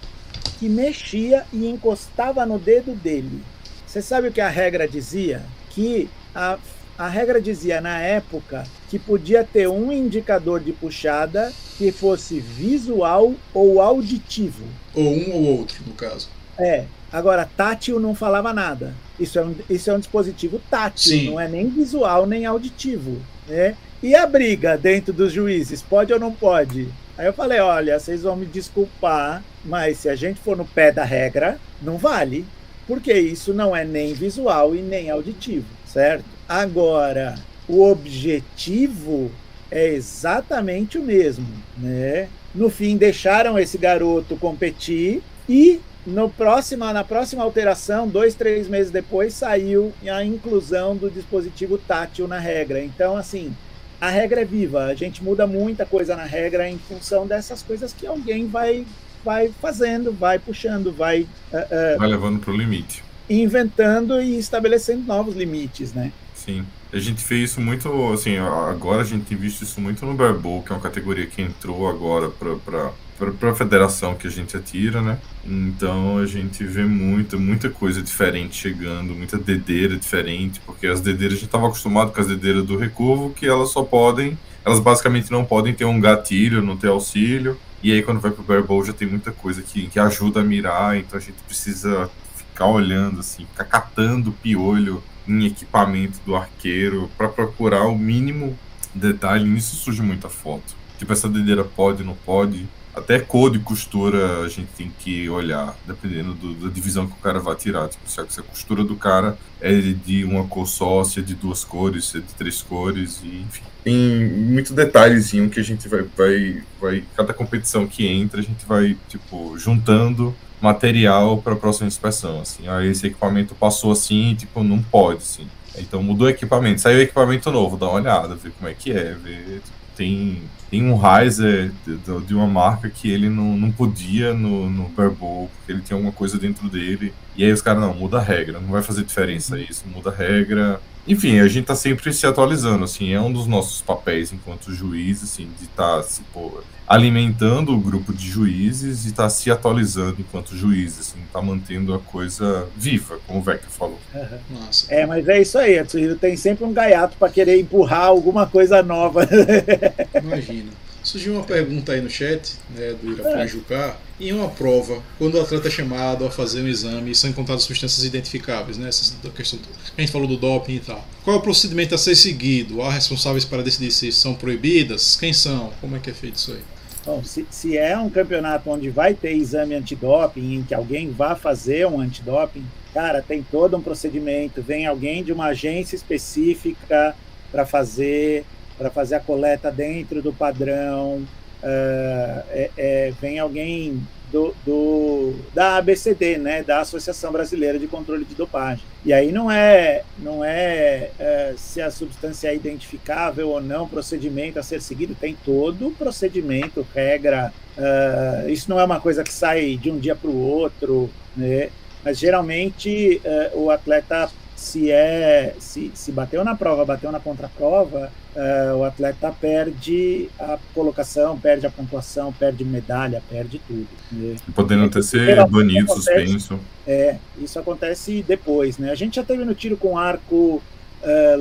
que 0.58 0.68
mexia 0.68 1.46
e 1.50 1.66
encostava 1.66 2.44
no 2.44 2.58
dedo 2.58 2.94
dele. 2.94 3.42
Você 3.86 4.02
sabe 4.02 4.28
o 4.28 4.32
que 4.32 4.40
a 4.40 4.48
regra 4.48 4.86
dizia? 4.86 5.42
Que 5.70 6.10
a, 6.34 6.58
a 6.98 7.08
regra 7.08 7.40
dizia 7.40 7.80
na 7.80 7.98
época 8.00 8.64
que 8.88 8.98
podia 8.98 9.44
ter 9.44 9.68
um 9.68 9.90
indicador 9.90 10.60
de 10.60 10.72
puxada 10.72 11.52
que 11.78 11.90
fosse 11.90 12.38
visual 12.38 13.34
ou 13.52 13.80
auditivo. 13.80 14.64
Ou 14.94 15.04
um 15.04 15.32
ou 15.32 15.58
outro, 15.58 15.82
no 15.86 15.94
caso. 15.94 16.28
É. 16.58 16.84
Agora, 17.12 17.48
tátil 17.56 18.00
não 18.00 18.14
falava 18.14 18.52
nada. 18.52 18.94
Isso 19.18 19.38
é 19.38 19.44
um, 19.44 19.54
isso 19.68 19.90
é 19.90 19.94
um 19.94 19.98
dispositivo 19.98 20.60
tátil, 20.70 21.12
Sim. 21.12 21.30
não 21.30 21.40
é 21.40 21.46
nem 21.46 21.68
visual 21.68 22.26
nem 22.26 22.46
auditivo. 22.46 23.20
Né? 23.46 23.76
E 24.02 24.14
a 24.14 24.26
briga 24.26 24.76
dentro 24.78 25.12
dos 25.12 25.32
juízes, 25.32 25.82
pode 25.82 26.12
ou 26.12 26.18
não 26.18 26.32
pode? 26.32 26.88
Aí 27.16 27.26
eu 27.26 27.32
falei, 27.32 27.60
olha, 27.60 27.98
vocês 27.98 28.22
vão 28.22 28.34
me 28.34 28.46
desculpar, 28.46 29.44
mas 29.64 29.98
se 29.98 30.08
a 30.08 30.16
gente 30.16 30.40
for 30.40 30.56
no 30.56 30.64
pé 30.64 30.90
da 30.90 31.04
regra, 31.04 31.58
não 31.80 31.98
vale, 31.98 32.46
porque 32.86 33.12
isso 33.12 33.52
não 33.52 33.76
é 33.76 33.84
nem 33.84 34.14
visual 34.14 34.74
e 34.74 34.80
nem 34.80 35.10
auditivo, 35.10 35.66
certo? 35.86 36.24
Agora, 36.48 37.36
o 37.68 37.82
objetivo 37.88 39.30
é 39.70 39.88
exatamente 39.88 40.98
o 40.98 41.02
mesmo, 41.02 41.46
né? 41.78 42.28
No 42.54 42.68
fim, 42.68 42.96
deixaram 42.96 43.58
esse 43.58 43.78
garoto 43.78 44.36
competir 44.36 45.22
e 45.48 45.80
no 46.06 46.28
próxima, 46.28 46.92
na 46.92 47.04
próxima 47.04 47.42
alteração, 47.42 48.08
dois, 48.08 48.34
três 48.34 48.68
meses 48.68 48.90
depois, 48.90 49.32
saiu 49.34 49.92
a 50.06 50.24
inclusão 50.24 50.96
do 50.96 51.08
dispositivo 51.10 51.78
tátil 51.78 52.26
na 52.28 52.38
regra. 52.38 52.82
Então, 52.82 53.16
assim, 53.16 53.54
a 54.00 54.10
regra 54.10 54.40
é 54.42 54.44
viva. 54.44 54.86
A 54.86 54.94
gente 54.94 55.22
muda 55.22 55.46
muita 55.46 55.86
coisa 55.86 56.16
na 56.16 56.24
regra 56.24 56.68
em 56.68 56.76
função 56.76 57.26
dessas 57.26 57.62
coisas 57.62 57.92
que 57.92 58.06
alguém 58.06 58.48
vai, 58.48 58.84
vai 59.24 59.52
fazendo, 59.60 60.12
vai 60.12 60.38
puxando, 60.40 60.92
vai 60.92 61.22
uh, 61.22 61.94
uh, 61.94 61.98
Vai 61.98 62.08
levando 62.08 62.40
pro 62.40 62.54
limite. 62.54 63.02
inventando 63.30 64.20
e 64.20 64.36
estabelecendo 64.38 65.06
novos 65.06 65.36
limites, 65.36 65.92
né? 65.92 66.12
Sim. 66.44 66.64
A 66.92 66.98
gente 66.98 67.22
fez 67.22 67.50
isso 67.50 67.60
muito, 67.60 67.88
assim, 68.12 68.36
agora 68.36 69.02
a 69.02 69.04
gente 69.04 69.24
tem 69.26 69.38
visto 69.38 69.62
isso 69.62 69.80
muito 69.80 70.04
no 70.04 70.14
Barbowl, 70.14 70.62
que 70.62 70.72
é 70.72 70.74
uma 70.74 70.82
categoria 70.82 71.26
que 71.26 71.40
entrou 71.40 71.88
agora 71.88 72.28
pra, 72.28 72.90
pra 73.30 73.54
federação 73.54 74.14
que 74.16 74.26
a 74.26 74.30
gente 74.30 74.56
atira, 74.56 75.00
né? 75.00 75.18
Então 75.44 76.18
a 76.18 76.26
gente 76.26 76.64
vê 76.64 76.84
muita, 76.84 77.36
muita 77.36 77.70
coisa 77.70 78.02
diferente 78.02 78.56
chegando, 78.56 79.14
muita 79.14 79.38
dedeira 79.38 79.96
diferente, 79.96 80.60
porque 80.66 80.86
as 80.88 81.00
dedeiras 81.00 81.34
a 81.34 81.36
gente 81.36 81.46
estava 81.46 81.68
acostumado 81.68 82.12
com 82.12 82.20
as 82.20 82.26
dedeiras 82.26 82.64
do 82.64 82.76
recurvo, 82.76 83.30
que 83.30 83.46
elas 83.46 83.70
só 83.70 83.84
podem, 83.84 84.36
elas 84.64 84.80
basicamente 84.80 85.30
não 85.30 85.44
podem 85.44 85.72
ter 85.72 85.84
um 85.84 86.00
gatilho, 86.00 86.60
não 86.60 86.76
ter 86.76 86.88
auxílio, 86.88 87.56
e 87.82 87.92
aí 87.92 88.02
quando 88.02 88.20
vai 88.20 88.32
pro 88.32 88.42
Barbowl 88.42 88.84
já 88.84 88.92
tem 88.92 89.06
muita 89.06 89.30
coisa 89.30 89.62
que, 89.62 89.86
que 89.86 89.98
ajuda 89.98 90.40
a 90.40 90.44
mirar, 90.44 90.96
então 90.98 91.16
a 91.16 91.22
gente 91.22 91.38
precisa 91.46 92.10
ficar 92.36 92.66
olhando, 92.66 93.20
assim, 93.20 93.46
ficar 93.46 93.64
catando 93.64 94.32
piolho 94.32 95.02
em 95.26 95.46
equipamento 95.46 96.18
do 96.24 96.34
arqueiro 96.34 97.10
para 97.16 97.28
procurar 97.28 97.86
o 97.86 97.96
mínimo 97.96 98.58
detalhe. 98.94 99.44
Nisso 99.44 99.76
surge 99.76 100.02
muita 100.02 100.28
foto. 100.28 100.74
Tipo, 100.98 101.12
essa 101.12 101.28
dedeira 101.28 101.64
pode, 101.64 102.04
não 102.04 102.14
pode. 102.14 102.66
Até 102.94 103.18
cor 103.18 103.50
de 103.50 103.58
costura 103.58 104.40
a 104.40 104.48
gente 104.48 104.68
tem 104.76 104.92
que 104.98 105.28
olhar, 105.28 105.74
dependendo 105.86 106.34
do, 106.34 106.54
da 106.54 106.68
divisão 106.68 107.06
que 107.06 107.14
o 107.14 107.22
cara 107.22 107.40
vai 107.40 107.56
tirar. 107.56 107.88
Tipo, 107.88 108.08
se 108.08 108.20
a, 108.20 108.42
costura 108.42 108.84
do 108.84 108.94
cara 108.96 109.38
é 109.60 109.80
de 109.80 110.24
uma 110.24 110.46
cor 110.46 110.66
só, 110.66 111.02
se 111.02 111.20
é 111.20 111.22
de 111.22 111.34
duas 111.34 111.64
cores, 111.64 112.04
se 112.04 112.18
é 112.18 112.20
de 112.20 112.34
três 112.34 112.60
cores, 112.60 113.20
e, 113.24 113.46
enfim. 113.48 113.62
Tem 113.82 114.28
muito 114.28 114.74
detalhezinho 114.74 115.48
que 115.48 115.58
a 115.58 115.64
gente 115.64 115.88
vai, 115.88 116.02
vai, 116.16 116.62
vai. 116.78 117.04
Cada 117.16 117.32
competição 117.32 117.86
que 117.86 118.06
entra, 118.06 118.40
a 118.40 118.44
gente 118.44 118.66
vai, 118.66 118.96
tipo, 119.08 119.56
juntando 119.58 120.34
material 120.62 121.38
para 121.38 121.54
a 121.54 121.56
próxima 121.56 121.88
inspeção, 121.88 122.40
assim, 122.40 122.68
ah, 122.68 122.84
esse 122.84 123.06
equipamento 123.06 123.54
passou 123.54 123.92
assim, 123.92 124.34
tipo, 124.34 124.62
não 124.62 124.80
pode, 124.82 125.18
assim. 125.18 125.46
Então 125.76 126.02
mudou 126.02 126.26
o 126.26 126.30
equipamento, 126.30 126.80
saiu 126.80 127.00
equipamento 127.00 127.50
novo, 127.50 127.76
dá 127.76 127.86
uma 127.86 127.94
olhada, 127.94 128.34
ver 128.34 128.52
como 128.52 128.70
é 128.70 128.74
que 128.74 128.92
é, 128.92 129.14
ver, 129.14 129.62
tem, 129.96 130.42
tem 130.70 130.82
um 130.84 130.96
riser 130.96 131.72
de, 131.86 131.96
de, 132.26 132.34
uma 132.34 132.46
marca 132.46 132.88
que 132.90 133.10
ele 133.10 133.28
não, 133.28 133.56
não 133.56 133.72
podia 133.72 134.34
no, 134.34 134.68
no 134.68 134.88
Barbowl, 134.88 135.50
porque 135.56 135.72
ele 135.72 135.80
tinha 135.80 135.96
alguma 135.96 136.12
coisa 136.12 136.38
dentro 136.38 136.68
dele, 136.68 137.12
e 137.36 137.44
aí 137.44 137.52
os 137.52 137.62
caras, 137.62 137.80
não, 137.80 137.94
muda 137.94 138.18
a 138.18 138.22
regra, 138.22 138.60
não 138.60 138.68
vai 138.68 138.82
fazer 138.82 139.02
diferença 139.02 139.58
isso, 139.58 139.84
muda 139.86 140.10
a 140.10 140.14
regra, 140.14 140.80
enfim, 141.06 141.40
a 141.40 141.48
gente 141.48 141.66
tá 141.66 141.74
sempre 141.74 142.12
se 142.12 142.26
atualizando, 142.26 142.84
assim, 142.84 143.12
é 143.12 143.20
um 143.20 143.32
dos 143.32 143.46
nossos 143.46 143.82
papéis 143.82 144.32
enquanto 144.32 144.72
juiz, 144.72 145.22
assim, 145.22 145.48
de 145.58 145.64
estar 145.64 145.96
tá, 145.96 146.02
se, 146.02 146.22
pô, 146.32 146.62
alimentando 146.86 147.72
o 147.72 147.80
grupo 147.80 148.12
de 148.12 148.28
juízes 148.28 149.04
e 149.04 149.08
estar 149.08 149.24
tá 149.24 149.30
se 149.30 149.50
atualizando 149.50 150.16
enquanto 150.18 150.56
juiz, 150.56 150.98
assim, 150.98 151.18
tá 151.32 151.40
mantendo 151.40 151.94
a 151.94 151.98
coisa 151.98 152.68
viva, 152.76 153.18
como 153.26 153.38
o 153.38 153.42
Vecchio 153.42 153.70
falou. 153.70 153.98
Uhum. 154.14 154.60
Nossa. 154.60 154.92
É, 154.92 155.06
mas 155.06 155.28
é 155.28 155.40
isso 155.40 155.58
aí, 155.58 155.78
a 155.78 155.84
Tsuhiro 155.84 156.16
tem 156.16 156.36
sempre 156.36 156.64
um 156.64 156.72
gaiato 156.72 157.16
para 157.16 157.32
querer 157.32 157.60
empurrar 157.60 158.06
alguma 158.06 158.46
coisa 158.46 158.82
nova. 158.82 159.26
Imagina. 160.22 160.70
Surgiu 161.02 161.34
uma 161.34 161.44
pergunta 161.44 161.92
aí 161.92 162.00
no 162.00 162.08
chat, 162.08 162.54
né, 162.76 162.94
do 163.00 163.12
Irafran 163.12 163.46
Jucá. 163.46 163.96
Em 164.22 164.32
uma 164.32 164.48
prova, 164.48 165.02
quando 165.18 165.34
o 165.34 165.40
atleta 165.40 165.66
é 165.66 165.70
chamado 165.70 166.24
a 166.24 166.30
fazer 166.30 166.62
um 166.62 166.68
exame 166.68 167.12
são 167.12 167.28
encontradas 167.28 167.64
substâncias 167.64 168.04
identificáveis, 168.04 168.78
né, 168.78 168.88
essa 168.88 169.16
questão 169.34 169.58
que 169.58 169.68
a 169.98 170.00
gente 170.00 170.12
falou 170.12 170.28
do 170.28 170.36
doping 170.36 170.76
e 170.76 170.78
tal. 170.78 171.04
Qual 171.24 171.34
é 171.34 171.38
o 171.40 171.42
procedimento 171.42 171.92
a 171.92 171.98
ser 171.98 172.14
seguido? 172.14 172.82
Há 172.82 172.92
responsáveis 172.92 173.44
para 173.44 173.64
decidir 173.64 173.90
se 173.90 174.12
são 174.12 174.32
proibidas? 174.36 175.16
Quem 175.16 175.32
são? 175.32 175.72
Como 175.80 175.96
é 175.96 175.98
que 175.98 176.08
é 176.08 176.12
feito 176.12 176.36
isso 176.36 176.52
aí? 176.52 176.60
Bom, 177.04 177.24
se, 177.24 177.44
se 177.50 177.76
é 177.76 177.98
um 177.98 178.08
campeonato 178.08 178.70
onde 178.70 178.90
vai 178.90 179.12
ter 179.12 179.32
exame 179.32 179.74
antidoping, 179.74 180.54
em 180.54 180.62
que 180.62 180.72
alguém 180.72 181.10
vá 181.10 181.34
fazer 181.34 181.88
um 181.88 182.00
antidoping, 182.00 182.64
cara, 182.94 183.20
tem 183.20 183.42
todo 183.42 183.76
um 183.76 183.82
procedimento. 183.82 184.62
Vem 184.62 184.86
alguém 184.86 185.24
de 185.24 185.32
uma 185.32 185.46
agência 185.46 185.96
específica 185.96 187.16
para 187.50 187.66
fazer 187.66 188.44
para 188.78 188.88
fazer 188.88 189.16
a 189.16 189.20
coleta 189.20 189.70
dentro 189.70 190.22
do 190.22 190.32
padrão. 190.32 191.26
Uh, 191.62 192.42
é, 192.50 192.70
é, 192.76 193.12
vem 193.20 193.38
alguém 193.38 194.02
do, 194.32 194.54
do, 194.64 195.34
da 195.54 195.76
ABCD, 195.76 196.38
né, 196.38 196.62
da 196.62 196.80
Associação 196.80 197.30
Brasileira 197.30 197.78
de 197.78 197.86
Controle 197.86 198.24
de 198.24 198.34
Dopagem. 198.34 198.84
E 199.04 199.12
aí 199.12 199.30
não 199.30 199.50
é, 199.50 200.02
não 200.18 200.42
é, 200.42 201.10
é 201.18 201.54
se 201.56 201.80
a 201.82 201.90
substância 201.90 202.48
é 202.48 202.54
identificável 202.54 203.50
ou 203.50 203.60
não, 203.60 203.86
procedimento 203.86 204.58
a 204.58 204.62
ser 204.62 204.80
seguido, 204.80 205.14
tem 205.14 205.36
todo 205.44 205.88
o 205.88 205.92
procedimento, 205.92 206.86
regra. 206.94 207.52
Uh, 207.76 208.48
isso 208.48 208.70
não 208.70 208.80
é 208.80 208.84
uma 208.84 209.00
coisa 209.00 209.22
que 209.22 209.32
sai 209.32 209.76
de 209.76 209.90
um 209.90 209.98
dia 209.98 210.16
para 210.16 210.30
o 210.30 210.40
outro, 210.40 211.10
né? 211.36 211.68
mas 212.04 212.18
geralmente 212.18 213.20
uh, 213.54 213.58
o 213.60 213.70
atleta 213.70 214.30
se 214.62 214.92
é 214.92 215.54
se, 215.58 215.90
se 215.92 216.12
bateu 216.12 216.44
na 216.44 216.54
prova, 216.54 216.84
bateu 216.84 217.10
na 217.10 217.18
contraprova, 217.18 218.12
uh, 218.36 218.76
o 218.76 218.84
atleta 218.84 219.34
perde 219.40 220.30
a 220.38 220.56
colocação, 220.72 221.36
perde 221.36 221.66
a 221.66 221.70
pontuação, 221.70 222.32
perde 222.32 222.64
medalha, 222.64 223.20
perde 223.28 223.60
tudo. 223.66 223.88
Né? 224.12 224.36
Podendo 224.54 224.84
até 224.84 225.02
ser 225.02 225.44
banido, 225.48 225.92
suspenso. 225.92 226.60
É, 226.86 227.16
isso 227.38 227.58
acontece 227.58 228.24
depois, 228.26 228.78
né? 228.78 228.92
A 228.92 228.94
gente 228.94 229.16
já 229.16 229.24
teve 229.24 229.44
no 229.44 229.54
tiro 229.54 229.76
com 229.76 229.98
arco 229.98 230.36
uh, 230.36 230.62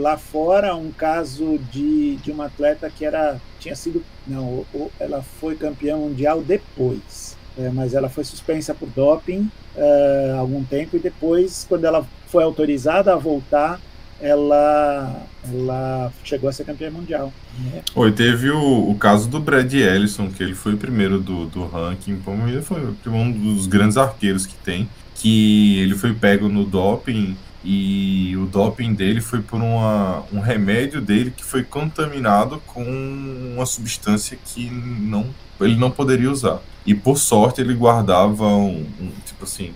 lá 0.02 0.18
fora 0.18 0.76
um 0.76 0.92
caso 0.92 1.60
de, 1.72 2.16
de 2.18 2.32
uma 2.32 2.48
atleta 2.48 2.90
que 2.90 3.06
era 3.06 3.40
tinha 3.60 3.76
sido 3.76 4.04
não, 4.28 4.66
ela 5.00 5.22
foi 5.22 5.56
campeã 5.56 5.96
mundial 5.96 6.42
depois. 6.42 7.31
É, 7.58 7.70
mas 7.70 7.94
ela 7.94 8.08
foi 8.08 8.24
suspensa 8.24 8.74
por 8.74 8.88
doping 8.90 9.50
uh, 9.76 10.40
algum 10.40 10.64
tempo 10.64 10.96
e 10.96 11.00
depois, 11.00 11.66
quando 11.68 11.86
ela 11.86 12.08
foi 12.28 12.44
autorizada 12.44 13.14
a 13.14 13.18
voltar, 13.18 13.80
ela, 14.22 15.26
ela 15.52 16.14
chegou 16.24 16.50
a 16.50 16.54
ser 16.54 16.64
campeã 16.64 16.90
mundial. 16.90 17.34
Né? 17.60 17.82
Oi, 17.96 18.12
teve 18.12 18.52
o, 18.52 18.90
o 18.90 18.96
caso 18.96 19.28
do 19.28 19.40
Brad 19.40 19.74
Ellison, 19.74 20.30
que 20.30 20.44
ele 20.44 20.54
foi 20.54 20.76
o 20.76 20.78
primeiro 20.78 21.20
do, 21.20 21.48
do 21.48 21.66
ranking, 21.66 22.22
ele 22.48 22.62
foi 22.62 22.82
um 23.08 23.32
dos 23.32 23.68
grandes 23.68 23.98
arqueiros 23.98 24.46
que 24.46 24.56
tem, 24.56 24.88
que 25.16 25.80
ele 25.80 25.96
foi 25.96 26.14
pego 26.14 26.48
no 26.48 26.64
doping 26.64 27.36
e 27.64 28.36
o 28.38 28.46
doping 28.46 28.94
dele 28.94 29.22
foi 29.22 29.42
por 29.42 29.62
uma, 29.62 30.24
um 30.32 30.40
remédio 30.40 31.00
dele 31.00 31.32
que 31.36 31.44
foi 31.44 31.64
contaminado 31.64 32.62
com 32.66 32.84
uma 32.84 33.66
substância 33.66 34.38
que 34.44 34.70
não, 34.70 35.28
ele 35.66 35.76
não 35.76 35.92
poderia 35.92 36.30
usar. 36.30 36.62
E 36.86 36.96
por 36.96 37.18
sorte 37.18 37.62
ele 37.62 37.74
guardava 37.74 38.46
um, 38.48 38.86
um 39.00 39.12
tipo 39.26 39.44
assim, 39.44 39.74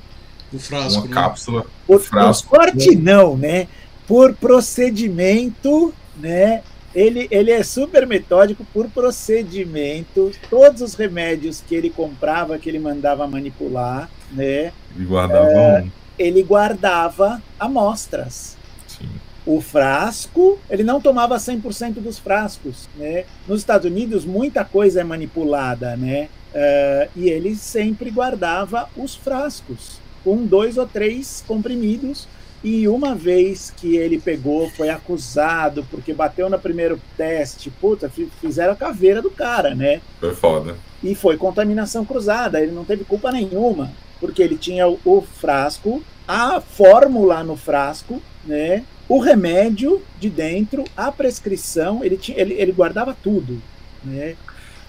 o 0.52 0.60
frasco, 0.60 1.00
uma 1.00 1.08
né? 1.08 1.14
cápsula. 1.14 1.66
Por, 1.86 2.00
frasco, 2.00 2.50
por 2.50 2.58
sorte 2.58 2.96
não, 2.96 3.38
né? 3.38 3.68
Por 4.08 4.34
procedimento, 4.34 5.94
né? 6.18 6.62
Ele, 6.94 7.28
ele 7.30 7.52
é 7.52 7.62
super 7.62 8.08
metódico 8.08 8.66
por 8.74 8.88
procedimento. 8.88 10.32
Todos 10.50 10.82
os 10.82 10.96
remédios 10.96 11.62
que 11.62 11.76
ele 11.76 11.90
comprava, 11.90 12.58
que 12.58 12.70
ele 12.70 12.80
mandava 12.80 13.28
manipular, 13.28 14.10
né? 14.32 14.72
Ele 14.96 15.06
guardava 15.06 15.50
é, 15.50 15.82
um. 15.82 15.92
Ele 16.18 16.42
guardava 16.42 17.42
amostras. 17.60 18.56
O 19.46 19.62
frasco, 19.62 20.60
ele 20.70 20.84
não 20.84 21.00
tomava 21.00 21.36
100% 21.38 21.96
dos 21.96 22.18
frascos, 22.18 22.90
né? 22.98 23.26
Nos 23.48 23.60
Estados 23.60 23.90
Unidos, 23.90 24.26
muita 24.26 24.66
coisa 24.66 25.02
é 25.02 25.04
manipulada, 25.04 25.96
né? 25.96 26.30
Uh, 26.54 27.10
e 27.16 27.30
ele 27.30 27.56
sempre 27.56 28.10
guardava 28.10 28.90
os 28.96 29.14
frascos 29.14 30.00
com 30.24 30.46
dois 30.46 30.78
ou 30.78 30.88
três 30.88 31.44
comprimidos 31.46 32.28
E 32.64 32.88
uma 32.88 33.14
vez 33.14 33.72
que 33.78 33.96
ele 33.96 34.20
pegou, 34.20 34.68
foi 34.72 34.90
acusado, 34.90 35.86
porque 35.92 36.12
bateu 36.14 36.50
no 36.50 36.58
primeiro 36.58 37.00
teste, 37.16 37.70
puta, 37.70 38.12
fizeram 38.42 38.74
a 38.74 38.76
caveira 38.76 39.22
do 39.22 39.30
cara, 39.30 39.76
né? 39.76 40.02
Foi 40.20 40.34
foda. 40.34 40.76
E 41.04 41.14
foi 41.14 41.38
contaminação 41.38 42.04
cruzada, 42.04 42.60
ele 42.60 42.72
não 42.72 42.84
teve 42.84 43.04
culpa 43.04 43.32
nenhuma, 43.32 43.92
porque 44.20 44.42
ele 44.42 44.58
tinha 44.58 44.88
o, 44.88 45.00
o 45.06 45.22
frasco, 45.22 46.02
a 46.28 46.60
fórmula 46.60 47.44
no 47.44 47.56
frasco, 47.56 48.20
né? 48.44 48.84
O 49.08 49.20
remédio 49.20 50.02
de 50.20 50.30
dentro, 50.30 50.84
a 50.98 51.12
prescrição, 51.12 52.04
ele, 52.04 52.18
tinha, 52.18 52.40
ele, 52.40 52.56
ele 52.56 52.72
guardava 52.72 53.16
tudo, 53.22 53.62
né? 54.04 54.36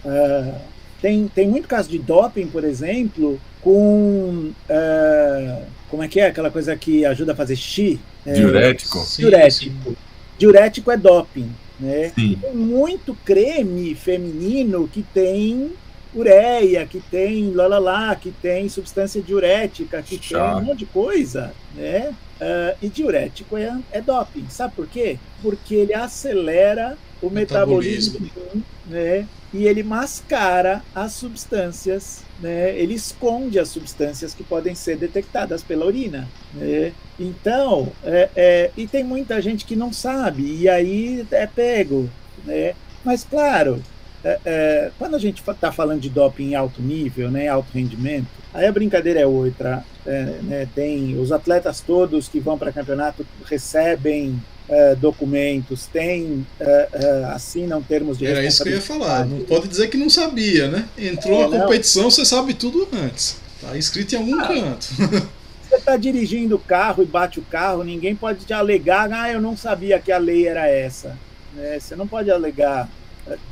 Uh, 0.04 0.54
tem, 1.02 1.28
tem 1.28 1.48
muito 1.48 1.68
caso 1.68 1.88
de 1.88 1.98
doping, 1.98 2.46
por 2.46 2.64
exemplo, 2.64 3.40
com. 3.60 4.52
Uh, 4.70 5.62
como 5.90 6.02
é 6.02 6.08
que 6.08 6.18
é 6.18 6.26
aquela 6.26 6.50
coisa 6.50 6.74
que 6.76 7.04
ajuda 7.04 7.32
a 7.32 7.36
fazer 7.36 7.56
xixi? 7.56 8.00
É, 8.24 8.32
diurético. 8.32 8.98
Sim, 9.00 9.22
diurético. 9.22 9.90
Sim. 9.90 9.96
Diurético 10.38 10.90
é 10.90 10.96
doping. 10.96 11.50
Né? 11.78 12.10
Tem 12.14 12.38
muito 12.54 13.14
creme 13.24 13.94
feminino 13.94 14.88
que 14.88 15.02
tem 15.02 15.72
ureia, 16.16 16.86
que 16.86 17.00
tem 17.00 17.52
lá, 17.52 17.66
lá, 17.66 17.78
lá 17.78 18.16
que 18.16 18.30
tem 18.30 18.68
substância 18.68 19.20
diurética, 19.20 20.02
que 20.02 20.18
Chá. 20.20 20.54
tem 20.54 20.62
um 20.62 20.64
monte 20.64 20.80
de 20.80 20.86
coisa, 20.86 21.52
né? 21.74 22.14
Uh, 22.40 22.76
e 22.82 22.88
diurético 22.88 23.56
é, 23.56 23.78
é 23.92 24.00
doping. 24.00 24.46
Sabe 24.48 24.74
por 24.74 24.86
quê? 24.86 25.18
Porque 25.42 25.74
ele 25.74 25.94
acelera 25.94 26.98
o 27.22 27.30
metabolismo, 27.30 28.20
metabolismo 28.20 28.64
né? 28.86 29.26
E 29.54 29.66
ele 29.66 29.82
mascara 29.82 30.82
as 30.94 31.12
substâncias, 31.12 32.22
né? 32.40 32.76
Ele 32.76 32.94
esconde 32.94 33.58
as 33.58 33.68
substâncias 33.68 34.34
que 34.34 34.42
podem 34.42 34.74
ser 34.74 34.96
detectadas 34.96 35.62
pela 35.62 35.86
urina, 35.86 36.28
né? 36.52 36.92
Então, 37.18 37.90
é, 38.04 38.28
é, 38.36 38.70
e 38.76 38.86
tem 38.86 39.02
muita 39.02 39.40
gente 39.40 39.64
que 39.64 39.74
não 39.74 39.92
sabe 39.92 40.42
e 40.42 40.68
aí 40.68 41.26
é 41.30 41.46
pego, 41.46 42.10
né? 42.44 42.74
Mas 43.04 43.24
claro, 43.24 43.82
é, 44.26 44.40
é, 44.44 44.90
quando 44.98 45.14
a 45.14 45.20
gente 45.20 45.40
está 45.40 45.70
falando 45.70 46.00
de 46.00 46.10
doping 46.10 46.50
em 46.50 46.54
alto 46.56 46.82
nível, 46.82 47.30
né, 47.30 47.46
alto 47.46 47.68
rendimento, 47.72 48.26
aí 48.52 48.66
a 48.66 48.72
brincadeira 48.72 49.20
é 49.20 49.26
outra. 49.26 49.84
É, 50.04 50.22
né, 50.42 50.68
tem 50.74 51.18
os 51.18 51.30
atletas 51.30 51.80
todos 51.80 52.28
que 52.28 52.40
vão 52.40 52.58
para 52.58 52.72
campeonato 52.72 53.26
recebem 53.44 54.40
é, 54.68 54.96
documentos, 54.96 55.86
tem 55.86 56.44
é, 56.58 56.88
é, 56.92 57.24
assinam 57.26 57.80
termos 57.80 58.18
de 58.18 58.26
Era 58.26 58.44
isso 58.44 58.64
que 58.64 58.70
eu 58.70 58.74
ia 58.74 58.80
falar. 58.80 59.24
Não 59.24 59.40
pode 59.40 59.68
dizer 59.68 59.88
que 59.88 59.96
não 59.96 60.10
sabia, 60.10 60.68
né? 60.68 60.88
Entrou 60.98 61.48
na 61.48 61.60
competição, 61.60 62.04
não. 62.04 62.10
você 62.10 62.24
sabe 62.24 62.52
tudo 62.54 62.88
antes. 62.92 63.36
Está 63.62 63.76
inscrito 63.78 64.16
em 64.16 64.18
algum 64.18 64.40
ah. 64.40 64.48
canto. 64.48 64.86
Você 65.66 65.74
está 65.74 65.96
dirigindo 65.96 66.54
o 66.54 66.60
carro 66.60 67.02
e 67.02 67.06
bate 67.06 67.40
o 67.40 67.42
carro, 67.42 67.82
ninguém 67.82 68.14
pode 68.14 68.44
te 68.44 68.52
alegar, 68.52 69.12
ah, 69.12 69.32
eu 69.32 69.40
não 69.40 69.56
sabia 69.56 69.98
que 69.98 70.12
a 70.12 70.16
lei 70.16 70.46
era 70.46 70.68
essa. 70.68 71.18
É, 71.58 71.80
você 71.80 71.96
não 71.96 72.06
pode 72.06 72.30
alegar 72.30 72.88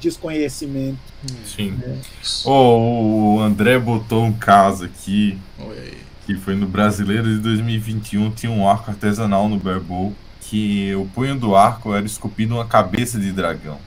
desconhecimento. 0.00 0.98
Sim. 1.44 1.78
É. 1.82 1.96
Oh, 2.44 3.36
o 3.36 3.40
André 3.40 3.78
botou 3.78 4.24
um 4.24 4.32
caso 4.32 4.84
aqui. 4.84 5.38
Oi. 5.58 5.94
Que 6.26 6.34
foi 6.36 6.54
no 6.54 6.66
Brasileiro 6.66 7.24
de 7.24 7.38
2021, 7.40 8.30
tinha 8.30 8.50
um 8.50 8.68
arco 8.68 8.90
artesanal 8.90 9.48
no 9.48 9.58
Berbol 9.58 10.14
que 10.40 10.94
o 10.94 11.06
punho 11.06 11.36
do 11.36 11.56
arco 11.56 11.94
era 11.94 12.04
esculpido 12.04 12.54
uma 12.54 12.64
cabeça 12.64 13.18
de 13.18 13.32
dragão. 13.32 13.78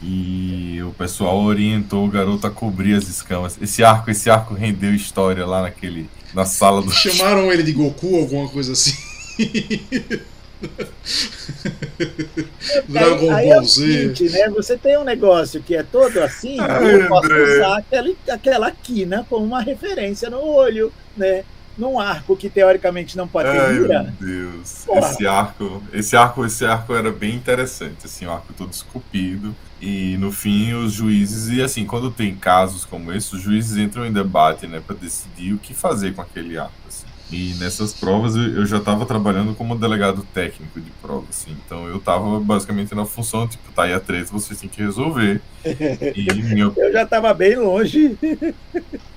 E 0.00 0.82
o 0.82 0.92
pessoal 0.92 1.40
orientou 1.42 2.04
o 2.04 2.10
garoto 2.10 2.46
a 2.46 2.50
cobrir 2.50 2.94
as 2.94 3.08
escamas. 3.08 3.56
Esse 3.60 3.84
arco, 3.84 4.10
esse 4.10 4.28
arco 4.28 4.54
rendeu 4.54 4.94
história 4.94 5.46
lá 5.46 5.62
naquele 5.62 6.08
na 6.34 6.44
sala 6.44 6.82
do 6.82 6.90
Chamaram 6.90 7.52
ele 7.52 7.62
de 7.62 7.72
Goku, 7.72 8.16
alguma 8.16 8.48
coisa 8.48 8.72
assim. 8.72 8.96
Dragon 12.88 13.32
aí, 13.32 13.48
Ball 13.48 13.60
é 13.60 13.64
Z. 13.64 13.68
Seguinte, 13.68 14.30
né? 14.30 14.48
Você 14.50 14.76
tem 14.76 14.96
um 14.96 15.04
negócio 15.04 15.62
que 15.62 15.74
é 15.74 15.82
todo 15.82 16.18
assim, 16.18 16.58
Ai, 16.60 17.02
eu 17.02 17.08
posso 17.08 17.26
André. 17.26 17.56
usar 17.56 17.78
aquela, 17.78 18.14
aquela 18.30 18.70
quina 18.70 19.26
como 19.28 19.44
uma 19.44 19.60
referência 19.60 20.30
no 20.30 20.42
olho, 20.42 20.92
né? 21.16 21.44
Num 21.76 21.98
arco 21.98 22.36
que 22.36 22.50
teoricamente 22.50 23.16
não 23.16 23.26
pode 23.26 23.50
ter 23.50 23.72
mira. 23.72 24.14
Meu 24.20 24.20
Deus. 24.20 24.86
Esse 24.88 25.26
arco, 25.26 25.82
esse 25.92 26.16
arco, 26.16 26.44
esse 26.44 26.66
arco 26.66 26.94
era 26.94 27.10
bem 27.10 27.34
interessante, 27.34 28.04
assim, 28.04 28.26
o 28.26 28.28
um 28.28 28.32
arco 28.32 28.52
todo 28.52 28.72
esculpido. 28.72 29.54
E 29.80 30.16
no 30.18 30.30
fim, 30.30 30.74
os 30.74 30.92
juízes, 30.92 31.48
e 31.48 31.62
assim, 31.62 31.86
quando 31.86 32.10
tem 32.10 32.36
casos 32.36 32.84
como 32.84 33.10
esse, 33.10 33.34
os 33.34 33.40
juízes 33.40 33.78
entram 33.78 34.06
em 34.06 34.12
debate, 34.12 34.66
né, 34.66 34.82
para 34.86 34.94
decidir 34.94 35.54
o 35.54 35.58
que 35.58 35.72
fazer 35.72 36.14
com 36.14 36.20
aquele 36.20 36.58
arco. 36.58 36.81
E 37.32 37.54
nessas 37.54 37.94
provas 37.94 38.36
eu 38.36 38.66
já 38.66 38.76
estava 38.76 39.06
trabalhando 39.06 39.54
como 39.54 39.74
delegado 39.74 40.22
técnico 40.34 40.78
de 40.78 40.90
prova, 41.00 41.24
assim. 41.30 41.56
Então 41.64 41.88
eu 41.88 41.96
estava 41.96 42.38
basicamente 42.38 42.94
na 42.94 43.06
função, 43.06 43.48
tipo, 43.48 43.72
tá 43.72 43.84
aí 43.84 43.94
a 43.94 44.00
treta, 44.00 44.30
vocês 44.30 44.60
têm 44.60 44.68
que 44.68 44.82
resolver. 44.82 45.40
E 46.14 46.32
minha... 46.34 46.72
Eu 46.76 46.92
já 46.92 47.02
estava 47.04 47.32
bem 47.32 47.56
longe. 47.56 48.18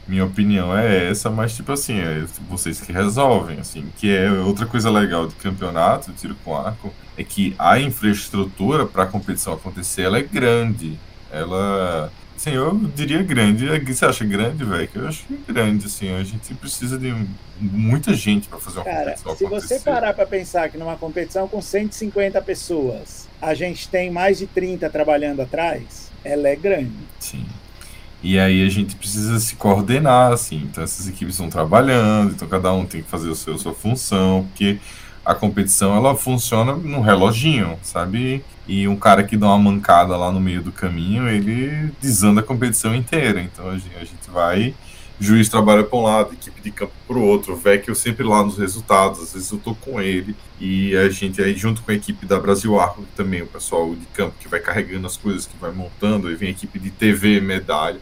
minha 0.08 0.24
opinião 0.24 0.78
é 0.78 1.10
essa, 1.10 1.30
mas 1.30 1.56
tipo 1.56 1.72
assim, 1.72 2.00
é 2.00 2.24
vocês 2.50 2.80
que 2.80 2.94
resolvem, 2.94 3.60
assim. 3.60 3.86
Que 3.98 4.16
é 4.16 4.32
outra 4.32 4.66
coisa 4.66 4.90
legal 4.90 5.28
do 5.28 5.36
campeonato, 5.36 6.12
de 6.12 6.18
tiro 6.18 6.36
com 6.46 6.56
arco, 6.56 6.94
é 7.18 7.24
que 7.24 7.54
a 7.60 7.80
infraestrutura 7.80 8.86
para 8.86 9.04
a 9.04 9.08
competição 9.08 9.54
acontecer, 9.54 10.04
ela 10.04 10.18
é 10.18 10.24
grande. 10.24 10.98
Ela 11.32 12.12
Sim, 12.38 12.52
eu 12.52 12.76
diria 12.96 13.24
grande. 13.24 13.66
Você 13.86 14.06
acha 14.06 14.26
grande, 14.26 14.64
velho? 14.64 14.90
Eu 14.94 15.08
acho 15.08 15.24
grande, 15.48 15.86
assim. 15.86 16.14
A 16.14 16.24
gente 16.24 16.54
precisa 16.56 16.98
de 16.98 17.16
muita 17.60 18.14
gente 18.14 18.48
para 18.48 18.60
fazer 18.60 18.80
uma 18.80 18.86
Cara, 18.86 19.16
competição 19.16 19.36
se 19.36 19.46
acontecer. 19.46 19.80
você 19.80 19.80
parar 19.80 20.14
para 20.14 20.26
pensar 20.26 20.70
que 20.70 20.78
numa 20.78 20.98
competição 20.98 21.48
com 21.48 21.62
150 21.62 22.42
pessoas, 22.42 23.28
a 23.42 23.54
gente 23.54 23.88
tem 23.88 24.12
mais 24.12 24.38
de 24.38 24.48
30 24.48 24.90
trabalhando 24.90 25.42
atrás, 25.42 26.12
ela 26.24 26.48
é 26.50 26.56
grande. 26.56 26.92
Sim. 27.20 27.46
E 28.22 28.38
aí 28.40 28.66
a 28.66 28.70
gente 28.70 28.96
precisa 28.96 29.40
se 29.40 29.56
coordenar, 29.56 30.34
assim. 30.34 30.58
Então 30.70 30.84
essas 30.84 31.08
equipes 31.08 31.36
estão 31.36 31.50
trabalhando, 31.50 32.34
então 32.34 32.48
cada 32.48 32.74
um 32.74 32.86
tem 32.86 33.02
que 33.02 33.10
fazer 33.10 33.30
o 33.30 33.36
seu, 33.36 33.56
a 33.56 33.58
sua 33.58 33.74
função, 33.74 34.46
porque 34.48 34.78
a 35.26 35.34
competição 35.34 35.96
ela 35.96 36.16
funciona 36.16 36.74
num 36.74 37.02
reloginho, 37.02 37.80
sabe? 37.82 38.46
E 38.68 38.88
um 38.88 38.96
cara 38.96 39.24
que 39.24 39.36
dá 39.36 39.48
uma 39.48 39.72
mancada 39.72 40.16
lá 40.16 40.32
no 40.32 40.40
meio 40.40 40.62
do 40.62 40.72
caminho, 40.72 41.28
ele 41.28 41.92
desanda 42.00 42.42
a 42.42 42.44
competição 42.44 42.94
inteira. 42.94 43.42
Então 43.42 43.70
a 43.70 43.78
gente, 43.78 43.96
a 43.96 44.06
gente 44.06 44.30
vai, 44.32 44.76
juiz 45.20 45.50
trabalha 45.50 45.84
para 45.84 45.98
um 45.98 46.04
lado, 46.04 46.34
equipe 46.34 46.62
de 46.62 46.72
campo 46.72 46.94
para 47.08 47.18
o 47.18 47.24
outro, 47.24 47.54
o 47.54 47.56
Vecchio 47.56 47.96
sempre 47.96 48.24
lá 48.24 48.44
nos 48.44 48.58
resultados, 48.58 49.20
às 49.22 49.34
vezes 49.34 49.52
eu 49.52 49.58
tô 49.58 49.74
com 49.74 50.00
ele, 50.00 50.36
e 50.60 50.96
a 50.96 51.10
gente 51.10 51.42
aí 51.42 51.56
junto 51.56 51.82
com 51.82 51.92
a 51.92 51.96
equipe 51.96 52.26
da 52.26 52.40
Brasil 52.40 52.80
Arco 52.80 53.04
também, 53.16 53.42
o 53.42 53.48
pessoal 53.48 53.96
de 53.96 54.06
campo 54.08 54.36
que 54.40 54.48
vai 54.48 54.60
carregando 54.60 55.08
as 55.08 55.18
coisas, 55.18 55.48
que 55.48 55.58
vai 55.58 55.72
montando, 55.72 56.28
aí 56.28 56.36
vem 56.36 56.50
a 56.50 56.52
equipe 56.52 56.78
de 56.78 56.92
TV, 56.92 57.40
medalha. 57.40 58.00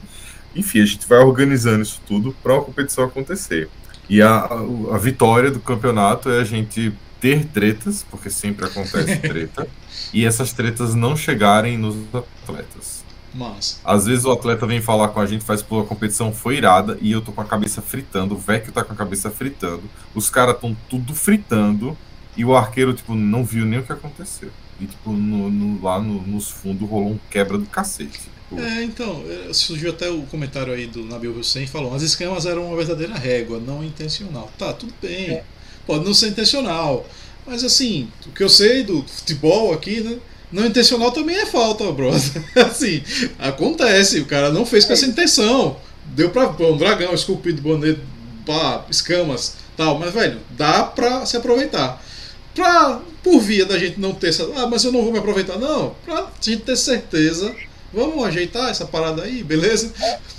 Enfim, 0.55 0.81
a 0.81 0.85
gente 0.85 1.07
vai 1.07 1.19
organizando 1.19 1.81
isso 1.81 2.01
tudo 2.05 2.35
para 2.43 2.57
a 2.57 2.61
competição 2.61 3.05
acontecer. 3.05 3.69
E 4.09 4.21
a, 4.21 4.49
a 4.91 4.97
vitória 4.97 5.49
do 5.49 5.59
campeonato 5.59 6.29
é 6.29 6.41
a 6.41 6.43
gente 6.43 6.93
ter 7.23 7.45
tretas, 7.45 8.05
porque 8.11 8.29
sempre 8.29 8.65
acontece 8.65 9.15
treta, 9.23 9.65
e 10.13 10.25
essas 10.25 10.51
tretas 10.51 10.93
não 10.93 11.15
chegarem 11.15 11.77
nos 11.77 11.95
atletas. 12.13 13.01
Mas. 13.33 13.79
Às 13.81 14.05
vezes 14.05 14.25
o 14.25 14.31
atleta 14.31 14.67
vem 14.67 14.81
falar 14.81 15.07
com 15.07 15.21
a 15.21 15.25
gente, 15.25 15.41
faz 15.41 15.61
pô, 15.61 15.79
a 15.79 15.85
competição 15.85 16.33
foi 16.33 16.57
irada 16.57 16.97
e 17.01 17.13
eu 17.13 17.21
tô 17.21 17.31
com 17.31 17.39
a 17.39 17.45
cabeça 17.45 17.81
fritando, 17.81 18.35
o 18.35 18.37
Vecchio 18.37 18.73
tá 18.73 18.83
com 18.83 18.91
a 18.91 18.95
cabeça 18.95 19.31
fritando, 19.31 19.83
os 20.13 20.29
caras 20.29 20.59
tão 20.59 20.75
tudo 20.89 21.15
fritando 21.15 21.97
e 22.35 22.43
o 22.43 22.53
arqueiro, 22.53 22.93
tipo, 22.93 23.15
não 23.15 23.45
viu 23.45 23.65
nem 23.65 23.79
o 23.79 23.83
que 23.83 23.93
aconteceu. 23.93 24.51
E, 24.81 24.85
tipo, 24.85 25.13
no, 25.13 25.49
no, 25.49 25.81
lá 25.81 26.01
no, 26.01 26.21
nos 26.23 26.49
fundos 26.49 26.87
rolou 26.89 27.11
um 27.11 27.19
quebra 27.29 27.57
do 27.57 27.65
cacete. 27.67 28.19
Tipo. 28.19 28.59
É, 28.59 28.83
então, 28.83 29.23
é, 29.29 29.53
surgiu 29.53 29.91
até 29.91 30.09
o 30.09 30.23
comentário 30.23 30.73
aí 30.73 30.87
do 30.87 31.05
Nabil 31.05 31.31
Hussein 31.31 31.67
falou: 31.67 31.95
as 31.95 32.01
escamas 32.01 32.45
eram 32.45 32.67
uma 32.67 32.75
verdadeira 32.75 33.15
régua, 33.15 33.59
não 33.59 33.81
intencional. 33.81 34.51
Tá, 34.57 34.73
tudo 34.73 34.93
bem. 35.01 35.29
É 35.29 35.43
pode 35.85 36.05
não 36.05 36.13
ser 36.13 36.27
intencional. 36.27 37.05
Mas 37.45 37.63
assim, 37.63 38.09
o 38.25 38.31
que 38.31 38.43
eu 38.43 38.49
sei 38.49 38.83
do 38.83 39.03
futebol 39.03 39.73
aqui, 39.73 40.01
né? 40.01 40.17
Não 40.51 40.65
intencional 40.65 41.11
também 41.11 41.35
é 41.35 41.45
falta, 41.45 41.91
brother. 41.91 42.21
assim, 42.55 43.01
acontece, 43.39 44.19
o 44.19 44.25
cara 44.25 44.51
não 44.51 44.65
fez 44.65 44.85
com 44.85 44.93
essa 44.93 45.05
intenção. 45.05 45.77
Deu 46.05 46.29
pra 46.29 46.49
um 46.49 46.77
dragão 46.77 47.13
esculpido, 47.13 47.61
bonito, 47.61 48.01
pá, 48.45 48.85
escamas, 48.89 49.55
tal, 49.75 49.97
mas 49.97 50.13
velho, 50.13 50.39
dá 50.51 50.83
pra 50.83 51.25
se 51.25 51.35
aproveitar. 51.35 52.03
Pra, 52.53 53.01
por 53.23 53.39
via 53.39 53.65
da 53.65 53.79
gente 53.79 53.99
não 53.99 54.13
ter 54.13 54.29
essa. 54.29 54.47
Ah, 54.55 54.67
mas 54.67 54.83
eu 54.83 54.91
não 54.91 55.01
vou 55.01 55.11
me 55.11 55.17
aproveitar, 55.17 55.57
não. 55.57 55.95
Pra 56.05 56.27
gente 56.39 56.61
ter 56.61 56.75
certeza. 56.75 57.53
Vamos 57.91 58.23
ajeitar 58.25 58.69
essa 58.69 58.85
parada 58.85 59.23
aí, 59.23 59.43
beleza? 59.43 59.91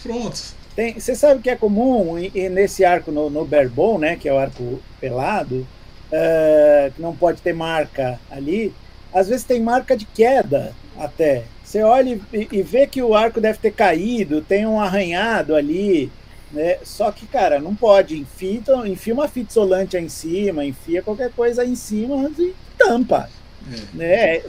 Pronto. 0.02 0.40
Tem, 0.74 0.98
você 0.98 1.14
sabe 1.14 1.40
que 1.40 1.50
é 1.50 1.56
comum 1.56 2.18
e, 2.18 2.32
e 2.34 2.48
nesse 2.48 2.84
arco 2.84 3.12
no, 3.12 3.30
no 3.30 3.44
Berbon, 3.44 3.98
né, 3.98 4.16
que 4.16 4.28
é 4.28 4.32
o 4.32 4.38
arco 4.38 4.80
pelado, 5.00 5.66
uh, 6.10 6.92
que 6.92 7.00
não 7.00 7.14
pode 7.14 7.40
ter 7.40 7.52
marca 7.52 8.18
ali, 8.30 8.74
às 9.12 9.28
vezes 9.28 9.44
tem 9.44 9.60
marca 9.60 9.96
de 9.96 10.04
queda 10.04 10.72
até. 10.98 11.44
Você 11.64 11.82
olha 11.82 12.18
e, 12.32 12.48
e 12.50 12.62
vê 12.62 12.86
que 12.86 13.02
o 13.02 13.14
arco 13.14 13.40
deve 13.40 13.58
ter 13.58 13.72
caído, 13.72 14.42
tem 14.42 14.66
um 14.66 14.80
arranhado 14.80 15.54
ali. 15.54 16.10
Né? 16.52 16.78
Só 16.84 17.10
que, 17.10 17.26
cara, 17.26 17.58
não 17.58 17.74
pode. 17.74 18.16
Enfia, 18.16 18.60
enfia 18.86 19.14
uma 19.14 19.28
fita 19.28 19.50
isolante 19.50 19.96
aí 19.96 20.04
em 20.04 20.08
cima, 20.08 20.64
enfia 20.64 21.02
qualquer 21.02 21.30
coisa 21.32 21.62
aí 21.62 21.70
em 21.70 21.76
cima 21.76 22.30
e 22.38 22.54
tampa. 22.78 23.28
É. 23.72 23.96
Né? 23.96 24.42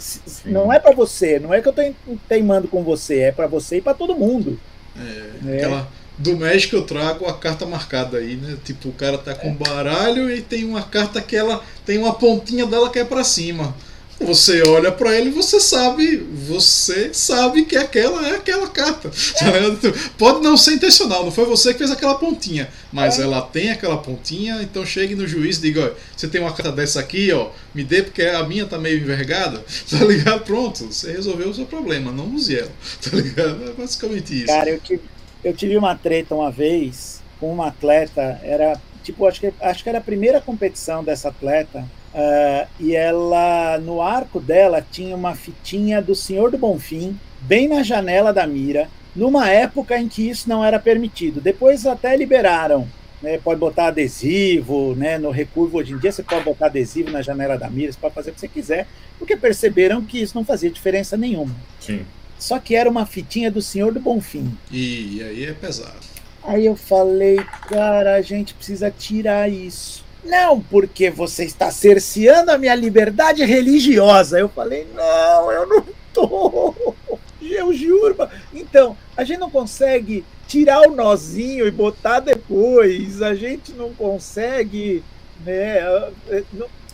Não 0.46 0.72
é 0.72 0.80
para 0.80 0.94
você, 0.94 1.40
não 1.40 1.54
é 1.54 1.62
que 1.62 1.68
eu 1.68 1.74
tô 1.74 1.82
teimando 2.28 2.68
com 2.68 2.84
você, 2.84 3.22
é 3.22 3.32
para 3.32 3.48
você 3.48 3.78
e 3.78 3.82
para 3.82 3.94
todo 3.94 4.16
mundo. 4.16 4.60
É, 4.96 5.30
né? 5.42 5.58
aquela, 5.58 5.88
do 6.18 6.38
México 6.38 6.76
eu 6.76 6.84
trago 6.84 7.26
a 7.26 7.34
carta 7.34 7.66
marcada 7.66 8.18
aí, 8.18 8.36
né? 8.36 8.58
Tipo, 8.64 8.90
o 8.90 8.94
cara 8.94 9.18
tá 9.18 9.34
com 9.36 9.54
baralho 9.54 10.30
e 10.30 10.42
tem 10.42 10.64
uma 10.64 10.82
carta 10.82 11.22
que 11.22 11.36
ela 11.36 11.64
tem 11.86 11.98
uma 11.98 12.14
pontinha 12.14 12.66
dela 12.66 12.90
que 12.90 13.00
é 13.00 13.06
para 13.06 13.24
cima. 13.24 13.76
Você 14.20 14.64
olha 14.64 14.94
para 14.94 15.14
ele 15.14 15.28
e 15.28 15.34
você 15.34 15.60
sabe, 15.60 16.16
você 16.16 17.14
sabe 17.14 17.66
que 17.66 17.76
aquela 17.76 18.26
é 18.26 18.36
aquela 18.36 18.68
carta. 18.70 19.12
É. 19.42 19.94
Pode 20.18 20.42
não 20.42 20.56
ser 20.56 20.76
intencional, 20.76 21.26
não 21.26 21.32
foi 21.32 21.44
você 21.44 21.74
que 21.74 21.80
fez 21.80 21.92
aquela 21.92 22.16
pontinha, 22.16 22.70
mas 22.94 23.20
é. 23.20 23.24
ela 23.24 23.42
tem 23.42 23.72
aquela 23.72 23.98
pontinha, 23.98 24.62
então 24.62 24.86
chegue 24.86 25.16
no 25.16 25.28
juiz 25.28 25.58
e 25.58 25.62
diga, 25.64 25.94
você 26.16 26.30
tem 26.30 26.40
uma 26.40 26.54
carta 26.54 26.72
dessa 26.72 27.02
aqui, 27.02 27.30
ó, 27.34 27.50
me 27.74 27.84
dê 27.84 28.04
porque 28.04 28.22
a 28.22 28.42
minha 28.44 28.66
tá 28.66 28.78
meio 28.78 29.00
envergada, 29.00 29.62
tá 29.92 30.06
ligado? 30.06 30.46
Pronto, 30.46 30.86
você 30.86 31.12
resolveu 31.12 31.50
o 31.50 31.54
seu 31.54 31.66
problema, 31.66 32.10
não 32.10 32.34
use 32.34 32.58
ela, 32.58 32.72
tá 33.04 33.18
ligado? 33.18 33.70
É 33.70 33.74
basicamente 33.74 34.34
isso. 34.34 34.48
Cara, 34.48 34.70
eu 34.70 34.80
tive, 34.80 35.02
eu 35.46 35.54
tive 35.54 35.78
uma 35.78 35.96
treta 35.96 36.36
uma 36.36 36.52
vez 36.52 37.22
com 37.40 37.54
uma 37.54 37.68
atleta, 37.68 38.40
era 38.44 38.80
tipo, 39.04 39.26
acho 39.26 39.40
que, 39.40 39.54
acho 39.62 39.84
que 39.84 39.90
era 39.90 40.00
a 40.00 40.02
primeira 40.02 40.42
competição 40.42 41.04
dessa 41.04 41.30
atleta, 41.30 41.86
Uh, 42.16 42.66
e 42.80 42.96
ela, 42.96 43.78
no 43.78 44.02
arco 44.02 44.40
dela, 44.40 44.82
tinha 44.90 45.14
uma 45.14 45.36
fitinha 45.36 46.02
do 46.02 46.16
Senhor 46.16 46.50
do 46.50 46.58
Bonfim, 46.58 47.20
bem 47.42 47.68
na 47.68 47.84
janela 47.84 48.32
da 48.32 48.48
mira, 48.48 48.88
numa 49.14 49.50
época 49.50 50.00
em 50.00 50.08
que 50.08 50.30
isso 50.30 50.48
não 50.48 50.64
era 50.64 50.80
permitido. 50.80 51.42
Depois 51.42 51.86
até 51.86 52.16
liberaram, 52.16 52.88
né, 53.22 53.38
pode 53.44 53.60
botar 53.60 53.88
adesivo, 53.88 54.96
né, 54.96 55.18
no 55.18 55.30
recurvo 55.30 55.78
hoje 55.78 55.92
em 55.92 55.98
dia 55.98 56.10
você 56.10 56.24
pode 56.24 56.46
botar 56.46 56.68
adesivo 56.68 57.12
na 57.12 57.22
janela 57.22 57.58
da 57.58 57.70
mira, 57.70 57.92
você 57.92 58.00
pode 58.00 58.14
fazer 58.14 58.32
o 58.32 58.34
que 58.34 58.40
você 58.40 58.48
quiser, 58.48 58.88
porque 59.20 59.36
perceberam 59.36 60.02
que 60.02 60.22
isso 60.22 60.38
não 60.38 60.46
fazia 60.46 60.72
diferença 60.72 61.18
nenhuma. 61.18 61.54
Sim. 61.82 62.06
Só 62.46 62.60
que 62.60 62.76
era 62.76 62.88
uma 62.88 63.08
fitinha 63.08 63.50
do 63.50 63.60
Senhor 63.60 63.92
do 63.92 64.00
Bonfim. 64.00 64.56
E 64.72 65.20
aí 65.24 65.46
é 65.46 65.52
pesado. 65.52 66.06
Aí 66.44 66.64
eu 66.68 66.76
falei, 66.76 67.38
cara, 67.68 68.14
a 68.14 68.22
gente 68.22 68.54
precisa 68.54 68.92
tirar 68.92 69.52
isso. 69.52 70.06
Não, 70.24 70.62
porque 70.62 71.10
você 71.10 71.44
está 71.44 71.72
cerceando 71.72 72.52
a 72.52 72.58
minha 72.60 72.76
liberdade 72.76 73.44
religiosa. 73.44 74.38
Eu 74.38 74.48
falei, 74.48 74.86
não, 74.94 75.52
eu 75.52 75.66
não 75.66 75.84
estou. 76.08 76.96
Eu 77.42 77.74
juro. 77.74 78.16
Então, 78.54 78.96
a 79.18 79.24
gente 79.24 79.40
não 79.40 79.50
consegue 79.50 80.24
tirar 80.48 80.82
o 80.82 80.96
nozinho 80.96 81.66
e 81.66 81.72
botar 81.72 82.20
depois. 82.20 83.24
A 83.24 83.34
gente 83.34 83.72
não 83.72 83.92
consegue, 83.92 85.04
né? 85.44 85.80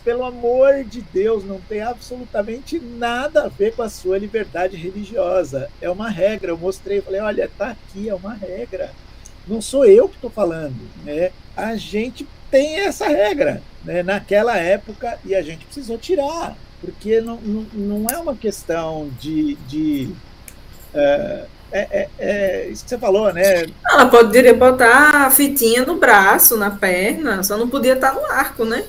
Pelo 0.04 0.24
amor 0.24 0.82
de 0.84 1.00
Deus, 1.00 1.44
não 1.44 1.60
tem 1.60 1.80
absolutamente 1.80 2.78
nada 2.80 3.44
a 3.44 3.48
ver 3.48 3.74
com 3.74 3.82
a 3.82 3.88
sua 3.88 4.18
liberdade 4.18 4.76
religiosa. 4.76 5.70
É 5.80 5.88
uma 5.88 6.08
regra. 6.08 6.50
Eu 6.50 6.58
mostrei, 6.58 7.00
falei, 7.00 7.20
olha, 7.20 7.50
tá 7.56 7.70
aqui, 7.70 8.08
é 8.08 8.14
uma 8.14 8.34
regra. 8.34 8.90
Não 9.46 9.60
sou 9.60 9.84
eu 9.84 10.08
que 10.08 10.16
estou 10.16 10.30
falando, 10.30 10.76
né? 11.04 11.30
A 11.56 11.76
gente 11.76 12.26
tem 12.50 12.80
essa 12.80 13.06
regra 13.08 13.62
né, 13.84 14.02
naquela 14.02 14.56
época 14.56 15.18
e 15.24 15.34
a 15.34 15.42
gente 15.42 15.64
precisou 15.64 15.98
tirar, 15.98 16.56
porque 16.80 17.20
não, 17.20 17.36
não, 17.40 17.66
não 17.72 18.06
é 18.10 18.18
uma 18.18 18.36
questão 18.36 19.10
de. 19.20 19.54
de 19.68 20.12
é, 20.94 21.46
é, 21.72 21.88
é, 21.90 22.08
é, 22.18 22.68
isso 22.68 22.84
que 22.84 22.90
você 22.90 22.98
falou, 22.98 23.32
né? 23.32 23.66
Ela 23.84 24.06
poderia 24.06 24.54
botar 24.54 25.26
a 25.26 25.30
fitinha 25.30 25.84
no 25.84 25.96
braço, 25.96 26.56
na 26.56 26.70
perna, 26.70 27.42
só 27.42 27.56
não 27.56 27.68
podia 27.68 27.94
estar 27.94 28.14
no 28.14 28.24
arco, 28.26 28.64
né? 28.64 28.84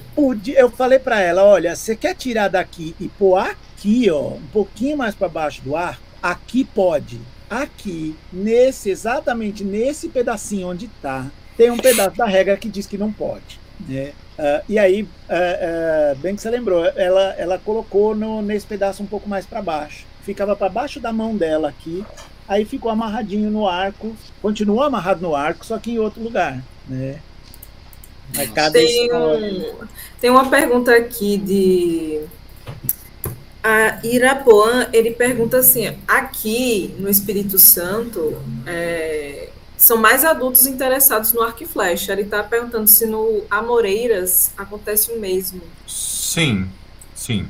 Eu 0.56 0.70
falei 0.70 1.00
para 1.00 1.20
ela: 1.22 1.44
olha, 1.44 1.76
você 1.76 1.96
quer 1.96 2.14
tirar 2.16 2.50
daqui 2.50 2.96
e 3.00 3.08
pôr 3.08 3.38
aqui, 3.38 4.10
ó, 4.12 4.34
um 4.34 4.48
pouquinho 4.52 4.98
mais 4.98 5.16
para 5.16 5.30
baixo 5.30 5.62
do 5.62 5.76
arco? 5.76 6.04
Aqui 6.22 6.64
pode. 6.64 7.20
Aqui, 7.50 8.16
nesse, 8.32 8.90
exatamente 8.90 9.64
nesse 9.64 10.10
pedacinho 10.10 10.70
onde 10.70 10.86
está, 10.86 11.28
tem 11.56 11.70
um 11.70 11.78
pedaço 11.78 12.18
da 12.18 12.26
regra 12.26 12.58
que 12.58 12.68
diz 12.68 12.88
que 12.88 12.98
não 12.98 13.12
pode. 13.12 13.60
Né? 13.88 14.14
Uh, 14.38 14.64
e 14.68 14.80
aí, 14.80 15.04
uh, 15.04 15.06
uh, 15.06 16.16
bem 16.18 16.36
que 16.36 16.42
você 16.42 16.50
lembrou, 16.50 16.86
ela, 16.96 17.36
ela 17.38 17.60
colocou 17.60 18.16
no, 18.16 18.42
nesse 18.42 18.66
pedaço 18.66 19.04
um 19.04 19.06
pouco 19.06 19.30
mais 19.30 19.46
para 19.46 19.62
baixo. 19.62 20.06
Ficava 20.24 20.56
para 20.56 20.70
baixo 20.70 21.00
da 21.00 21.14
mão 21.14 21.36
dela 21.36 21.70
aqui, 21.70 22.04
aí 22.48 22.66
ficou 22.66 22.92
amarradinho 22.92 23.50
no 23.50 23.68
arco, 23.68 24.16
continuou 24.42 24.84
amarrado 24.84 25.22
no 25.22 25.36
arco, 25.36 25.66
só 25.66 25.78
que 25.78 25.92
em 25.92 26.00
outro 26.00 26.22
lugar. 26.22 26.64
Né? 26.88 27.20
Tem, 28.74 29.14
um, 29.14 29.88
tem 30.20 30.30
uma 30.30 30.50
pergunta 30.50 30.96
aqui 30.96 31.38
de 31.38 32.22
a 33.64 34.00
Irapuã, 34.04 34.90
ele 34.92 35.12
pergunta 35.12 35.58
assim: 35.58 35.96
aqui 36.08 36.94
no 37.00 37.10
Espírito 37.10 37.58
Santo, 37.58 38.38
é, 38.66 39.50
são 39.78 39.98
mais 39.98 40.26
adultos 40.26 40.66
interessados 40.66 41.32
no 41.32 41.42
arco 41.42 41.64
e 41.64 41.66
flecha. 41.66 42.12
Ele 42.12 42.24
está 42.24 42.44
perguntando 42.44 42.88
se 42.88 43.06
no 43.06 43.44
Amoreiras 43.50 44.52
acontece 44.58 45.12
o 45.12 45.20
mesmo. 45.20 45.62
Sim, 45.88 46.68
sim. 47.16 47.48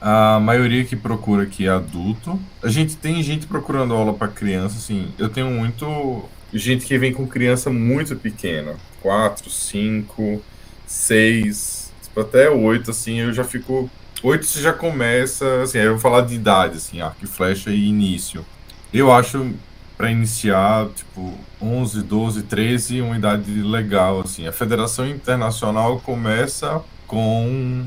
A 0.00 0.40
maioria 0.40 0.84
que 0.84 0.96
procura 0.96 1.42
aqui 1.42 1.66
é 1.66 1.70
adulto. 1.70 2.40
A 2.62 2.68
gente 2.68 2.96
tem 2.96 3.22
gente 3.22 3.46
procurando 3.46 3.94
aula 3.94 4.14
para 4.14 4.28
criança, 4.28 4.76
assim. 4.78 5.12
Eu 5.18 5.28
tenho 5.28 5.50
muito 5.50 6.24
gente 6.52 6.86
que 6.86 6.98
vem 6.98 7.12
com 7.12 7.26
criança 7.26 7.70
muito 7.70 8.16
pequena, 8.16 8.74
4, 9.02 9.48
5, 9.50 10.42
6, 10.86 11.92
até 12.16 12.50
8, 12.50 12.90
assim, 12.90 13.20
eu 13.20 13.32
já 13.32 13.44
fico 13.44 13.88
8 14.22 14.44
você 14.44 14.60
já 14.60 14.72
começa, 14.72 15.62
assim, 15.62 15.78
aí 15.78 15.84
eu 15.84 15.92
vou 15.92 16.00
falar 16.00 16.22
de 16.22 16.34
idade, 16.34 16.76
assim, 16.76 17.00
arco 17.00 17.24
e 17.24 17.26
flecha 17.26 17.70
e 17.70 17.86
início. 17.86 18.44
Eu 18.92 19.12
acho 19.12 19.52
para 19.96 20.10
iniciar, 20.10 20.88
tipo, 20.88 21.34
11, 21.60 22.02
12, 22.02 22.42
13, 22.44 23.00
uma 23.02 23.16
idade 23.16 23.50
legal, 23.62 24.20
assim. 24.20 24.46
A 24.46 24.52
Federação 24.52 25.06
Internacional 25.06 26.00
começa 26.00 26.82
com 27.06 27.86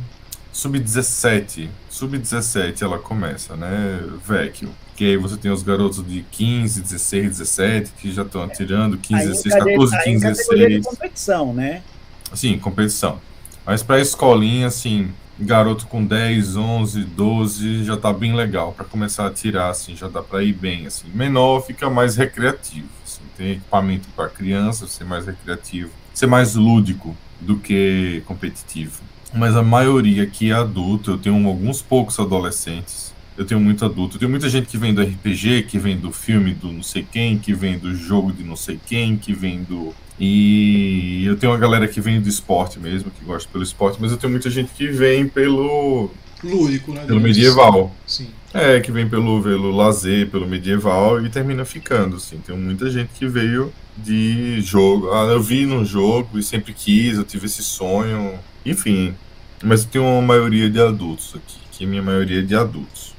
sub-17. 0.52 1.70
Sub-17 1.94 2.82
ela 2.82 2.98
começa, 2.98 3.56
né, 3.56 4.02
Vecchio. 4.26 4.70
Que 4.96 5.06
aí 5.06 5.18
você 5.18 5.38
tem 5.38 5.52
os 5.52 5.62
garotos 5.62 6.06
de 6.06 6.26
15, 6.32 6.82
16, 6.82 7.38
17 7.38 7.92
que 8.00 8.12
já 8.12 8.24
estão 8.24 8.42
atirando, 8.42 8.98
15, 8.98 9.28
16, 9.28 9.56
14, 9.56 10.04
15, 10.04 10.26
16. 10.26 10.86
competição, 10.86 11.54
né? 11.54 11.84
Sim, 12.34 12.58
competição. 12.58 13.20
Mas 13.64 13.84
para 13.84 14.00
escolinha, 14.00 14.68
assim, 14.68 15.12
garoto 15.40 15.86
com 15.86 16.04
10, 16.04 16.56
11, 16.56 17.04
12 17.04 17.84
já 17.84 17.96
tá 17.96 18.12
bem 18.12 18.36
legal 18.36 18.74
para 18.74 18.86
começar 18.86 19.28
a 19.28 19.32
tirar, 19.32 19.70
assim, 19.70 19.96
já 19.96 20.08
dá 20.08 20.24
para 20.24 20.44
ir 20.44 20.54
bem, 20.54 20.88
assim. 20.88 21.08
Menor 21.14 21.62
fica 21.62 21.92
mais 21.92 22.16
recreativo, 22.16 22.90
assim, 23.06 23.22
tem 23.38 23.52
equipamento 23.52 24.08
para 24.16 24.30
criança, 24.30 24.88
ser 24.88 25.04
mais 25.04 25.28
recreativo, 25.28 25.92
ser 26.12 26.26
mais 26.26 26.56
lúdico 26.56 27.16
do 27.40 27.58
que 27.58 28.24
competitivo. 28.26 29.13
Mas 29.34 29.56
a 29.56 29.64
maioria 29.64 30.24
aqui 30.24 30.52
é 30.52 30.54
adulto, 30.54 31.12
eu 31.12 31.18
tenho 31.18 31.48
alguns 31.48 31.82
poucos 31.82 32.20
adolescentes. 32.20 33.14
Eu 33.36 33.46
tenho 33.46 33.60
muito 33.60 33.84
adulto. 33.84 34.16
Eu 34.16 34.20
tenho 34.20 34.32
muita 34.32 34.48
gente 34.48 34.68
que 34.68 34.78
vem 34.78 34.94
do 34.94 35.02
RPG, 35.02 35.64
que 35.64 35.80
vem 35.80 35.98
do 35.98 36.12
filme 36.12 36.54
do 36.54 36.72
não 36.72 36.84
sei 36.84 37.06
quem, 37.10 37.40
que 37.40 37.54
vem 37.54 37.80
do 37.80 37.96
jogo 37.96 38.32
de 38.32 38.44
não 38.44 38.56
sei 38.56 38.80
quem, 38.86 39.18
que 39.18 39.34
vem 39.34 39.64
do 39.64 39.94
e 40.20 41.26
eu 41.26 41.36
tenho 41.36 41.52
uma 41.52 41.58
galera 41.58 41.88
que 41.88 42.00
vem 42.00 42.22
do 42.22 42.30
esporte 42.30 42.80
mesmo, 42.80 43.10
que 43.10 43.26
gosta 43.26 43.50
pelo 43.52 43.64
esporte, 43.64 43.98
mas 44.00 44.12
eu 44.12 44.18
tenho 44.18 44.32
muita 44.32 44.50
gente 44.50 44.72
que 44.72 44.88
vem 44.88 45.28
pelo. 45.28 46.12
Lúdico, 46.44 46.94
né? 46.94 47.06
Pelo 47.06 47.22
medieval. 47.22 47.92
Sim. 48.06 48.28
É, 48.54 48.80
que 48.80 48.92
vem 48.92 49.10
pelo, 49.10 49.42
pelo 49.42 49.72
lazer, 49.72 50.30
pelo 50.30 50.48
medieval 50.48 51.20
e 51.26 51.30
termina 51.30 51.66
ficando, 51.66 52.18
assim. 52.18 52.38
Tem 52.38 52.56
muita 52.56 52.90
gente 52.92 53.10
que 53.18 53.26
veio 53.28 53.74
de 53.98 54.62
jogo. 54.62 55.12
Ah, 55.12 55.26
eu 55.26 55.42
vi 55.42 55.66
num 55.66 55.84
jogo 55.84 56.38
e 56.38 56.44
sempre 56.44 56.72
quis, 56.72 57.18
eu 57.18 57.24
tive 57.24 57.48
esse 57.48 57.64
sonho. 57.64 58.40
Enfim. 58.64 59.16
Mas 59.64 59.86
tem 59.86 60.00
uma 60.00 60.22
maioria 60.22 60.70
de 60.70 60.80
adultos 60.80 61.34
aqui, 61.36 61.58
que 61.72 61.86
a 61.86 61.88
minha 61.88 62.02
maioria 62.04 62.40
é 62.40 62.44
de 62.44 62.56
adultos. 62.56 63.13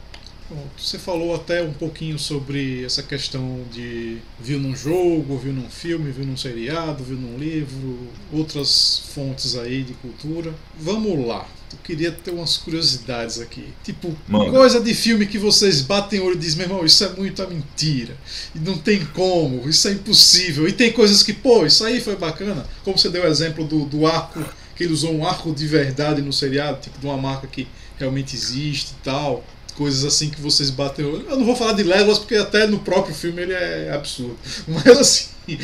Você 0.77 0.99
falou 0.99 1.35
até 1.35 1.63
um 1.63 1.73
pouquinho 1.73 2.19
sobre 2.19 2.85
essa 2.85 3.03
questão 3.03 3.63
de 3.73 4.19
viu 4.41 4.59
num 4.59 4.77
jogo, 4.77 5.39
viu 5.39 5.53
num 5.53 5.69
filme, 5.69 6.11
viu 6.11 6.27
num 6.27 6.37
seriado, 6.37 7.05
viu 7.05 7.17
num 7.17 7.39
livro, 7.39 8.09
outras 8.33 9.03
fontes 9.15 9.57
aí 9.57 9.83
de 9.83 9.95
cultura. 9.95 10.55
Vamos 10.79 11.27
lá. 11.27 11.47
Eu 11.73 11.79
queria 11.83 12.13
ter 12.13 12.31
umas 12.31 12.57
curiosidades 12.57 13.41
aqui. 13.41 13.67
Tipo, 13.83 14.17
Mano. 14.29 14.53
coisa 14.53 14.81
de 14.81 14.95
filme 14.95 15.27
que 15.27 15.39
vocês 15.39 15.81
batem 15.81 16.21
o 16.21 16.27
olho 16.27 16.37
e 16.37 16.39
dizem, 16.39 16.59
meu 16.59 16.67
irmão, 16.67 16.87
isso 16.87 17.05
é 17.05 17.09
muita 17.11 17.47
mentira. 17.47 18.17
E 18.55 18.59
não 18.59 18.79
tem 18.79 19.05
como, 19.07 19.69
isso 19.69 19.89
é 19.89 19.93
impossível. 19.93 20.69
E 20.69 20.73
tem 20.73 20.93
coisas 20.93 21.23
que, 21.23 21.33
pô, 21.33 21.67
isso 21.67 21.85
aí 21.85 22.01
foi 22.01 22.17
bacana. 22.17 22.65
Como 22.85 22.97
você 22.97 23.09
deu 23.09 23.25
o 23.25 23.27
exemplo 23.27 23.65
do, 23.65 23.85
do 23.87 24.07
arco, 24.07 24.45
que 24.77 24.85
ele 24.85 24.93
usou 24.93 25.13
um 25.13 25.27
arco 25.27 25.53
de 25.53 25.67
verdade 25.67 26.23
no 26.23 26.33
seriado, 26.33 26.81
tipo 26.81 26.99
de 26.99 27.07
uma 27.07 27.17
marca 27.17 27.47
que 27.47 27.67
realmente 27.99 28.37
existe 28.37 28.93
e 28.93 29.05
tal. 29.05 29.45
Coisas 29.77 30.05
assim 30.05 30.31
que 30.31 30.41
vocês 30.41 30.71
batem. 30.71 31.05
Eu 31.05 31.37
não 31.37 31.45
vou 31.45 31.57
falar 31.57 31.73
de 31.73 31.83
Legolas 31.83 32.19
porque 32.19 32.37
até 32.37 32.67
no 32.67 32.79
próprio 32.79 33.15
filme 33.15 33.43
ele 33.43 33.53
é 33.53 33.93
absurdo. 33.93 34.37
Mas 34.67 34.99
assim, 34.99 35.29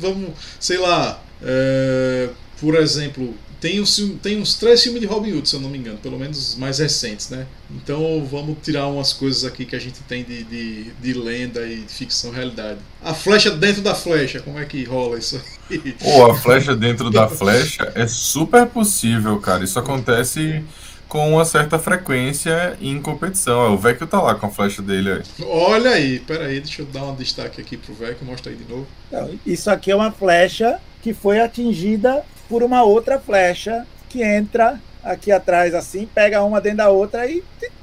vamos, 0.00 0.30
sei 0.58 0.78
lá, 0.78 1.22
é, 1.42 2.30
por 2.60 2.74
exemplo, 2.74 3.34
tem 3.60 3.78
uns, 3.80 4.02
tem 4.22 4.40
uns 4.40 4.54
três 4.54 4.82
filmes 4.82 5.00
de 5.02 5.06
Robin 5.06 5.32
Hood, 5.32 5.48
se 5.48 5.54
eu 5.54 5.60
não 5.60 5.68
me 5.68 5.76
engano, 5.76 5.98
pelo 5.98 6.18
menos 6.18 6.38
os 6.38 6.54
mais 6.54 6.78
recentes, 6.78 7.28
né? 7.28 7.46
Então 7.70 8.26
vamos 8.30 8.56
tirar 8.62 8.86
umas 8.86 9.12
coisas 9.12 9.44
aqui 9.44 9.66
que 9.66 9.76
a 9.76 9.78
gente 9.78 10.00
tem 10.08 10.24
de, 10.24 10.42
de, 10.44 10.84
de 10.84 11.12
lenda 11.12 11.66
e 11.66 11.82
de 11.82 11.92
ficção 11.92 12.30
realidade. 12.30 12.78
A 13.02 13.12
flecha 13.12 13.50
dentro 13.50 13.82
da 13.82 13.94
flecha, 13.94 14.40
como 14.40 14.58
é 14.58 14.64
que 14.64 14.82
rola 14.84 15.18
isso 15.18 15.40
aí? 15.70 15.92
Pô, 15.92 16.30
a 16.30 16.34
flecha 16.34 16.74
dentro 16.74 17.10
da 17.10 17.28
flecha 17.28 17.92
é 17.94 18.06
super 18.06 18.66
possível, 18.66 19.38
cara. 19.38 19.62
Isso 19.62 19.78
acontece 19.78 20.64
com 21.10 21.28
uma 21.28 21.44
certa 21.44 21.76
frequência 21.76 22.78
em 22.80 23.02
competição. 23.02 23.74
O 23.74 23.76
Vecchio 23.76 24.06
tá 24.06 24.22
lá 24.22 24.36
com 24.36 24.46
a 24.46 24.48
flecha 24.48 24.80
dele 24.80 25.12
aí. 25.12 25.22
Olha 25.44 25.90
aí, 25.90 26.20
peraí, 26.20 26.60
deixa 26.60 26.82
eu 26.82 26.86
dar 26.86 27.02
um 27.02 27.16
destaque 27.16 27.60
aqui 27.60 27.76
pro 27.76 27.92
Vecchio, 27.92 28.24
mostra 28.24 28.52
aí 28.52 28.56
de 28.56 28.64
novo. 28.64 28.86
Não, 29.10 29.28
isso 29.44 29.68
aqui 29.70 29.90
é 29.90 29.96
uma 29.96 30.12
flecha 30.12 30.80
que 31.02 31.12
foi 31.12 31.40
atingida 31.40 32.22
por 32.48 32.62
uma 32.62 32.84
outra 32.84 33.18
flecha 33.18 33.84
que 34.08 34.22
entra 34.22 34.80
aqui 35.02 35.32
atrás 35.32 35.74
assim, 35.74 36.06
pega 36.06 36.42
uma 36.44 36.60
dentro 36.60 36.78
da 36.78 36.90
outra 36.90 37.26
e 37.26 37.42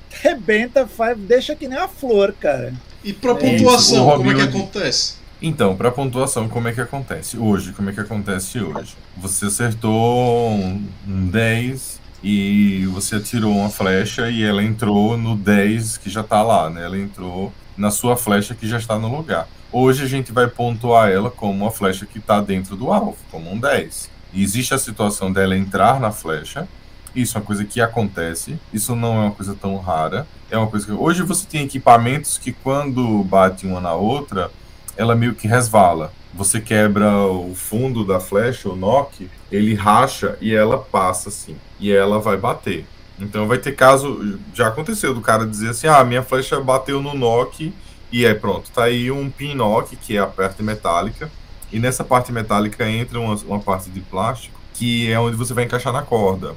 rebenta, 0.10 0.88
faz, 0.88 1.18
deixa 1.18 1.54
que 1.54 1.68
nem 1.68 1.78
uma 1.78 1.90
flor, 1.90 2.34
cara. 2.40 2.74
E 3.04 3.12
para 3.12 3.36
pontuação, 3.36 4.10
é 4.10 4.16
como 4.16 4.32
é 4.32 4.36
que 4.36 4.42
acontece? 4.42 5.16
Então, 5.42 5.76
para 5.76 5.92
pontuação, 5.92 6.48
como 6.48 6.68
é 6.68 6.72
que 6.72 6.82
acontece? 6.82 7.38
Hoje, 7.38 7.74
como 7.74 7.90
é 7.90 7.94
que 7.94 8.00
acontece 8.00 8.60
hoje? 8.60 8.96
Você 9.18 9.48
acertou 9.48 10.50
um 10.52 10.82
10 11.06 12.07
e 12.30 12.86
você 12.88 13.16
atirou 13.16 13.56
uma 13.56 13.70
flecha 13.70 14.30
e 14.30 14.44
ela 14.44 14.62
entrou 14.62 15.18
no 15.18 15.34
10 15.34 15.96
que 15.96 16.10
já 16.10 16.20
está 16.20 16.44
lá, 16.44 16.70
né? 16.70 16.84
Ela 16.84 16.98
entrou 16.98 17.54
na 17.78 17.90
sua 17.90 18.18
flecha 18.18 18.54
que 18.54 18.68
já 18.68 18.78
está 18.78 19.00
no 19.00 19.08
lugar. 19.08 19.48
Hoje 19.72 20.04
a 20.04 20.08
gente 20.08 20.34
vai 20.34 20.46
pontuar 20.46 21.10
ela 21.10 21.32
como 21.32 21.64
uma 21.64 21.72
flecha 21.72 22.06
que 22.06 22.20
está 22.20 22.42
dentro 22.42 22.76
do 22.76 22.92
alvo, 22.92 23.16
como 23.32 23.50
um 23.50 23.58
10. 23.58 24.10
E 24.34 24.44
existe 24.44 24.74
a 24.74 24.78
situação 24.78 25.32
dela 25.32 25.56
entrar 25.56 26.02
na 26.02 26.12
flecha. 26.12 26.68
Isso 27.16 27.38
é 27.38 27.40
uma 27.40 27.46
coisa 27.46 27.64
que 27.64 27.80
acontece. 27.80 28.60
Isso 28.74 28.94
não 28.94 29.16
é 29.16 29.20
uma 29.28 29.32
coisa 29.32 29.56
tão 29.56 29.78
rara. 29.78 30.28
É 30.52 30.58
uma 30.58 30.68
coisa 30.68 30.86
que 30.86 30.92
hoje 30.92 31.24
você 31.24 31.48
tem 31.48 31.64
equipamentos 31.64 32.38
que 32.38 32.52
quando 32.52 33.24
bate 33.24 33.66
uma 33.66 33.80
na 33.80 33.94
outra, 33.94 34.52
ela 34.98 35.16
meio 35.16 35.34
que 35.34 35.48
resvala. 35.48 36.12
Você 36.34 36.62
quebra 36.62 37.26
o 37.26 37.56
fundo 37.56 38.06
da 38.06 38.20
flecha, 38.20 38.70
o 38.70 38.76
knock, 38.76 39.30
ele 39.52 39.74
racha 39.74 40.38
e 40.40 40.54
ela 40.54 40.78
passa 40.78 41.30
assim. 41.30 41.56
E 41.80 41.92
ela 41.92 42.20
vai 42.20 42.38
bater. 42.38 42.86
Então 43.20 43.48
vai 43.48 43.58
ter 43.58 43.72
caso, 43.74 44.40
já 44.54 44.68
aconteceu 44.68 45.14
do 45.14 45.22
cara 45.22 45.46
dizer 45.46 45.70
assim: 45.70 45.88
"Ah, 45.88 46.04
minha 46.04 46.22
flecha 46.22 46.60
bateu 46.60 47.02
no 47.02 47.16
knock 47.16 47.74
e 48.12 48.26
aí 48.26 48.36
pronto, 48.36 48.72
tá 48.72 48.86
aí 48.86 49.12
um 49.12 49.30
pin 49.30 49.54
knock, 49.54 49.96
que 49.96 50.16
é 50.16 50.20
a 50.20 50.28
parte 50.28 50.64
metálica, 50.64 51.30
e 51.72 51.80
nessa 51.80 52.04
parte 52.04 52.32
metálica 52.32 52.90
entra 52.90 53.20
uma, 53.20 53.36
uma 53.36 53.60
parte 53.60 53.90
de 53.90 54.00
plástico, 54.00 54.58
que 54.74 55.12
é 55.12 55.20
onde 55.20 55.36
você 55.36 55.54
vai 55.54 55.66
encaixar 55.66 55.92
na 55.92 56.02
corda. 56.02 56.56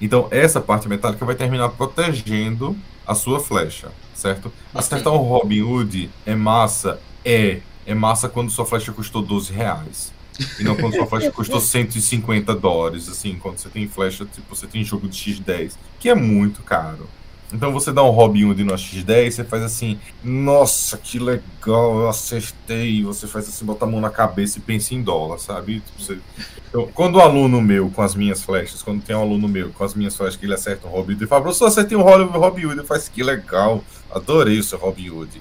Então, 0.00 0.28
essa 0.30 0.60
parte 0.60 0.88
metálica 0.88 1.24
vai 1.24 1.34
terminar 1.34 1.70
protegendo 1.70 2.76
a 3.06 3.14
sua 3.14 3.40
flecha, 3.40 3.90
certo? 4.14 4.52
Acertar 4.74 5.12
um 5.12 5.18
Robin 5.18 5.62
Hood 5.62 6.10
é 6.24 6.34
massa? 6.34 7.00
É. 7.24 7.60
É 7.86 7.94
massa 7.94 8.28
quando 8.28 8.50
sua 8.50 8.64
flecha 8.64 8.92
custou 8.92 9.22
12 9.22 9.52
reais. 9.52 10.12
E 10.58 10.64
não 10.64 10.74
quando 10.74 10.94
sua 10.94 11.06
flecha 11.06 11.30
custou 11.30 11.60
150 11.60 12.54
dólares, 12.54 13.08
assim, 13.08 13.38
quando 13.38 13.58
você 13.58 13.68
tem 13.68 13.88
flecha, 13.88 14.24
tipo, 14.24 14.54
você 14.54 14.66
tem 14.66 14.82
jogo 14.82 15.08
de 15.08 15.16
X10, 15.16 15.74
que 16.00 16.08
é 16.08 16.14
muito 16.14 16.62
caro. 16.62 17.08
Então 17.52 17.72
você 17.72 17.92
dá 17.92 18.02
um 18.02 18.10
Robin 18.10 18.46
Hood 18.46 18.64
no 18.64 18.74
X10, 18.74 19.30
você 19.30 19.44
faz 19.44 19.62
assim, 19.62 20.00
nossa, 20.24 20.98
que 20.98 21.20
legal, 21.20 22.00
eu 22.00 22.08
acertei. 22.08 23.04
Você 23.04 23.28
faz 23.28 23.48
assim, 23.48 23.64
bota 23.64 23.84
a 23.84 23.88
mão 23.88 24.00
na 24.00 24.10
cabeça 24.10 24.58
e 24.58 24.60
pensa 24.60 24.92
em 24.92 25.00
dólar, 25.00 25.38
sabe? 25.38 25.80
Tipo, 25.80 26.02
você... 26.02 26.18
quando 26.94 27.14
o 27.14 27.18
um 27.18 27.22
aluno 27.22 27.62
meu 27.62 27.90
com 27.90 28.02
as 28.02 28.16
minhas 28.16 28.42
flechas, 28.42 28.82
quando 28.82 29.04
tem 29.04 29.14
um 29.14 29.20
aluno 29.20 29.46
meu 29.46 29.70
com 29.70 29.84
as 29.84 29.94
minhas 29.94 30.16
flechas 30.16 30.36
que 30.36 30.46
ele 30.46 30.54
acerta 30.54 30.88
um 30.88 30.90
Robin 30.90 31.12
Hood, 31.12 31.22
ele 31.22 31.28
fala, 31.28 31.42
professor, 31.42 31.66
acertei 31.66 31.96
um 31.96 32.02
Robin 32.02 32.64
Hood, 32.64 32.78
ele 32.80 32.86
faz 32.86 33.08
que 33.08 33.22
legal, 33.22 33.84
adorei 34.10 34.58
o 34.58 34.64
seu 34.64 34.78
Robin 34.78 35.10
Hood. 35.10 35.40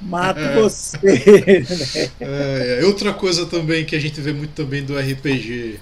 Mato 0.00 0.40
é. 0.40 0.54
você. 0.54 0.98
Né? 0.98 2.10
É, 2.20 2.80
é, 2.80 2.86
outra 2.86 3.12
coisa 3.12 3.46
também 3.46 3.84
que 3.84 3.96
a 3.96 4.00
gente 4.00 4.20
vê 4.20 4.32
muito 4.32 4.52
também 4.52 4.84
do 4.84 4.98
RPG, 4.98 5.78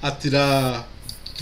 atirar 0.00 0.88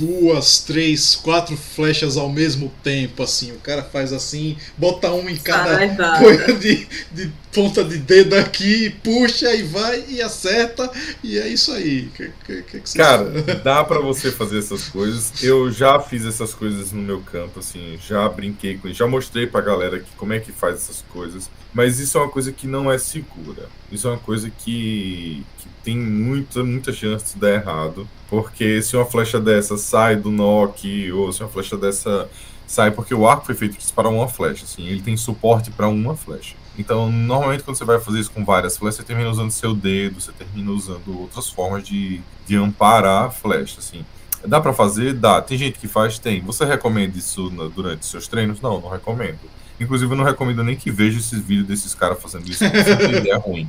duas, 0.00 0.60
três, 0.60 1.14
quatro 1.14 1.54
flechas 1.56 2.16
ao 2.16 2.30
mesmo 2.30 2.72
tempo, 2.82 3.22
assim. 3.22 3.52
O 3.52 3.58
cara 3.58 3.82
faz 3.82 4.14
assim, 4.14 4.56
bota 4.78 5.12
uma 5.12 5.30
em 5.30 5.36
cada 5.36 5.78
coisa 6.18 6.54
de, 6.54 6.86
de 7.12 7.30
ponta 7.52 7.84
de 7.84 7.98
dedo 7.98 8.34
aqui, 8.34 8.90
puxa 9.04 9.54
e 9.54 9.62
vai 9.62 10.02
e 10.08 10.22
acerta, 10.22 10.90
e 11.22 11.38
é 11.38 11.46
isso 11.46 11.70
aí. 11.72 12.08
Que, 12.16 12.32
que, 12.46 12.62
que 12.62 12.96
cara, 12.96 13.30
dá 13.62 13.84
para 13.84 14.00
você 14.00 14.32
fazer 14.32 14.58
essas 14.58 14.88
coisas. 14.88 15.42
Eu 15.42 15.70
já 15.70 16.00
fiz 16.00 16.24
essas 16.24 16.54
coisas 16.54 16.92
no 16.92 17.02
meu 17.02 17.20
campo, 17.20 17.60
assim, 17.60 17.98
já 18.08 18.26
brinquei 18.28 18.78
com 18.78 18.88
isso, 18.88 18.98
já 18.98 19.06
mostrei 19.06 19.46
pra 19.46 19.60
galera 19.60 20.00
que, 20.00 20.10
como 20.16 20.32
é 20.32 20.40
que 20.40 20.50
faz 20.50 20.76
essas 20.76 21.04
coisas. 21.12 21.50
Mas 21.74 22.00
isso 22.00 22.16
é 22.16 22.22
uma 22.22 22.30
coisa 22.30 22.50
que 22.50 22.66
não 22.66 22.90
é 22.90 22.96
segura. 22.98 23.68
Isso 23.90 24.06
é 24.06 24.10
uma 24.10 24.18
coisa 24.18 24.50
que, 24.50 25.44
que 25.58 25.68
tem 25.82 25.96
muita, 25.98 26.62
muita 26.62 26.92
chance 26.92 27.34
de 27.34 27.40
dar 27.40 27.50
errado. 27.50 28.06
Porque 28.28 28.80
se 28.82 28.96
uma 28.96 29.04
flecha 29.04 29.40
dessa 29.40 29.76
sai 29.76 30.16
do 30.16 30.30
Nock, 30.30 31.10
ou 31.12 31.32
se 31.32 31.42
uma 31.42 31.48
flecha 31.48 31.76
dessa 31.76 32.28
sai 32.66 32.92
porque 32.92 33.12
o 33.12 33.26
arco 33.26 33.46
foi 33.46 33.56
feito 33.56 33.76
para 33.92 34.08
uma 34.08 34.28
flecha, 34.28 34.64
assim, 34.64 34.86
ele 34.86 35.02
tem 35.02 35.16
suporte 35.16 35.72
para 35.72 35.88
uma 35.88 36.16
flecha. 36.16 36.54
Então, 36.78 37.10
normalmente 37.10 37.64
quando 37.64 37.76
você 37.76 37.84
vai 37.84 37.98
fazer 37.98 38.20
isso 38.20 38.30
com 38.30 38.44
várias 38.44 38.78
flechas, 38.78 38.98
você 38.98 39.02
termina 39.02 39.28
usando 39.28 39.50
seu 39.50 39.74
dedo, 39.74 40.20
você 40.20 40.30
termina 40.30 40.70
usando 40.70 41.20
outras 41.20 41.48
formas 41.48 41.82
de, 41.82 42.20
de 42.46 42.56
amparar 42.56 43.24
a 43.24 43.30
flecha, 43.30 43.80
assim. 43.80 44.04
Dá 44.46 44.60
para 44.60 44.72
fazer? 44.72 45.14
Dá. 45.14 45.42
Tem 45.42 45.58
gente 45.58 45.78
que 45.78 45.88
faz? 45.88 46.18
Tem. 46.18 46.40
Você 46.42 46.64
recomenda 46.64 47.18
isso 47.18 47.50
na, 47.50 47.64
durante 47.64 48.06
seus 48.06 48.26
treinos? 48.26 48.60
Não, 48.60 48.80
não 48.80 48.88
recomendo. 48.88 49.38
Inclusive, 49.80 50.12
eu 50.12 50.16
não 50.16 50.24
recomendo 50.24 50.62
nem 50.62 50.76
que 50.76 50.90
veja 50.90 51.18
esses 51.18 51.40
vídeos 51.40 51.66
desses 51.66 51.94
caras 51.94 52.20
fazendo 52.20 52.48
isso, 52.48 52.62
porque 52.64 53.16
ideia 53.16 53.38
ruim. 53.38 53.68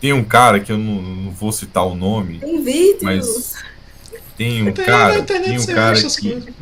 Tem 0.00 0.12
um 0.12 0.22
cara 0.22 0.60
que 0.60 0.70
eu 0.70 0.78
não, 0.78 1.00
não 1.00 1.30
vou 1.30 1.50
citar 1.50 1.86
o 1.86 1.94
nome. 1.94 2.38
Tem 2.38 2.62
vídeos. 2.62 3.02
Mas 3.02 3.54
tem 4.36 4.68
um 4.68 4.72
cara, 4.72 5.22
tem 5.22 5.58
um 5.58 5.66
cara 5.66 6.02
que 6.02 6.54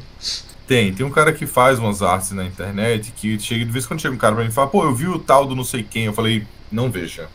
tem, 0.67 0.95
tem 0.95 1.05
um 1.05 1.11
cara 1.11 1.33
que 1.33 1.49
faz 1.49 1.81
umas 1.81 2.01
artes 2.01 2.31
na 2.31 2.45
internet 2.45 3.13
que 3.17 3.41
chega 3.41 3.65
de 3.65 3.73
vez 3.73 3.85
em 3.85 3.89
quando 3.89 4.01
chega 4.01 4.15
um 4.15 4.19
cara 4.19 4.37
pra 4.37 4.45
mim 4.45 4.51
e 4.51 4.53
fala, 4.53 4.69
pô, 4.69 4.85
eu 4.85 4.95
vi 4.95 5.09
o 5.09 5.19
tal 5.19 5.45
do 5.45 5.57
não 5.57 5.65
sei 5.65 5.83
quem. 5.83 6.05
Eu 6.05 6.13
falei, 6.13 6.47
não 6.71 6.89
veja. 6.91 7.29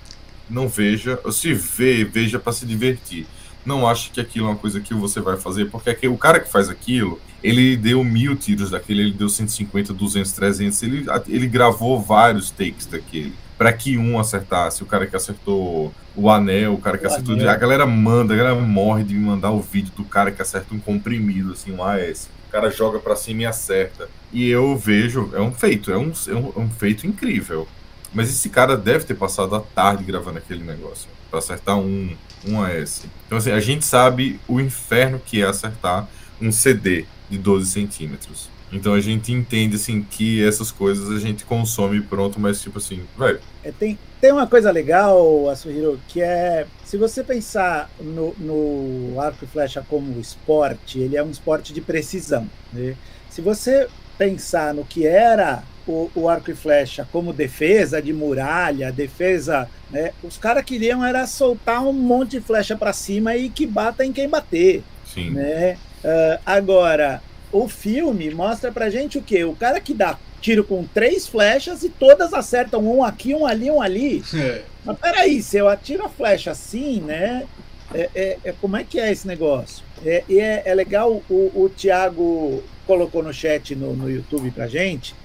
Não 0.50 0.70
veja. 0.70 1.20
Se 1.34 1.54
vê, 1.54 2.06
veja 2.06 2.40
para 2.40 2.54
se 2.54 2.66
divertir. 2.66 3.28
Não 3.66 3.88
ache 3.88 4.12
que 4.12 4.22
aquilo 4.22 4.48
é 4.48 4.50
uma 4.52 4.58
coisa 4.58 4.80
que 4.80 4.94
você 4.94 5.20
vai 5.20 5.38
fazer, 5.38 5.66
porque 5.72 6.08
o 6.08 6.18
cara 6.18 6.40
que 6.40 6.50
faz 6.50 6.70
aquilo, 6.70 7.20
ele 7.44 7.76
deu 7.76 8.04
mil 8.04 8.36
tiros 8.36 8.70
daquele, 8.70 9.02
ele 9.02 9.12
deu 9.12 9.28
150, 9.28 9.94
200, 9.94 10.32
300, 10.32 10.84
ele, 10.84 11.06
ele 11.28 11.48
gravou 11.48 12.00
vários 12.00 12.52
takes 12.52 12.86
daquele 12.86 13.34
para 13.58 13.72
que 13.74 13.98
um 13.98 14.20
acertasse. 14.20 14.84
O 14.84 14.86
cara 14.86 15.08
que 15.08 15.16
acertou 15.16 15.94
o 16.16 16.30
anel, 16.30 16.74
o 16.74 16.78
cara 16.78 16.98
que 16.98 17.06
o 17.06 17.08
acertou. 17.08 17.36
Anel. 17.36 17.50
A 17.50 17.56
galera 17.56 17.86
manda, 17.86 18.34
a 18.34 18.38
galera 18.38 18.56
morre 18.56 19.04
de 19.04 19.14
me 19.14 19.26
mandar 19.26 19.52
o 19.52 19.62
vídeo 19.62 19.92
do 19.96 20.04
cara 20.04 20.32
que 20.32 20.42
acerta 20.42 20.74
um 20.74 20.80
comprimido, 20.80 21.54
assim, 21.54 21.72
um 21.72 21.84
AS. 21.84 22.30
O 22.48 22.52
cara 22.52 22.70
joga 22.70 23.00
para 23.00 23.16
cima 23.16 23.44
e 23.44 23.46
acerta. 23.46 24.10
E 24.32 24.50
eu 24.50 24.78
vejo, 24.78 25.32
é 25.34 25.42
um 25.42 25.52
feito, 25.52 25.92
é 25.92 25.98
um, 25.98 26.12
é 26.28 26.34
um, 26.34 26.54
é 26.56 26.60
um 26.60 26.70
feito 26.70 27.08
incrível. 27.08 27.68
Mas 28.14 28.30
esse 28.30 28.50
cara 28.50 28.78
deve 28.78 29.06
ter 29.06 29.16
passado 29.16 29.56
a 29.56 29.60
tarde 29.60 30.04
gravando 30.04 30.38
aquele 30.38 30.64
negócio 30.64 31.10
para 31.36 31.40
acertar 31.40 31.78
um, 31.78 32.16
um 32.48 32.62
AS. 32.62 33.06
Então, 33.26 33.38
assim, 33.38 33.52
a 33.52 33.60
gente 33.60 33.84
sabe 33.84 34.40
o 34.48 34.62
inferno 34.62 35.20
que 35.24 35.42
é 35.42 35.46
acertar 35.46 36.08
um 36.42 36.52
CD 36.52 37.06
de 37.30 37.38
12 37.38 37.70
centímetros. 37.70 38.50
Então 38.72 38.94
a 38.94 39.00
gente 39.00 39.32
entende 39.32 39.76
assim 39.76 40.02
que 40.02 40.44
essas 40.46 40.72
coisas 40.72 41.16
a 41.16 41.20
gente 41.20 41.46
consome 41.46 42.02
pronto, 42.02 42.40
mas 42.40 42.62
tipo 42.62 42.80
assim, 42.80 43.04
vai. 43.16 43.40
É, 43.64 43.72
tem, 43.72 43.98
tem 44.20 44.32
uma 44.32 44.48
coisa 44.48 44.72
legal, 44.72 45.50
Asuhiro, 45.50 46.00
que 46.08 46.22
é 46.22 46.66
se 46.84 46.98
você 46.98 47.24
pensar 47.24 47.90
no, 48.00 48.34
no 48.38 49.22
arco 49.22 49.46
e 49.46 49.48
flecha 49.48 49.86
como 49.88 50.20
esporte, 50.20 51.00
ele 51.00 51.16
é 51.16 51.24
um 51.24 51.30
esporte 51.30 51.72
de 51.72 51.80
precisão. 51.80 52.50
Né? 52.74 52.96
Se 53.30 53.40
você 53.40 53.88
pensar 54.18 54.74
no 54.74 54.84
que 54.84 55.06
era 55.06 55.64
o, 55.88 56.10
o, 56.16 56.30
arco 56.30 56.52
e 56.52 56.56
flecha 56.56 57.08
como 57.12 57.34
defesa 57.34 58.02
de 58.02 58.12
muralha, 58.12 58.92
defesa, 58.92 59.70
né? 59.92 60.12
Os 60.24 60.38
caras 60.38 60.64
queriam 60.64 61.06
era 61.06 61.28
soltar 61.28 61.84
um 61.86 61.94
monte 61.94 62.32
de 62.32 62.42
flecha 62.42 62.76
para 62.76 62.94
cima 62.94 63.36
e 63.36 63.50
que 63.50 63.66
bata 63.66 64.06
em 64.06 64.12
quem 64.12 64.28
bater, 64.28 64.84
Sim. 65.06 65.32
né? 65.32 65.78
Uh, 66.04 66.40
agora 66.46 67.22
o 67.52 67.68
filme 67.68 68.30
mostra 68.32 68.72
pra 68.72 68.90
gente 68.90 69.18
o 69.18 69.22
quê? 69.22 69.44
O 69.44 69.56
cara 69.56 69.80
que 69.80 69.94
dá 69.94 70.18
tiro 70.42 70.64
com 70.64 70.86
três 70.86 71.26
flechas 71.26 71.84
e 71.84 71.90
todas 71.90 72.34
acertam 72.34 72.86
um 72.86 73.04
aqui, 73.04 73.34
um 73.34 73.46
ali, 73.46 73.72
um 73.72 73.82
ali. 73.82 74.24
É. 74.36 74.62
Mas 74.84 75.00
peraí, 75.00 75.42
se 75.42 75.58
eu 75.58 75.68
atiro 75.68 76.06
a 76.06 76.10
flecha 76.10 76.52
assim, 76.52 77.02
né? 77.02 77.48
É, 77.92 78.10
é, 78.14 78.38
é 78.44 78.52
como 78.52 78.78
é 78.78 78.84
que 78.84 79.00
é 79.00 79.12
esse 79.12 79.26
negócio? 79.26 79.84
É, 80.06 80.24
é, 80.30 80.64
é 80.66 80.76
legal, 80.76 81.24
o, 81.28 81.52
o 81.56 81.72
Thiago 81.76 82.64
colocou 82.86 83.24
no 83.24 83.34
chat 83.34 83.76
no, 83.76 83.96
no 83.96 84.10
YouTube 84.10 84.52
pra 84.52 84.68
gente, 84.68 85.16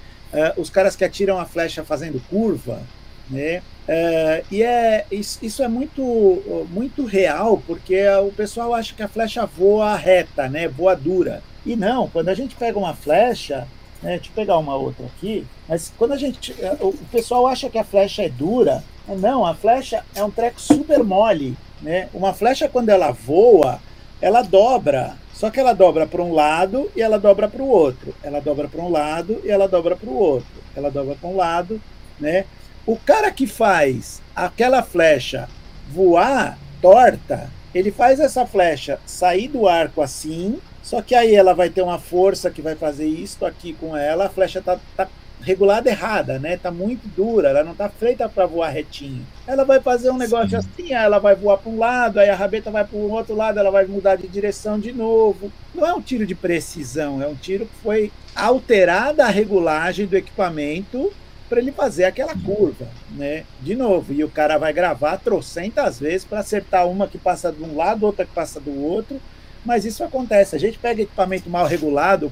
os 0.57 0.69
caras 0.69 0.95
que 0.95 1.03
atiram 1.03 1.37
a 1.37 1.45
flecha 1.45 1.83
fazendo 1.83 2.21
curva, 2.29 2.81
né? 3.29 3.61
Uh, 3.87 4.45
e 4.51 4.63
é, 4.63 5.05
isso 5.11 5.63
é 5.63 5.67
muito, 5.67 6.65
muito 6.69 7.05
real, 7.05 7.61
porque 7.65 8.07
o 8.25 8.31
pessoal 8.31 8.73
acha 8.73 8.93
que 8.93 9.03
a 9.03 9.07
flecha 9.07 9.45
voa 9.45 9.95
reta, 9.95 10.47
né? 10.47 10.67
voa 10.67 10.95
dura. 10.95 11.43
E 11.65 11.75
não, 11.75 12.07
quando 12.07 12.29
a 12.29 12.33
gente 12.33 12.55
pega 12.55 12.77
uma 12.77 12.93
flecha, 12.93 13.67
né, 14.01 14.11
deixa 14.11 14.29
eu 14.29 14.35
pegar 14.35 14.57
uma 14.57 14.75
outra 14.75 15.05
aqui, 15.05 15.45
mas 15.67 15.91
quando 15.97 16.13
a 16.13 16.17
gente. 16.17 16.55
O 16.79 16.93
pessoal 17.11 17.45
acha 17.47 17.69
que 17.69 17.77
a 17.77 17.83
flecha 17.83 18.23
é 18.23 18.29
dura, 18.29 18.83
não, 19.07 19.45
a 19.45 19.53
flecha 19.53 20.03
é 20.15 20.23
um 20.23 20.31
treco 20.31 20.59
super 20.59 21.03
mole. 21.03 21.57
Né? 21.81 22.09
Uma 22.13 22.33
flecha, 22.33 22.69
quando 22.69 22.89
ela 22.89 23.11
voa, 23.11 23.79
ela 24.21 24.41
dobra. 24.41 25.15
Só 25.41 25.49
que 25.49 25.59
ela 25.59 25.73
dobra 25.73 26.05
para 26.05 26.21
um 26.21 26.35
lado 26.35 26.91
e 26.95 27.01
ela 27.01 27.17
dobra 27.17 27.47
para 27.47 27.63
o 27.63 27.67
outro. 27.67 28.13
Ela 28.21 28.39
dobra 28.39 28.67
para 28.67 28.79
um 28.79 28.91
lado 28.91 29.41
e 29.43 29.49
ela 29.49 29.67
dobra 29.67 29.95
para 29.95 30.07
o 30.07 30.15
outro. 30.15 30.61
Ela 30.75 30.91
dobra 30.91 31.15
para 31.19 31.27
um 31.27 31.35
lado, 31.35 31.81
né? 32.19 32.45
O 32.85 32.95
cara 32.95 33.31
que 33.31 33.47
faz 33.47 34.21
aquela 34.35 34.83
flecha 34.83 35.49
voar 35.89 36.59
torta, 36.79 37.49
ele 37.73 37.91
faz 37.91 38.19
essa 38.19 38.45
flecha 38.45 38.99
sair 39.03 39.47
do 39.47 39.67
arco 39.67 40.03
assim, 40.03 40.59
só 40.83 41.01
que 41.01 41.15
aí 41.15 41.33
ela 41.33 41.55
vai 41.55 41.71
ter 41.71 41.81
uma 41.81 41.97
força 41.97 42.51
que 42.51 42.61
vai 42.61 42.75
fazer 42.75 43.07
isto 43.07 43.43
aqui 43.43 43.73
com 43.73 43.97
ela, 43.97 44.27
a 44.27 44.29
flecha 44.29 44.61
tá, 44.61 44.79
tá 44.95 45.07
regulada 45.41 45.89
errada, 45.89 46.39
né? 46.39 46.57
Tá 46.57 46.71
muito 46.71 47.07
dura, 47.15 47.49
ela 47.49 47.63
não 47.63 47.75
tá 47.75 47.89
feita 47.89 48.29
para 48.29 48.45
voar 48.45 48.69
retinho. 48.69 49.25
Ela 49.45 49.63
vai 49.63 49.79
fazer 49.79 50.09
um 50.11 50.17
negócio 50.17 50.49
Sim. 50.49 50.55
assim, 50.55 50.93
ela 50.93 51.19
vai 51.19 51.35
voar 51.35 51.57
para 51.57 51.71
um 51.71 51.77
lado, 51.77 52.19
aí 52.19 52.29
a 52.29 52.35
rabeta 52.35 52.71
vai 52.71 52.85
para 52.85 52.97
o 52.97 53.11
outro 53.11 53.35
lado, 53.35 53.59
ela 53.59 53.71
vai 53.71 53.85
mudar 53.85 54.15
de 54.15 54.27
direção 54.27 54.79
de 54.79 54.91
novo. 54.91 55.51
Não 55.73 55.85
é 55.85 55.93
um 55.93 56.01
tiro 56.01 56.25
de 56.25 56.35
precisão, 56.35 57.21
é 57.21 57.27
um 57.27 57.35
tiro 57.35 57.65
que 57.65 57.75
foi 57.81 58.11
alterada 58.35 59.25
a 59.25 59.29
regulagem 59.29 60.05
do 60.05 60.15
equipamento 60.15 61.11
para 61.49 61.59
ele 61.59 61.73
fazer 61.73 62.05
aquela 62.05 62.33
curva, 62.33 62.87
né? 63.09 63.43
De 63.59 63.75
novo, 63.75 64.13
e 64.13 64.23
o 64.23 64.29
cara 64.29 64.57
vai 64.57 64.71
gravar 64.71 65.17
trocentas 65.17 65.99
vezes 65.99 66.23
para 66.23 66.39
acertar 66.39 66.87
uma 66.87 67.07
que 67.07 67.17
passa 67.17 67.51
de 67.51 67.61
um 67.61 67.75
lado, 67.75 68.05
outra 68.05 68.25
que 68.25 68.33
passa 68.33 68.57
do 68.57 68.81
outro, 68.81 69.19
mas 69.65 69.83
isso 69.83 70.01
acontece. 70.01 70.55
A 70.55 70.59
gente 70.59 70.79
pega 70.79 71.01
equipamento 71.01 71.49
mal 71.49 71.65
regulado, 71.65 72.31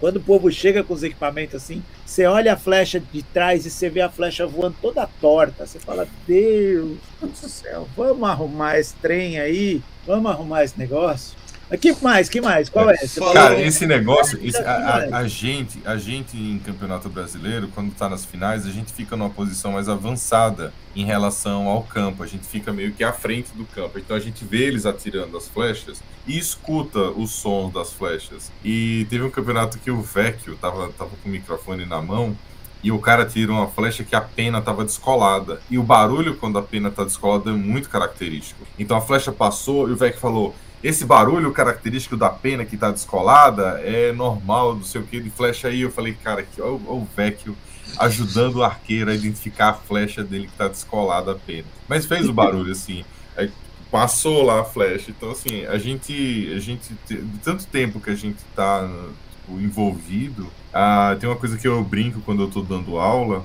quando 0.00 0.16
o 0.16 0.20
povo 0.20 0.50
chega 0.50 0.82
com 0.82 0.94
os 0.94 1.02
equipamentos 1.02 1.54
assim, 1.54 1.82
você 2.04 2.26
olha 2.26 2.52
a 2.52 2.56
flecha 2.56 3.00
de 3.00 3.22
trás 3.22 3.64
e 3.66 3.70
você 3.70 3.88
vê 3.88 4.00
a 4.00 4.10
flecha 4.10 4.46
voando 4.46 4.76
toda 4.80 5.08
torta. 5.20 5.66
Você 5.66 5.78
fala, 5.78 6.06
Deus 6.26 6.98
do 7.20 7.48
céu, 7.48 7.88
vamos 7.96 8.28
arrumar 8.28 8.78
esse 8.78 8.94
trem 8.96 9.38
aí, 9.38 9.82
vamos 10.06 10.30
arrumar 10.30 10.64
esse 10.64 10.78
negócio. 10.78 11.36
Que 11.80 11.94
mais? 12.02 12.28
Que 12.28 12.40
mais? 12.40 12.68
Qual 12.68 12.90
é? 12.90 12.96
Você 12.96 13.20
Cara, 13.20 13.60
esse 13.60 13.86
negócio, 13.86 14.38
esse, 14.42 14.58
a, 14.58 14.72
a, 14.72 15.18
a, 15.18 15.28
gente, 15.28 15.80
a 15.84 15.96
gente 15.96 16.36
em 16.36 16.58
campeonato 16.58 17.08
brasileiro, 17.08 17.68
quando 17.74 17.90
está 17.90 18.08
nas 18.08 18.24
finais, 18.24 18.66
a 18.66 18.70
gente 18.70 18.92
fica 18.92 19.16
numa 19.16 19.30
posição 19.30 19.72
mais 19.72 19.88
avançada 19.88 20.72
em 20.94 21.04
relação 21.04 21.66
ao 21.66 21.82
campo. 21.82 22.22
A 22.22 22.26
gente 22.26 22.46
fica 22.46 22.72
meio 22.72 22.92
que 22.92 23.02
à 23.02 23.12
frente 23.12 23.50
do 23.54 23.64
campo. 23.64 23.98
Então 23.98 24.16
a 24.16 24.20
gente 24.20 24.44
vê 24.44 24.64
eles 24.64 24.84
atirando 24.86 25.36
as 25.36 25.48
flechas 25.48 26.02
e 26.26 26.38
escuta 26.38 27.10
os 27.10 27.30
sons 27.30 27.72
das 27.72 27.92
flechas. 27.92 28.52
E 28.64 29.06
teve 29.08 29.24
um 29.24 29.30
campeonato 29.30 29.78
que 29.78 29.90
o 29.90 30.02
Vecchio 30.02 30.56
tava, 30.56 30.88
tava 30.92 31.10
com 31.22 31.28
o 31.28 31.32
microfone 31.32 31.86
na 31.86 32.00
mão 32.00 32.36
e 32.82 32.92
o 32.92 32.98
cara 32.98 33.24
tira 33.24 33.50
uma 33.50 33.66
flecha 33.66 34.04
que 34.04 34.14
a 34.14 34.20
pena 34.20 34.58
estava 34.58 34.84
descolada. 34.84 35.60
E 35.70 35.78
o 35.78 35.82
barulho 35.82 36.36
quando 36.36 36.58
a 36.58 36.62
pena 36.62 36.90
está 36.90 37.02
descolada 37.02 37.50
é 37.50 37.54
muito 37.54 37.88
característico. 37.88 38.66
Então 38.78 38.96
a 38.96 39.00
flecha 39.00 39.32
passou 39.32 39.88
e 39.88 39.92
o 39.92 39.96
Vecchio 39.96 40.20
falou 40.20 40.54
esse 40.84 41.06
barulho 41.06 41.50
característico 41.50 42.14
da 42.14 42.28
pena 42.28 42.62
que 42.62 42.76
tá 42.76 42.90
descolada 42.90 43.80
é 43.82 44.12
normal, 44.12 44.74
não 44.74 44.84
sei 44.84 45.00
o 45.00 45.04
que, 45.04 45.18
de 45.18 45.30
flecha 45.30 45.68
aí. 45.68 45.80
Eu 45.80 45.90
falei, 45.90 46.12
cara, 46.12 46.42
aqui, 46.42 46.60
ó, 46.60 46.78
ó 46.86 46.96
o 46.96 47.08
Vecchio 47.16 47.56
ajudando 47.98 48.56
o 48.56 48.62
arqueiro 48.62 49.10
a 49.10 49.14
identificar 49.14 49.70
a 49.70 49.74
flecha 49.74 50.22
dele 50.22 50.46
que 50.46 50.52
tá 50.52 50.68
descolada 50.68 51.32
a 51.32 51.34
pena. 51.34 51.64
Mas 51.88 52.04
fez 52.04 52.28
o 52.28 52.34
barulho, 52.34 52.70
assim. 52.70 53.02
Aí 53.34 53.50
passou 53.90 54.42
lá 54.42 54.60
a 54.60 54.64
flecha. 54.64 55.10
Então, 55.10 55.30
assim, 55.30 55.64
a 55.64 55.78
gente, 55.78 56.52
a 56.54 56.60
gente 56.60 56.92
de 57.08 57.38
tanto 57.42 57.66
tempo 57.66 57.98
que 57.98 58.10
a 58.10 58.14
gente 58.14 58.38
tá 58.54 58.86
tipo, 59.30 59.58
envolvido, 59.58 60.50
ah, 60.70 61.16
tem 61.18 61.26
uma 61.26 61.36
coisa 61.36 61.56
que 61.56 61.66
eu 61.66 61.82
brinco 61.82 62.20
quando 62.20 62.42
eu 62.42 62.50
tô 62.50 62.60
dando 62.60 62.98
aula, 62.98 63.42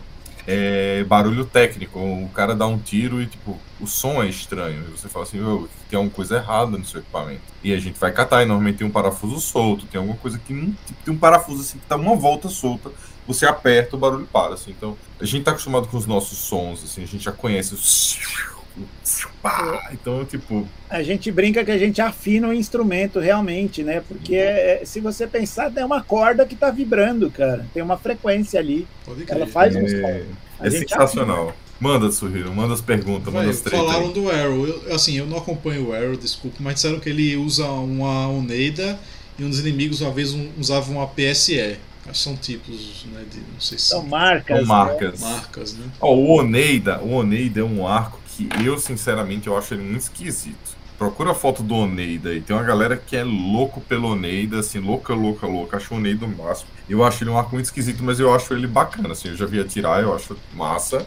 é 0.47 1.03
barulho 1.03 1.45
técnico. 1.45 1.99
O 1.99 2.29
cara 2.29 2.55
dá 2.55 2.65
um 2.67 2.77
tiro 2.77 3.21
e, 3.21 3.27
tipo, 3.27 3.57
o 3.79 3.87
som 3.87 4.21
é 4.21 4.27
estranho. 4.27 4.83
E 4.87 4.97
você 4.97 5.07
fala 5.07 5.23
assim, 5.23 5.37
tem 5.89 5.97
alguma 5.97 6.13
coisa 6.13 6.37
errada 6.37 6.77
no 6.77 6.85
seu 6.85 6.99
equipamento. 6.99 7.41
E 7.63 7.73
a 7.73 7.79
gente 7.79 7.99
vai 7.99 8.11
catar, 8.11 8.43
e 8.43 8.45
normalmente 8.45 8.77
tem 8.77 8.87
um 8.87 8.91
parafuso 8.91 9.39
solto, 9.39 9.85
tem 9.85 9.99
alguma 9.99 10.17
coisa 10.17 10.39
que 10.39 10.53
não. 10.53 10.71
Tipo, 10.85 11.03
tem 11.05 11.13
um 11.13 11.17
parafuso 11.17 11.61
assim 11.61 11.77
que 11.77 11.85
tá 11.85 11.95
uma 11.95 12.15
volta 12.15 12.49
solta. 12.49 12.91
Você 13.27 13.45
aperta, 13.45 13.95
o 13.95 13.99
barulho 13.99 14.27
para. 14.31 14.55
Assim. 14.55 14.71
Então, 14.71 14.97
a 15.19 15.25
gente 15.25 15.43
tá 15.43 15.51
acostumado 15.51 15.87
com 15.87 15.97
os 15.97 16.07
nossos 16.07 16.37
sons, 16.37 16.83
assim, 16.83 17.03
a 17.03 17.07
gente 17.07 17.23
já 17.23 17.31
conhece 17.31 17.73
os. 17.73 18.19
Então, 19.91 20.25
tipo. 20.25 20.67
A 20.89 21.03
gente 21.03 21.31
brinca 21.31 21.63
que 21.63 21.71
a 21.71 21.77
gente 21.77 22.01
afina 22.01 22.47
o 22.47 22.53
instrumento 22.53 23.19
realmente, 23.19 23.83
né? 23.83 24.01
Porque 24.07 24.35
é, 24.35 24.81
é, 24.81 24.85
se 24.85 24.99
você 24.99 25.27
pensar, 25.27 25.71
tem 25.71 25.83
uma 25.83 26.03
corda 26.03 26.45
que 26.45 26.55
tá 26.55 26.71
vibrando, 26.71 27.29
cara. 27.29 27.65
Tem 27.73 27.81
uma 27.81 27.97
frequência 27.97 28.59
ali. 28.59 28.87
Ela 29.27 29.47
faz 29.47 29.75
um 29.75 29.87
som. 29.87 30.07
É, 30.07 30.25
é 30.61 30.69
sensacional. 30.69 31.49
Afina. 31.49 31.69
Manda, 31.79 32.11
Surriro, 32.11 32.53
manda 32.53 32.73
as 32.73 32.81
perguntas, 32.81 33.31
Vai, 33.31 33.43
manda 33.43 33.55
as 33.55 33.61
três. 33.61 33.81
Falaram 33.81 34.07
aí. 34.07 34.13
do 34.13 34.29
Arrow. 34.29 34.67
Eu, 34.67 34.93
assim, 34.93 35.17
eu 35.17 35.25
não 35.25 35.37
acompanho 35.37 35.89
o 35.89 35.93
Arrow, 35.93 36.17
desculpa, 36.17 36.57
mas 36.59 36.75
disseram 36.75 36.99
que 36.99 37.09
ele 37.09 37.37
usa 37.37 37.65
uma 37.67 38.27
Oneida 38.27 38.99
e 39.37 39.43
um 39.45 39.49
dos 39.49 39.59
inimigos 39.59 40.01
uma 40.01 40.11
vez 40.11 40.33
um, 40.33 40.49
usava 40.59 40.91
uma 40.91 41.07
PSE. 41.07 41.77
Acho 42.05 42.11
que 42.11 42.17
são 42.17 42.35
tipos, 42.35 43.05
né? 43.13 43.23
De, 43.31 43.37
não 43.37 43.61
sei 43.61 43.77
se 43.77 43.85
são 43.85 44.05
marcas. 44.05 44.57
São 44.57 44.65
marcas. 44.65 45.21
Né? 45.21 45.29
Marcas, 45.29 45.73
né? 45.73 45.85
Oh, 46.01 46.15
o 46.15 46.39
Oneida, 46.39 46.99
o 47.01 47.11
Oneida 47.13 47.61
é 47.61 47.63
um 47.63 47.87
arco 47.87 48.18
que 48.47 48.65
eu, 48.65 48.77
sinceramente, 48.77 49.47
eu 49.47 49.57
acho 49.57 49.73
ele 49.73 49.83
muito 49.83 50.01
esquisito. 50.01 50.77
Procura 50.97 51.31
a 51.31 51.35
foto 51.35 51.63
do 51.63 51.75
Oneida 51.75 52.29
aí. 52.29 52.41
Tem 52.41 52.55
uma 52.55 52.63
galera 52.63 52.95
que 52.97 53.15
é 53.15 53.23
louco 53.23 53.81
pelo 53.81 54.11
Oneida, 54.11 54.59
assim, 54.59 54.79
louca, 54.79 55.13
louca, 55.13 55.47
louca. 55.47 55.77
Acho 55.77 55.93
o 55.93 55.97
Oneida 55.97 56.25
o 56.25 56.29
máximo. 56.29 56.69
Eu 56.89 57.03
acho 57.03 57.23
ele 57.23 57.31
um 57.31 57.37
arco 57.37 57.53
muito 57.53 57.65
esquisito, 57.65 58.03
mas 58.03 58.19
eu 58.19 58.33
acho 58.33 58.53
ele 58.53 58.67
bacana, 58.67 59.11
assim. 59.11 59.29
Eu 59.29 59.35
já 59.35 59.45
vi 59.45 59.59
atirar, 59.59 60.01
eu 60.01 60.13
acho 60.13 60.37
massa. 60.53 61.05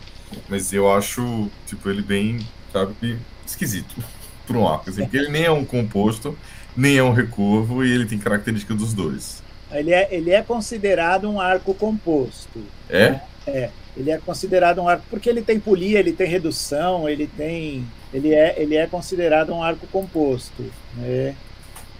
Mas 0.48 0.72
eu 0.72 0.90
acho, 0.90 1.50
tipo, 1.66 1.88
ele 1.90 2.02
bem, 2.02 2.38
sabe, 2.72 3.18
esquisito 3.46 3.94
para 4.46 4.56
um 4.56 4.66
arco. 4.66 4.88
Assim, 4.88 5.02
porque 5.02 5.16
ele 5.16 5.28
nem 5.28 5.44
é 5.44 5.50
um 5.50 5.64
composto, 5.64 6.36
nem 6.74 6.96
é 6.96 7.02
um 7.02 7.12
recurvo, 7.12 7.84
e 7.84 7.90
ele 7.92 8.06
tem 8.06 8.18
característica 8.18 8.74
dos 8.74 8.94
dois. 8.94 9.42
Ele 9.70 9.92
é, 9.92 10.09
ele 10.10 10.30
é 10.30 10.42
considerado 10.42 11.30
um 11.30 11.38
arco 11.38 11.74
composto. 11.74 12.62
É? 12.88 13.10
Né? 13.10 13.22
É. 13.46 13.70
Ele 13.97 14.10
é 14.10 14.19
considerado 14.19 14.81
um 14.81 14.89
arco 14.89 15.05
porque 15.10 15.28
ele 15.28 15.43
tem 15.43 15.60
polia, 15.60 15.98
ele 15.98 16.12
tem 16.12 16.27
redução, 16.27 17.09
ele 17.09 17.27
tem, 17.27 17.86
ele 18.12 18.35
é, 18.35 18.55
ele 18.56 18.77
é 18.77 18.86
considerado 18.86 19.52
um 19.52 19.62
arco 19.62 19.86
composto, 19.89 20.64
né? 20.97 21.35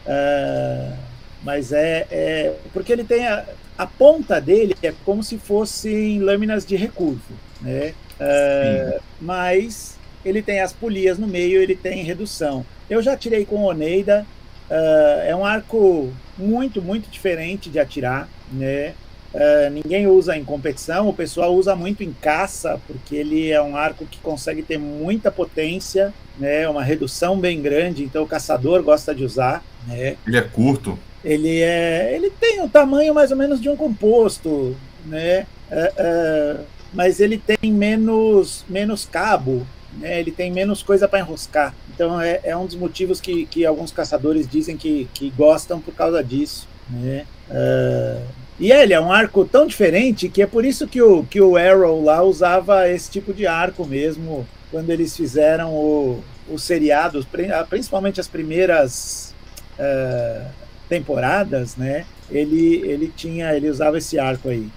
Uh, 0.07 0.97
mas 1.43 1.73
é, 1.73 2.07
é 2.11 2.57
porque 2.73 2.93
ele 2.93 3.05
tem 3.05 3.27
a, 3.27 3.45
a 3.77 3.87
ponta 3.87 4.41
dele 4.41 4.75
é 4.83 4.93
como 5.05 5.23
se 5.23 5.39
fossem 5.39 6.21
lâminas 6.21 6.65
de 6.65 6.77
recurvo, 6.77 7.35
né? 7.61 7.95
Uh, 8.21 9.01
mas 9.21 9.99
ele 10.25 10.43
tem 10.43 10.61
as 10.61 10.73
polias 10.73 11.19
no 11.19 11.27
meio, 11.27 11.61
ele 11.61 11.75
tem 11.75 12.03
redução. 12.03 12.65
Eu 12.89 13.03
já 13.03 13.17
tirei 13.17 13.45
com 13.45 13.65
Oneida, 13.65 14.27
uh, 14.71 15.21
é 15.27 15.35
um 15.35 15.45
arco 15.45 16.13
muito, 16.39 16.81
muito 16.81 17.11
diferente 17.11 17.69
de 17.69 17.79
atirar, 17.79 18.29
né? 18.51 18.95
Uh, 19.35 19.71
ninguém 19.71 20.07
usa 20.07 20.37
em 20.37 20.45
competição, 20.45 21.09
o 21.09 21.15
pessoal 21.15 21.55
usa 21.55 21.75
muito 21.75 22.03
em 22.03 22.13
caça, 22.13 22.79
porque 22.87 23.17
ele 23.17 23.51
é 23.51 23.63
um 23.63 23.77
arco 23.77 24.05
que 24.05 24.19
consegue 24.19 24.63
ter 24.63 24.79
muita 24.79 25.31
potência, 25.31 26.13
né? 26.39 26.69
Uma 26.69 26.83
redução 26.83 27.39
bem 27.39 27.63
grande, 27.63 28.05
então 28.05 28.23
o 28.23 28.29
caçador 28.29 28.83
gosta 28.83 29.15
de 29.15 29.25
usar. 29.25 29.65
Né? 29.87 30.17
Ele 30.27 30.37
é 30.37 30.43
curto. 30.43 30.99
Ele 31.25 31.61
é, 31.61 32.15
ele 32.15 32.31
tem 32.31 32.61
o 32.63 32.69
tamanho 32.69 33.15
mais 33.15 33.31
ou 33.31 33.37
menos 33.37 33.61
de 33.61 33.71
um 33.71 33.77
composto, 33.77 34.77
né? 35.07 35.47
Uh, 35.71 36.61
uh, 36.61 36.65
mas 36.93 37.21
ele 37.21 37.39
tem 37.39 37.73
menos, 37.73 38.65
menos 38.69 39.07
cabo, 39.07 39.67
né? 39.99 40.21
ele 40.21 40.31
tem 40.31 40.53
menos 40.53 40.83
coisa 40.83 41.09
para 41.09 41.21
enroscar. 41.21 41.75
Então 41.95 42.21
é, 42.21 42.41
é, 42.45 42.57
um 42.57 42.67
dos 42.67 42.75
motivos 42.75 43.21
que, 43.21 43.47
que 43.47 43.65
alguns 43.65 43.93
caçadores 43.93 44.47
dizem 44.47 44.77
que, 44.77 45.09
que 45.15 45.31
gostam 45.31 45.81
por 45.81 45.95
causa 45.95 46.23
disso. 46.23 46.69
Né? 46.91 47.25
Uh, 47.49 48.42
e 48.61 48.71
ele 48.71 48.93
é 48.93 49.01
um 49.01 49.11
arco 49.11 49.45
tão 49.45 49.67
diferente 49.67 50.29
que 50.29 50.43
é 50.43 50.47
por 50.47 50.65
isso 50.65 50.87
que 50.87 51.01
o, 51.01 51.25
que 51.25 51.41
o 51.41 51.57
Arrow 51.57 52.05
lá 52.05 52.23
usava 52.23 52.89
esse 52.89 53.11
tipo 53.11 53.33
de 53.33 53.47
arco 53.47 53.87
mesmo 53.87 54.47
quando 54.71 54.91
eles 54.91 55.17
fizeram 55.17 55.71
o, 55.73 56.23
os 56.49 56.63
seriados, 56.63 57.27
principalmente 57.69 58.21
as 58.21 58.29
primeiras 58.29 59.35
uh, 59.79 60.47
temporadas, 60.89 61.77
né? 61.77 62.05
Ele, 62.31 62.83
ele 62.87 63.13
tinha, 63.15 63.55
ele 63.55 63.69
usava 63.69 63.99
esse 63.99 64.19
arco 64.19 64.49
aí. 64.49 64.69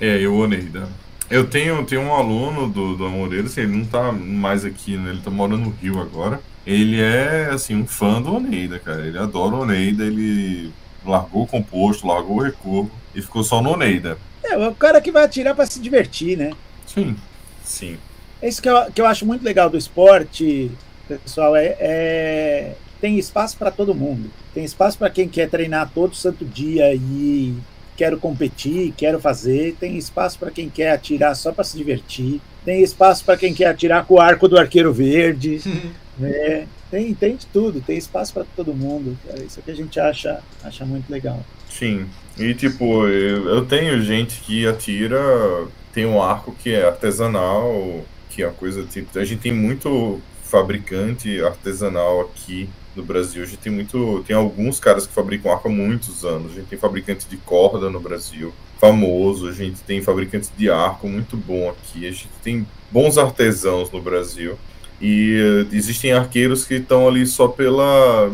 É, 0.00 0.18
eu 0.18 0.34
Oneida. 0.34 0.88
Eu 1.30 1.46
tenho, 1.46 1.84
tenho 1.86 2.02
um 2.02 2.14
aluno 2.14 2.68
do, 2.68 2.96
do 2.96 3.06
Amoreira, 3.06 3.46
assim, 3.46 3.62
ele 3.62 3.76
não 3.76 3.84
tá 3.84 4.12
mais 4.12 4.64
aqui, 4.64 4.96
né? 4.96 5.10
Ele 5.10 5.20
tá 5.20 5.30
morando 5.30 5.64
no 5.64 5.70
Rio 5.70 6.00
agora. 6.00 6.40
Ele 6.66 7.00
é, 7.00 7.50
assim, 7.50 7.74
um 7.74 7.86
fã 7.86 8.20
do 8.20 8.34
Oneida, 8.34 8.78
cara. 8.78 9.06
Ele 9.06 9.18
adora 9.18 9.54
o 9.54 9.60
Oneida, 9.60 10.04
ele 10.04 10.72
largou 11.04 11.42
o 11.42 11.46
composto, 11.46 12.06
largou 12.06 12.36
o 12.36 12.42
recurvo 12.42 12.90
e 13.14 13.22
ficou 13.22 13.42
só 13.42 13.62
no 13.62 13.72
Oneida. 13.72 14.18
É, 14.42 14.54
É, 14.54 14.68
o 14.68 14.74
cara 14.74 15.00
que 15.00 15.10
vai 15.10 15.24
atirar 15.24 15.54
para 15.54 15.66
se 15.66 15.80
divertir, 15.80 16.36
né? 16.36 16.52
Sim, 16.86 17.16
sim. 17.64 17.98
É 18.40 18.48
isso 18.48 18.60
que 18.60 18.68
eu, 18.68 18.92
que 18.92 19.00
eu 19.00 19.06
acho 19.06 19.24
muito 19.24 19.44
legal 19.44 19.70
do 19.70 19.76
esporte, 19.76 20.70
pessoal, 21.08 21.56
é, 21.56 21.76
é 21.80 22.74
tem 23.00 23.18
espaço 23.18 23.58
para 23.58 23.70
todo 23.70 23.94
mundo. 23.94 24.30
Tem 24.54 24.64
espaço 24.64 24.96
para 24.96 25.10
quem 25.10 25.28
quer 25.28 25.50
treinar 25.50 25.90
todo 25.94 26.14
santo 26.14 26.42
dia 26.42 26.94
e 26.94 27.54
quero 27.98 28.18
competir, 28.18 28.94
quero 28.96 29.20
fazer. 29.20 29.76
Tem 29.78 29.98
espaço 29.98 30.38
para 30.38 30.50
quem 30.50 30.70
quer 30.70 30.92
atirar 30.92 31.36
só 31.36 31.52
para 31.52 31.64
se 31.64 31.76
divertir. 31.76 32.40
Tem 32.64 32.82
espaço 32.82 33.22
para 33.22 33.36
quem 33.36 33.52
quer 33.52 33.66
atirar 33.66 34.06
com 34.06 34.14
o 34.14 34.20
arco 34.20 34.48
do 34.48 34.58
arqueiro 34.58 34.90
verde. 34.90 35.60
né? 36.18 36.66
Tem, 36.90 37.14
tem 37.14 37.36
de 37.36 37.46
tudo, 37.46 37.80
tem 37.80 37.96
espaço 37.96 38.32
para 38.32 38.44
todo 38.56 38.74
mundo. 38.74 39.16
É 39.28 39.40
isso 39.40 39.60
que 39.62 39.70
a 39.70 39.74
gente 39.74 39.98
acha, 39.98 40.42
acha 40.62 40.84
muito 40.84 41.10
legal. 41.10 41.44
Sim. 41.68 42.06
E 42.38 42.54
tipo, 42.54 43.06
eu, 43.06 43.64
tenho 43.66 44.00
gente 44.02 44.40
que 44.40 44.66
atira, 44.66 45.18
tem 45.92 46.06
um 46.06 46.22
arco 46.22 46.54
que 46.54 46.72
é 46.72 46.86
artesanal, 46.86 48.04
que 48.30 48.42
é 48.42 48.46
uma 48.46 48.54
coisa 48.54 48.84
tipo. 48.84 49.18
A 49.18 49.24
gente 49.24 49.40
tem 49.40 49.52
muito 49.52 50.20
fabricante 50.42 51.42
artesanal 51.42 52.20
aqui 52.20 52.68
no 52.94 53.02
Brasil. 53.02 53.42
A 53.42 53.46
gente 53.46 53.58
tem 53.58 53.72
muito. 53.72 54.24
Tem 54.26 54.36
alguns 54.36 54.78
caras 54.78 55.06
que 55.06 55.12
fabricam 55.12 55.52
arco 55.52 55.68
há 55.68 55.70
muitos 55.70 56.24
anos. 56.24 56.52
A 56.52 56.54
gente 56.56 56.66
tem 56.66 56.78
fabricante 56.78 57.26
de 57.28 57.36
corda 57.38 57.90
no 57.90 58.00
Brasil, 58.00 58.52
famoso. 58.80 59.48
A 59.48 59.52
gente 59.52 59.80
tem 59.82 60.02
fabricante 60.02 60.48
de 60.56 60.70
arco 60.70 61.08
muito 61.08 61.36
bom 61.36 61.70
aqui. 61.70 62.06
A 62.06 62.10
gente 62.10 62.28
tem 62.42 62.66
bons 62.90 63.18
artesãos 63.18 63.90
no 63.90 64.00
Brasil. 64.00 64.58
E 65.00 65.66
uh, 65.70 65.74
existem 65.74 66.12
arqueiros 66.12 66.64
que 66.64 66.74
estão 66.74 67.08
ali 67.08 67.26
só 67.26 67.48
pela. 67.48 68.32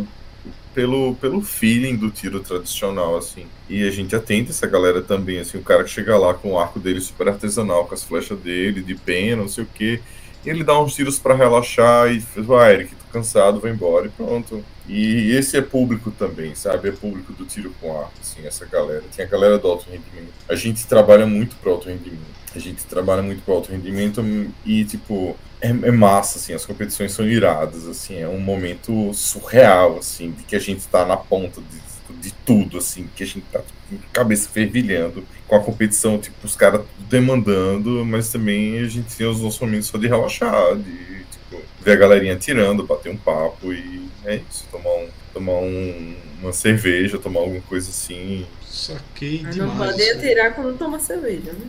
Pelo, 0.72 1.16
pelo 1.16 1.42
feeling 1.42 1.96
do 1.96 2.10
tiro 2.10 2.38
tradicional, 2.38 3.16
assim. 3.18 3.44
E 3.68 3.82
a 3.86 3.90
gente 3.90 4.14
atende 4.14 4.50
essa 4.50 4.68
galera 4.68 5.02
também, 5.02 5.40
assim, 5.40 5.58
o 5.58 5.62
cara 5.62 5.82
que 5.82 5.90
chega 5.90 6.16
lá 6.16 6.32
com 6.32 6.52
o 6.52 6.58
arco 6.60 6.78
dele 6.78 7.00
super 7.00 7.28
artesanal, 7.28 7.86
com 7.86 7.94
as 7.94 8.04
flechas 8.04 8.38
dele, 8.38 8.80
de 8.80 8.94
pena, 8.94 9.42
não 9.42 9.48
sei 9.48 9.64
o 9.64 9.68
quê 9.74 10.00
ele 10.44 10.64
dá 10.64 10.80
uns 10.80 10.94
tiros 10.94 11.18
para 11.18 11.34
relaxar 11.34 12.10
e 12.10 12.20
faz, 12.20 12.46
vai, 12.46 12.74
Eric, 12.74 12.94
tô 12.94 13.12
cansado, 13.12 13.60
vou 13.60 13.68
embora 13.68 14.06
e 14.06 14.10
pronto. 14.10 14.64
E 14.88 15.32
esse 15.32 15.56
é 15.56 15.60
público 15.60 16.10
também, 16.10 16.54
sabe? 16.54 16.88
É 16.88 16.92
público 16.92 17.32
do 17.32 17.44
tiro 17.44 17.72
com 17.80 17.96
arco, 17.96 18.12
assim, 18.20 18.46
essa 18.46 18.64
galera. 18.64 19.04
Tem 19.14 19.24
a 19.24 19.28
galera 19.28 19.58
do 19.58 19.68
alto 19.68 19.84
rendimento. 19.84 20.32
A 20.48 20.54
gente 20.54 20.86
trabalha 20.86 21.26
muito 21.26 21.56
pro 21.56 21.72
alto 21.72 21.88
rendimento. 21.88 22.39
A 22.54 22.58
gente 22.58 22.84
trabalha 22.84 23.22
muito 23.22 23.42
pro 23.42 23.54
alto 23.54 23.70
rendimento 23.70 24.22
e, 24.64 24.84
tipo, 24.84 25.36
é, 25.60 25.68
é, 25.68 25.90
massa, 25.90 26.38
assim, 26.38 26.52
as 26.52 26.66
competições 26.66 27.12
são 27.12 27.26
iradas, 27.26 27.86
assim, 27.86 28.18
é 28.18 28.28
um 28.28 28.40
momento 28.40 29.12
surreal, 29.14 29.98
assim, 29.98 30.32
de 30.32 30.42
que 30.42 30.56
a 30.56 30.60
gente 30.60 30.86
tá 30.88 31.04
na 31.04 31.16
ponta 31.16 31.60
de 31.60 31.90
de 32.20 32.32
tudo, 32.44 32.78
assim, 32.78 33.08
que 33.14 33.22
a 33.22 33.26
gente 33.26 33.44
tá 33.52 33.60
com 33.60 33.98
cabeça 34.12 34.48
fervilhando, 34.48 35.24
com 35.46 35.56
a 35.56 35.60
competição, 35.60 36.18
tipo, 36.18 36.36
os 36.44 36.56
caras 36.56 36.82
demandando, 37.08 38.04
mas 38.04 38.30
também 38.30 38.78
a 38.78 38.88
gente 38.88 39.14
tem 39.16 39.26
os 39.26 39.40
nossos 39.40 39.60
momentos 39.60 39.88
só 39.88 39.98
de 39.98 40.06
relaxar, 40.06 40.76
de 40.76 41.24
tipo, 41.30 41.62
ver 41.80 41.92
a 41.92 41.96
galerinha 41.96 42.36
tirando, 42.36 42.86
bater 42.86 43.10
um 43.10 43.16
papo 43.16 43.72
e 43.72 44.08
é 44.24 44.36
isso, 44.36 44.66
tomar, 44.70 44.90
um, 44.90 45.08
tomar 45.32 45.58
um, 45.60 46.14
uma 46.42 46.52
cerveja, 46.52 47.18
tomar 47.18 47.40
alguma 47.40 47.62
coisa 47.62 47.90
assim. 47.90 48.46
Saquei 48.66 49.40
Mas 49.42 49.54
demais. 49.54 49.78
não 49.78 49.86
pode 49.86 50.02
isso. 50.02 50.18
atirar 50.18 50.54
quando 50.54 50.78
toma 50.78 50.98
cerveja, 50.98 51.52
né? 51.52 51.66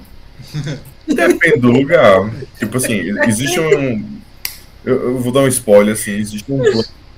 Depende 1.08 1.60
do 1.60 1.72
lugar. 1.72 2.32
Tipo 2.58 2.78
assim, 2.78 3.00
existe 3.28 3.60
um. 3.60 4.20
Eu, 4.84 5.12
eu 5.12 5.20
vou 5.20 5.32
dar 5.32 5.42
um 5.42 5.48
spoiler, 5.48 5.94
assim, 5.94 6.12
existe 6.12 6.52
um 6.52 6.62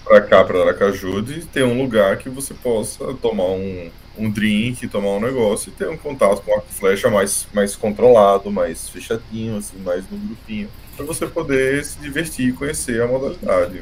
pra 0.03 0.21
cá, 0.21 0.43
pra 0.43 0.61
Aracaju, 0.61 1.21
de 1.21 1.45
ter 1.45 1.63
um 1.63 1.81
lugar 1.81 2.17
que 2.17 2.29
você 2.29 2.53
possa 2.53 3.13
tomar 3.15 3.51
um, 3.51 3.89
um 4.17 4.29
drink, 4.29 4.87
tomar 4.87 5.11
um 5.11 5.21
negócio 5.21 5.69
e 5.69 5.71
ter 5.71 5.87
um 5.87 5.97
contato 5.97 6.41
com 6.41 6.51
e 6.57 6.73
flecha 6.73 7.09
mais, 7.09 7.47
mais 7.53 7.75
controlado, 7.75 8.51
mais 8.51 8.89
fechadinho, 8.89 9.57
assim, 9.57 9.77
mais 9.77 10.03
no 10.11 10.17
grupinho, 10.17 10.69
para 10.95 11.05
você 11.05 11.25
poder 11.25 11.83
se 11.85 11.97
divertir 11.99 12.49
e 12.49 12.53
conhecer 12.53 13.01
a 13.01 13.07
modalidade. 13.07 13.81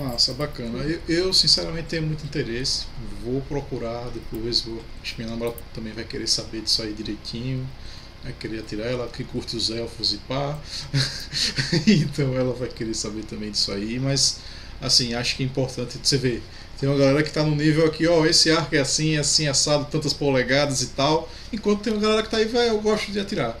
Massa, 0.00 0.32
bacana. 0.32 0.78
Eu, 0.78 1.00
eu, 1.06 1.32
sinceramente 1.32 1.88
tenho 1.88 2.02
muito 2.04 2.24
interesse. 2.24 2.86
Vou 3.22 3.42
procurar 3.42 4.08
depois. 4.08 4.62
Vou... 4.62 4.82
Acho 5.02 5.14
que 5.14 5.22
minha 5.22 5.30
namorada 5.30 5.58
também 5.74 5.92
vai 5.92 6.04
querer 6.04 6.26
saber 6.26 6.62
disso 6.62 6.82
aí 6.82 6.94
direitinho. 6.94 7.68
Vai 8.24 8.32
querer 8.32 8.60
atirar 8.60 8.86
ela 8.86 9.06
que 9.08 9.22
curte 9.24 9.56
os 9.56 9.68
elfos 9.68 10.14
e 10.14 10.16
pá. 10.18 10.58
então 11.86 12.34
ela 12.34 12.54
vai 12.54 12.68
querer 12.68 12.94
saber 12.94 13.24
também 13.24 13.50
disso 13.50 13.70
aí. 13.72 13.98
Mas 14.00 14.38
assim, 14.80 15.12
acho 15.12 15.36
que 15.36 15.42
é 15.42 15.46
importante 15.46 15.98
você 16.02 16.16
ver. 16.16 16.42
Tem 16.78 16.88
uma 16.88 16.96
galera 16.96 17.22
que 17.22 17.30
tá 17.30 17.42
no 17.42 17.54
nível 17.54 17.84
aqui, 17.84 18.06
ó, 18.06 18.24
esse 18.24 18.50
arco 18.50 18.74
é 18.74 18.78
assim, 18.78 19.18
assim, 19.18 19.46
assado, 19.46 19.86
tantas 19.90 20.14
polegadas 20.14 20.80
e 20.80 20.86
tal. 20.86 21.30
Enquanto 21.52 21.82
tem 21.82 21.92
uma 21.92 22.00
galera 22.00 22.22
que 22.22 22.30
tá 22.30 22.38
aí, 22.38 22.46
velho, 22.46 22.70
eu 22.70 22.80
gosto 22.80 23.12
de 23.12 23.20
atirar. 23.20 23.60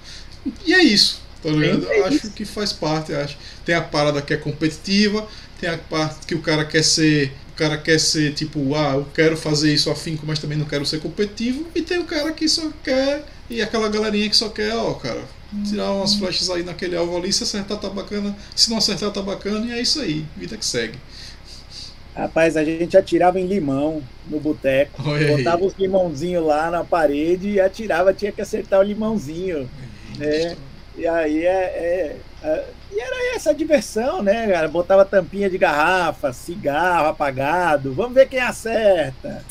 E 0.64 0.72
é 0.72 0.82
isso, 0.82 1.20
tá 1.42 1.50
ligado? 1.50 1.86
É 1.86 2.00
acho 2.04 2.30
que 2.30 2.46
faz 2.46 2.72
parte, 2.72 3.12
acho. 3.12 3.36
Tem 3.62 3.74
a 3.74 3.82
parada 3.82 4.22
que 4.22 4.32
é 4.32 4.38
competitiva, 4.38 5.28
tem 5.60 5.70
a 5.70 5.78
parte 5.78 6.26
que 6.26 6.34
o 6.34 6.40
cara 6.40 6.64
quer 6.64 6.82
ser. 6.82 7.32
O 7.50 7.56
cara 7.60 7.76
quer 7.76 8.00
ser 8.00 8.32
tipo, 8.32 8.74
ah, 8.74 8.94
eu 8.94 9.06
quero 9.14 9.36
fazer 9.36 9.72
isso 9.72 9.90
afinco, 9.90 10.24
mas 10.26 10.38
também 10.38 10.56
não 10.56 10.64
quero 10.64 10.86
ser 10.86 10.98
competitivo. 11.00 11.66
E 11.74 11.82
tem 11.82 11.98
o 11.98 12.04
cara 12.04 12.32
que 12.32 12.48
só 12.48 12.70
quer. 12.82 13.22
E 13.50 13.60
aquela 13.60 13.88
galerinha 13.88 14.30
que 14.30 14.36
só 14.36 14.48
quer, 14.48 14.74
ó, 14.74 14.94
cara, 14.94 15.22
tirar 15.68 15.90
umas 15.90 16.14
flechas 16.14 16.48
aí 16.48 16.62
naquele 16.62 16.96
alvo 16.96 17.16
ali, 17.16 17.32
se 17.32 17.42
acertar 17.42 17.78
tá 17.78 17.90
bacana, 17.90 18.34
se 18.54 18.70
não 18.70 18.78
acertar 18.78 19.10
tá 19.10 19.20
bacana, 19.20 19.66
e 19.66 19.72
é 19.72 19.82
isso 19.82 20.00
aí, 20.00 20.24
vida 20.36 20.56
que 20.56 20.64
segue. 20.64 20.96
Rapaz, 22.14 22.56
a 22.56 22.64
gente 22.64 22.96
atirava 22.96 23.40
em 23.40 23.46
limão 23.46 24.02
no 24.28 24.38
boteco, 24.38 25.02
botava 25.02 25.64
os 25.64 25.74
limãozinhos 25.78 26.44
lá 26.46 26.70
na 26.70 26.84
parede 26.84 27.50
e 27.50 27.60
atirava, 27.60 28.14
tinha 28.14 28.30
que 28.32 28.40
acertar 28.40 28.80
o 28.80 28.82
limãozinho. 28.82 29.68
É. 30.20 30.56
E 30.96 31.06
aí 31.06 31.44
é, 31.44 31.48
é- 31.48 32.16
é- 32.42 32.64
E 32.90 33.00
era 33.00 33.36
essa 33.36 33.50
a 33.50 33.54
diversão, 33.54 34.22
né, 34.22 34.46
cara? 34.48 34.68
Botava 34.68 35.04
tampinha 35.04 35.48
de 35.48 35.58
garrafa, 35.58 36.32
cigarro 36.32 37.08
apagado, 37.08 37.92
vamos 37.92 38.14
ver 38.14 38.28
quem 38.28 38.40
acerta. 38.40 39.44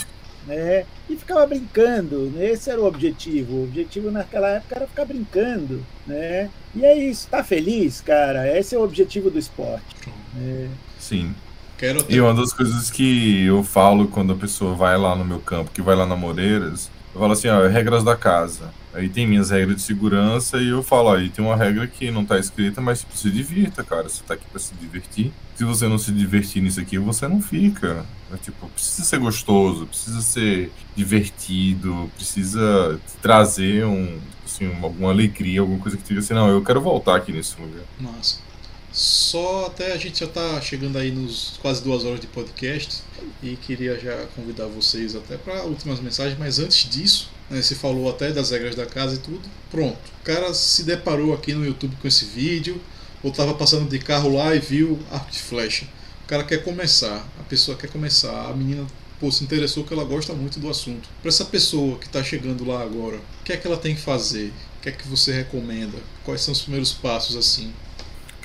Né? 0.46 0.86
E 1.10 1.16
ficava 1.16 1.46
brincando, 1.46 2.32
né? 2.32 2.46
esse 2.46 2.70
era 2.70 2.82
o 2.82 2.86
objetivo. 2.86 3.58
O 3.58 3.64
objetivo 3.64 4.10
naquela 4.10 4.50
época 4.50 4.76
era 4.76 4.88
ficar 4.88 5.06
brincando. 5.06 5.86
Né? 6.08 6.50
E 6.76 6.84
é 6.84 6.98
isso, 6.98 7.28
tá 7.30 7.44
feliz, 7.44 8.02
cara? 8.02 8.58
Esse 8.58 8.76
é 8.76 8.78
o 8.78 8.84
objetivo 8.84 9.30
do 9.30 9.40
esporte. 9.40 9.96
né? 10.34 10.70
Sim. 10.98 11.34
Quero 11.78 12.06
E 12.10 12.20
uma 12.20 12.34
das 12.34 12.52
coisas 12.52 12.92
que 12.92 13.46
eu 13.46 13.64
falo 13.64 14.10
quando 14.10 14.34
a 14.34 14.36
pessoa 14.36 14.76
vai 14.76 14.98
lá 14.98 15.16
no 15.16 15.24
meu 15.24 15.40
campo, 15.40 15.72
que 15.72 15.82
vai 15.82 15.96
lá 15.96 16.06
na 16.06 16.16
Moreiras, 16.16 16.92
eu 17.14 17.22
falo 17.22 17.32
assim, 17.32 17.48
ó, 17.48 17.68
regras 17.68 18.04
da 18.04 18.18
casa. 18.18 18.74
Aí 19.00 19.08
tem 19.08 19.26
minhas 19.26 19.50
regras 19.50 19.78
de 19.78 19.82
segurança 19.84 20.58
e 20.58 20.70
eu 20.70 20.84
falo, 20.84 21.10
aí 21.10 21.30
tem 21.30 21.44
uma 21.44 21.56
regra 21.56 21.88
que 21.88 22.12
não 22.12 22.26
tá 22.26 22.38
escrita, 22.38 22.82
mas 22.82 23.00
tipo, 23.00 23.16
se 23.18 23.32
divirta, 23.32 23.84
cara. 23.84 24.10
Você 24.10 24.22
tá 24.24 24.34
aqui 24.34 24.46
pra 24.52 24.60
se 24.60 24.74
divertir. 24.76 25.32
Se 25.56 25.64
você 25.64 25.88
não 25.88 25.98
se 25.98 26.12
divertir 26.12 26.62
nisso 26.62 26.80
aqui, 26.80 26.98
você 26.98 27.28
não 27.28 27.42
fica. 27.42 28.06
É, 28.32 28.38
tipo, 28.38 28.68
precisa 28.70 29.08
ser 29.08 29.20
gostoso, 29.20 29.88
precisa 29.88 30.22
ser 30.22 30.72
divertido, 30.96 32.12
precisa 32.16 33.00
trazer 33.22 33.86
um, 33.86 34.20
assim, 34.46 34.68
uma, 34.68 34.88
alguma 34.88 35.12
alegria, 35.12 35.62
alguma 35.62 35.80
coisa 35.80 35.98
que 35.98 36.04
diga 36.04 36.20
assim, 36.20 36.34
não, 36.34 36.50
eu 36.50 36.64
quero 36.64 36.82
voltar 36.82 37.16
aqui 37.16 37.32
nesse 37.32 37.60
lugar. 37.60 37.84
Massa. 38.00 38.49
Só 39.00 39.68
até 39.68 39.94
a 39.94 39.98
gente 39.98 40.20
já 40.20 40.26
está 40.26 40.60
chegando 40.60 40.98
aí 40.98 41.10
nos 41.10 41.54
quase 41.62 41.82
duas 41.82 42.04
horas 42.04 42.20
de 42.20 42.28
podcast 42.28 43.02
e 43.42 43.56
queria 43.56 43.98
já 43.98 44.26
convidar 44.36 44.66
vocês 44.66 45.16
até 45.16 45.38
para 45.38 45.64
últimas 45.64 46.02
mensagens, 46.02 46.38
mas 46.38 46.60
antes 46.60 46.90
disso, 46.90 47.30
né, 47.50 47.62
falou 47.62 48.10
até 48.10 48.34
das 48.34 48.52
regras 48.52 48.76
da 48.76 48.86
casa 48.86 49.16
e 49.16 49.20
tudo. 49.20 49.40
Pronto, 49.72 49.98
o 50.20 50.24
cara 50.26 50.54
se 50.54 50.84
deparou 50.84 51.34
aqui 51.34 51.54
no 51.54 51.66
YouTube 51.66 51.96
com 52.02 52.10
esse 52.10 52.26
vídeo, 52.26 52.82
ou 53.24 53.32
estava 53.32 53.54
passando 53.54 53.90
de 53.90 54.00
carro 54.00 54.36
lá 54.36 54.54
e 54.54 54.60
viu 54.60 55.00
arco 55.10 55.32
de 55.32 55.40
flecha. 55.40 55.88
O 56.26 56.28
cara 56.28 56.44
quer 56.44 56.62
começar, 56.62 57.26
a 57.40 57.44
pessoa 57.44 57.78
quer 57.78 57.90
começar, 57.90 58.50
a 58.50 58.54
menina 58.54 58.86
pô, 59.18 59.32
se 59.32 59.46
interessou 59.46 59.86
que 59.86 59.94
ela 59.94 60.04
gosta 60.04 60.34
muito 60.34 60.60
do 60.60 60.70
assunto. 60.70 61.08
Para 61.22 61.30
essa 61.30 61.46
pessoa 61.46 61.98
que 61.98 62.08
está 62.08 62.22
chegando 62.22 62.66
lá 62.66 62.82
agora, 62.82 63.16
o 63.16 63.44
que 63.46 63.54
é 63.54 63.58
que 63.58 63.66
ela 63.66 63.78
tem 63.78 63.96
que 63.96 64.02
fazer? 64.02 64.52
O 64.78 64.82
que 64.82 64.90
é 64.90 64.92
que 64.92 65.08
você 65.08 65.32
recomenda? 65.32 65.98
Quais 66.26 66.42
são 66.42 66.52
os 66.52 66.64
primeiros 66.64 66.92
passos 66.92 67.38
assim? 67.38 67.72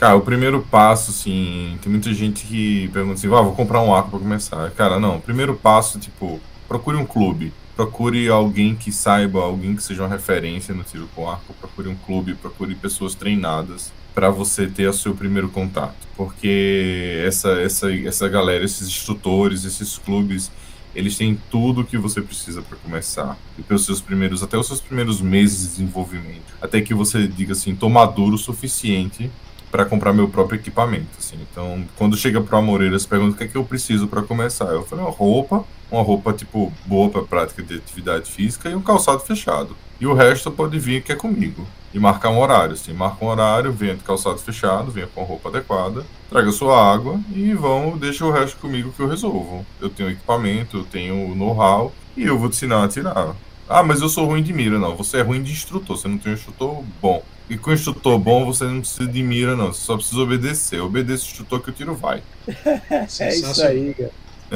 Cara, 0.04 0.16
o 0.16 0.20
primeiro 0.20 0.60
passo, 0.60 1.12
assim, 1.12 1.78
tem 1.80 1.90
muita 1.90 2.12
gente 2.12 2.44
que 2.44 2.88
pergunta 2.88 3.14
assim, 3.14 3.26
ah, 3.28 3.40
vou 3.40 3.54
comprar 3.54 3.80
um 3.80 3.94
arco 3.94 4.10
pra 4.10 4.18
começar. 4.18 4.70
Cara, 4.72 5.00
não, 5.00 5.16
o 5.16 5.20
primeiro 5.22 5.54
passo, 5.54 5.98
tipo, 5.98 6.38
procure 6.68 6.98
um 6.98 7.06
clube. 7.06 7.54
Procure 7.74 8.28
alguém 8.28 8.74
que 8.74 8.92
saiba, 8.92 9.40
alguém 9.40 9.74
que 9.74 9.82
seja 9.82 10.02
uma 10.02 10.10
referência 10.10 10.74
no 10.74 10.84
tiro 10.84 11.08
com 11.14 11.26
arco. 11.26 11.54
Procure 11.54 11.88
um 11.88 11.94
clube, 11.94 12.34
procure 12.34 12.74
pessoas 12.74 13.14
treinadas 13.14 13.94
para 14.14 14.28
você 14.28 14.66
ter 14.66 14.86
o 14.86 14.92
seu 14.92 15.14
primeiro 15.14 15.48
contato. 15.48 16.06
Porque 16.14 17.22
essa, 17.26 17.52
essa, 17.52 17.90
essa 17.90 18.28
galera, 18.28 18.62
esses 18.62 18.86
instrutores, 18.86 19.64
esses 19.64 19.96
clubes, 19.96 20.52
eles 20.94 21.16
têm 21.16 21.40
tudo 21.50 21.82
que 21.82 21.96
você 21.96 22.20
precisa 22.20 22.60
para 22.60 22.76
começar. 22.76 23.38
E 23.58 23.62
pelos 23.62 23.86
seus 23.86 24.02
primeiros, 24.02 24.42
até 24.42 24.58
os 24.58 24.66
seus 24.66 24.82
primeiros 24.82 25.22
meses 25.22 25.62
de 25.62 25.68
desenvolvimento. 25.68 26.54
Até 26.60 26.82
que 26.82 26.92
você 26.92 27.26
diga 27.26 27.52
assim, 27.52 27.74
tô 27.74 27.88
maduro 27.88 28.34
o 28.34 28.38
suficiente 28.38 29.30
para 29.74 29.84
comprar 29.84 30.12
meu 30.12 30.28
próprio 30.28 30.56
equipamento. 30.56 31.18
Assim. 31.18 31.36
Então, 31.50 31.84
quando 31.96 32.16
chega 32.16 32.40
para 32.40 32.62
Moreiras, 32.62 33.04
pergunta 33.04 33.34
o 33.34 33.36
que 33.36 33.42
é 33.42 33.48
que 33.48 33.56
eu 33.56 33.64
preciso 33.64 34.06
para 34.06 34.22
começar. 34.22 34.66
Eu 34.66 34.84
falei, 34.84 35.04
uma 35.04 35.10
roupa, 35.10 35.64
uma 35.90 36.00
roupa 36.00 36.32
tipo 36.32 36.72
boa 36.86 37.10
para 37.10 37.22
prática 37.22 37.60
de 37.60 37.74
atividade 37.74 38.30
física 38.30 38.70
e 38.70 38.76
um 38.76 38.80
calçado 38.80 39.18
fechado. 39.18 39.76
E 40.00 40.06
o 40.06 40.14
resto 40.14 40.48
pode 40.52 40.78
vir 40.78 41.02
que 41.02 41.10
é 41.10 41.16
comigo. 41.16 41.66
E 41.92 41.98
marcar 41.98 42.30
um 42.30 42.38
horário, 42.38 42.74
assim. 42.74 42.92
Marca 42.92 43.24
um 43.24 43.26
horário, 43.26 43.72
venha 43.72 43.96
de 43.96 44.04
calçado 44.04 44.38
fechado, 44.38 44.92
venha 44.92 45.08
com 45.08 45.22
a 45.22 45.24
roupa 45.24 45.48
adequada, 45.48 46.06
traga 46.30 46.52
sua 46.52 46.80
água 46.92 47.18
e 47.34 47.52
vão, 47.52 47.98
deixa 47.98 48.24
o 48.24 48.30
resto 48.30 48.58
comigo 48.58 48.92
que 48.92 49.00
eu 49.00 49.08
resolvo. 49.08 49.66
Eu 49.80 49.90
tenho 49.90 50.08
equipamento, 50.08 50.76
eu 50.76 50.84
tenho 50.84 51.34
know-how 51.34 51.92
e 52.16 52.22
eu 52.22 52.38
vou 52.38 52.48
te 52.48 52.54
ensinar 52.54 52.84
a 52.84 52.88
tirar. 52.88 53.34
Ah, 53.68 53.82
mas 53.82 54.02
eu 54.02 54.08
sou 54.08 54.24
ruim 54.24 54.42
de 54.42 54.52
mira, 54.52 54.78
não. 54.78 54.94
Você 54.94 55.16
é 55.16 55.22
ruim 55.22 55.42
de 55.42 55.50
instrutor, 55.50 55.96
você 55.96 56.06
não 56.06 56.18
tem 56.18 56.30
um 56.30 56.36
instrutor 56.36 56.80
bom. 57.02 57.24
E 57.48 57.58
com 57.58 57.72
instrutor 57.72 58.18
bom, 58.18 58.46
você 58.46 58.64
não 58.64 58.80
precisa 58.80 59.06
de 59.06 59.22
mira, 59.22 59.54
não. 59.54 59.72
Você 59.72 59.80
só 59.80 59.96
precisa 59.96 60.20
obedecer. 60.20 60.80
Obedeça 60.80 61.24
o 61.24 61.26
instrutor 61.26 61.60
que 61.60 61.70
o 61.70 61.72
tiro 61.72 61.94
vai. 61.94 62.22
é 62.48 63.34
isso 63.34 63.62
aí, 63.62 63.94
cara. 63.94 64.12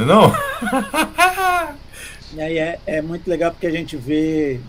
Não? 0.07 0.33
e 2.35 2.41
aí 2.41 2.59
é, 2.59 2.79
é 2.87 3.03
muito 3.03 3.29
legal 3.29 3.51
porque 3.51 3.67
a 3.67 3.71
gente 3.71 3.97
vê 3.97 4.61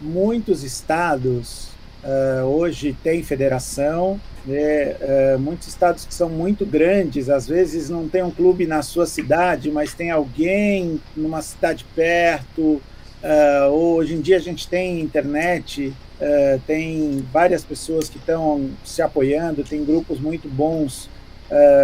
muitos 0.00 0.62
estados 0.62 1.70
uh, 2.06 2.44
hoje 2.44 2.96
tem 3.02 3.22
federação, 3.22 4.20
né, 4.46 4.96
uh, 5.00 5.38
muitos 5.38 5.68
estados 5.68 6.04
que 6.04 6.14
são 6.14 6.28
muito 6.28 6.64
grandes, 6.64 7.28
às 7.28 7.46
vezes 7.46 7.90
não 7.90 8.08
tem 8.08 8.22
um 8.22 8.30
clube 8.30 8.66
na 8.66 8.82
sua 8.82 9.06
cidade, 9.06 9.70
mas 9.70 9.92
tem 9.92 10.10
alguém 10.10 11.00
numa 11.16 11.42
cidade 11.42 11.84
perto. 11.94 12.80
Uh, 13.22 13.68
hoje 13.70 14.14
em 14.14 14.20
dia 14.20 14.36
a 14.36 14.40
gente 14.40 14.68
tem 14.68 15.00
internet, 15.00 15.92
tem 16.66 17.24
várias 17.32 17.62
pessoas 17.62 18.08
que 18.08 18.16
estão 18.16 18.70
se 18.84 19.02
apoiando, 19.02 19.62
tem 19.62 19.84
grupos 19.84 20.18
muito 20.18 20.48
bons 20.48 21.10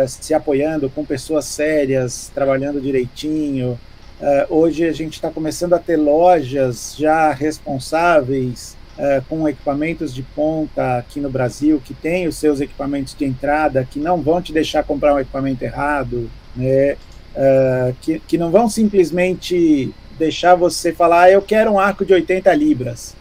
se 0.08 0.32
apoiando 0.34 0.88
com 0.88 1.04
pessoas 1.04 1.44
sérias, 1.44 2.30
trabalhando 2.34 2.80
direitinho. 2.80 3.78
Uh, 4.22 4.54
hoje 4.54 4.86
a 4.86 4.92
gente 4.92 5.14
está 5.14 5.30
começando 5.30 5.72
a 5.72 5.80
ter 5.80 5.96
lojas 5.96 6.94
já 6.96 7.32
responsáveis 7.32 8.76
uh, 8.96 9.20
com 9.28 9.48
equipamentos 9.48 10.14
de 10.14 10.22
ponta 10.22 10.98
aqui 10.98 11.18
no 11.18 11.28
Brasil, 11.28 11.82
que 11.84 11.92
tem 11.92 12.28
os 12.28 12.36
seus 12.36 12.60
equipamentos 12.60 13.16
de 13.18 13.24
entrada, 13.24 13.84
que 13.84 13.98
não 13.98 14.22
vão 14.22 14.40
te 14.40 14.52
deixar 14.52 14.84
comprar 14.84 15.12
um 15.12 15.18
equipamento 15.18 15.64
errado, 15.64 16.30
né? 16.54 16.92
Uh, 17.34 17.96
que, 18.00 18.20
que 18.20 18.38
não 18.38 18.52
vão 18.52 18.68
simplesmente 18.68 19.92
deixar 20.16 20.54
você 20.54 20.92
falar, 20.92 21.22
ah, 21.22 21.30
eu 21.32 21.42
quero 21.42 21.72
um 21.72 21.78
arco 21.80 22.04
de 22.04 22.12
80 22.12 22.54
libras. 22.54 23.16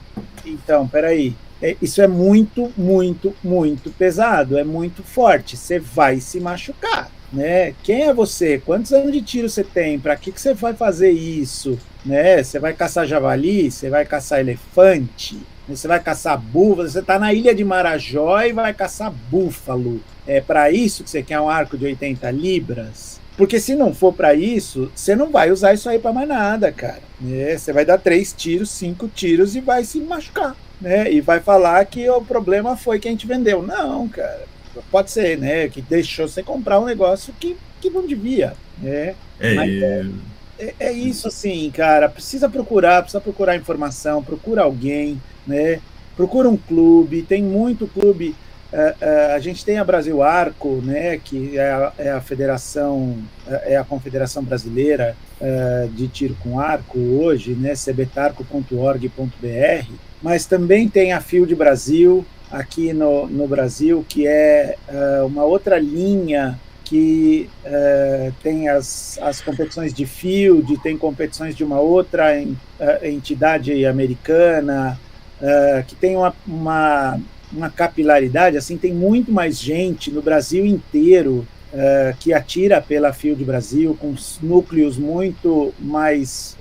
Então, 0.46 0.88
peraí, 0.88 1.36
é, 1.62 1.76
isso 1.82 2.02
é 2.02 2.08
muito, 2.08 2.72
muito, 2.78 3.36
muito 3.44 3.92
pesado, 3.92 4.58
é 4.58 4.64
muito 4.64 5.04
forte, 5.04 5.56
você 5.58 5.80
vai 5.80 6.20
se 6.20 6.40
machucar 6.40 7.12
né? 7.32 7.74
Quem 7.84 8.04
é 8.04 8.14
você? 8.14 8.60
Quantos 8.60 8.92
anos 8.92 9.12
de 9.12 9.22
tiro 9.22 9.50
você 9.50 9.64
tem? 9.64 10.00
Para 10.00 10.16
que, 10.16 10.32
que 10.32 10.42
você 10.42 10.54
vai 10.54 10.74
fazer 10.74 11.12
isso? 11.12 11.80
Né? 12.06 12.44
Você 12.44 12.60
vai 12.60 12.74
caçar 12.74 13.08
javali? 13.08 13.72
Você 13.72 13.90
vai 13.90 14.06
caçar 14.06 14.40
elefante? 14.40 15.40
Você 15.68 15.88
vai 15.88 16.00
caçar 16.00 16.40
búfalo? 16.40 16.90
Você 16.90 17.00
está 17.00 17.18
na 17.18 17.34
ilha 17.34 17.54
de 17.54 17.64
Marajó 17.64 18.42
e 18.42 18.54
vai 18.54 18.74
caçar 18.74 19.12
búfalo. 19.12 20.02
É 20.28 20.42
para 20.42 20.72
isso 20.72 21.04
que 21.04 21.10
você 21.10 21.24
quer 21.24 21.40
um 21.40 21.50
arco 21.50 21.78
de 21.78 21.86
80 21.86 22.30
libras? 22.32 23.20
Porque 23.38 23.60
se 23.60 23.76
não 23.76 23.94
for 23.94 24.14
para 24.14 24.34
isso, 24.34 24.92
você 24.94 25.16
não 25.16 25.32
vai 25.32 25.52
usar 25.52 25.74
isso 25.74 25.90
aí 25.90 25.98
para 25.98 26.14
mais 26.14 26.28
nada, 26.28 26.72
cara. 26.72 27.02
Né? 27.20 27.58
Você 27.58 27.74
vai 27.74 27.86
dar 27.86 27.98
três 27.98 28.34
tiros, 28.34 28.70
cinco 28.70 29.08
tiros 29.08 29.56
e 29.56 29.62
vai 29.62 29.84
se 29.84 30.00
machucar. 30.00 30.56
Né? 30.80 31.12
E 31.12 31.22
vai 31.22 31.40
falar 31.40 31.86
que 31.86 32.08
o 32.10 32.22
problema 32.22 32.76
foi 32.76 33.00
quem 33.00 33.16
te 33.16 33.26
vendeu. 33.26 33.64
Não, 33.64 34.08
cara 34.08 34.52
pode 34.90 35.12
ser, 35.12 35.38
né? 35.38 35.68
Que 35.68 35.82
deixou 35.82 36.28
você 36.28 36.42
comprar 36.42 36.80
um 36.80 36.86
negócio 36.86 37.34
que, 37.40 37.58
que 37.82 37.90
não 37.90 38.06
devia, 38.06 38.54
né? 38.82 39.16
É, 39.40 39.56
é, 39.56 40.06
é, 40.62 40.76
é, 40.80 40.92
isso 40.92 41.28
assim, 41.28 41.72
cara. 41.72 42.08
Precisa 42.08 42.48
procurar, 42.48 43.02
precisa 43.02 43.20
procurar 43.20 43.56
informação, 43.56 44.24
procura 44.24 44.62
alguém, 44.62 45.20
né? 45.48 45.82
Procura 46.16 46.48
um 46.48 46.58
clube, 46.58 47.24
tem 47.24 47.42
muito 47.42 47.88
clube. 47.88 48.36
Uh, 48.72 48.76
uh, 48.76 49.36
a 49.36 49.40
gente 49.40 49.66
tem 49.66 49.80
a 49.80 49.84
Brasil 49.84 50.24
Arco, 50.24 50.82
né, 50.82 51.18
que 51.18 51.58
é 51.58 51.72
a, 51.72 51.94
é 51.98 52.12
a 52.12 52.22
federação, 52.22 53.18
é 53.66 53.76
a 53.76 53.84
Confederação 53.84 54.44
Brasileira 54.44 55.16
de 55.94 56.08
Tiro 56.08 56.38
com 56.42 56.58
Arco 56.58 56.98
hoje, 56.98 57.54
né, 57.54 57.74
cbetarco.org.br, 57.76 59.92
mas 60.22 60.46
também 60.46 60.88
tem 60.88 61.12
a 61.12 61.20
Field 61.20 61.54
Brasil, 61.56 62.26
aqui 62.50 62.94
no, 62.94 63.28
no 63.28 63.48
Brasil, 63.48 64.06
que 64.08 64.28
é 64.28 64.78
uma 65.26 65.44
outra 65.44 65.80
linha 65.80 66.58
que 66.92 67.50
uh, 67.66 68.34
tem 68.44 68.68
as, 68.68 69.18
as 69.22 69.40
competições 69.40 69.94
de 69.94 70.06
field, 70.06 70.78
tem 70.80 70.98
competições 70.98 71.56
de 71.56 71.64
uma 71.64 71.80
outra 71.80 72.38
en, 72.38 72.50
uh, 72.50 73.06
entidade 73.06 73.86
americana, 73.86 75.00
que 75.88 75.96
tem 75.96 76.16
uma, 76.16 76.36
uma, 76.46 77.20
uma, 77.52 77.68
capilaridade, 77.68 78.58
assim, 78.58 78.78
tem 78.78 78.94
muito 78.94 79.32
mais 79.32 79.58
gente 79.58 80.12
no 80.12 80.22
Brasil 80.22 80.64
inteiro 80.64 81.48
que 82.20 82.32
atira 82.32 82.80
pela 82.80 83.12
Field 83.12 83.44
Brasil, 83.44 83.98
com 84.00 84.14
núcleos 84.44 85.00
muito 85.00 85.74
mais 85.80 86.56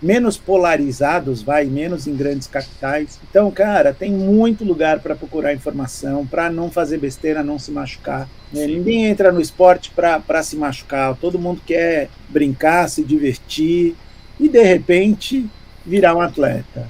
menos 0.00 0.36
polarizados, 0.36 1.42
vai, 1.42 1.64
menos 1.64 2.06
em 2.06 2.14
grandes 2.14 2.46
capitais. 2.46 3.18
Então, 3.28 3.50
cara, 3.50 3.92
tem 3.92 4.12
muito 4.12 4.64
lugar 4.64 5.00
para 5.00 5.14
procurar 5.14 5.52
informação, 5.52 6.26
para 6.26 6.50
não 6.50 6.70
fazer 6.70 6.98
besteira, 6.98 7.42
não 7.42 7.58
se 7.58 7.70
machucar. 7.70 8.28
Né? 8.52 8.66
Ninguém 8.66 9.06
entra 9.06 9.32
no 9.32 9.40
esporte 9.40 9.90
para 9.90 10.42
se 10.42 10.56
machucar, 10.56 11.16
todo 11.16 11.38
mundo 11.38 11.60
quer 11.66 12.08
brincar, 12.28 12.88
se 12.88 13.02
divertir 13.02 13.96
e, 14.38 14.48
de 14.48 14.62
repente, 14.62 15.48
virar 15.84 16.14
um 16.14 16.20
atleta. 16.20 16.88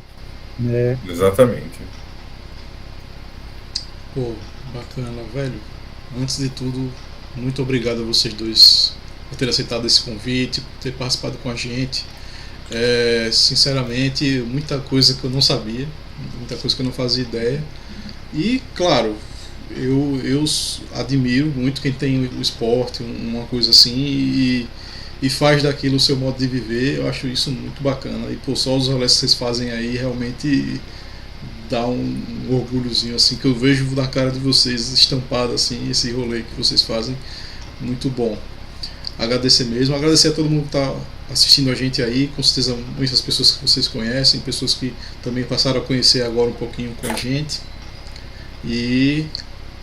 Né? 0.58 0.98
Exatamente. 1.08 1.80
Pô, 4.14 4.32
bacana, 4.74 5.22
velho. 5.32 5.60
Antes 6.20 6.38
de 6.38 6.48
tudo, 6.48 6.90
muito 7.36 7.62
obrigado 7.62 8.02
a 8.02 8.04
vocês 8.04 8.34
dois 8.34 8.96
por 9.28 9.36
ter 9.36 9.48
aceitado 9.48 9.86
esse 9.86 10.02
convite, 10.02 10.60
por 10.60 10.80
ter 10.80 10.92
participado 10.92 11.36
com 11.38 11.50
a 11.50 11.54
gente. 11.54 12.04
É, 12.70 13.30
sinceramente, 13.32 14.44
muita 14.46 14.78
coisa 14.78 15.14
que 15.14 15.24
eu 15.24 15.30
não 15.30 15.40
sabia, 15.40 15.88
muita 16.38 16.56
coisa 16.56 16.76
que 16.76 16.82
eu 16.82 16.86
não 16.86 16.92
fazia 16.92 17.24
ideia. 17.24 17.62
E, 18.34 18.60
claro, 18.74 19.16
eu, 19.70 20.20
eu 20.22 20.44
admiro 20.94 21.46
muito 21.54 21.80
quem 21.80 21.92
tem 21.92 22.26
o 22.26 22.40
esporte, 22.40 23.02
uma 23.02 23.44
coisa 23.44 23.70
assim, 23.70 23.94
e, 23.94 24.68
e 25.22 25.30
faz 25.30 25.62
daquilo 25.62 25.96
o 25.96 26.00
seu 26.00 26.16
modo 26.16 26.38
de 26.38 26.46
viver. 26.46 26.98
Eu 26.98 27.08
acho 27.08 27.26
isso 27.26 27.50
muito 27.50 27.82
bacana. 27.82 28.30
E 28.30 28.36
por 28.36 28.56
só 28.56 28.76
os 28.76 28.88
rolês 28.88 29.12
que 29.12 29.20
vocês 29.20 29.34
fazem 29.34 29.70
aí 29.70 29.96
realmente 29.96 30.80
dá 31.68 31.86
um 31.86 32.22
orgulhozinho 32.50 33.14
assim 33.14 33.36
que 33.36 33.44
eu 33.44 33.54
vejo 33.54 33.84
na 33.94 34.06
cara 34.06 34.30
de 34.30 34.38
vocês 34.38 34.90
estampado 34.92 35.52
assim 35.52 35.90
esse 35.90 36.10
rolê 36.12 36.42
que 36.42 36.54
vocês 36.56 36.80
fazem 36.82 37.14
muito 37.78 38.08
bom 38.08 38.38
agradecer 39.18 39.64
mesmo 39.64 39.94
agradecer 39.94 40.28
a 40.28 40.32
todo 40.32 40.48
mundo 40.48 40.62
que 40.62 40.76
está 40.78 40.94
assistindo 41.30 41.70
a 41.70 41.74
gente 41.74 42.02
aí, 42.02 42.28
com 42.34 42.42
certeza 42.42 42.76
muitas 42.96 43.20
pessoas 43.20 43.52
que 43.52 43.62
vocês 43.62 43.86
conhecem, 43.86 44.40
pessoas 44.40 44.74
que 44.74 44.92
também 45.22 45.44
passaram 45.44 45.80
a 45.80 45.84
conhecer 45.84 46.22
agora 46.22 46.50
um 46.50 46.54
pouquinho 46.54 46.94
com 47.00 47.10
a 47.10 47.14
gente. 47.14 47.60
E 48.64 49.26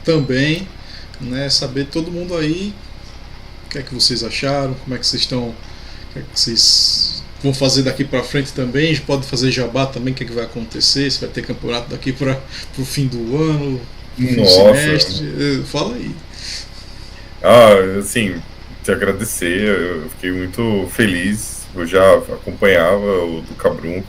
também 0.04 0.68
né, 1.22 1.50
saber 1.50 1.86
todo 1.86 2.12
mundo 2.12 2.36
aí 2.36 2.74
o 3.66 3.70
que 3.70 3.78
é 3.80 3.82
que 3.82 3.94
vocês 3.94 4.24
acharam, 4.24 4.74
como 4.74 4.96
é 4.96 5.00
que 5.00 5.06
vocês 5.06 5.22
estão, 5.22 5.50
o 5.50 5.56
que 6.14 6.20
é 6.20 6.22
que 6.22 6.40
vocês 6.40 7.24
vão 7.42 7.54
fazer 7.54 7.84
daqui 7.84 8.04
para 8.04 8.24
frente 8.24 8.52
também, 8.54 8.96
pode 8.98 9.28
fazer 9.28 9.52
jabá 9.52 9.86
também, 9.86 10.14
o 10.14 10.16
que 10.16 10.24
é 10.24 10.28
que 10.28 10.34
vai 10.34 10.46
acontecer, 10.46 11.12
se 11.12 11.20
vai 11.20 11.30
ter 11.30 11.46
campeonato 11.46 11.90
daqui 11.90 12.12
para 12.12 12.42
o 12.78 12.86
fim 12.86 13.08
do 13.08 13.38
ano, 13.38 13.82
fim 14.18 14.36
do 14.36 14.46
semestre, 14.46 15.64
fala 15.66 15.96
aí. 15.96 16.16
Ah, 17.44 18.00
assim, 18.00 18.42
te 18.86 18.92
agradecer. 18.92 19.68
Eu 19.68 20.10
fiquei 20.12 20.32
muito 20.32 20.88
feliz. 20.92 21.64
Eu 21.76 21.86
já 21.86 22.18
acompanhava 22.18 23.26
o 23.26 23.42
do 23.42 23.56
Cabrunco. 23.56 24.08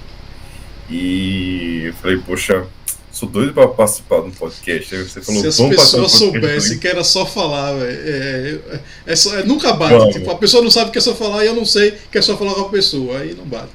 E 0.89 1.87
eu 1.87 1.95
falei, 1.95 2.19
poxa, 2.19 2.65
sou 3.11 3.29
doido 3.29 3.53
para 3.53 3.67
participar 3.67 4.21
de 4.21 4.29
um 4.29 4.31
podcast. 4.31 4.95
Aí 4.95 5.03
você 5.03 5.21
falou, 5.21 5.41
Se 5.41 5.49
as 5.49 5.61
pessoas 5.61 6.13
soubessem 6.13 6.79
que 6.79 6.87
era 6.87 7.03
só 7.03 7.27
falar, 7.27 7.73
é, 7.81 7.91
é, 7.91 8.61
é, 9.07 9.13
é, 9.13 9.43
nunca 9.45 9.73
bate. 9.73 10.13
Tipo, 10.13 10.31
a 10.31 10.37
pessoa 10.37 10.63
não 10.63 10.71
sabe 10.71 10.93
que 10.93 10.99
é 10.99 11.01
só 11.01 11.15
falar 11.15 11.43
e 11.43 11.49
eu 11.49 11.55
não 11.55 11.65
sei 11.65 11.95
que 12.13 12.19
é 12.19 12.23
só 12.23 12.37
falar 12.37 12.55
com 12.55 12.61
a 12.61 12.69
pessoa. 12.69 13.19
Aí 13.19 13.35
não 13.35 13.45
bate. 13.45 13.73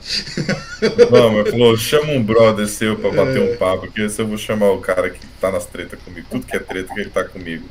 Não, 1.12 1.34
mas 1.34 1.50
falou, 1.50 1.76
chama 1.76 2.14
um 2.14 2.24
brother 2.24 2.68
seu 2.68 2.96
para 2.96 3.12
bater 3.12 3.42
um 3.42 3.58
papo, 3.58 3.88
porque 3.88 4.08
se 4.08 4.22
eu 4.22 4.28
vou 4.28 4.38
chamar 4.38 4.72
o 4.72 4.78
cara 4.78 5.10
que 5.10 5.20
tá 5.42 5.52
nas 5.52 5.66
tretas 5.66 6.00
comigo, 6.00 6.28
tudo 6.30 6.46
que 6.46 6.56
é 6.56 6.60
treta 6.60 6.94
que 6.94 7.00
ele 7.00 7.10
tá 7.10 7.24
comigo. 7.26 7.66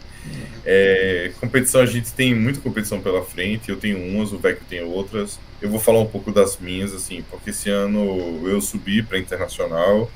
É, 0.64 1.32
competição, 1.40 1.80
a 1.80 1.86
gente 1.86 2.12
tem 2.12 2.34
muita 2.34 2.60
competição 2.60 3.01
pela 3.01 3.24
frente. 3.24 3.70
Eu 3.70 3.76
tenho 3.76 3.98
umas, 3.98 4.32
o 4.32 4.38
Vec 4.38 4.60
tem 4.68 4.82
outras. 4.82 5.38
Eu 5.60 5.70
vou 5.70 5.80
falar 5.80 6.01
um 6.01 6.06
pouco 6.06 6.30
das 6.32 6.59
minhas, 6.59 6.94
assim, 6.94 7.22
porque 7.30 7.51
esse 7.51 7.70
ano 7.70 8.47
eu 8.47 8.60
subi 8.60 9.02
para 9.02 9.18
internacional, 9.18 10.10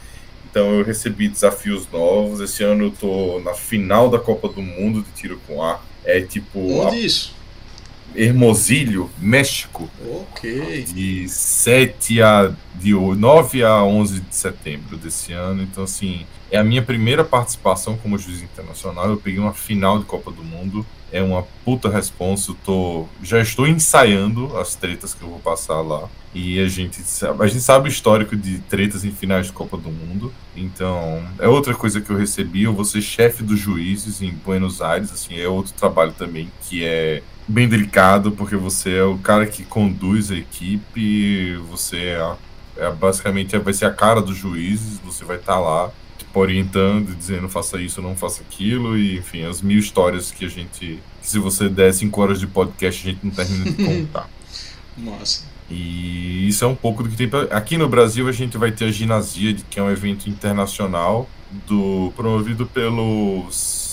então 0.51 0.79
eu 0.79 0.85
recebi 0.85 1.29
desafios 1.29 1.89
novos. 1.91 2.41
Esse 2.41 2.63
ano 2.63 2.85
eu 2.85 2.91
tô 2.91 3.41
na 3.41 3.55
final 3.55 4.09
da 4.11 4.19
Copa 4.19 4.49
do 4.49 4.63
Mundo 4.63 5.03
de 5.03 5.11
tiro 5.13 5.41
com 5.47 5.63
ar. 5.63 5.85
É 6.05 6.21
tipo. 6.21 6.59
Onde 6.59 6.97
a... 6.97 7.01
isso? 7.01 7.35
Hermosillo, 8.15 9.11
México. 9.19 9.89
Ok. 10.09 10.85
De 10.85 11.29
7 11.29 12.23
a 12.23 12.53
de 12.75 12.93
9 12.93 13.65
a 13.65 13.83
11 13.83 14.21
de 14.21 14.35
setembro 14.35 14.97
desse 14.97 15.33
ano. 15.33 15.63
Então, 15.63 15.85
assim, 15.85 16.27
é 16.51 16.59
a 16.59 16.65
minha 16.65 16.83
primeira 16.83 17.25
participação 17.25 17.97
como 17.97 18.19
juiz 18.19 18.43
internacional. 18.43 19.09
Eu 19.09 19.17
peguei 19.17 19.41
uma 19.41 19.53
final 19.53 19.99
de 19.99 20.05
Copa 20.05 20.31
do 20.31 20.45
Mundo. 20.45 20.87
É 21.11 21.23
uma 21.23 21.45
puta 21.65 21.89
responsa. 21.89 22.51
Eu 22.51 22.57
tô, 22.65 23.07
já 23.23 23.41
estou 23.41 23.67
ensaiando 23.67 24.57
as 24.59 24.75
tretas 24.75 25.15
que 25.15 25.23
eu 25.23 25.29
vou 25.29 25.39
passar 25.39 25.81
lá. 25.81 26.09
E 26.35 26.59
a 26.59 26.67
gente, 26.67 27.01
a 27.41 27.47
gente 27.47 27.63
sabe 27.63 27.89
o 27.89 27.91
histórico 27.91 28.37
de 28.37 28.59
tretas 28.59 29.05
em 29.05 29.13
finais 29.13 29.47
de 29.47 29.53
Copa 29.53 29.77
do 29.77 29.91
Mundo. 29.91 30.35
Então, 30.57 31.23
é 31.39 31.47
outra 31.47 31.75
coisa 31.75 32.01
que 32.01 32.11
eu 32.11 32.17
recebi. 32.17 32.65
Eu 32.65 32.75
vou 32.75 32.85
ser 32.85 33.01
chefe 33.01 33.43
dos 33.43 33.59
juízes 33.59 34.21
em 34.21 34.31
Buenos 34.31 34.83
Aires. 34.83 35.13
Assim, 35.13 35.39
é 35.39 35.49
outro 35.49 35.73
trabalho 35.73 36.13
também 36.13 36.51
que 36.63 36.85
é 36.85 37.23
bem 37.47 37.69
delicado, 37.69 38.33
porque 38.33 38.57
você 38.57 38.97
é 38.97 39.05
o 39.05 39.19
cara 39.19 39.47
que 39.47 39.65
conduz 39.65 40.31
a 40.31 40.37
equipe. 40.37 41.57
Você 41.71 41.97
é, 41.97 42.37
é 42.77 42.91
basicamente 42.91 43.57
vai 43.59 43.73
ser 43.73 43.87
a 43.87 43.93
cara 43.93 44.21
dos 44.21 44.37
juízes. 44.37 44.99
Você 45.05 45.25
vai 45.25 45.37
estar 45.37 45.55
tá 45.55 45.61
lá 45.61 45.91
tipo, 46.19 46.41
orientando, 46.41 47.15
dizendo 47.15 47.49
faça 47.49 47.81
isso, 47.81 48.03
não 48.03 48.17
faça 48.17 48.43
aquilo. 48.43 48.99
E, 48.99 49.19
enfim, 49.19 49.45
as 49.45 49.63
mil 49.63 49.79
histórias 49.79 50.31
que 50.31 50.45
a 50.45 50.49
gente. 50.49 51.01
Que 51.21 51.29
se 51.29 51.39
você 51.39 51.69
der 51.69 51.93
cinco 51.93 52.21
horas 52.21 52.41
de 52.41 52.47
podcast, 52.47 53.07
a 53.07 53.13
gente 53.13 53.25
não 53.25 53.31
termina 53.31 53.71
de 53.71 53.85
contar. 53.85 54.29
Nossa. 54.97 55.55
E 55.71 56.47
isso 56.47 56.65
é 56.65 56.69
um 56.69 56.75
pouco 56.75 57.03
do 57.03 57.09
que 57.09 57.17
tem. 57.17 57.29
Pra... 57.29 57.43
Aqui 57.45 57.79
no 57.79 57.89
Brasil 57.89 58.29
a 58.29 58.33
gente 58.33 58.59
vai 58.59 58.71
ter 58.71 58.87
a 58.87 58.91
Ginasia, 58.91 59.57
que 59.71 59.79
é 59.79 59.83
um 59.83 59.91
evento 59.91 60.29
internacional 60.29 61.29
do 61.67 62.13
promovido 62.17 62.67
pelos. 62.67 63.84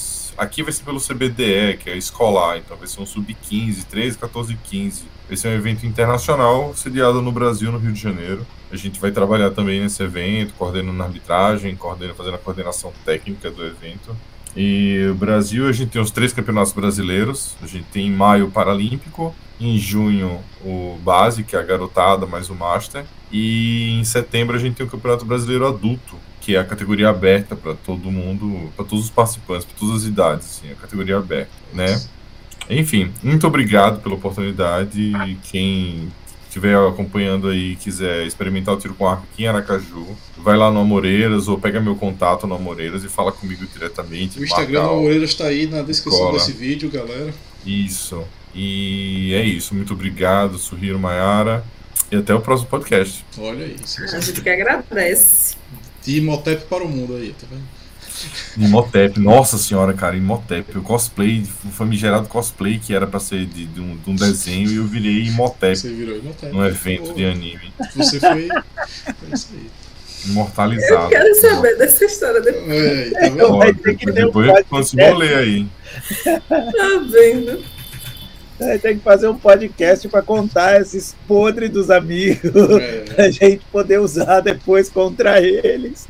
Aqui 0.41 0.63
vai 0.63 0.73
ser 0.73 0.84
pelo 0.84 0.99
CBDE, 0.99 1.77
que 1.77 1.88
é 1.88 1.95
escolar, 1.95 2.57
então 2.57 2.76
vai 2.76 2.88
ser 2.88 2.99
um 2.99 3.05
sub-15, 3.05 3.84
13, 3.84 4.18
14 4.18 4.57
15. 4.63 5.03
Esse 5.30 5.47
é 5.47 5.51
um 5.51 5.53
evento 5.53 5.85
internacional 5.85 6.73
sediado 6.76 7.22
no 7.22 7.31
Brasil, 7.31 7.72
no 7.72 7.77
Rio 7.77 7.93
de 7.93 8.01
Janeiro. 8.01 8.43
A 8.72 8.76
gente 8.76 8.99
vai 8.99 9.11
trabalhar 9.11 9.51
também 9.51 9.80
nesse 9.80 10.01
evento, 10.01 10.55
coordenando 10.55 10.99
a 10.99 11.05
arbitragem, 11.05 11.76
coordenando, 11.76 12.15
fazendo 12.15 12.34
a 12.34 12.39
coordenação 12.39 12.91
técnica 13.05 13.51
do 13.51 13.63
evento. 13.63 14.18
E 14.57 15.13
Brasil, 15.15 15.68
a 15.68 15.72
gente 15.72 15.91
tem 15.91 16.01
os 16.01 16.09
três 16.09 16.34
campeonatos 16.34 16.73
brasileiros. 16.73 17.55
A 17.61 17.68
gente 17.68 17.85
tem 17.93 18.07
em 18.07 18.11
maio 18.11 18.47
o 18.47 18.51
Paralímpico, 18.51 19.35
em 19.61 19.77
junho 19.77 20.39
o 20.63 20.97
Base, 21.03 21.43
que 21.43 21.55
é 21.55 21.59
a 21.59 21.63
garotada, 21.63 22.25
mais 22.25 22.49
o 22.49 22.55
Master. 22.55 23.05
E 23.31 23.99
em 23.99 24.03
setembro 24.03 24.55
a 24.55 24.59
gente 24.59 24.75
tem 24.75 24.85
o 24.85 24.89
Campeonato 24.89 25.23
Brasileiro 25.23 25.67
Adulto, 25.67 26.15
que 26.41 26.55
é 26.55 26.59
a 26.59 26.65
categoria 26.65 27.09
aberta 27.09 27.55
para 27.55 27.75
todo 27.75 28.11
mundo, 28.11 28.71
para 28.75 28.83
todos 28.83 29.05
os 29.05 29.11
participantes, 29.11 29.65
para 29.65 29.75
todas 29.79 30.01
as 30.01 30.07
idades, 30.07 30.47
assim, 30.47 30.71
a 30.71 30.75
categoria 30.75 31.17
aberta, 31.17 31.51
né? 31.73 32.01
Enfim, 32.69 33.11
muito 33.21 33.45
obrigado 33.45 34.01
pela 34.01 34.15
oportunidade. 34.15 35.38
Quem 35.43 36.11
estiver 36.47 36.75
acompanhando 36.75 37.47
aí 37.47 37.73
e 37.73 37.75
quiser 37.75 38.25
experimentar 38.25 38.73
o 38.73 38.77
tiro 38.77 38.93
com 38.93 39.07
arco 39.07 39.25
aqui 39.31 39.43
em 39.43 39.47
Aracaju, 39.47 40.05
vai 40.38 40.57
lá 40.57 40.71
no 40.71 40.79
Amoreiras 40.79 41.47
ou 41.47 41.57
pega 41.57 41.79
meu 41.79 41.95
contato 41.95 42.45
no 42.45 42.55
Amoreiras 42.55 43.03
e 43.03 43.07
fala 43.07 43.31
comigo 43.31 43.65
diretamente. 43.65 44.39
O 44.39 44.43
Instagram 44.43 44.83
do 44.83 44.89
Amoreiras 44.89 45.29
está 45.29 45.45
aí 45.45 45.67
na 45.67 45.81
descrição 45.81 46.33
desse 46.33 46.51
vídeo, 46.51 46.89
galera. 46.89 47.33
Isso. 47.65 48.23
E 48.53 49.34
é 49.34 49.44
isso. 49.44 49.73
Muito 49.73 49.94
obrigado, 49.94 50.57
Suhiro 50.57 50.99
Maiara. 50.99 51.64
E 52.11 52.15
até 52.15 52.34
o 52.34 52.41
próximo 52.41 52.69
podcast. 52.69 53.26
Olha 53.38 53.65
aí. 53.65 53.76
A 54.14 54.19
gente 54.19 54.41
que 54.41 54.49
agradece. 54.49 55.56
De 56.03 56.18
Imhotep 56.18 56.65
para 56.65 56.84
o 56.84 56.90
mundo 56.90 57.15
aí, 57.15 57.34
tá 57.40 57.45
vendo? 57.49 57.64
Imhotep, 58.57 59.19
nossa 59.19 59.57
senhora, 59.57 59.94
cara, 59.94 60.18
Imhotep. 60.18 60.78
O 60.78 60.82
cosplay, 60.82 61.44
o 61.65 61.69
famigerado 61.69 62.28
cosplay 62.28 62.80
que 62.80 62.94
era 62.94 63.07
pra 63.07 63.19
ser 63.19 63.45
de, 63.45 63.65
de, 63.65 63.80
um, 63.80 63.95
de 63.95 64.10
um, 64.10 64.15
desenho 64.15 64.69
e 64.69 64.76
eu 64.76 64.86
virei 64.86 65.23
Imhotep. 65.28 65.76
Você 65.76 65.94
virou 65.94 66.18
Imhotep. 66.18 66.53
Num 66.53 66.65
evento 66.65 67.14
de 67.14 67.26
anime. 67.26 67.73
Você 67.95 68.19
foi. 68.19 68.49
É 68.49 69.34
isso 69.34 69.49
aí. 69.53 69.69
Imortalizado. 70.26 71.06
Eu 71.06 71.10
quero 71.10 71.36
saber 71.36 71.78
dessa 71.78 72.06
história 72.06 72.41
depois. 72.41 72.69
É, 72.69 73.10
tá 73.10 73.30
vendo? 73.30 74.14
depois 74.14 74.48
eu 74.49 74.65
consigo 74.65 75.15
ler 75.15 75.38
aí. 75.38 75.68
Tá 76.23 77.02
vendo? 77.10 77.64
Tem 78.81 78.97
que 78.97 79.03
fazer 79.03 79.27
um 79.27 79.38
podcast 79.38 80.07
para 80.07 80.21
contar 80.21 80.79
esses 80.79 81.15
podres 81.27 81.69
dos 81.69 81.89
amigos, 81.89 82.51
é. 82.79 83.05
a 83.25 83.29
gente 83.29 83.65
poder 83.71 83.99
usar 83.99 84.41
depois 84.41 84.89
contra 84.89 85.41
eles. 85.41 86.07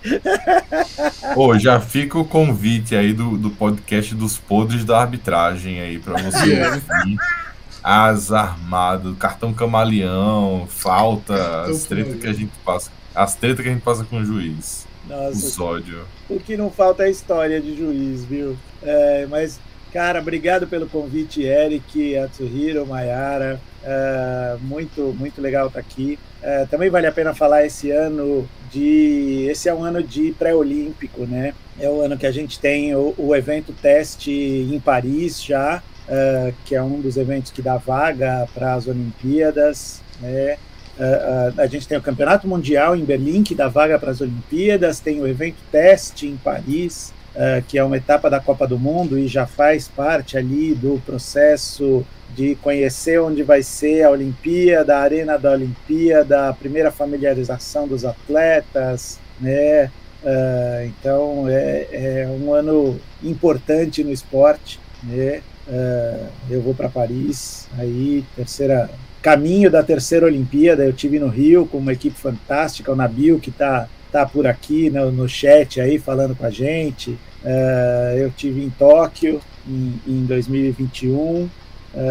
Pô, 1.33 1.57
já 1.57 1.79
fica 1.79 2.17
o 2.17 2.25
convite 2.25 2.95
aí 2.95 3.13
do, 3.13 3.37
do 3.37 3.49
podcast 3.51 4.13
dos 4.15 4.37
podres 4.37 4.83
da 4.83 4.99
arbitragem 4.99 5.79
aí 5.79 5.99
para 5.99 6.21
você 6.21 6.53
é. 6.53 6.67
ouvir. 6.67 7.17
As 7.83 8.31
armadas, 8.31 9.17
cartão 9.17 9.51
camaleão, 9.53 10.67
falta, 10.69 11.63
as 11.63 11.85
tretas 11.85 12.21
que 12.21 12.27
a 12.27 12.33
gente 12.33 12.51
passa. 12.63 12.91
As 13.15 13.33
tretas 13.33 13.63
que 13.63 13.69
a 13.69 13.73
gente 13.73 13.81
passa 13.81 14.03
com 14.03 14.17
o 14.17 14.25
juiz. 14.25 14.85
Nossa, 15.09 15.31
o 15.31 15.49
sódio. 15.49 15.99
O 16.29 16.39
que 16.39 16.55
não 16.55 16.69
falta 16.69 17.03
é 17.03 17.09
história 17.09 17.59
de 17.59 17.75
juiz, 17.75 18.23
viu? 18.23 18.55
É, 18.83 19.25
mas 19.27 19.59
Cara, 19.93 20.21
obrigado 20.21 20.67
pelo 20.67 20.87
convite, 20.87 21.43
Eric, 21.43 22.17
Atsuhiro, 22.17 22.87
Mayara. 22.87 23.59
Uh, 23.83 24.57
muito, 24.61 25.13
muito 25.19 25.41
legal 25.41 25.67
estar 25.67 25.81
aqui. 25.81 26.17
Uh, 26.41 26.65
também 26.67 26.89
vale 26.89 27.07
a 27.07 27.11
pena 27.11 27.33
falar 27.33 27.65
esse 27.65 27.91
ano 27.91 28.47
de. 28.71 29.47
Esse 29.49 29.67
é 29.67 29.73
um 29.73 29.83
ano 29.83 30.01
de 30.01 30.31
pré-olímpico, 30.31 31.25
né? 31.25 31.53
É 31.77 31.89
o 31.89 31.99
ano 31.99 32.17
que 32.17 32.25
a 32.25 32.31
gente 32.31 32.57
tem 32.57 32.95
o, 32.95 33.13
o 33.17 33.35
evento 33.35 33.73
teste 33.73 34.31
em 34.31 34.79
Paris 34.79 35.43
já, 35.43 35.83
uh, 36.07 36.53
que 36.63 36.73
é 36.73 36.81
um 36.81 37.01
dos 37.01 37.17
eventos 37.17 37.51
que 37.51 37.61
dá 37.61 37.75
vaga 37.75 38.47
para 38.53 38.75
as 38.75 38.87
Olimpíadas, 38.87 40.01
né? 40.21 40.57
a 41.57 41.65
gente 41.65 41.87
tem 41.87 41.97
o 41.97 42.01
Campeonato 42.01 42.47
Mundial 42.47 42.95
em 42.95 43.03
Berlim, 43.03 43.41
que 43.41 43.55
dá 43.55 43.67
vaga 43.67 43.97
para 43.97 44.11
as 44.11 44.21
Olimpíadas, 44.21 44.99
tem 44.99 45.19
o 45.19 45.27
evento 45.27 45.57
teste 45.71 46.27
em 46.27 46.37
Paris, 46.37 47.11
uh, 47.35 47.61
que 47.67 47.77
é 47.77 47.83
uma 47.83 47.97
etapa 47.97 48.29
da 48.29 48.39
Copa 48.39 48.67
do 48.67 48.77
Mundo 48.77 49.17
e 49.17 49.27
já 49.27 49.45
faz 49.45 49.87
parte 49.87 50.37
ali 50.37 50.73
do 50.73 51.01
processo 51.05 52.05
de 52.35 52.55
conhecer 52.55 53.19
onde 53.19 53.43
vai 53.43 53.61
ser 53.61 54.03
a 54.03 54.09
Olimpíada, 54.09 54.97
a 54.97 55.01
arena 55.01 55.37
da 55.37 55.51
Olimpíada, 55.51 56.49
a 56.49 56.53
primeira 56.53 56.91
familiarização 56.91 57.87
dos 57.87 58.05
atletas, 58.05 59.19
né? 59.39 59.91
Uh, 60.23 60.85
então 60.85 61.49
é, 61.49 61.87
é, 61.91 62.27
um 62.27 62.53
ano 62.53 62.99
importante 63.23 64.03
no 64.03 64.11
esporte, 64.11 64.79
né? 65.03 65.41
Uh, 65.67 66.27
eu 66.49 66.61
vou 66.61 66.73
para 66.73 66.89
Paris, 66.89 67.67
aí 67.77 68.23
terceira 68.35 68.89
caminho 69.21 69.69
da 69.69 69.83
terceira 69.83 70.25
Olimpíada. 70.25 70.83
Eu 70.83 70.93
tive 70.93 71.19
no 71.19 71.27
Rio 71.27 71.65
com 71.65 71.77
uma 71.77 71.93
equipe 71.93 72.17
fantástica, 72.17 72.91
o 72.91 72.95
Nabil 72.95 73.39
que 73.39 73.49
está 73.49 73.87
tá 74.11 74.25
por 74.25 74.45
aqui 74.45 74.89
no, 74.89 75.11
no 75.11 75.27
chat 75.27 75.79
aí 75.79 75.97
falando 75.97 76.35
com 76.35 76.45
a 76.45 76.49
gente. 76.49 77.11
Uh, 77.43 78.17
eu 78.17 78.31
tive 78.31 78.63
em 78.63 78.69
Tóquio 78.69 79.41
em, 79.67 79.99
em 80.07 80.25
2021 80.25 81.15
uh, 81.15 81.49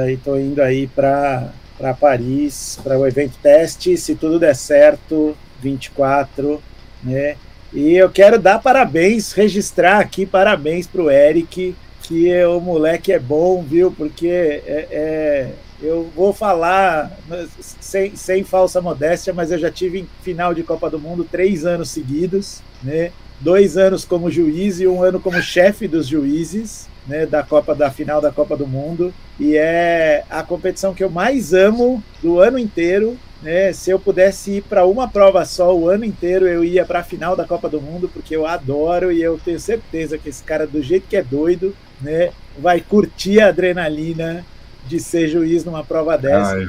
e 0.08 0.14
estou 0.14 0.40
indo 0.40 0.62
aí 0.62 0.86
para 0.86 1.52
Paris 2.00 2.78
para 2.82 2.98
o 2.98 3.06
evento 3.06 3.34
teste, 3.42 3.96
se 3.96 4.14
tudo 4.14 4.38
der 4.38 4.56
certo, 4.56 5.36
24, 5.62 6.60
né? 7.02 7.36
E 7.72 7.94
eu 7.94 8.10
quero 8.10 8.38
dar 8.38 8.58
parabéns, 8.60 9.32
registrar 9.32 10.00
aqui 10.00 10.26
parabéns 10.26 10.88
para 10.88 11.02
o 11.02 11.10
Eric, 11.10 11.76
que 12.02 12.44
o 12.44 12.60
moleque 12.60 13.12
é 13.12 13.18
bom, 13.18 13.62
viu? 13.62 13.92
Porque 13.92 14.26
é, 14.26 14.88
é 14.90 15.52
eu 15.82 16.10
vou 16.14 16.32
falar 16.32 17.10
sem, 17.58 18.14
sem 18.14 18.44
falsa 18.44 18.80
modéstia, 18.80 19.32
mas 19.32 19.50
eu 19.50 19.58
já 19.58 19.70
tive 19.70 20.06
final 20.22 20.52
de 20.52 20.62
Copa 20.62 20.90
do 20.90 20.98
Mundo 20.98 21.26
três 21.30 21.64
anos 21.64 21.90
seguidos, 21.90 22.60
né? 22.82 23.12
Dois 23.40 23.78
anos 23.78 24.04
como 24.04 24.30
juiz 24.30 24.80
e 24.80 24.86
um 24.86 25.02
ano 25.02 25.18
como 25.18 25.40
chefe 25.40 25.88
dos 25.88 26.06
juízes, 26.06 26.88
né? 27.06 27.24
Da 27.24 27.42
Copa 27.42 27.74
da 27.74 27.90
final 27.90 28.20
da 28.20 28.30
Copa 28.30 28.56
do 28.56 28.66
Mundo 28.66 29.12
e 29.38 29.56
é 29.56 30.22
a 30.28 30.42
competição 30.42 30.92
que 30.92 31.02
eu 31.02 31.10
mais 31.10 31.54
amo 31.54 32.02
do 32.22 32.38
ano 32.38 32.58
inteiro. 32.58 33.16
Né, 33.42 33.72
se 33.72 33.90
eu 33.90 33.98
pudesse 33.98 34.56
ir 34.58 34.62
para 34.64 34.84
uma 34.84 35.08
prova 35.08 35.46
só 35.46 35.74
o 35.74 35.88
ano 35.88 36.04
inteiro, 36.04 36.46
eu 36.46 36.62
ia 36.62 36.84
para 36.84 36.98
a 36.98 37.02
final 37.02 37.34
da 37.34 37.46
Copa 37.46 37.70
do 37.70 37.80
Mundo, 37.80 38.06
porque 38.12 38.36
eu 38.36 38.44
adoro 38.44 39.10
e 39.10 39.22
eu 39.22 39.40
tenho 39.42 39.58
certeza 39.58 40.18
que 40.18 40.28
esse 40.28 40.42
cara, 40.42 40.66
do 40.66 40.82
jeito 40.82 41.08
que 41.08 41.16
é 41.16 41.22
doido, 41.22 41.74
né, 42.02 42.32
vai 42.58 42.82
curtir 42.82 43.40
a 43.40 43.48
adrenalina 43.48 44.44
de 44.90 44.98
ser 44.98 45.28
juiz 45.28 45.64
numa 45.64 45.84
prova 45.84 46.18
dessa, 46.18 46.56
Ai, 46.56 46.66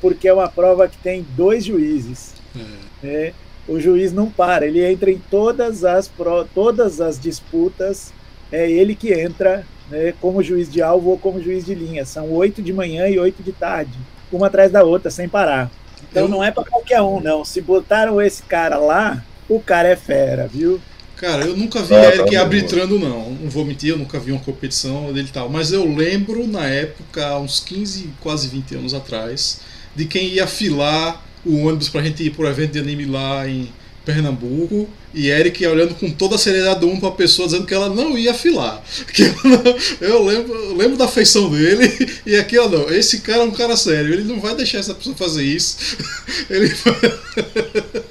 porque 0.00 0.28
é 0.28 0.32
uma 0.32 0.48
prova 0.48 0.86
que 0.86 0.96
tem 0.98 1.26
dois 1.36 1.64
juízes. 1.64 2.34
É. 3.02 3.06
Né? 3.06 3.32
O 3.66 3.80
juiz 3.80 4.12
não 4.12 4.30
para, 4.30 4.64
ele 4.64 4.82
entra 4.82 5.10
em 5.10 5.18
todas 5.18 5.84
as, 5.84 6.06
pro, 6.06 6.44
todas 6.54 7.00
as 7.00 7.18
disputas, 7.18 8.12
é 8.50 8.70
ele 8.70 8.94
que 8.94 9.12
entra 9.12 9.66
né, 9.90 10.14
como 10.20 10.42
juiz 10.42 10.70
de 10.70 10.80
alvo 10.80 11.10
ou 11.10 11.18
como 11.18 11.42
juiz 11.42 11.66
de 11.66 11.74
linha. 11.74 12.06
São 12.06 12.30
oito 12.30 12.62
de 12.62 12.72
manhã 12.72 13.08
e 13.08 13.18
oito 13.18 13.42
de 13.42 13.52
tarde, 13.52 13.98
uma 14.32 14.46
atrás 14.46 14.70
da 14.70 14.84
outra, 14.84 15.10
sem 15.10 15.28
parar. 15.28 15.68
Então 16.10 16.28
não 16.28 16.42
é 16.42 16.52
para 16.52 16.64
qualquer 16.64 17.02
um, 17.02 17.20
não. 17.20 17.44
Se 17.44 17.60
botaram 17.60 18.22
esse 18.22 18.42
cara 18.44 18.78
lá, 18.78 19.22
o 19.48 19.60
cara 19.60 19.88
é 19.88 19.96
fera, 19.96 20.46
viu? 20.46 20.80
Cara, 21.20 21.44
eu 21.46 21.56
nunca 21.56 21.82
vi 21.82 21.94
Ah, 21.94 22.00
tá 22.02 22.14
Eric 22.14 22.30
bom. 22.30 22.40
arbitrando, 22.40 22.98
não. 22.98 23.32
Não 23.32 23.50
vou 23.50 23.64
mentir, 23.64 23.90
eu 23.90 23.98
nunca 23.98 24.20
vi 24.20 24.30
uma 24.32 24.40
competição 24.40 25.12
dele 25.12 25.28
e 25.28 25.32
tal. 25.32 25.48
Mas 25.48 25.72
eu 25.72 25.84
lembro, 25.92 26.46
na 26.46 26.64
época, 26.66 27.38
uns 27.38 27.60
15, 27.60 28.10
quase 28.20 28.46
20 28.48 28.76
anos 28.76 28.94
atrás, 28.94 29.60
de 29.96 30.04
quem 30.04 30.28
ia 30.28 30.46
filar 30.46 31.24
o 31.44 31.66
ônibus 31.66 31.88
pra 31.88 32.02
gente 32.02 32.22
ir 32.22 32.30
pro 32.30 32.46
evento 32.48 32.72
de 32.72 32.78
anime 32.78 33.04
lá 33.06 33.48
em 33.48 33.68
Pernambuco. 34.04 34.88
E 35.12 35.28
Eric 35.28 35.66
olhando 35.66 35.94
com 35.94 36.08
toda 36.10 36.36
a 36.36 36.38
seriedade 36.38 36.80
do 36.80 36.86
mundo 36.86 37.00
pra 37.00 37.10
pessoa, 37.10 37.48
dizendo 37.48 37.66
que 37.66 37.74
ela 37.74 37.88
não 37.88 38.16
ia 38.16 38.32
filar. 38.34 38.80
Que 39.12 39.22
ela 39.24 39.34
não- 39.42 39.76
eu, 40.00 40.24
lembro, 40.24 40.54
eu 40.54 40.76
lembro 40.76 40.96
da 40.96 41.08
feição 41.08 41.50
dele. 41.50 41.88
E 42.26 42.36
aqui, 42.36 42.56
ó, 42.58 42.68
não. 42.68 42.88
Esse 42.90 43.20
cara 43.22 43.40
é 43.40 43.44
um 43.44 43.50
cara 43.50 43.76
sério. 43.76 44.12
Ele 44.12 44.22
não 44.24 44.38
vai 44.40 44.54
deixar 44.54 44.78
essa 44.78 44.94
pessoa 44.94 45.16
fazer 45.16 45.42
isso. 45.44 45.78
Ele 46.48 46.68
vai. 46.68 48.04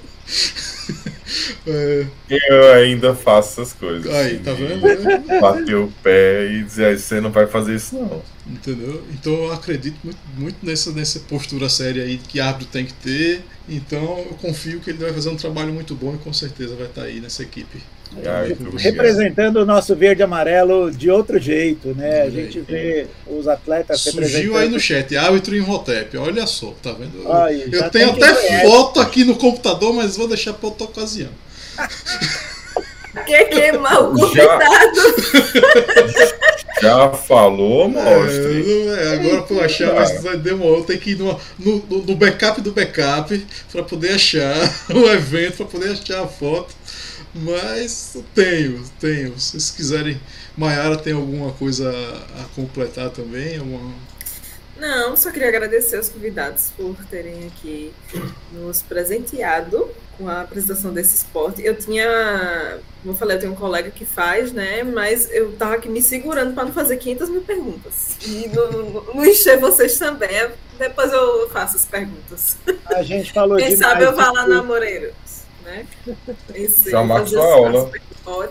É, 1.70 2.06
Eu 2.30 2.74
ainda 2.74 3.14
faço 3.14 3.62
essas 3.62 3.74
coisas. 3.74 4.10
aí, 4.14 4.36
assim, 4.36 4.44
tá 4.44 4.54
vendo? 4.54 5.42
Bater 5.42 5.76
o 5.76 5.92
pé 6.02 6.46
e 6.52 6.64
dizer, 6.64 6.94
"Ah, 6.94 6.98
você 6.98 7.20
não 7.20 7.32
vai 7.32 7.46
fazer 7.48 7.76
isso 7.76 7.96
não. 7.96 8.22
Entendeu? 8.50 9.04
Então 9.12 9.34
eu 9.34 9.52
acredito 9.52 9.98
muito, 10.04 10.20
muito 10.38 10.58
nessa, 10.66 10.92
nessa 10.92 11.20
postura 11.22 11.68
séria 11.68 12.04
aí 12.04 12.18
que 12.18 12.40
árbitro 12.40 12.68
tem 12.72 12.86
que 12.86 12.94
ter. 12.94 13.42
Então 13.68 14.20
eu 14.20 14.38
confio 14.42 14.80
que 14.80 14.90
ele 14.92 15.00
vai 15.00 15.12
fazer 15.12 15.30
um 15.30 15.36
trabalho 15.36 15.74
muito 15.74 15.94
bom 15.94 16.16
e 16.16 16.18
com 16.18 16.32
certeza 16.32 16.74
vai 16.76 16.88
estar 16.88 17.04
aí 17.04 17.20
nessa 17.20 17.44
equipe. 17.44 17.80
Ai. 18.26 18.56
Representando 18.78 19.58
o 19.58 19.66
nosso 19.66 19.94
verde 19.94 20.22
e 20.22 20.24
amarelo 20.24 20.90
de 20.90 21.10
outro 21.12 21.38
jeito, 21.38 21.90
né? 21.94 22.22
A 22.22 22.30
gente 22.30 22.62
vê 22.62 23.06
os 23.28 23.50
atletas 23.50 24.00
Surgiu 24.00 24.22
representando. 24.22 24.58
aí 24.60 24.70
no 24.70 24.80
chat, 24.80 25.18
árbitro 25.18 25.54
em 25.56 25.60
Rotep, 25.60 26.16
olha 26.16 26.48
só, 26.48 26.74
tá 26.82 26.94
vendo? 26.94 27.30
Aí, 27.30 27.68
eu 27.70 27.90
tenho 27.90 28.12
até 28.12 28.34
conhece. 28.34 28.62
foto 28.66 29.02
aqui 29.02 29.26
no 29.26 29.36
computador, 29.36 29.94
mas 29.94 30.16
vou 30.16 30.28
deixar 30.30 30.54
para 30.54 30.70
outra 30.70 30.86
ocasião. 30.86 31.30
Quer 33.26 33.46
queimar 33.46 34.04
o 34.04 34.18
Já. 34.34 34.48
convidado? 34.48 35.16
Já 36.82 37.10
falou, 37.14 37.90
mostre. 37.90 38.62
É, 38.62 38.86
não 38.86 38.96
é, 38.96 39.14
agora 39.16 39.42
para 39.42 39.56
eu 39.56 39.64
achar, 39.64 39.94
mas 39.96 40.22
vai 40.22 40.38
demorar. 40.38 40.78
Eu 40.78 40.84
tenho 40.84 41.00
que 41.00 41.12
ir 41.12 41.18
numa- 41.18 41.40
no, 41.58 41.78
no, 41.90 42.04
no 42.04 42.16
backup 42.16 42.62
do 42.62 42.72
backup 42.72 43.46
para 43.72 43.84
poder 43.84 44.14
achar 44.14 44.56
o 44.94 45.06
evento, 45.08 45.58
para 45.58 45.66
poder 45.66 45.92
achar 45.92 46.24
a 46.24 46.28
foto. 46.28 46.76
Mas 47.34 48.16
tenho, 48.34 48.84
tenho. 49.00 49.38
Se 49.40 49.52
vocês 49.52 49.72
quiserem, 49.72 50.22
Maiara 50.56 50.98
tem 50.98 51.14
alguma 51.14 51.52
coisa 51.54 51.90
a 52.40 52.44
completar 52.56 53.10
também? 53.10 53.58
Alguma... 53.58 53.94
Não, 54.80 55.18
só 55.18 55.32
queria 55.32 55.50
agradecer 55.50 55.98
aos 55.98 56.10
convidados 56.10 56.72
por 56.78 56.96
terem 57.10 57.48
aqui 57.48 57.92
nos 58.54 58.84
presenteado 58.84 59.90
com 60.18 60.28
a 60.28 60.42
apresentação 60.42 60.92
desse 60.92 61.16
esporte. 61.16 61.64
Eu 61.64 61.76
tinha, 61.76 62.80
como 63.02 63.14
eu 63.14 63.18
falei, 63.18 63.38
eu 63.38 63.42
tenho 63.42 63.54
um 63.54 63.56
colega 63.56 63.92
que 63.92 64.06
faz, 64.06 64.52
né? 64.52 64.84
Mas 64.84 65.32
eu 65.32 65.54
tava 65.54 65.76
aqui 65.76 65.88
me 65.88 66.02
segurando 66.02 66.54
para 66.54 66.66
não 66.66 66.74
fazer 66.74 66.98
500 66.98 67.30
mil 67.30 67.42
perguntas. 67.42 68.18
E 68.26 68.48
não, 68.48 68.72
não 69.14 69.26
encher 69.26 69.60
vocês 69.60 69.98
também. 69.98 70.50
Depois 70.78 71.12
eu 71.14 71.50
faço 71.50 71.78
as 71.78 71.86
perguntas. 71.86 72.58
A 72.88 73.04
gente 73.04 73.32
falou 73.32 73.58
Quem 73.58 73.76
sabe 73.76 74.04
eu 74.04 74.16
vá 74.16 74.32
lá 74.32 74.48
na 74.48 74.64
Moreiros, 74.64 75.14
né? 75.64 75.86
Pensei 76.52 76.92
Já 76.92 77.08
fazer 77.08 77.28
sua 77.28 77.54
aula. 77.54 77.92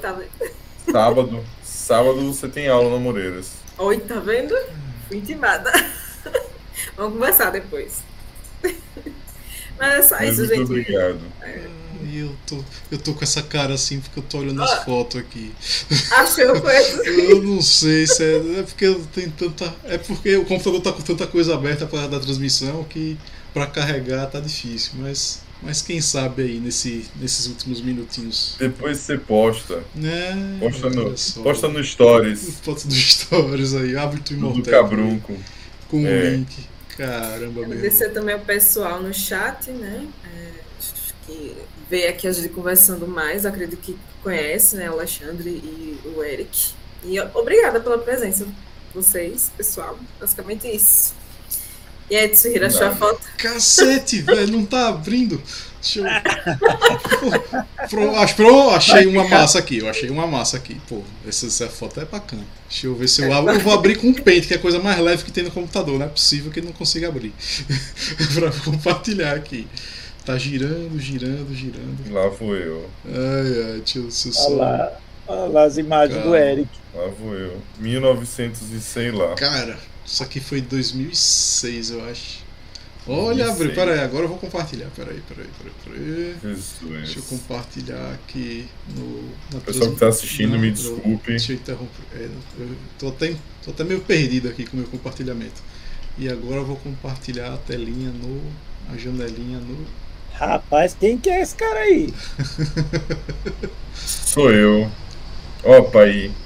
tá 0.01 0.13
vendo? 0.13 0.53
Sábado. 0.91 1.45
Sábado 1.63 2.33
você 2.33 2.49
tem 2.49 2.69
aula 2.69 2.91
na 2.91 2.99
Moreiras. 2.99 3.53
Oi, 3.79 3.99
tá 3.99 4.19
vendo? 4.21 4.55
Fui 5.09 5.19
intimada. 5.19 5.73
Vamos 6.97 7.15
conversar 7.15 7.51
depois. 7.51 8.03
Mas 9.79 9.95
é 9.95 10.03
só 10.03 10.23
isso, 10.25 10.37
muito 10.41 10.55
gente. 10.55 10.63
obrigado. 10.65 11.21
E 12.09 12.19
eu 12.19 12.37
tô, 12.47 12.63
eu 12.91 12.99
tô 12.99 13.15
com 13.15 13.25
essa 13.25 13.43
cara 13.43 13.75
assim 13.75 14.01
porque 14.01 14.19
eu 14.19 14.23
tô 14.23 14.39
olhando 14.39 14.63
as 14.63 14.71
Ah. 14.71 14.85
fotos 14.85 15.21
aqui. 15.21 15.53
Achou 16.13 16.61
coisa. 16.61 17.03
Eu 17.09 17.43
não 17.45 17.61
sei 17.61 18.07
se 18.07 18.23
é, 18.23 18.59
é 18.59 18.63
porque 18.63 18.85
eu 18.87 19.05
tenho 19.15 19.31
tanta. 19.33 19.75
É 19.85 19.99
porque 19.99 20.37
o 20.37 20.45
computador 20.45 20.81
tá 20.81 20.93
com 20.93 21.03
tanta 21.03 21.27
coisa 21.27 21.55
aberta 21.55 21.87
para 21.87 22.07
da 22.07 22.21
transmissão 22.21 22.85
que 22.85 23.17
para 23.53 23.67
carregar 23.67 24.27
tá 24.27 24.39
difícil, 24.41 24.93
mas 24.99 25.41
mas 25.63 25.81
quem 25.81 26.01
sabe 26.03 26.43
aí 26.43 26.61
nesse, 26.61 27.07
nesses 27.17 27.47
últimos 27.47 27.81
minutinhos. 27.81 28.57
Depois 28.59 28.99
você 28.99 29.17
posta. 29.17 29.83
Né? 29.95 30.59
Posta 30.61 30.91
no, 30.91 31.17
só. 31.17 31.41
posta 31.43 31.69
no 31.69 31.83
Stories 31.83 32.59
Fotos 32.63 32.85
dos 32.85 33.13
stories 33.13 33.75
aí, 33.75 33.97
árbitro 33.97 34.37
do 34.37 34.41
imortal. 34.41 34.65
Cabrunco. 34.83 35.35
Com 35.89 36.03
o 36.03 36.07
É. 36.07 36.31
link. 36.31 36.55
Caramba, 36.97 37.61
mesmo. 37.61 37.75
Agradecer 37.75 38.11
também 38.11 38.35
ao 38.35 38.41
pessoal 38.41 39.03
no 39.03 39.13
chat, 39.13 39.71
né? 39.71 40.07
É, 40.25 40.51
que 41.27 41.57
veio 41.91 42.09
aqui 42.09 42.27
a 42.27 42.33
gente 42.33 42.49
conversando 42.49 43.07
mais, 43.07 43.45
acredito 43.45 43.77
que 43.81 43.97
conhece, 44.23 44.77
né? 44.77 44.91
O 44.91 44.95
Alexandre 44.95 45.51
e 45.51 45.99
o 46.17 46.23
Eric. 46.23 46.73
E 47.05 47.21
obrigada 47.21 47.81
pela 47.81 47.99
presença 47.99 48.47
vocês, 48.95 49.53
pessoal. 49.57 49.99
Basicamente 50.19 50.67
isso. 50.67 51.15
E 52.09 52.17
aí, 52.17 52.29
Tsuhira, 52.29 52.69
achou 52.69 52.87
a 52.87 52.97
foto? 52.97 53.21
Cacete, 53.37 54.23
velho, 54.23 54.53
não 54.53 54.65
tá 54.65 54.89
abrindo. 54.89 55.43
Deixa 55.87 56.01
eu. 58.43 58.71
Achei 58.71 59.07
uma 59.07 59.29
massa 59.29 59.59
aqui, 59.59 59.79
eu 59.79 59.89
achei 59.89 60.11
uma 60.11 60.27
massa 60.27 60.57
aqui. 60.57 60.81
Pô, 60.89 61.03
essa, 61.27 61.47
essa 61.47 61.69
foto 61.69 62.01
é 62.01 62.05
bacana. 62.05 62.43
Deixa 62.69 62.89
eu 62.89 62.97
ver 62.97 63.09
se 63.09 63.23
eu 63.23 63.33
abro. 63.33 63.55
Eu 63.55 63.61
vou 63.61 63.73
abrir 63.73 63.97
com 63.97 64.09
um 64.09 64.15
pente, 64.15 64.49
que 64.49 64.55
é 64.55 64.57
a 64.57 64.61
coisa 64.61 64.79
mais 64.79 64.99
leve 64.99 65.25
que 65.25 65.31
tem 65.31 65.45
no 65.45 65.51
computador. 65.51 65.99
Não 65.99 66.07
é 66.07 66.09
possível 66.09 66.51
que 66.51 66.59
ele 66.59 66.67
não 66.67 66.75
consiga 66.75 67.09
abrir. 67.09 67.33
pra 68.35 68.51
compartilhar 68.65 69.35
aqui. 69.35 69.67
Tá 70.25 70.37
girando, 70.37 70.99
girando, 70.99 71.55
girando. 71.55 72.13
Lá 72.13 72.29
vou 72.29 72.57
eu. 72.57 72.91
Ai, 73.05 73.13
ai, 73.15 73.77
eu, 73.77 73.79
deixa 73.79 73.99
eu 73.99 74.05
Olha 74.05 74.11
só. 74.11 74.49
lá, 74.57 74.93
olha 75.29 75.53
lá 75.53 75.65
as 75.65 75.79
imagens 75.79 76.19
do 76.19 76.23
Calma. 76.23 76.39
Eric. 76.39 76.69
Lá 76.93 77.09
vou 77.21 77.35
eu. 77.35 77.63
1900 77.79 78.61
e 78.73 78.81
sei 78.81 79.13
lá. 79.13 79.37
Cara, 79.37 79.79
isso 80.05 80.25
aqui 80.25 80.41
foi 80.41 80.61
2006, 80.61 81.91
eu 81.91 82.05
acho. 82.07 82.45
Olha, 83.07 83.45
2006. 83.45 83.51
abriu. 83.51 83.73
Pera 83.75 83.93
aí, 83.93 84.01
agora 84.01 84.25
eu 84.25 84.29
vou 84.29 84.39
compartilhar. 84.39 84.89
Pera 84.91 85.11
aí, 85.13 85.21
pera 85.23 85.43
aí, 85.43 85.49
pera 85.59 85.71
aí. 85.71 85.75
Pera 85.85 85.97
aí. 85.97 86.37
Deixa 87.03 87.19
eu 87.21 87.23
compartilhar 87.25 88.13
aqui 88.15 88.69
no. 88.89 89.35
Na 89.53 89.59
O 89.59 89.61
pessoal 89.61 89.91
que 89.93 89.97
tá 89.97 90.09
assistindo, 90.09 90.59
me 90.59 90.71
desculpe. 90.73 91.31
Deixa 91.31 91.53
eu 91.53 91.57
interromper. 91.57 92.03
É, 92.13 92.29
eu 92.59 92.77
tô 92.99 93.09
até, 93.09 93.37
tô 93.65 93.71
até 93.71 93.85
meio 93.85 94.01
perdido 94.03 94.49
aqui 94.49 94.67
com 94.67 94.77
o 94.77 94.81
meu 94.81 94.89
compartilhamento. 94.89 95.63
E 96.17 96.29
agora 96.29 96.57
eu 96.61 96.67
vou 96.67 96.77
compartilhar 96.77 97.55
a 97.55 97.59
telinha 97.59 98.11
no. 98.13 98.57
a 98.89 98.97
janelinha 98.97 99.61
no. 99.61 99.95
Rapaz, 100.31 100.95
quem 100.95 101.19
que 101.19 101.31
é 101.31 101.41
esse 101.43 101.55
cara 101.57 101.81
aí? 101.81 102.15
Sou 103.93 104.53
eu. 104.53 104.93
Opa 105.63 106.03
aí. 106.03 106.37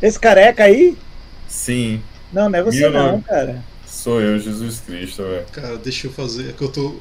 Esse 0.00 0.18
careca 0.20 0.64
aí? 0.64 0.98
Sim, 1.46 2.04
Não, 2.32 2.48
não 2.48 2.58
é 2.58 2.62
você 2.62 2.88
Meu 2.88 2.90
não, 2.90 3.18
nome. 3.18 3.22
cara. 3.22 3.67
Sou 4.02 4.20
eu, 4.20 4.38
Jesus 4.38 4.80
Cristo, 4.80 5.22
velho. 5.22 5.46
Cara, 5.52 5.76
deixa 5.78 6.06
eu 6.06 6.12
fazer. 6.12 6.50
É 6.50 6.52
que 6.52 6.62
eu 6.62 6.68
tô. 6.68 6.94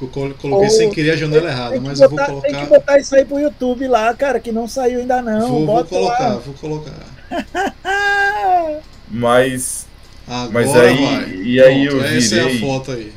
eu 0.00 0.08
coloquei 0.08 0.50
Ô, 0.50 0.70
sem 0.70 0.90
querer 0.90 1.12
a 1.12 1.16
janela 1.16 1.48
errada, 1.48 1.70
Tem 1.72 1.80
mas 1.80 2.00
eu 2.00 2.08
vou 2.08 2.18
botar, 2.18 2.32
tem 2.32 2.40
que 2.40 2.66
colocar. 2.66 2.66
botar 2.66 2.98
isso 2.98 3.14
aí 3.14 3.24
pro 3.24 3.38
YouTube 3.38 3.86
lá, 3.86 4.12
cara, 4.14 4.40
que 4.40 4.50
não 4.50 4.66
saiu 4.66 5.00
ainda 5.00 5.20
não. 5.22 5.48
Vou, 5.48 5.66
vou 5.66 5.84
colocar, 5.84 6.28
lá. 6.28 6.36
vou 6.38 6.54
colocar. 6.54 6.92
Mas, 9.08 9.86
Agora 10.26 10.50
mas 10.52 10.74
aí, 10.76 10.96
vai. 10.96 11.30
e 11.34 11.60
aí 11.62 11.86
Pronto, 11.88 12.04
eu 12.04 12.16
Essa 12.16 12.36
é 12.36 12.40
a 12.40 12.44
virei, 12.44 12.60
foto 12.60 12.92
aí. 12.92 13.12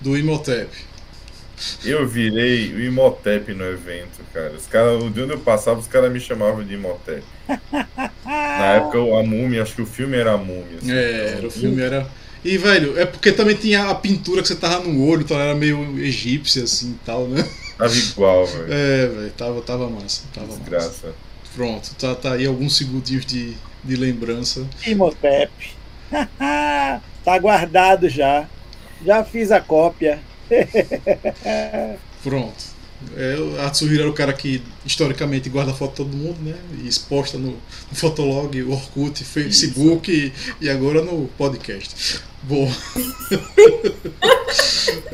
Do 0.00 0.16
Imhotep. 0.16 0.70
eu 1.84 2.06
virei 2.08 2.72
o 2.74 2.80
Imhotep 2.80 3.52
no 3.52 3.64
evento, 3.64 4.20
cara. 4.32 4.52
Os 4.52 4.66
caras, 4.66 5.00
de 5.12 5.22
onde 5.22 5.32
eu 5.32 5.40
passava, 5.40 5.78
os 5.80 5.86
caras 5.86 6.10
me 6.12 6.20
chamavam 6.20 6.64
de 6.64 6.74
Imhotep. 6.74 7.22
Na 8.24 8.66
época, 8.76 8.98
a 8.98 9.22
múmia, 9.22 9.62
acho 9.62 9.74
que 9.74 9.82
o 9.82 9.86
filme 9.86 10.16
era 10.16 10.32
a 10.32 10.36
múmia. 10.38 10.78
assim. 10.78 10.92
É, 10.92 11.34
era, 11.38 11.46
o 11.46 11.50
filme 11.50 11.82
era. 11.82 12.06
E, 12.44 12.58
velho, 12.58 12.98
é 12.98 13.06
porque 13.06 13.32
também 13.32 13.56
tinha 13.56 13.88
a 13.88 13.94
pintura 13.94 14.42
que 14.42 14.48
você 14.48 14.54
tava 14.54 14.80
no 14.80 15.06
olho, 15.06 15.22
então 15.22 15.40
era 15.40 15.54
meio 15.54 15.98
egípcia 15.98 16.64
assim 16.64 16.90
e 16.90 17.06
tal, 17.06 17.26
né? 17.26 17.42
Tava 17.78 17.96
igual, 17.96 18.46
velho. 18.46 18.66
É, 18.70 19.06
velho, 19.06 19.30
tava, 19.30 19.62
tava 19.62 19.88
massa. 19.88 20.24
Tava 20.32 20.48
massa. 20.48 20.60
Desgraça. 20.60 21.14
Pronto, 21.54 21.94
tá, 21.94 22.14
tá 22.14 22.32
aí 22.34 22.46
alguns 22.46 22.76
segundinhos 22.76 23.24
de, 23.24 23.54
de 23.82 23.96
lembrança. 23.96 24.66
Imhotep. 24.86 25.52
tá 27.24 27.38
guardado 27.40 28.08
já. 28.08 28.46
Já 29.04 29.24
fiz 29.24 29.50
a 29.50 29.60
cópia. 29.60 30.20
Pronto. 32.22 32.74
É, 33.16 33.36
a 33.64 33.70
Tsuhiro 33.70 34.02
era 34.02 34.10
o 34.10 34.14
cara 34.14 34.32
que 34.32 34.62
historicamente 34.84 35.48
guarda 35.48 35.74
foto 35.74 35.90
de 35.90 35.96
todo 35.96 36.16
mundo, 36.16 36.38
né? 36.40 36.56
E 36.82 36.88
exposta 36.88 37.38
no, 37.38 37.50
no 37.50 37.94
Fotolog, 37.96 38.62
Orkut, 38.62 39.24
Facebook 39.24 40.10
e, 40.10 40.32
e 40.60 40.70
agora 40.70 41.02
no 41.02 41.28
podcast. 41.38 42.22
Bom. 42.48 42.70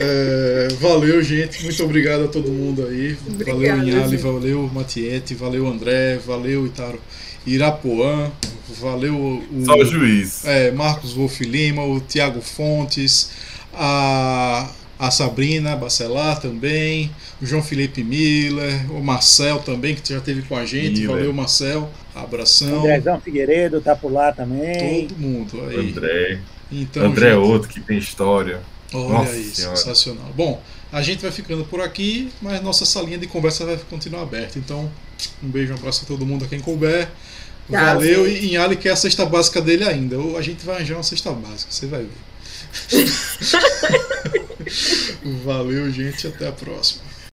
É, 0.02 0.69
valeu, 0.81 1.23
gente. 1.23 1.62
Muito 1.62 1.85
obrigado 1.85 2.24
a 2.24 2.28
todo 2.28 2.51
mundo 2.51 2.86
aí. 2.86 3.16
Obrigada, 3.27 3.59
valeu, 3.59 3.77
Inhali, 3.77 4.11
gente. 4.11 4.23
valeu, 4.23 4.70
Matiete, 4.73 5.35
valeu, 5.35 5.66
André, 5.66 6.19
valeu, 6.24 6.66
Itaro 6.66 6.98
Irapuã, 7.47 8.31
valeu 8.81 9.15
o. 9.15 9.65
Só 9.65 9.77
o 9.77 9.85
juiz. 9.85 10.44
É, 10.44 10.70
Marcos 10.70 11.12
Wolf 11.12 11.40
Lima, 11.40 11.85
o 11.85 12.01
Tiago 12.01 12.40
Fontes, 12.40 13.31
a, 13.74 14.70
a 14.98 15.11
Sabrina 15.11 15.77
Bacelar 15.77 16.40
também, 16.40 17.11
o 17.40 17.47
João 17.47 17.62
Felipe 17.62 18.02
Miller, 18.02 18.90
o 18.93 19.02
Marcel 19.02 19.59
também, 19.59 19.94
que 19.94 20.09
já 20.09 20.19
esteve 20.19 20.43
com 20.43 20.57
a 20.57 20.65
gente. 20.65 21.01
Miller. 21.01 21.16
Valeu, 21.16 21.32
Marcel. 21.32 21.90
Abração. 22.15 22.81
Andrezão 22.81 23.20
Figueiredo 23.20 23.81
tá 23.81 23.94
por 23.94 24.12
lá 24.12 24.32
também. 24.32 25.07
Todo 25.07 25.19
mundo 25.19 25.62
aí. 25.69 25.90
André. 25.90 26.40
Então, 26.70 27.06
André 27.06 27.28
é 27.28 27.34
gente, 27.34 27.40
outro 27.40 27.68
que 27.68 27.80
tem 27.80 27.98
história. 27.98 28.60
Olha 28.92 29.09
Nossa 29.09 29.32
aí, 29.32 29.44
Senhora. 29.44 29.76
sensacional. 29.76 30.30
Bom, 30.36 30.62
a 30.92 31.02
gente 31.02 31.22
vai 31.22 31.30
ficando 31.30 31.64
por 31.64 31.80
aqui, 31.80 32.30
mas 32.42 32.60
nossa 32.62 32.84
salinha 32.84 33.18
de 33.18 33.26
conversa 33.26 33.64
vai 33.64 33.76
continuar 33.88 34.22
aberta. 34.22 34.59
Então, 34.59 34.90
um 35.42 35.48
beijo, 35.48 35.72
um 35.72 35.76
abraço 35.76 36.05
a 36.05 36.06
todo 36.06 36.26
mundo 36.26 36.44
a 36.44 36.48
quem 36.48 36.60
couber. 36.60 37.06
Tchau, 37.68 37.80
Valeu, 37.80 38.28
gente. 38.28 38.44
e 38.44 38.52
em 38.52 38.56
Ali 38.56 38.76
quer 38.76 38.90
a 38.90 38.97
cesta 38.97 39.24
básica 39.24 39.60
dele 39.60 39.84
ainda. 39.84 40.18
Ou 40.18 40.36
a 40.36 40.42
gente 40.42 40.64
vai 40.66 40.76
arranjar 40.76 40.97
uma 40.97 41.02
cesta 41.02 41.32
básica, 41.32 41.70
você 41.70 41.86
vai 41.86 42.02
ver. 42.02 42.10
Valeu, 45.44 45.90
gente, 45.90 46.26
até 46.26 46.48
a 46.48 46.52
próxima. 46.52 47.02